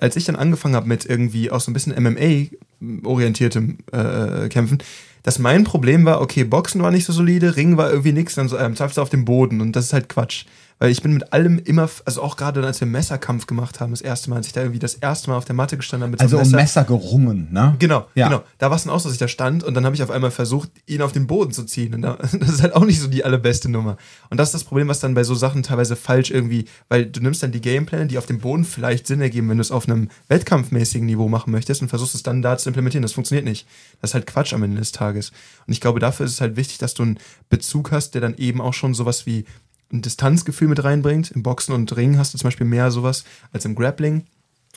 als 0.00 0.14
ich 0.14 0.24
dann 0.24 0.36
angefangen 0.36 0.76
habe 0.76 0.86
mit 0.86 1.04
irgendwie 1.04 1.50
auch 1.50 1.60
so 1.60 1.70
ein 1.70 1.74
bisschen 1.74 1.94
MMA-orientiertem 2.00 3.78
äh, 3.90 4.48
Kämpfen, 4.48 4.78
dass 5.24 5.38
mein 5.40 5.64
Problem 5.64 6.04
war, 6.04 6.20
okay, 6.20 6.44
Boxen 6.44 6.82
war 6.82 6.90
nicht 6.90 7.04
so 7.04 7.12
solide, 7.12 7.56
Ring 7.56 7.76
war 7.76 7.90
irgendwie 7.90 8.12
nix, 8.12 8.34
dann 8.34 8.48
so, 8.48 8.58
ähm, 8.58 8.74
auf 8.78 9.10
dem 9.10 9.24
Boden 9.24 9.60
und 9.60 9.74
das 9.74 9.86
ist 9.86 9.92
halt 9.92 10.08
Quatsch. 10.08 10.44
Weil 10.82 10.90
ich 10.90 11.00
bin 11.00 11.12
mit 11.12 11.32
allem 11.32 11.60
immer, 11.60 11.88
also 12.06 12.22
auch 12.22 12.36
gerade 12.36 12.60
als 12.66 12.80
wir 12.80 12.88
Messerkampf 12.88 13.46
gemacht 13.46 13.78
haben, 13.78 13.92
das 13.92 14.00
erste 14.00 14.30
Mal, 14.30 14.38
als 14.38 14.48
ich 14.48 14.52
da 14.52 14.62
irgendwie 14.62 14.80
das 14.80 14.94
erste 14.94 15.30
Mal 15.30 15.36
auf 15.36 15.44
der 15.44 15.54
Matte 15.54 15.76
gestanden 15.76 16.02
habe 16.02 16.10
mit 16.10 16.20
Also 16.20 16.38
so 16.38 16.42
Messer. 16.42 16.56
um 16.56 16.60
Messer 16.60 16.84
gerungen, 16.84 17.52
ne? 17.52 17.76
Genau, 17.78 18.08
ja. 18.16 18.26
genau. 18.26 18.42
Da 18.58 18.68
war 18.68 18.76
es 18.76 18.82
dann 18.82 18.92
auch 18.92 18.98
so, 18.98 19.08
dass 19.08 19.12
ich 19.12 19.20
da 19.20 19.28
stand 19.28 19.62
und 19.62 19.74
dann 19.74 19.84
habe 19.84 19.94
ich 19.94 20.02
auf 20.02 20.10
einmal 20.10 20.32
versucht, 20.32 20.70
ihn 20.86 21.00
auf 21.00 21.12
den 21.12 21.28
Boden 21.28 21.52
zu 21.52 21.62
ziehen. 21.66 21.94
Und 21.94 22.02
da, 22.02 22.14
das 22.20 22.32
ist 22.32 22.62
halt 22.62 22.74
auch 22.74 22.84
nicht 22.84 22.98
so 22.98 23.06
die 23.06 23.24
allerbeste 23.24 23.68
Nummer. 23.68 23.96
Und 24.28 24.38
das 24.38 24.48
ist 24.48 24.54
das 24.54 24.64
Problem, 24.64 24.88
was 24.88 24.98
dann 24.98 25.14
bei 25.14 25.22
so 25.22 25.36
Sachen 25.36 25.62
teilweise 25.62 25.94
falsch 25.94 26.32
irgendwie, 26.32 26.64
weil 26.88 27.06
du 27.06 27.20
nimmst 27.20 27.44
dann 27.44 27.52
die 27.52 27.60
Gamepläne, 27.60 28.08
die 28.08 28.18
auf 28.18 28.26
dem 28.26 28.40
Boden 28.40 28.64
vielleicht 28.64 29.06
Sinn 29.06 29.20
ergeben, 29.20 29.48
wenn 29.50 29.58
du 29.58 29.62
es 29.62 29.70
auf 29.70 29.88
einem 29.88 30.08
wettkampfmäßigen 30.26 31.06
Niveau 31.06 31.28
machen 31.28 31.52
möchtest 31.52 31.80
und 31.80 31.90
versuchst 31.90 32.16
es 32.16 32.24
dann 32.24 32.42
da 32.42 32.58
zu 32.58 32.68
implementieren. 32.68 33.02
Das 33.02 33.12
funktioniert 33.12 33.44
nicht. 33.44 33.68
Das 34.00 34.10
ist 34.10 34.14
halt 34.14 34.26
Quatsch 34.26 34.52
am 34.52 34.64
Ende 34.64 34.80
des 34.80 34.90
Tages. 34.90 35.30
Und 35.64 35.74
ich 35.74 35.80
glaube, 35.80 36.00
dafür 36.00 36.26
ist 36.26 36.32
es 36.32 36.40
halt 36.40 36.56
wichtig, 36.56 36.78
dass 36.78 36.94
du 36.94 37.04
einen 37.04 37.20
Bezug 37.50 37.92
hast, 37.92 38.14
der 38.14 38.20
dann 38.20 38.34
eben 38.36 38.60
auch 38.60 38.74
schon 38.74 38.94
sowas 38.94 39.26
wie 39.26 39.44
ein 39.92 40.02
Distanzgefühl 40.02 40.68
mit 40.68 40.82
reinbringt. 40.82 41.30
Im 41.30 41.42
Boxen 41.42 41.74
und 41.74 41.94
Ringen 41.96 42.18
hast 42.18 42.34
du 42.34 42.38
zum 42.38 42.48
Beispiel 42.48 42.66
mehr 42.66 42.90
sowas 42.90 43.24
als 43.52 43.64
im 43.64 43.74
Grappling. 43.74 44.24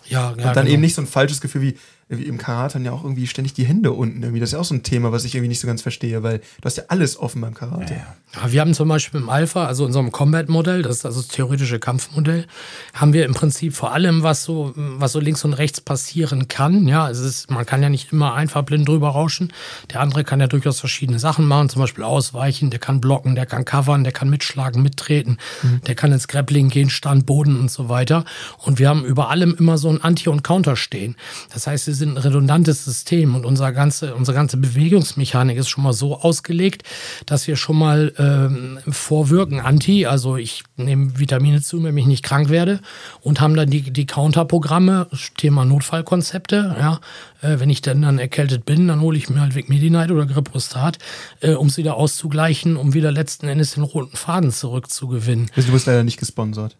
Ja, 0.08 0.22
ja. 0.22 0.30
Und 0.30 0.44
dann 0.44 0.54
genau. 0.54 0.68
eben 0.68 0.82
nicht 0.82 0.96
so 0.96 1.02
ein 1.02 1.08
falsches 1.08 1.42
Gefühl 1.42 1.62
wie, 1.62 1.78
im 2.08 2.38
Karate 2.38 2.78
ja 2.80 2.92
auch 2.92 3.04
irgendwie 3.04 3.26
ständig 3.26 3.54
die 3.54 3.66
Hände 3.66 3.92
unten. 3.92 4.22
Irgendwie. 4.22 4.40
Das 4.40 4.50
ist 4.50 4.54
ja 4.54 4.60
auch 4.60 4.66
so 4.66 4.76
ein 4.76 4.84
Thema, 4.84 5.12
was 5.12 5.26
ich 5.26 5.34
irgendwie 5.34 5.48
nicht 5.48 5.60
so 5.60 5.66
ganz 5.66 5.82
verstehe, 5.82 6.22
weil 6.22 6.38
du 6.38 6.66
hast 6.66 6.78
ja 6.78 6.84
alles 6.90 7.18
offen 7.18 7.42
beim 7.42 7.56
Karate. 7.56 7.96
Ja, 7.96 8.44
ja. 8.44 8.52
wir 8.52 8.62
haben 8.62 8.76
zum 8.76 8.88
Beispiel 8.88 9.22
im 9.22 9.30
Alpha, 9.30 9.66
also 9.66 9.86
unserem 9.86 10.12
Combat-Modell, 10.12 10.84
das 10.84 10.98
ist 10.98 11.06
also 11.06 11.22
das 11.22 11.30
theoretische 11.30 11.80
Kampfmodell, 11.80 12.46
haben 12.94 13.14
wir 13.14 13.26
im 13.26 13.34
Prinzip 13.34 13.74
vor 13.74 13.92
allem, 13.92 14.22
was 14.22 14.44
so, 14.44 14.74
was 14.76 15.14
so 15.14 15.20
links 15.20 15.44
und 15.46 15.54
rechts 15.54 15.82
passieren 15.82 16.48
kann. 16.48 16.88
Ja, 16.88 17.10
es 17.10 17.18
ist, 17.18 17.50
man 17.50 17.66
kann 17.66 17.82
ja 17.82 17.90
nicht 17.90 18.14
immer 18.14 18.36
einfach 18.36 18.62
blind 18.62 18.88
drüber 18.88 19.10
rauschen. 19.10 19.52
Der 19.92 20.02
andere 20.02 20.24
kann 20.24 20.40
ja 20.40 20.46
durchaus 20.46 20.80
verschiedene 20.80 21.18
Sachen 21.18 21.48
machen, 21.48 21.70
zum 21.70 21.82
Beispiel 21.82 22.04
ausweichen, 22.04 22.70
der 22.70 22.80
kann 22.80 23.02
blocken, 23.02 23.34
der 23.34 23.48
kann 23.48 23.66
covern, 23.66 24.04
der 24.04 24.14
kann 24.14 24.30
mitschlagen, 24.30 24.84
mittreten, 24.84 25.38
mhm. 25.64 25.82
der 25.88 25.96
kann 25.96 26.12
ins 26.12 26.28
Grappling 26.28 26.70
gehen, 26.70 26.92
Stand, 26.92 27.26
Boden 27.26 27.60
und 27.60 27.72
so 27.72 27.90
weiter. 27.90 28.26
Und 28.60 28.78
wir 28.78 28.90
haben 28.90 29.04
über 29.04 29.32
allem 29.32 29.56
immer 29.58 29.80
so 29.80 29.90
ein 29.90 30.04
Anti- 30.04 30.30
und 30.30 30.44
Counter 30.44 30.76
stehen. 30.76 31.16
Das 31.52 31.66
heißt, 31.66 31.88
wir 31.88 31.95
sind 31.96 32.12
ein 32.12 32.18
redundantes 32.18 32.86
System 32.86 33.36
und 33.36 33.46
unser 33.46 33.72
ganze, 33.72 34.16
unsere 34.16 34.36
ganze 34.36 34.58
Bewegungsmechanik 34.58 35.58
ist 35.58 35.70
schon 35.70 35.84
mal 35.84 35.94
so 35.94 36.20
ausgelegt, 36.20 36.84
dass 37.26 37.48
wir 37.48 37.56
schon 37.56 37.78
mal 37.78 38.14
ähm, 38.18 38.80
vorwirken, 38.88 39.60
Anti, 39.60 40.06
also 40.06 40.38
ich 40.38 40.64
nehme 40.78 41.18
Vitamine 41.18 41.62
zu, 41.62 41.84
wenn 41.84 41.98
ich 41.98 42.06
nicht 42.06 42.24
krank 42.24 42.50
werde 42.50 42.80
und 43.22 43.42
haben 43.42 43.56
dann 43.56 43.70
die, 43.70 43.82
die 43.82 44.06
Counterprogramme, 44.06 45.08
Thema 45.38 45.66
Notfallkonzepte, 45.66 46.76
ja, 46.80 47.00
äh, 47.46 47.60
wenn 47.60 47.70
ich 47.70 47.82
dann, 47.82 48.02
dann 48.02 48.20
erkältet 48.20 48.66
bin, 48.66 48.88
dann 48.88 49.02
hole 49.02 49.18
ich 49.18 49.30
mir 49.30 49.42
halt 49.42 49.56
Vicmedinite 49.56 50.14
oder 50.14 50.26
Gripostat, 50.26 50.98
äh, 51.42 51.52
um 51.52 51.68
es 51.68 51.78
wieder 51.78 51.96
auszugleichen, 51.96 52.78
um 52.78 52.94
wieder 52.94 53.12
letzten 53.12 53.48
Endes 53.48 53.74
den 53.74 53.84
roten 53.84 54.16
Faden 54.16 54.52
zurückzugewinnen. 54.52 55.50
Also 55.56 55.68
du 55.68 55.74
bist 55.74 55.86
leider 55.88 56.04
nicht 56.04 56.20
gesponsert. 56.20 56.76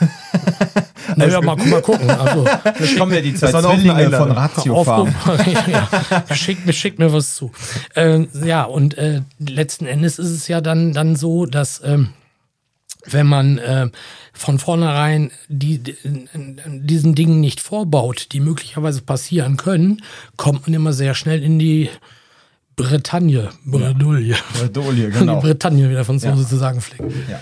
naja, 1.16 1.40
mal, 1.40 1.56
mal 1.56 1.82
gucken. 1.82 2.10
Also, 2.10 2.46
Vielleicht 2.74 2.98
kommen 2.98 3.12
ja 3.12 3.20
die 3.20 3.34
zwei 3.34 3.50
Zwillinge 3.50 4.10
von 4.10 4.30
Ratio 4.30 4.59
fahren. 4.64 5.14
ja, 5.66 5.88
schickt, 6.34 6.74
schickt 6.74 6.98
mir 6.98 7.12
was 7.12 7.34
zu. 7.34 7.52
Äh, 7.94 8.26
ja, 8.44 8.64
und 8.64 8.96
äh, 8.98 9.22
letzten 9.38 9.86
Endes 9.86 10.18
ist 10.18 10.30
es 10.30 10.48
ja 10.48 10.60
dann, 10.60 10.92
dann 10.92 11.16
so, 11.16 11.46
dass 11.46 11.82
ähm, 11.84 12.10
wenn 13.06 13.26
man 13.26 13.58
äh, 13.58 13.88
von 14.32 14.58
vornherein 14.58 15.30
die, 15.48 15.78
die, 15.78 15.96
diesen 16.66 17.14
Dingen 17.14 17.40
nicht 17.40 17.60
vorbaut, 17.60 18.28
die 18.32 18.40
möglicherweise 18.40 19.02
passieren 19.02 19.56
können, 19.56 20.02
kommt 20.36 20.66
man 20.66 20.74
immer 20.74 20.92
sehr 20.92 21.14
schnell 21.14 21.42
in 21.42 21.58
die 21.58 21.88
Bretagne, 22.76 23.50
Bredouille. 23.64 24.36
Bredouille, 24.54 25.10
genau. 25.10 25.34
Die 25.40 25.46
Bretagne, 25.46 25.90
wie 25.90 25.94
der 25.94 26.04
Franzose 26.04 26.42
ja. 26.42 26.48
zu 26.48 26.56
sagen 26.56 26.80
pflegt. 26.80 27.12
Ja. 27.28 27.40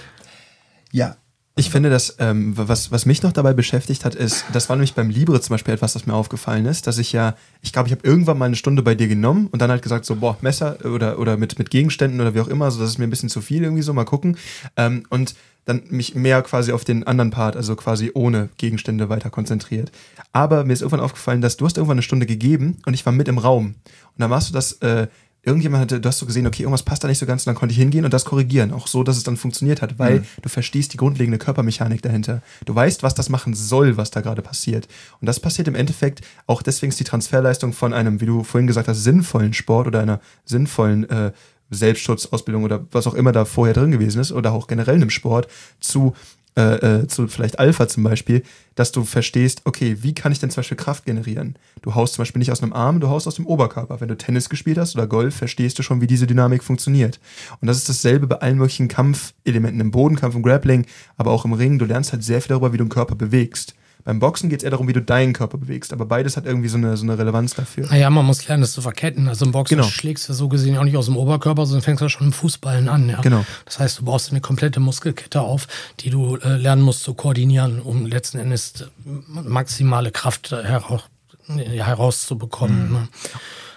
ja, 0.90 1.16
ich 1.58 1.70
finde, 1.70 1.90
dass 1.90 2.16
ähm, 2.20 2.52
was, 2.56 2.92
was 2.92 3.04
mich 3.04 3.22
noch 3.24 3.32
dabei 3.32 3.52
beschäftigt 3.52 4.04
hat, 4.04 4.14
ist, 4.14 4.44
das 4.52 4.68
war 4.68 4.76
nämlich 4.76 4.94
beim 4.94 5.10
Libre 5.10 5.40
zum 5.40 5.54
Beispiel 5.54 5.74
etwas, 5.74 5.92
das 5.92 6.06
mir 6.06 6.14
aufgefallen 6.14 6.66
ist, 6.66 6.86
dass 6.86 6.98
ich 6.98 7.12
ja, 7.12 7.34
ich 7.62 7.72
glaube, 7.72 7.88
ich 7.88 7.92
habe 7.92 8.06
irgendwann 8.06 8.38
mal 8.38 8.44
eine 8.44 8.54
Stunde 8.54 8.82
bei 8.82 8.94
dir 8.94 9.08
genommen 9.08 9.48
und 9.50 9.60
dann 9.60 9.70
halt 9.70 9.82
gesagt, 9.82 10.04
so, 10.04 10.16
boah, 10.16 10.38
Messer 10.40 10.78
oder, 10.84 11.18
oder 11.18 11.36
mit, 11.36 11.58
mit 11.58 11.70
Gegenständen 11.70 12.20
oder 12.20 12.34
wie 12.34 12.40
auch 12.40 12.46
immer, 12.46 12.70
so 12.70 12.80
das 12.80 12.90
ist 12.90 12.98
mir 12.98 13.08
ein 13.08 13.10
bisschen 13.10 13.28
zu 13.28 13.40
viel 13.40 13.64
irgendwie 13.64 13.82
so, 13.82 13.92
mal 13.92 14.04
gucken. 14.04 14.36
Ähm, 14.76 15.02
und 15.10 15.34
dann 15.64 15.82
mich 15.90 16.14
mehr 16.14 16.40
quasi 16.42 16.72
auf 16.72 16.84
den 16.84 17.06
anderen 17.06 17.30
Part, 17.30 17.56
also 17.56 17.74
quasi 17.74 18.12
ohne 18.14 18.48
Gegenstände 18.56 19.08
weiter 19.08 19.28
konzentriert. 19.28 19.90
Aber 20.32 20.64
mir 20.64 20.72
ist 20.72 20.80
irgendwann 20.80 21.04
aufgefallen, 21.04 21.40
dass 21.40 21.56
du 21.56 21.66
hast 21.66 21.76
irgendwann 21.76 21.96
eine 21.96 22.02
Stunde 22.02 22.24
gegeben 22.24 22.78
und 22.86 22.94
ich 22.94 23.04
war 23.04 23.12
mit 23.12 23.28
im 23.28 23.36
Raum. 23.36 23.66
Und 23.66 23.74
dann 24.18 24.30
machst 24.30 24.48
du 24.48 24.54
das 24.54 24.72
äh, 24.80 25.08
irgendjemand 25.48 25.82
hatte, 25.82 26.00
du 26.00 26.08
hast 26.08 26.18
so 26.18 26.26
gesehen, 26.26 26.46
okay, 26.46 26.62
irgendwas 26.62 26.82
passt 26.82 27.02
da 27.02 27.08
nicht 27.08 27.18
so 27.18 27.26
ganz, 27.26 27.42
und 27.42 27.46
dann 27.46 27.56
konnte 27.56 27.72
ich 27.72 27.78
hingehen 27.78 28.04
und 28.04 28.14
das 28.14 28.24
korrigieren, 28.24 28.72
auch 28.72 28.86
so, 28.86 29.02
dass 29.02 29.16
es 29.16 29.24
dann 29.24 29.36
funktioniert 29.36 29.82
hat, 29.82 29.98
weil 29.98 30.20
mhm. 30.20 30.24
du 30.42 30.48
verstehst 30.48 30.92
die 30.92 30.96
grundlegende 30.96 31.38
Körpermechanik 31.38 32.02
dahinter. 32.02 32.42
Du 32.64 32.74
weißt, 32.74 33.02
was 33.02 33.14
das 33.14 33.28
machen 33.28 33.54
soll, 33.54 33.96
was 33.96 34.10
da 34.10 34.20
gerade 34.20 34.42
passiert. 34.42 34.86
Und 35.20 35.26
das 35.26 35.40
passiert 35.40 35.68
im 35.68 35.74
Endeffekt 35.74 36.20
auch 36.46 36.62
deswegen 36.62 36.90
ist 36.90 37.00
die 37.00 37.04
Transferleistung 37.04 37.72
von 37.72 37.92
einem, 37.92 38.20
wie 38.20 38.26
du 38.26 38.44
vorhin 38.44 38.66
gesagt 38.66 38.88
hast, 38.88 39.02
sinnvollen 39.02 39.54
Sport 39.54 39.86
oder 39.86 40.00
einer 40.00 40.20
sinnvollen 40.44 41.08
äh, 41.10 41.32
Selbstschutzausbildung 41.70 42.64
oder 42.64 42.86
was 42.92 43.06
auch 43.06 43.14
immer 43.14 43.32
da 43.32 43.44
vorher 43.44 43.74
drin 43.74 43.90
gewesen 43.90 44.20
ist 44.20 44.32
oder 44.32 44.52
auch 44.52 44.66
generell 44.66 44.96
einem 44.96 45.10
Sport 45.10 45.48
zu 45.80 46.14
äh, 46.58 47.02
äh, 47.02 47.06
zu 47.06 47.28
vielleicht 47.28 47.60
Alpha 47.60 47.86
zum 47.86 48.02
Beispiel, 48.02 48.42
dass 48.74 48.90
du 48.90 49.04
verstehst, 49.04 49.62
okay, 49.64 49.98
wie 50.00 50.12
kann 50.12 50.32
ich 50.32 50.40
denn 50.40 50.50
zum 50.50 50.56
Beispiel 50.56 50.76
Kraft 50.76 51.04
generieren? 51.04 51.56
Du 51.82 51.94
haust 51.94 52.14
zum 52.14 52.22
Beispiel 52.22 52.40
nicht 52.40 52.50
aus 52.50 52.64
einem 52.64 52.72
Arm, 52.72 52.98
du 52.98 53.08
haust 53.08 53.28
aus 53.28 53.36
dem 53.36 53.46
Oberkörper. 53.46 54.00
Wenn 54.00 54.08
du 54.08 54.16
Tennis 54.16 54.48
gespielt 54.48 54.76
hast 54.76 54.96
oder 54.96 55.06
Golf, 55.06 55.36
verstehst 55.36 55.78
du 55.78 55.84
schon, 55.84 56.00
wie 56.00 56.08
diese 56.08 56.26
Dynamik 56.26 56.64
funktioniert. 56.64 57.20
Und 57.60 57.68
das 57.68 57.76
ist 57.76 57.88
dasselbe 57.88 58.26
bei 58.26 58.36
allen 58.36 58.58
möglichen 58.58 58.88
Kampfelementen, 58.88 59.80
im 59.80 59.92
Bodenkampf, 59.92 60.34
im 60.34 60.42
Grappling, 60.42 60.84
aber 61.16 61.30
auch 61.30 61.44
im 61.44 61.52
Ring. 61.52 61.78
Du 61.78 61.84
lernst 61.84 62.12
halt 62.12 62.24
sehr 62.24 62.40
viel 62.40 62.48
darüber, 62.48 62.72
wie 62.72 62.78
du 62.78 62.84
den 62.84 62.90
Körper 62.90 63.14
bewegst. 63.14 63.76
Beim 64.08 64.20
Boxen 64.20 64.48
geht 64.48 64.60
es 64.60 64.64
eher 64.64 64.70
darum, 64.70 64.88
wie 64.88 64.94
du 64.94 65.02
deinen 65.02 65.34
Körper 65.34 65.58
bewegst, 65.58 65.92
aber 65.92 66.06
beides 66.06 66.38
hat 66.38 66.46
irgendwie 66.46 66.68
so 66.68 66.78
eine, 66.78 66.96
so 66.96 67.02
eine 67.02 67.18
Relevanz 67.18 67.52
dafür. 67.52 67.88
Naja, 67.90 68.08
man 68.08 68.24
muss 68.24 68.48
lernen, 68.48 68.62
das 68.62 68.72
zu 68.72 68.80
verketten. 68.80 69.28
Also 69.28 69.44
im 69.44 69.52
Boxen 69.52 69.76
genau. 69.76 69.86
schlägst 69.86 70.30
du 70.30 70.32
so 70.32 70.48
gesehen 70.48 70.78
auch 70.78 70.84
nicht 70.84 70.96
aus 70.96 71.04
dem 71.04 71.16
Oberkörper, 71.18 71.66
sondern 71.66 71.82
fängst 71.82 72.00
du 72.00 72.08
schon 72.08 72.28
im 72.28 72.32
Fußballen 72.32 72.88
an. 72.88 73.06
Ja? 73.10 73.20
Genau. 73.20 73.44
Das 73.66 73.78
heißt, 73.78 73.98
du 73.98 74.06
baust 74.06 74.30
eine 74.30 74.40
komplette 74.40 74.80
Muskelkette 74.80 75.42
auf, 75.42 75.66
die 76.00 76.08
du 76.08 76.36
äh, 76.36 76.56
lernen 76.56 76.80
musst 76.80 77.02
zu 77.02 77.12
koordinieren, 77.12 77.80
um 77.80 78.06
letzten 78.06 78.38
Endes 78.38 78.86
maximale 79.04 80.10
Kraft 80.10 80.52
heraus, 80.52 81.02
herauszubekommen. 81.46 82.86
Mhm. 82.86 82.92
Ne? 82.94 83.08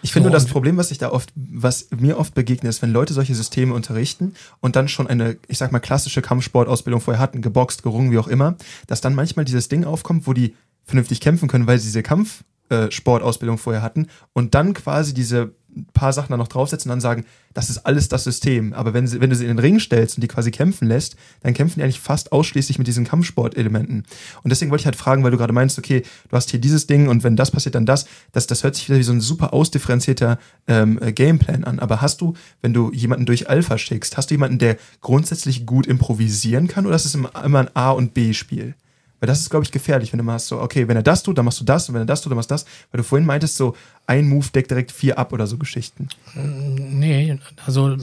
Ich 0.01 0.13
finde 0.13 0.27
so, 0.27 0.31
nur 0.31 0.39
das 0.39 0.47
Problem, 0.47 0.77
was 0.77 0.91
ich 0.91 0.97
da 0.97 1.11
oft, 1.11 1.31
was 1.35 1.87
mir 1.97 2.17
oft 2.17 2.33
begegnet, 2.33 2.69
ist, 2.69 2.81
wenn 2.81 2.91
Leute 2.91 3.13
solche 3.13 3.35
Systeme 3.35 3.73
unterrichten 3.73 4.33
und 4.59 4.75
dann 4.75 4.87
schon 4.87 5.07
eine, 5.07 5.37
ich 5.47 5.57
sag 5.57 5.71
mal, 5.71 5.79
klassische 5.79 6.21
Kampfsportausbildung 6.21 7.01
vorher 7.01 7.21
hatten, 7.21 7.41
geboxt, 7.41 7.83
gerungen, 7.83 8.11
wie 8.11 8.17
auch 8.17 8.27
immer, 8.27 8.55
dass 8.87 9.01
dann 9.01 9.15
manchmal 9.15 9.45
dieses 9.45 9.69
Ding 9.69 9.85
aufkommt, 9.85 10.27
wo 10.27 10.33
die 10.33 10.55
vernünftig 10.85 11.21
kämpfen 11.21 11.47
können, 11.47 11.67
weil 11.67 11.79
sie 11.79 11.87
diese 11.87 12.03
Kampfsportausbildung 12.03 13.57
vorher 13.57 13.81
hatten 13.81 14.07
und 14.33 14.55
dann 14.55 14.73
quasi 14.73 15.13
diese 15.13 15.53
paar 15.93 16.13
Sachen 16.13 16.31
da 16.31 16.37
noch 16.37 16.47
draufsetzen 16.47 16.89
und 16.89 16.93
dann 16.93 17.01
sagen, 17.01 17.25
das 17.53 17.69
ist 17.69 17.79
alles 17.79 18.07
das 18.07 18.23
System. 18.23 18.73
Aber 18.73 18.93
wenn, 18.93 19.07
sie, 19.07 19.21
wenn 19.21 19.29
du 19.29 19.35
sie 19.35 19.43
in 19.45 19.49
den 19.49 19.59
Ring 19.59 19.79
stellst 19.79 20.17
und 20.17 20.21
die 20.21 20.27
quasi 20.27 20.51
kämpfen 20.51 20.87
lässt, 20.87 21.15
dann 21.41 21.53
kämpfen 21.53 21.79
die 21.79 21.83
eigentlich 21.83 21.99
fast 21.99 22.31
ausschließlich 22.31 22.77
mit 22.77 22.87
diesen 22.87 23.05
Kampfsportelementen. 23.05 24.03
Und 24.43 24.49
deswegen 24.49 24.71
wollte 24.71 24.81
ich 24.81 24.85
halt 24.85 24.95
fragen, 24.95 25.23
weil 25.23 25.31
du 25.31 25.37
gerade 25.37 25.53
meinst, 25.53 25.77
okay, 25.77 26.03
du 26.29 26.35
hast 26.35 26.51
hier 26.51 26.59
dieses 26.59 26.87
Ding 26.87 27.07
und 27.07 27.23
wenn 27.23 27.35
das 27.35 27.51
passiert, 27.51 27.75
dann 27.75 27.85
das. 27.85 28.05
Das, 28.31 28.47
das 28.47 28.63
hört 28.63 28.75
sich 28.75 28.87
wieder 28.89 28.99
wie 28.99 29.03
so 29.03 29.13
ein 29.13 29.21
super 29.21 29.53
ausdifferenzierter 29.53 30.39
ähm, 30.67 30.99
äh, 31.01 31.11
Gameplan 31.11 31.63
an. 31.63 31.79
Aber 31.79 32.01
hast 32.01 32.21
du, 32.21 32.33
wenn 32.61 32.73
du 32.73 32.91
jemanden 32.91 33.25
durch 33.25 33.49
Alpha 33.49 33.77
schickst, 33.77 34.17
hast 34.17 34.29
du 34.29 34.35
jemanden, 34.35 34.59
der 34.59 34.77
grundsätzlich 35.01 35.65
gut 35.65 35.87
improvisieren 35.87 36.67
kann 36.67 36.85
oder 36.85 36.95
ist 36.95 37.05
es 37.05 37.15
immer 37.15 37.31
ein 37.35 37.75
A- 37.75 37.91
und 37.91 38.13
B-Spiel? 38.13 38.75
Weil 39.21 39.27
das 39.27 39.39
ist, 39.39 39.51
glaube 39.51 39.63
ich, 39.63 39.71
gefährlich, 39.71 40.11
wenn 40.11 40.17
du 40.17 40.23
machst 40.23 40.47
so, 40.47 40.59
okay, 40.59 40.87
wenn 40.87 40.97
er 40.97 41.03
das 41.03 41.21
tut, 41.21 41.37
dann 41.37 41.45
machst 41.45 41.59
du 41.59 41.63
das 41.63 41.87
und 41.87 41.93
wenn 41.93 42.01
er 42.01 42.05
das 42.05 42.21
tut, 42.21 42.31
dann 42.31 42.37
machst 42.37 42.49
du 42.49 42.55
das. 42.55 42.65
Weil 42.91 42.97
du 42.97 43.03
vorhin 43.03 43.25
meintest, 43.25 43.55
so 43.55 43.75
ein 44.07 44.27
Move 44.27 44.47
deckt 44.53 44.71
direkt 44.71 44.91
vier 44.91 45.19
ab 45.19 45.31
oder 45.31 45.45
so 45.45 45.59
Geschichten. 45.59 46.09
Nee, 46.33 47.37
also, 47.63 47.97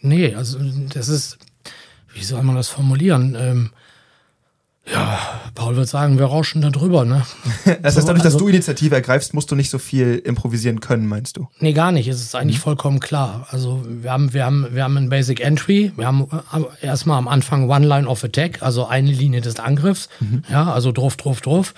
nee, 0.00 0.34
also 0.34 0.58
das 0.92 1.08
ist, 1.08 1.38
wie 2.12 2.24
soll 2.24 2.42
man 2.42 2.56
das 2.56 2.68
formulieren? 2.68 3.36
Ähm, 3.38 3.70
ja, 4.92 5.18
Paul 5.54 5.76
wird 5.76 5.88
sagen, 5.88 6.18
wir 6.18 6.26
rauschen 6.26 6.62
da 6.62 6.70
drüber, 6.70 7.04
ne? 7.04 7.24
das 7.82 7.96
heißt, 7.96 8.08
dadurch, 8.08 8.22
dass 8.22 8.34
also, 8.34 8.38
du 8.38 8.48
Initiative 8.48 8.94
ergreifst, 8.94 9.34
musst 9.34 9.50
du 9.50 9.54
nicht 9.54 9.70
so 9.70 9.78
viel 9.78 10.16
improvisieren 10.16 10.80
können, 10.80 11.06
meinst 11.06 11.36
du? 11.36 11.48
Nee, 11.60 11.72
gar 11.72 11.92
nicht. 11.92 12.08
Es 12.08 12.20
ist 12.20 12.34
eigentlich 12.34 12.58
mhm. 12.58 12.62
vollkommen 12.62 13.00
klar. 13.00 13.46
Also 13.50 13.84
wir 13.86 14.10
haben, 14.10 14.32
wir 14.32 14.44
haben, 14.44 14.66
wir 14.72 14.84
haben 14.84 14.96
ein 14.96 15.08
Basic 15.08 15.40
Entry. 15.40 15.92
Wir 15.96 16.06
haben 16.06 16.26
äh, 16.52 16.86
erstmal 16.86 17.18
am 17.18 17.28
Anfang 17.28 17.68
One 17.68 17.86
Line 17.86 18.06
of 18.06 18.24
Attack, 18.24 18.62
also 18.62 18.86
eine 18.86 19.10
Linie 19.10 19.40
des 19.40 19.58
Angriffs. 19.58 20.08
Mhm. 20.20 20.42
Ja, 20.50 20.72
also 20.72 20.92
drauf, 20.92 21.16
drauf, 21.16 21.40
drauf. 21.40 21.74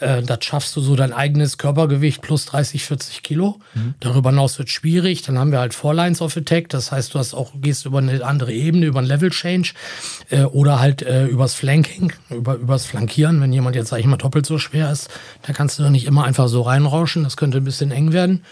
Äh, 0.00 0.22
das 0.22 0.44
schaffst 0.44 0.74
du 0.76 0.80
so 0.80 0.96
dein 0.96 1.12
eigenes 1.12 1.58
Körpergewicht 1.58 2.22
plus 2.22 2.46
30, 2.46 2.84
40 2.84 3.22
Kilo. 3.22 3.60
Mhm. 3.74 3.94
Darüber 4.00 4.30
hinaus 4.30 4.58
wird 4.58 4.70
schwierig. 4.70 5.22
Dann 5.22 5.38
haben 5.38 5.52
wir 5.52 5.60
halt 5.60 5.74
Four 5.74 5.94
Lines 5.94 6.20
of 6.20 6.36
Attack. 6.36 6.68
Das 6.68 6.92
heißt, 6.92 7.14
du 7.14 7.18
hast 7.18 7.34
auch, 7.34 7.52
gehst 7.60 7.86
über 7.86 7.98
eine 7.98 8.24
andere 8.24 8.52
Ebene, 8.52 8.86
über 8.86 9.00
ein 9.00 9.06
Level 9.06 9.30
Change 9.30 9.72
äh, 10.30 10.42
oder 10.42 10.80
halt 10.80 11.02
äh, 11.02 11.26
übers 11.26 11.54
Flanking, 11.54 12.12
über, 12.30 12.54
übers 12.54 12.86
Flankieren. 12.86 13.40
Wenn 13.40 13.52
jemand 13.52 13.76
jetzt, 13.76 13.88
sag 13.88 14.00
ich 14.00 14.06
mal, 14.06 14.16
doppelt 14.16 14.46
so 14.46 14.58
schwer 14.58 14.90
ist, 14.90 15.08
dann 15.42 15.54
kannst 15.54 15.78
du 15.78 15.82
doch 15.82 15.90
nicht 15.90 16.06
immer 16.06 16.24
einfach 16.24 16.48
so 16.48 16.62
reinrauschen. 16.62 17.24
Das 17.24 17.36
könnte 17.36 17.58
ein 17.58 17.64
bisschen 17.64 17.90
eng 17.90 18.12
werden. 18.12 18.44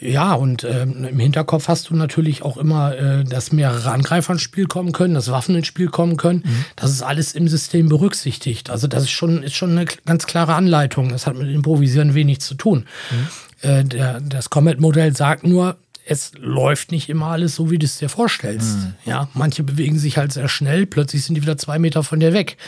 Ja, 0.00 0.34
und 0.34 0.64
ähm, 0.64 1.04
im 1.04 1.18
Hinterkopf 1.18 1.68
hast 1.68 1.90
du 1.90 1.96
natürlich 1.96 2.42
auch 2.42 2.56
immer, 2.56 2.96
äh, 2.96 3.24
dass 3.24 3.52
mehrere 3.52 3.92
Angreifer 3.92 4.32
ins 4.32 4.42
Spiel 4.42 4.66
kommen 4.66 4.92
können, 4.92 5.14
dass 5.14 5.30
Waffen 5.30 5.54
ins 5.54 5.66
Spiel 5.66 5.88
kommen 5.88 6.16
können. 6.16 6.42
Mhm. 6.44 6.64
Das 6.76 6.90
ist 6.90 7.02
alles 7.02 7.32
im 7.32 7.48
System 7.48 7.88
berücksichtigt. 7.88 8.70
Also 8.70 8.88
das 8.88 9.04
ist 9.04 9.10
schon, 9.10 9.42
ist 9.42 9.54
schon 9.54 9.70
eine 9.70 9.86
ganz 10.04 10.26
klare 10.26 10.54
Anleitung. 10.54 11.10
Das 11.10 11.26
hat 11.26 11.36
mit 11.36 11.48
Improvisieren 11.48 12.14
wenig 12.14 12.40
zu 12.40 12.54
tun. 12.54 12.86
Mhm. 13.10 13.68
Äh, 13.68 13.84
der, 13.84 14.20
das 14.20 14.50
Comet-Modell 14.50 15.14
sagt 15.16 15.44
nur, 15.44 15.76
es 16.06 16.32
läuft 16.36 16.92
nicht 16.92 17.08
immer 17.08 17.26
alles 17.26 17.54
so, 17.54 17.70
wie 17.70 17.78
du 17.78 17.86
es 17.86 17.98
dir 17.98 18.10
vorstellst. 18.10 18.76
Mhm. 18.76 18.94
Ja, 19.06 19.28
manche 19.32 19.62
bewegen 19.62 19.98
sich 19.98 20.18
halt 20.18 20.32
sehr 20.32 20.48
schnell, 20.48 20.84
plötzlich 20.84 21.24
sind 21.24 21.34
die 21.34 21.42
wieder 21.42 21.56
zwei 21.56 21.78
Meter 21.78 22.02
von 22.02 22.20
dir 22.20 22.34
weg. 22.34 22.58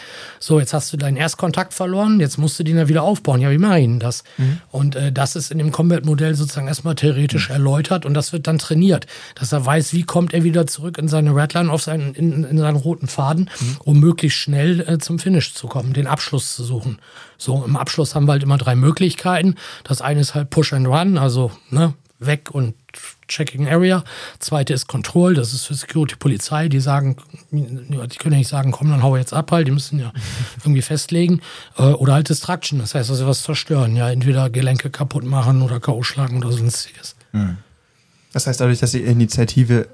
So, 0.40 0.58
jetzt 0.58 0.72
hast 0.72 0.92
du 0.92 0.96
deinen 0.96 1.18
Erstkontakt 1.18 1.74
verloren, 1.74 2.18
jetzt 2.18 2.38
musst 2.38 2.58
du 2.58 2.64
den 2.64 2.78
ja 2.78 2.88
wieder 2.88 3.02
aufbauen. 3.02 3.40
Ja, 3.40 3.50
wie 3.50 3.58
mache 3.58 3.78
ich 3.80 3.84
denn 3.84 4.00
das? 4.00 4.24
Mhm. 4.38 4.60
Und 4.70 4.96
äh, 4.96 5.12
das 5.12 5.36
ist 5.36 5.50
in 5.50 5.58
dem 5.58 5.70
Combat-Modell 5.70 6.34
sozusagen 6.34 6.66
erstmal 6.66 6.94
theoretisch 6.94 7.50
mhm. 7.50 7.56
erläutert 7.56 8.06
und 8.06 8.14
das 8.14 8.32
wird 8.32 8.46
dann 8.46 8.58
trainiert, 8.58 9.06
dass 9.34 9.52
er 9.52 9.64
weiß, 9.64 9.92
wie 9.92 10.04
kommt 10.04 10.32
er 10.32 10.42
wieder 10.42 10.66
zurück 10.66 10.96
in 10.96 11.08
seine 11.08 11.34
Redline, 11.34 11.70
auf 11.70 11.82
seinen, 11.82 12.14
in, 12.14 12.44
in 12.44 12.56
seinen 12.56 12.76
roten 12.76 13.06
Faden, 13.06 13.50
mhm. 13.60 13.76
um 13.84 14.00
möglichst 14.00 14.38
schnell 14.38 14.80
äh, 14.80 14.98
zum 14.98 15.18
Finish 15.18 15.52
zu 15.52 15.66
kommen, 15.66 15.92
den 15.92 16.06
Abschluss 16.06 16.56
zu 16.56 16.64
suchen. 16.64 16.98
So, 17.36 17.62
im 17.64 17.76
Abschluss 17.76 18.14
haben 18.14 18.26
wir 18.26 18.32
halt 18.32 18.42
immer 18.42 18.56
drei 18.56 18.74
Möglichkeiten. 18.76 19.56
Das 19.84 20.00
eine 20.00 20.20
ist 20.20 20.34
halt 20.34 20.48
Push 20.48 20.72
and 20.72 20.86
Run, 20.86 21.18
also 21.18 21.50
ne, 21.68 21.92
weg 22.18 22.50
und 22.50 22.74
Checking 23.28 23.68
Area. 23.68 24.04
Zweite 24.38 24.74
ist 24.74 24.86
Control, 24.86 25.34
das 25.34 25.52
ist 25.52 25.66
für 25.66 25.74
Security 25.74 26.16
Polizei, 26.16 26.68
die 26.68 26.80
sagen, 26.80 27.16
die 27.50 28.18
können 28.18 28.32
ja 28.32 28.38
nicht 28.38 28.48
sagen, 28.48 28.72
komm, 28.72 28.90
dann 28.90 29.02
hau 29.02 29.16
jetzt 29.16 29.32
ab 29.32 29.52
halt, 29.52 29.66
die 29.66 29.72
müssen 29.72 29.98
ja 29.98 30.12
irgendwie 30.62 30.82
festlegen. 30.82 31.40
Äh, 31.76 31.82
oder 31.82 32.14
halt 32.14 32.28
Destruction, 32.28 32.78
das 32.78 32.94
heißt, 32.94 33.10
dass 33.10 33.18
sie 33.18 33.26
was 33.26 33.42
zerstören, 33.42 33.96
ja, 33.96 34.10
entweder 34.10 34.50
Gelenke 34.50 34.90
kaputt 34.90 35.24
machen 35.24 35.62
oder 35.62 35.80
K.O. 35.80 36.02
schlagen 36.02 36.38
oder 36.38 36.52
sonstiges. 36.52 37.16
Hm. 37.32 37.58
Das 38.32 38.46
heißt, 38.46 38.60
dadurch, 38.60 38.80
dass 38.80 38.92
die 38.92 39.02
Initiative 39.02 39.88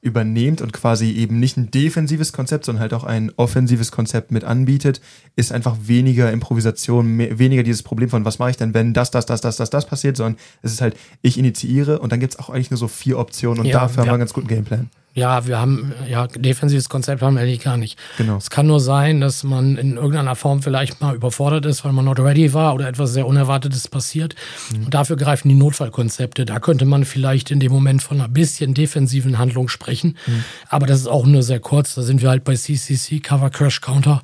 übernehmt 0.00 0.60
und 0.60 0.72
quasi 0.72 1.10
eben 1.12 1.40
nicht 1.40 1.56
ein 1.56 1.70
defensives 1.70 2.32
Konzept, 2.32 2.64
sondern 2.64 2.82
halt 2.82 2.94
auch 2.94 3.04
ein 3.04 3.32
offensives 3.36 3.90
Konzept 3.90 4.30
mit 4.30 4.44
anbietet, 4.44 5.00
ist 5.34 5.52
einfach 5.52 5.76
weniger 5.82 6.30
Improvisation, 6.30 7.16
mehr, 7.16 7.38
weniger 7.38 7.64
dieses 7.64 7.82
Problem 7.82 8.08
von, 8.08 8.24
was 8.24 8.38
mache 8.38 8.50
ich 8.50 8.56
denn, 8.56 8.74
wenn 8.74 8.94
das, 8.94 9.10
das, 9.10 9.26
das, 9.26 9.40
das, 9.40 9.56
das, 9.56 9.70
das 9.70 9.86
passiert, 9.86 10.16
sondern 10.16 10.36
es 10.62 10.72
ist 10.72 10.80
halt, 10.80 10.96
ich 11.22 11.36
initiiere 11.36 11.98
und 11.98 12.12
dann 12.12 12.20
gibt 12.20 12.34
es 12.34 12.38
auch 12.38 12.48
eigentlich 12.48 12.70
nur 12.70 12.78
so 12.78 12.86
vier 12.86 13.18
Optionen 13.18 13.60
und 13.60 13.66
ja, 13.66 13.80
dafür 13.80 14.02
haben 14.02 14.06
wir 14.06 14.12
einen 14.12 14.20
ganz 14.20 14.32
guten 14.32 14.48
Gameplan. 14.48 14.88
Ja, 15.18 15.46
wir 15.46 15.58
haben, 15.58 15.92
ja, 16.08 16.26
defensives 16.28 16.88
Konzept 16.88 17.22
haben 17.22 17.34
wir 17.34 17.42
eigentlich 17.42 17.60
gar 17.60 17.76
nicht. 17.76 17.98
Genau. 18.16 18.36
Es 18.36 18.50
kann 18.50 18.66
nur 18.66 18.80
sein, 18.80 19.20
dass 19.20 19.42
man 19.42 19.76
in 19.76 19.96
irgendeiner 19.96 20.36
Form 20.36 20.62
vielleicht 20.62 21.00
mal 21.00 21.14
überfordert 21.14 21.66
ist, 21.66 21.84
weil 21.84 21.92
man 21.92 22.04
not 22.04 22.20
ready 22.20 22.54
war 22.54 22.74
oder 22.74 22.88
etwas 22.88 23.12
sehr 23.12 23.26
Unerwartetes 23.26 23.88
passiert. 23.88 24.34
Mhm. 24.72 24.84
Und 24.86 24.94
dafür 24.94 25.16
greifen 25.16 25.48
die 25.48 25.56
Notfallkonzepte. 25.56 26.44
Da 26.44 26.60
könnte 26.60 26.84
man 26.84 27.04
vielleicht 27.04 27.50
in 27.50 27.60
dem 27.60 27.72
Moment 27.72 28.02
von 28.02 28.20
einer 28.20 28.28
bisschen 28.28 28.74
defensiven 28.74 29.38
Handlung 29.38 29.68
sprechen. 29.68 30.16
Mhm. 30.26 30.44
Aber 30.68 30.86
das 30.86 31.00
ist 31.00 31.08
auch 31.08 31.26
nur 31.26 31.42
sehr 31.42 31.60
kurz. 31.60 31.94
Da 31.94 32.02
sind 32.02 32.22
wir 32.22 32.30
halt 32.30 32.44
bei 32.44 32.54
CCC, 32.54 33.20
Cover 33.20 33.50
Crash 33.50 33.80
Counter. 33.80 34.22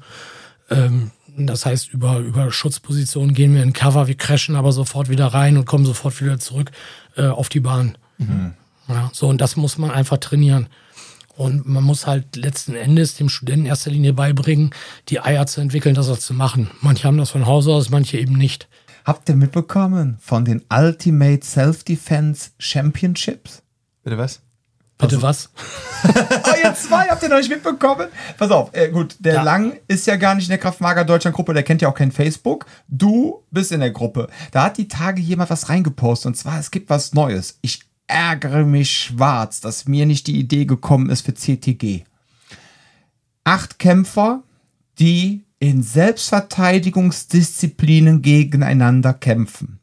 Ähm, 0.70 1.10
das 1.36 1.66
heißt, 1.66 1.92
über, 1.92 2.18
über 2.18 2.52
Schutzpositionen 2.52 3.34
gehen 3.34 3.54
wir 3.54 3.62
in 3.62 3.72
Cover, 3.72 4.06
wir 4.06 4.16
crashen 4.16 4.54
aber 4.54 4.70
sofort 4.70 5.08
wieder 5.08 5.26
rein 5.26 5.56
und 5.56 5.64
kommen 5.64 5.84
sofort 5.84 6.20
wieder 6.20 6.38
zurück 6.38 6.70
äh, 7.16 7.26
auf 7.26 7.48
die 7.48 7.60
Bahn. 7.60 7.98
Mhm. 8.18 8.54
Ja, 8.88 9.10
so, 9.12 9.28
und 9.28 9.40
das 9.40 9.56
muss 9.56 9.78
man 9.78 9.90
einfach 9.90 10.18
trainieren. 10.18 10.68
Und 11.36 11.66
man 11.66 11.82
muss 11.82 12.06
halt 12.06 12.36
letzten 12.36 12.74
Endes 12.74 13.16
dem 13.16 13.28
Studenten 13.28 13.64
in 13.64 13.70
erster 13.70 13.90
Linie 13.90 14.12
beibringen, 14.12 14.70
die 15.08 15.20
Eier 15.20 15.46
zu 15.46 15.60
entwickeln, 15.60 15.94
das 15.94 16.08
auch 16.08 16.18
zu 16.18 16.34
machen. 16.34 16.70
Manche 16.80 17.06
haben 17.06 17.18
das 17.18 17.30
von 17.30 17.46
Hause 17.46 17.72
aus, 17.72 17.90
manche 17.90 18.18
eben 18.18 18.34
nicht. 18.34 18.68
Habt 19.04 19.28
ihr 19.28 19.36
mitbekommen 19.36 20.16
von 20.20 20.44
den 20.44 20.62
Ultimate 20.72 21.44
Self-Defense 21.44 22.50
Championships? 22.58 23.62
Bitte 24.02 24.16
was? 24.16 24.40
Bitte 24.96 25.16
also, 25.16 25.22
was? 25.22 25.50
oh, 26.04 26.54
ihr 26.62 26.74
zwei 26.74 27.08
habt 27.08 27.22
ihr 27.22 27.28
noch 27.28 27.38
nicht 27.38 27.50
mitbekommen? 27.50 28.08
Pass 28.38 28.50
auf, 28.50 28.70
äh, 28.72 28.90
gut, 28.90 29.16
der 29.18 29.34
ja. 29.34 29.42
Lang 29.42 29.78
ist 29.88 30.06
ja 30.06 30.16
gar 30.16 30.36
nicht 30.36 30.44
in 30.44 30.50
der 30.50 30.58
Kraftmager 30.58 31.04
Deutschland 31.04 31.34
Gruppe, 31.34 31.52
der 31.52 31.64
kennt 31.64 31.82
ja 31.82 31.88
auch 31.88 31.94
kein 31.94 32.12
Facebook. 32.12 32.66
Du 32.86 33.42
bist 33.50 33.72
in 33.72 33.80
der 33.80 33.90
Gruppe. 33.90 34.28
Da 34.52 34.64
hat 34.64 34.78
die 34.78 34.86
Tage 34.86 35.20
jemand 35.20 35.50
was 35.50 35.68
reingepostet 35.68 36.26
und 36.26 36.34
zwar, 36.36 36.60
es 36.60 36.70
gibt 36.70 36.90
was 36.90 37.12
Neues. 37.12 37.58
Ich 37.60 37.80
ärgere 38.06 38.64
mich 38.64 38.90
schwarz, 38.90 39.60
dass 39.60 39.86
mir 39.86 40.06
nicht 40.06 40.26
die 40.26 40.38
Idee 40.38 40.64
gekommen 40.64 41.10
ist 41.10 41.26
für 41.26 41.34
CTG. 41.34 42.04
Acht 43.44 43.78
Kämpfer, 43.78 44.42
die 44.98 45.44
in 45.58 45.82
Selbstverteidigungsdisziplinen 45.82 48.22
gegeneinander 48.22 49.12
kämpfen. 49.14 49.80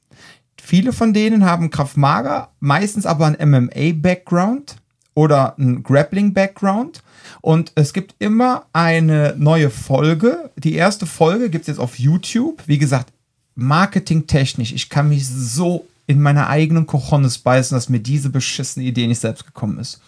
Viele 0.62 0.94
von 0.94 1.14
denen 1.14 1.44
haben 1.44 1.72
Kraftmager, 1.72 2.52
meistens 2.60 3.06
aber 3.06 3.26
ein 3.26 3.50
MMA-Background 3.50 4.78
oder 5.14 5.58
ein 5.58 5.84
Grappling-Background. 5.84 7.04
Und 7.42 7.74
es 7.76 7.94
gibt 7.94 8.16
immer 8.20 8.68
eine 8.72 9.36
neue 9.38 9.70
Folge. 9.70 10.52
Die 10.56 10.76
erste 10.76 11.06
Folge 11.06 11.50
gibt 11.50 11.64
es 11.64 11.68
jetzt 11.68 11.80
auf 11.80 12.00
YouTube. 12.00 12.64
Wie 12.68 12.78
gesagt, 12.78 13.12
marketingtechnisch, 13.56 14.72
ich 14.72 14.90
kann 14.90 15.10
mich 15.10 15.28
so 15.28 15.88
in 16.08 16.22
meiner 16.22 16.48
eigenen 16.48 16.88
Kochonis 16.88 17.38
beißen, 17.38 17.76
dass 17.76 17.90
mir 17.90 18.00
diese 18.00 18.30
beschissene 18.30 18.86
Idee 18.86 19.08
nicht 19.08 19.20
selbst 19.20 19.46
gekommen 19.46 19.80
ist. 19.80 20.02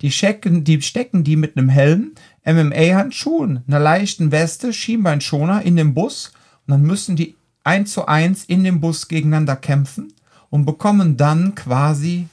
Die, 0.00 0.10
checken, 0.10 0.64
die 0.64 0.80
stecken 0.80 1.24
die 1.24 1.36
mit 1.36 1.56
einem 1.56 1.68
Helm, 1.68 2.12
MMA-Handschuhen, 2.44 3.62
einer 3.66 3.80
leichten 3.80 4.32
Weste, 4.32 4.72
Schienbeinschoner 4.72 5.62
in 5.62 5.76
den 5.76 5.94
Bus 5.94 6.32
und 6.66 6.72
dann 6.72 6.82
müssen 6.82 7.16
die 7.16 7.36
eins 7.64 7.92
zu 7.92 8.06
eins 8.06 8.44
in 8.44 8.64
dem 8.64 8.80
Bus 8.80 9.08
gegeneinander 9.08 9.56
kämpfen 9.56 10.12
und 10.50 10.64
bekommen 10.64 11.16
dann 11.16 11.54
quasi 11.54 12.26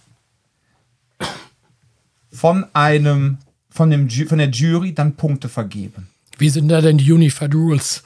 von 2.32 2.66
einem, 2.74 3.38
von, 3.70 3.90
dem, 3.90 4.10
von 4.10 4.38
der 4.38 4.50
Jury 4.50 4.94
dann 4.94 5.16
Punkte 5.16 5.50
vergeben. 5.50 6.10
Wie 6.38 6.50
sind 6.50 6.70
da 6.70 6.82
denn 6.82 6.98
die 6.98 7.12
Unified 7.12 7.54
Rules? 7.54 8.04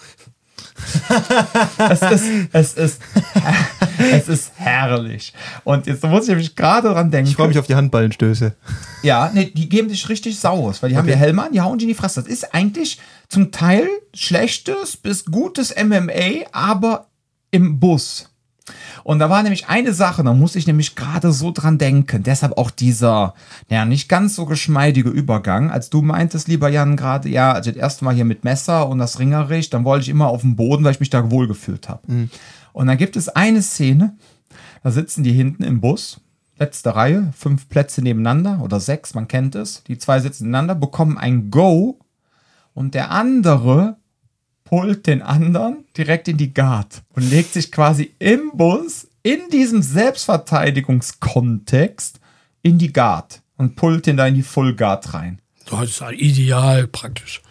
es, 1.89 2.01
ist, 2.01 2.23
es, 2.51 2.73
ist, 2.73 3.01
es 3.97 4.27
ist 4.27 4.51
herrlich. 4.55 5.33
Und 5.63 5.87
jetzt 5.87 6.03
muss 6.03 6.27
ich 6.27 6.35
mich 6.35 6.55
gerade 6.55 6.89
dran 6.89 7.11
denken. 7.11 7.29
Ich 7.29 7.35
freue 7.35 7.47
mich 7.47 7.59
auf 7.59 7.67
die 7.67 7.75
Handballenstöße. 7.75 8.55
Ja, 9.03 9.31
nee, 9.33 9.51
die 9.53 9.69
geben 9.69 9.89
sich 9.89 10.07
richtig 10.09 10.39
saures, 10.39 10.81
weil 10.81 10.89
die 10.89 10.95
okay. 10.95 11.01
haben 11.01 11.09
ja 11.09 11.15
Helme 11.15 11.43
an, 11.43 11.51
die 11.51 11.61
hauen 11.61 11.77
die 11.77 11.85
in 11.85 11.89
die 11.89 11.95
Fresse. 11.95 12.21
Das 12.21 12.31
ist 12.31 12.53
eigentlich 12.53 12.99
zum 13.29 13.51
Teil 13.51 13.87
schlechtes 14.13 14.97
bis 14.97 15.25
gutes 15.25 15.73
MMA, 15.75 16.47
aber 16.51 17.07
im 17.51 17.79
Bus. 17.79 18.32
Und 19.03 19.19
da 19.19 19.29
war 19.29 19.43
nämlich 19.43 19.67
eine 19.67 19.93
Sache, 19.93 20.23
da 20.23 20.33
muss 20.33 20.55
ich 20.55 20.67
nämlich 20.67 20.95
gerade 20.95 21.31
so 21.33 21.51
dran 21.51 21.77
denken. 21.77 22.23
Deshalb 22.23 22.57
auch 22.57 22.71
dieser, 22.71 23.33
ja, 23.69 23.85
nicht 23.85 24.07
ganz 24.07 24.35
so 24.35 24.45
geschmeidige 24.45 25.09
Übergang. 25.09 25.69
Als 25.69 25.89
du 25.89 26.01
meintest, 26.01 26.47
lieber 26.47 26.69
Jan, 26.69 26.95
gerade, 26.95 27.27
ja, 27.29 27.51
also 27.51 27.71
das 27.71 27.79
erste 27.79 28.05
Mal 28.05 28.15
hier 28.15 28.25
mit 28.25 28.43
Messer 28.43 28.87
und 28.87 28.99
das 28.99 29.19
Ringerich, 29.19 29.69
dann 29.69 29.83
wollte 29.83 30.03
ich 30.03 30.09
immer 30.09 30.27
auf 30.27 30.41
dem 30.41 30.55
Boden, 30.55 30.83
weil 30.83 30.93
ich 30.93 30.99
mich 31.01 31.09
da 31.09 31.29
wohlgefühlt 31.29 31.89
habe. 31.89 32.01
Mhm. 32.11 32.29
Und 32.71 32.87
dann 32.87 32.97
gibt 32.97 33.17
es 33.17 33.29
eine 33.29 33.61
Szene, 33.61 34.15
da 34.81 34.91
sitzen 34.91 35.23
die 35.23 35.33
hinten 35.33 35.63
im 35.63 35.81
Bus, 35.81 36.21
letzte 36.57 36.95
Reihe, 36.95 37.33
fünf 37.35 37.67
Plätze 37.67 38.01
nebeneinander 38.01 38.61
oder 38.61 38.79
sechs, 38.79 39.13
man 39.13 39.27
kennt 39.27 39.55
es. 39.55 39.83
Die 39.83 39.97
zwei 39.97 40.19
sitzen 40.19 40.45
nebeneinander, 40.45 40.75
bekommen 40.75 41.17
ein 41.17 41.51
Go 41.51 41.99
und 42.73 42.93
der 42.93 43.11
andere 43.11 43.97
holt 44.69 45.07
den 45.07 45.21
anderen 45.21 45.85
direkt 45.97 46.27
in 46.27 46.35
die 46.37 46.53
Guard 46.53 47.01
und 47.13 47.29
legt 47.29 47.53
sich 47.53 47.71
quasi 47.71 48.13
im 48.19 48.51
Bus 48.53 49.07
in 49.21 49.39
diesem 49.51 49.81
Selbstverteidigungskontext 49.81 52.19
in 52.61 52.77
die 52.77 52.91
Guard 52.91 53.41
und 53.57 53.75
pullt 53.75 54.05
den 54.05 54.17
da 54.17 54.27
in 54.27 54.35
die 54.35 54.43
Full 54.43 54.75
Guard 54.75 55.13
rein. 55.13 55.39
Das 55.69 55.83
ist 55.83 56.03
ideal 56.11 56.87
praktisch. 56.87 57.41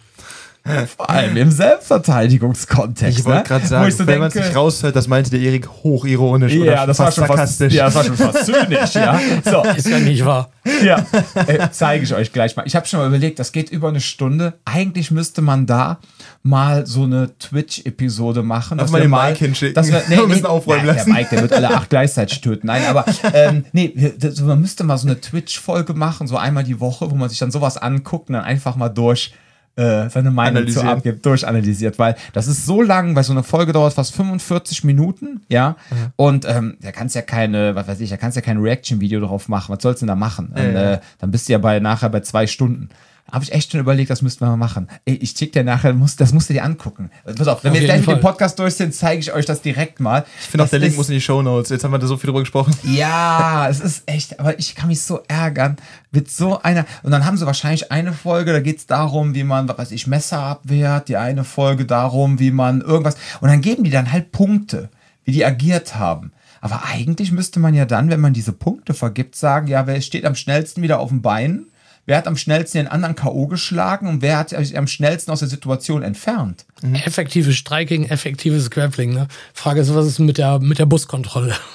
Vor 0.95 1.09
allem 1.09 1.35
im 1.35 1.51
Selbstverteidigungskontext. 1.51 3.19
Ich 3.19 3.25
wollte 3.25 3.39
ne? 3.39 3.43
gerade 3.43 3.67
sagen, 3.67 4.07
wenn 4.07 4.19
man 4.19 4.31
sich 4.31 4.55
raushört, 4.55 4.95
das 4.95 5.09
meinte 5.09 5.29
der 5.29 5.41
Erik 5.41 5.67
hochironisch 5.67 6.53
ja, 6.53 6.85
das 6.85 6.99
war 6.99 7.11
schon 7.11 7.27
sarkastisch. 7.27 7.75
Fast, 7.75 7.75
ja, 7.75 7.85
das 7.85 7.95
war 7.95 8.03
schon 8.05 8.15
fast 8.15 8.45
zynisch, 8.45 8.95
ja. 8.95 9.19
So. 9.43 9.61
Ist 9.75 9.89
ja 9.89 9.99
nicht 9.99 10.23
wahr. 10.23 10.51
Ja, 10.81 11.05
äh, 11.47 11.67
zeige 11.71 12.05
ich 12.05 12.13
euch 12.13 12.31
gleich 12.31 12.55
mal. 12.55 12.65
Ich 12.65 12.77
habe 12.77 12.85
schon 12.85 13.01
mal 13.01 13.07
überlegt, 13.07 13.39
das 13.39 13.51
geht 13.51 13.71
über 13.71 13.89
eine 13.89 13.99
Stunde. 13.99 14.53
Eigentlich 14.63 15.11
müsste 15.11 15.41
man 15.41 15.65
da 15.65 15.99
mal 16.43 16.87
so 16.87 17.03
eine 17.03 17.37
Twitch-Episode 17.37 18.41
machen. 18.43 18.77
Dass 18.77 18.89
mal 18.89 19.01
den 19.01 19.11
Mike 19.11 19.39
hinschicken. 19.39 19.75
Dass 19.75 19.91
wir, 19.91 20.01
nee, 20.07 20.15
ein 20.15 20.29
bisschen 20.29 20.45
aufräumen 20.45 20.85
lassen. 20.85 21.07
Der 21.07 21.13
Mike, 21.13 21.29
der 21.29 21.41
wird 21.41 21.51
alle 21.51 21.75
acht 21.75 21.89
gleichzeitig 21.89 22.39
töten. 22.39 22.67
Nein, 22.67 22.83
aber 22.85 23.03
ähm, 23.33 23.65
nee, 23.73 23.93
man 24.41 24.61
müsste 24.61 24.85
mal 24.85 24.97
so 24.97 25.07
eine 25.07 25.19
Twitch-Folge 25.19 25.93
machen, 25.93 26.27
so 26.27 26.37
einmal 26.37 26.63
die 26.63 26.79
Woche, 26.79 27.11
wo 27.11 27.15
man 27.15 27.27
sich 27.27 27.39
dann 27.39 27.51
sowas 27.51 27.75
anguckt 27.75 28.29
und 28.29 28.35
dann 28.35 28.45
einfach 28.45 28.77
mal 28.77 28.87
durch 28.87 29.33
äh, 29.75 30.09
seine 30.09 30.31
Meinung 30.31 30.67
zu 30.67 30.81
abgibt, 30.81 31.25
durchanalysiert, 31.25 31.97
weil 31.99 32.15
das 32.33 32.47
ist 32.47 32.65
so 32.65 32.81
lang, 32.81 33.15
weil 33.15 33.23
so 33.23 33.33
eine 33.33 33.43
Folge 33.43 33.73
dauert 33.73 33.93
fast 33.93 34.15
45 34.15 34.83
Minuten, 34.83 35.41
ja, 35.49 35.75
mhm. 35.89 35.95
und 36.15 36.45
ähm, 36.47 36.77
da 36.81 36.91
kannst 36.91 37.15
ja 37.15 37.21
keine, 37.21 37.75
was 37.75 37.87
weiß 37.87 37.99
ich, 37.99 38.09
da 38.09 38.17
kannst 38.17 38.35
ja 38.35 38.41
kein 38.41 38.59
Reaction-Video 38.59 39.19
drauf 39.19 39.49
machen, 39.49 39.73
was 39.73 39.81
sollst 39.81 40.01
du 40.01 40.05
denn 40.05 40.09
da 40.09 40.15
machen? 40.15 40.51
Dann, 40.55 40.75
äh, 40.75 40.99
dann 41.19 41.31
bist 41.31 41.47
du 41.47 41.53
ja 41.53 41.59
bei 41.59 41.79
nachher 41.79 42.09
bei 42.09 42.19
zwei 42.19 42.47
Stunden. 42.47 42.89
Habe 43.31 43.43
ich 43.43 43.53
echt 43.53 43.71
schon 43.71 43.79
überlegt, 43.79 44.09
das 44.09 44.21
müssten 44.21 44.41
wir 44.41 44.49
mal 44.49 44.57
machen. 44.57 44.89
Ey, 45.05 45.15
ich 45.15 45.31
schick 45.31 45.53
dir 45.53 45.63
nachher, 45.63 45.93
muss, 45.93 46.15
das 46.15 46.33
musst 46.33 46.49
du 46.49 46.53
dir 46.53 46.63
angucken. 46.63 47.09
Pass 47.25 47.47
auf, 47.47 47.63
wenn 47.63 47.71
auf 47.71 47.79
wir 47.79 47.85
gleich 47.85 48.05
mit 48.05 48.17
dem 48.17 48.21
Podcast 48.21 48.59
durch 48.59 48.75
sind, 48.75 48.93
zeige 48.93 49.21
ich 49.21 49.33
euch 49.33 49.45
das 49.45 49.61
direkt 49.61 49.99
mal. 49.99 50.25
Ich 50.39 50.47
finde 50.47 50.65
auch, 50.65 50.69
der 50.69 50.79
Link 50.79 50.95
muss 50.97 51.09
in 51.09 51.15
die 51.15 51.21
Show 51.21 51.41
Notes. 51.41 51.69
Jetzt 51.69 51.83
haben 51.83 51.91
wir 51.91 51.99
da 51.99 52.05
so 52.05 52.17
viel 52.17 52.27
drüber 52.27 52.41
gesprochen. 52.41 52.75
Ja, 52.83 53.67
es 53.69 53.79
ist 53.79 54.03
echt, 54.05 54.39
aber 54.39 54.59
ich 54.59 54.75
kann 54.75 54.89
mich 54.89 55.01
so 55.01 55.21
ärgern 55.27 55.77
mit 56.11 56.29
so 56.29 56.61
einer. 56.61 56.85
Und 57.01 57.11
dann 57.11 57.25
haben 57.25 57.37
sie 57.37 57.45
wahrscheinlich 57.45 57.91
eine 57.91 58.13
Folge, 58.13 58.53
da 58.53 58.59
geht 58.59 58.77
es 58.77 58.85
darum, 58.85 59.33
wie 59.33 59.43
man, 59.43 59.67
was 59.67 59.77
weiß 59.77 59.91
ich, 59.91 60.05
Messer 60.05 60.39
abwehrt, 60.39 61.07
die 61.07 61.17
eine 61.17 61.43
Folge 61.43 61.85
darum, 61.85 62.39
wie 62.39 62.51
man 62.51 62.81
irgendwas. 62.81 63.15
Und 63.41 63.49
dann 63.49 63.61
geben 63.61 63.83
die 63.83 63.89
dann 63.89 64.11
halt 64.11 64.31
Punkte, 64.31 64.89
wie 65.23 65.31
die 65.31 65.45
agiert 65.45 65.95
haben. 65.95 66.33
Aber 66.61 66.83
eigentlich 66.85 67.31
müsste 67.31 67.59
man 67.59 67.73
ja 67.73 67.85
dann, 67.85 68.09
wenn 68.09 68.21
man 68.21 68.33
diese 68.33 68.53
Punkte 68.53 68.93
vergibt, 68.93 69.35
sagen, 69.35 69.67
ja, 69.67 69.87
wer 69.87 69.99
steht 70.01 70.25
am 70.25 70.35
schnellsten 70.35 70.81
wieder 70.81 70.99
auf 70.99 71.09
dem 71.09 71.21
Bein? 71.21 71.65
Wer 72.05 72.17
hat 72.17 72.27
am 72.27 72.35
schnellsten 72.35 72.79
den 72.79 72.87
anderen 72.89 73.15
K.O. 73.15 73.47
geschlagen 73.47 74.07
und 74.07 74.21
wer 74.21 74.37
hat 74.37 74.49
sich 74.49 74.77
am 74.77 74.87
schnellsten 74.87 75.31
aus 75.31 75.39
der 75.39 75.47
Situation 75.47 76.03
entfernt? 76.03 76.65
Effektives 77.05 77.55
Striking, 77.55 78.05
effektives 78.09 78.69
Grappling. 78.69 79.13
Ne? 79.13 79.27
Frage 79.53 79.79
ist, 79.79 79.93
was 79.95 80.05
ist 80.07 80.19
mit 80.19 80.37
der, 80.37 80.59
mit 80.59 80.79
der 80.79 80.85
Buskontrolle? 80.85 81.55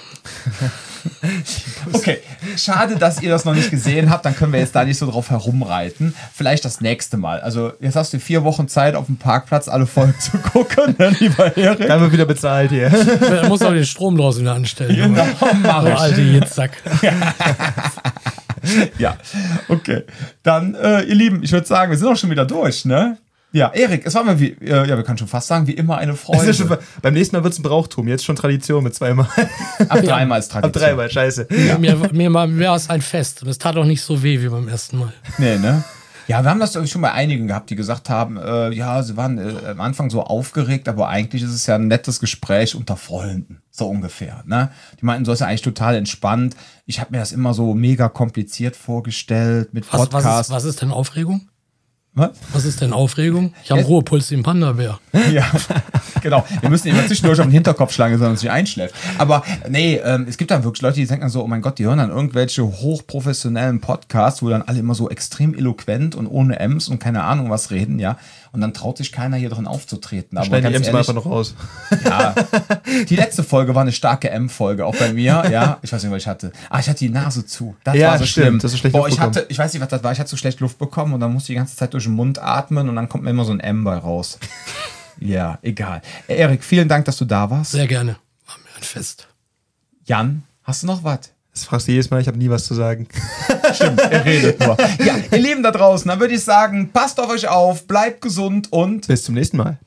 Okay, 1.92 2.18
schade, 2.56 2.96
dass 2.96 3.22
ihr 3.22 3.30
das 3.30 3.44
noch 3.44 3.54
nicht 3.54 3.70
gesehen 3.70 4.10
habt. 4.10 4.24
Dann 4.26 4.34
können 4.36 4.52
wir 4.52 4.58
jetzt 4.60 4.74
da 4.74 4.84
nicht 4.84 4.98
so 4.98 5.08
drauf 5.08 5.30
herumreiten. 5.30 6.12
Vielleicht 6.34 6.64
das 6.64 6.80
nächste 6.80 7.16
Mal. 7.16 7.40
Also, 7.40 7.72
jetzt 7.80 7.94
hast 7.96 8.12
du 8.12 8.18
vier 8.20 8.42
Wochen 8.44 8.68
Zeit, 8.68 8.94
auf 8.96 9.06
dem 9.06 9.16
Parkplatz 9.16 9.68
alle 9.68 9.86
Folgen 9.86 10.14
zu 10.18 10.36
gucken, 10.38 10.96
ne, 10.98 11.14
lieber 11.20 11.56
Erik. 11.56 11.86
Dann 11.86 12.00
wird 12.00 12.12
wieder 12.12 12.26
bezahlt 12.26 12.70
hier. 12.70 12.88
Er 12.88 13.48
muss 13.48 13.62
auch 13.62 13.70
den 13.72 13.86
Strom 13.86 14.16
draußen 14.18 14.42
wieder 14.42 14.54
anstellen. 14.54 14.96
Genau, 14.96 15.24
mach 15.62 15.84
Oh, 15.84 15.88
ich. 15.88 15.94
alte 15.98 16.20
Jitzsack. 16.20 16.72
Ja, 18.98 19.16
okay. 19.68 20.04
Dann, 20.42 20.74
äh, 20.74 21.02
ihr 21.02 21.14
Lieben, 21.14 21.42
ich 21.42 21.52
würde 21.52 21.66
sagen, 21.66 21.90
wir 21.90 21.98
sind 21.98 22.08
auch 22.08 22.16
schon 22.16 22.30
wieder 22.30 22.44
durch, 22.44 22.84
ne? 22.84 23.18
Ja, 23.50 23.72
Erik, 23.72 24.02
es 24.04 24.14
war 24.14 24.24
mir 24.24 24.38
wie, 24.38 24.50
äh, 24.60 24.86
ja, 24.86 24.94
wir 24.96 25.02
können 25.04 25.16
schon 25.16 25.26
fast 25.26 25.46
sagen, 25.48 25.66
wie 25.66 25.72
immer 25.72 25.96
eine 25.96 26.14
Freude. 26.14 26.44
ist 26.50 26.58
schon, 26.58 26.68
beim 27.00 27.14
nächsten 27.14 27.34
Mal 27.34 27.42
wird 27.44 27.54
es 27.54 27.58
ein 27.58 27.62
Brauchtum. 27.62 28.06
Jetzt 28.06 28.24
schon 28.26 28.36
Tradition 28.36 28.84
mit 28.84 28.94
zweimal. 28.94 29.26
Ab 29.88 30.02
dreimal 30.04 30.38
ist 30.38 30.54
Ab 30.54 30.62
Tradition. 30.64 30.82
dreimal, 30.90 31.10
scheiße. 31.10 31.46
Mir, 31.78 31.78
mir, 31.78 32.34
war- 32.34 32.46
mir 32.46 32.68
war 32.68 32.76
es 32.76 32.90
ein 32.90 33.00
Fest 33.00 33.42
und 33.42 33.48
es 33.48 33.56
tat 33.56 33.76
auch 33.78 33.86
nicht 33.86 34.02
so 34.02 34.22
weh 34.22 34.38
wie 34.42 34.48
beim 34.48 34.68
ersten 34.68 34.98
Mal. 34.98 35.12
Nee, 35.38 35.56
ne? 35.56 35.82
Ja, 36.28 36.42
wir 36.42 36.50
haben 36.50 36.60
das 36.60 36.90
schon 36.90 37.00
bei 37.00 37.10
einigen 37.10 37.46
gehabt, 37.46 37.70
die 37.70 37.74
gesagt 37.74 38.10
haben, 38.10 38.36
äh, 38.36 38.70
ja, 38.70 39.02
sie 39.02 39.16
waren 39.16 39.38
äh, 39.38 39.66
am 39.66 39.80
Anfang 39.80 40.10
so 40.10 40.22
aufgeregt, 40.22 40.86
aber 40.86 41.08
eigentlich 41.08 41.42
ist 41.42 41.52
es 41.52 41.66
ja 41.66 41.76
ein 41.76 41.88
nettes 41.88 42.20
Gespräch 42.20 42.74
unter 42.74 42.98
Freunden, 42.98 43.62
so 43.70 43.88
ungefähr. 43.88 44.42
Ne? 44.46 44.70
Die 45.00 45.06
meinten, 45.06 45.24
so 45.24 45.32
ist 45.32 45.40
ja 45.40 45.46
eigentlich 45.46 45.62
total 45.62 45.94
entspannt. 45.94 46.54
Ich 46.84 47.00
habe 47.00 47.12
mir 47.12 47.18
das 47.18 47.32
immer 47.32 47.54
so 47.54 47.72
mega 47.72 48.10
kompliziert 48.10 48.76
vorgestellt 48.76 49.72
mit 49.72 49.90
Was, 49.90 50.12
was, 50.12 50.40
ist, 50.42 50.50
was 50.50 50.64
ist 50.64 50.82
denn 50.82 50.90
Aufregung? 50.90 51.48
Was? 52.18 52.30
Was 52.52 52.64
ist 52.64 52.80
denn 52.80 52.92
Aufregung? 52.92 53.54
Ich 53.62 53.70
habe 53.70 53.80
einen 53.80 53.88
Ruhepuls 53.88 54.30
wie 54.30 54.36
ein 54.36 54.42
Panda-Bär. 54.42 54.98
Ja, 55.32 55.46
genau. 56.22 56.44
Wir 56.60 56.70
müssen 56.70 56.88
immer 56.88 57.06
zwischendurch 57.06 57.38
auf 57.38 57.46
den 57.46 57.52
Hinterkopf 57.52 57.92
schlagen, 57.92 58.14
sondern 58.14 58.32
uns 58.32 58.42
nicht 58.42 58.50
einschläft. 58.50 58.94
Aber 59.18 59.42
nee, 59.68 59.96
ähm, 59.96 60.26
es 60.28 60.36
gibt 60.36 60.50
dann 60.50 60.64
wirklich 60.64 60.80
Leute, 60.82 60.96
die 60.96 61.06
denken 61.06 61.22
dann 61.22 61.30
so, 61.30 61.42
oh 61.42 61.46
mein 61.46 61.60
Gott, 61.60 61.78
die 61.78 61.84
hören 61.84 61.98
dann 61.98 62.10
irgendwelche 62.10 62.62
hochprofessionellen 62.64 63.80
Podcasts, 63.80 64.42
wo 64.42 64.48
dann 64.48 64.62
alle 64.62 64.78
immer 64.78 64.94
so 64.94 65.10
extrem 65.10 65.54
eloquent 65.54 66.14
und 66.14 66.26
ohne 66.26 66.58
Ems 66.60 66.88
und 66.88 66.98
keine 66.98 67.24
Ahnung 67.24 67.50
was 67.50 67.70
reden, 67.70 67.98
ja. 67.98 68.16
Und 68.52 68.60
dann 68.60 68.72
traut 68.74 68.96
sich 68.98 69.12
keiner 69.12 69.36
hier 69.36 69.50
drin 69.50 69.66
aufzutreten. 69.66 70.38
Aber 70.38 70.46
Schneiden 70.46 70.72
die 70.72 70.78
mal 70.78 70.84
ehrlich, 70.86 70.96
einfach 70.98 71.14
noch 71.14 71.26
raus. 71.26 71.54
ja, 72.04 72.34
die 73.08 73.16
letzte 73.16 73.42
Folge 73.42 73.74
war 73.74 73.82
eine 73.82 73.92
starke 73.92 74.30
M-Folge, 74.30 74.86
auch 74.86 74.96
bei 74.96 75.12
mir, 75.12 75.44
ja. 75.50 75.78
Ich 75.82 75.92
weiß 75.92 76.02
nicht, 76.02 76.12
was 76.12 76.22
ich 76.22 76.26
hatte. 76.26 76.52
Ah, 76.70 76.78
ich 76.80 76.88
hatte 76.88 76.98
die 77.00 77.10
Nase 77.10 77.44
zu. 77.44 77.76
Das 77.84 77.94
Ja, 77.96 78.10
war 78.12 78.18
so 78.18 78.24
stimmt, 78.26 78.44
schlimm. 78.46 78.60
hast 78.62 78.72
du 78.72 78.78
schlecht 78.78 78.92
Boah, 78.94 79.08
ich 79.08 79.20
hatte, 79.20 79.46
ich 79.48 79.58
weiß 79.58 79.72
nicht, 79.72 79.82
was 79.82 79.88
das 79.88 80.02
war. 80.02 80.12
Ich 80.12 80.18
hatte 80.20 80.30
so 80.30 80.36
schlecht 80.36 80.60
Luft 80.60 80.78
bekommen 80.78 81.12
und 81.14 81.20
dann 81.20 81.32
musste 81.32 81.52
ich 81.52 81.56
die 81.56 81.58
ganze 81.58 81.76
Zeit 81.76 81.92
durch 81.94 82.04
den 82.04 82.14
Mund 82.14 82.38
atmen 82.38 82.88
und 82.88 82.96
dann 82.96 83.08
kommt 83.08 83.24
mir 83.24 83.30
immer 83.30 83.44
so 83.44 83.52
ein 83.52 83.60
M 83.60 83.84
bei 83.84 83.96
raus. 83.96 84.38
ja, 85.20 85.58
egal. 85.62 86.00
Erik, 86.26 86.64
vielen 86.64 86.88
Dank, 86.88 87.04
dass 87.04 87.16
du 87.16 87.24
da 87.24 87.50
warst. 87.50 87.72
Sehr 87.72 87.86
gerne. 87.86 88.16
War 88.46 88.56
mir 88.58 88.76
ein 88.76 88.82
Fest. 88.82 89.28
Jan, 90.04 90.42
hast 90.62 90.82
du 90.82 90.86
noch 90.86 91.04
was? 91.04 91.20
Das 91.52 91.64
fragst 91.64 91.88
du 91.88 91.92
jedes 91.92 92.08
Mal, 92.10 92.20
ich 92.20 92.28
habe 92.28 92.38
nie 92.38 92.48
was 92.50 92.64
zu 92.64 92.74
sagen. 92.74 93.08
Stimmt, 93.74 94.00
er 94.00 94.24
redet 94.24 94.60
nur. 94.60 94.76
Ja, 95.04 95.16
ihr 95.30 95.38
Lieben 95.38 95.62
da 95.62 95.70
draußen, 95.70 96.08
dann 96.08 96.20
würde 96.20 96.34
ich 96.34 96.44
sagen, 96.44 96.90
passt 96.92 97.20
auf 97.20 97.30
euch 97.30 97.48
auf, 97.48 97.86
bleibt 97.86 98.20
gesund 98.20 98.72
und 98.72 99.06
Bis 99.06 99.24
zum 99.24 99.34
nächsten 99.34 99.56
Mal. 99.56 99.78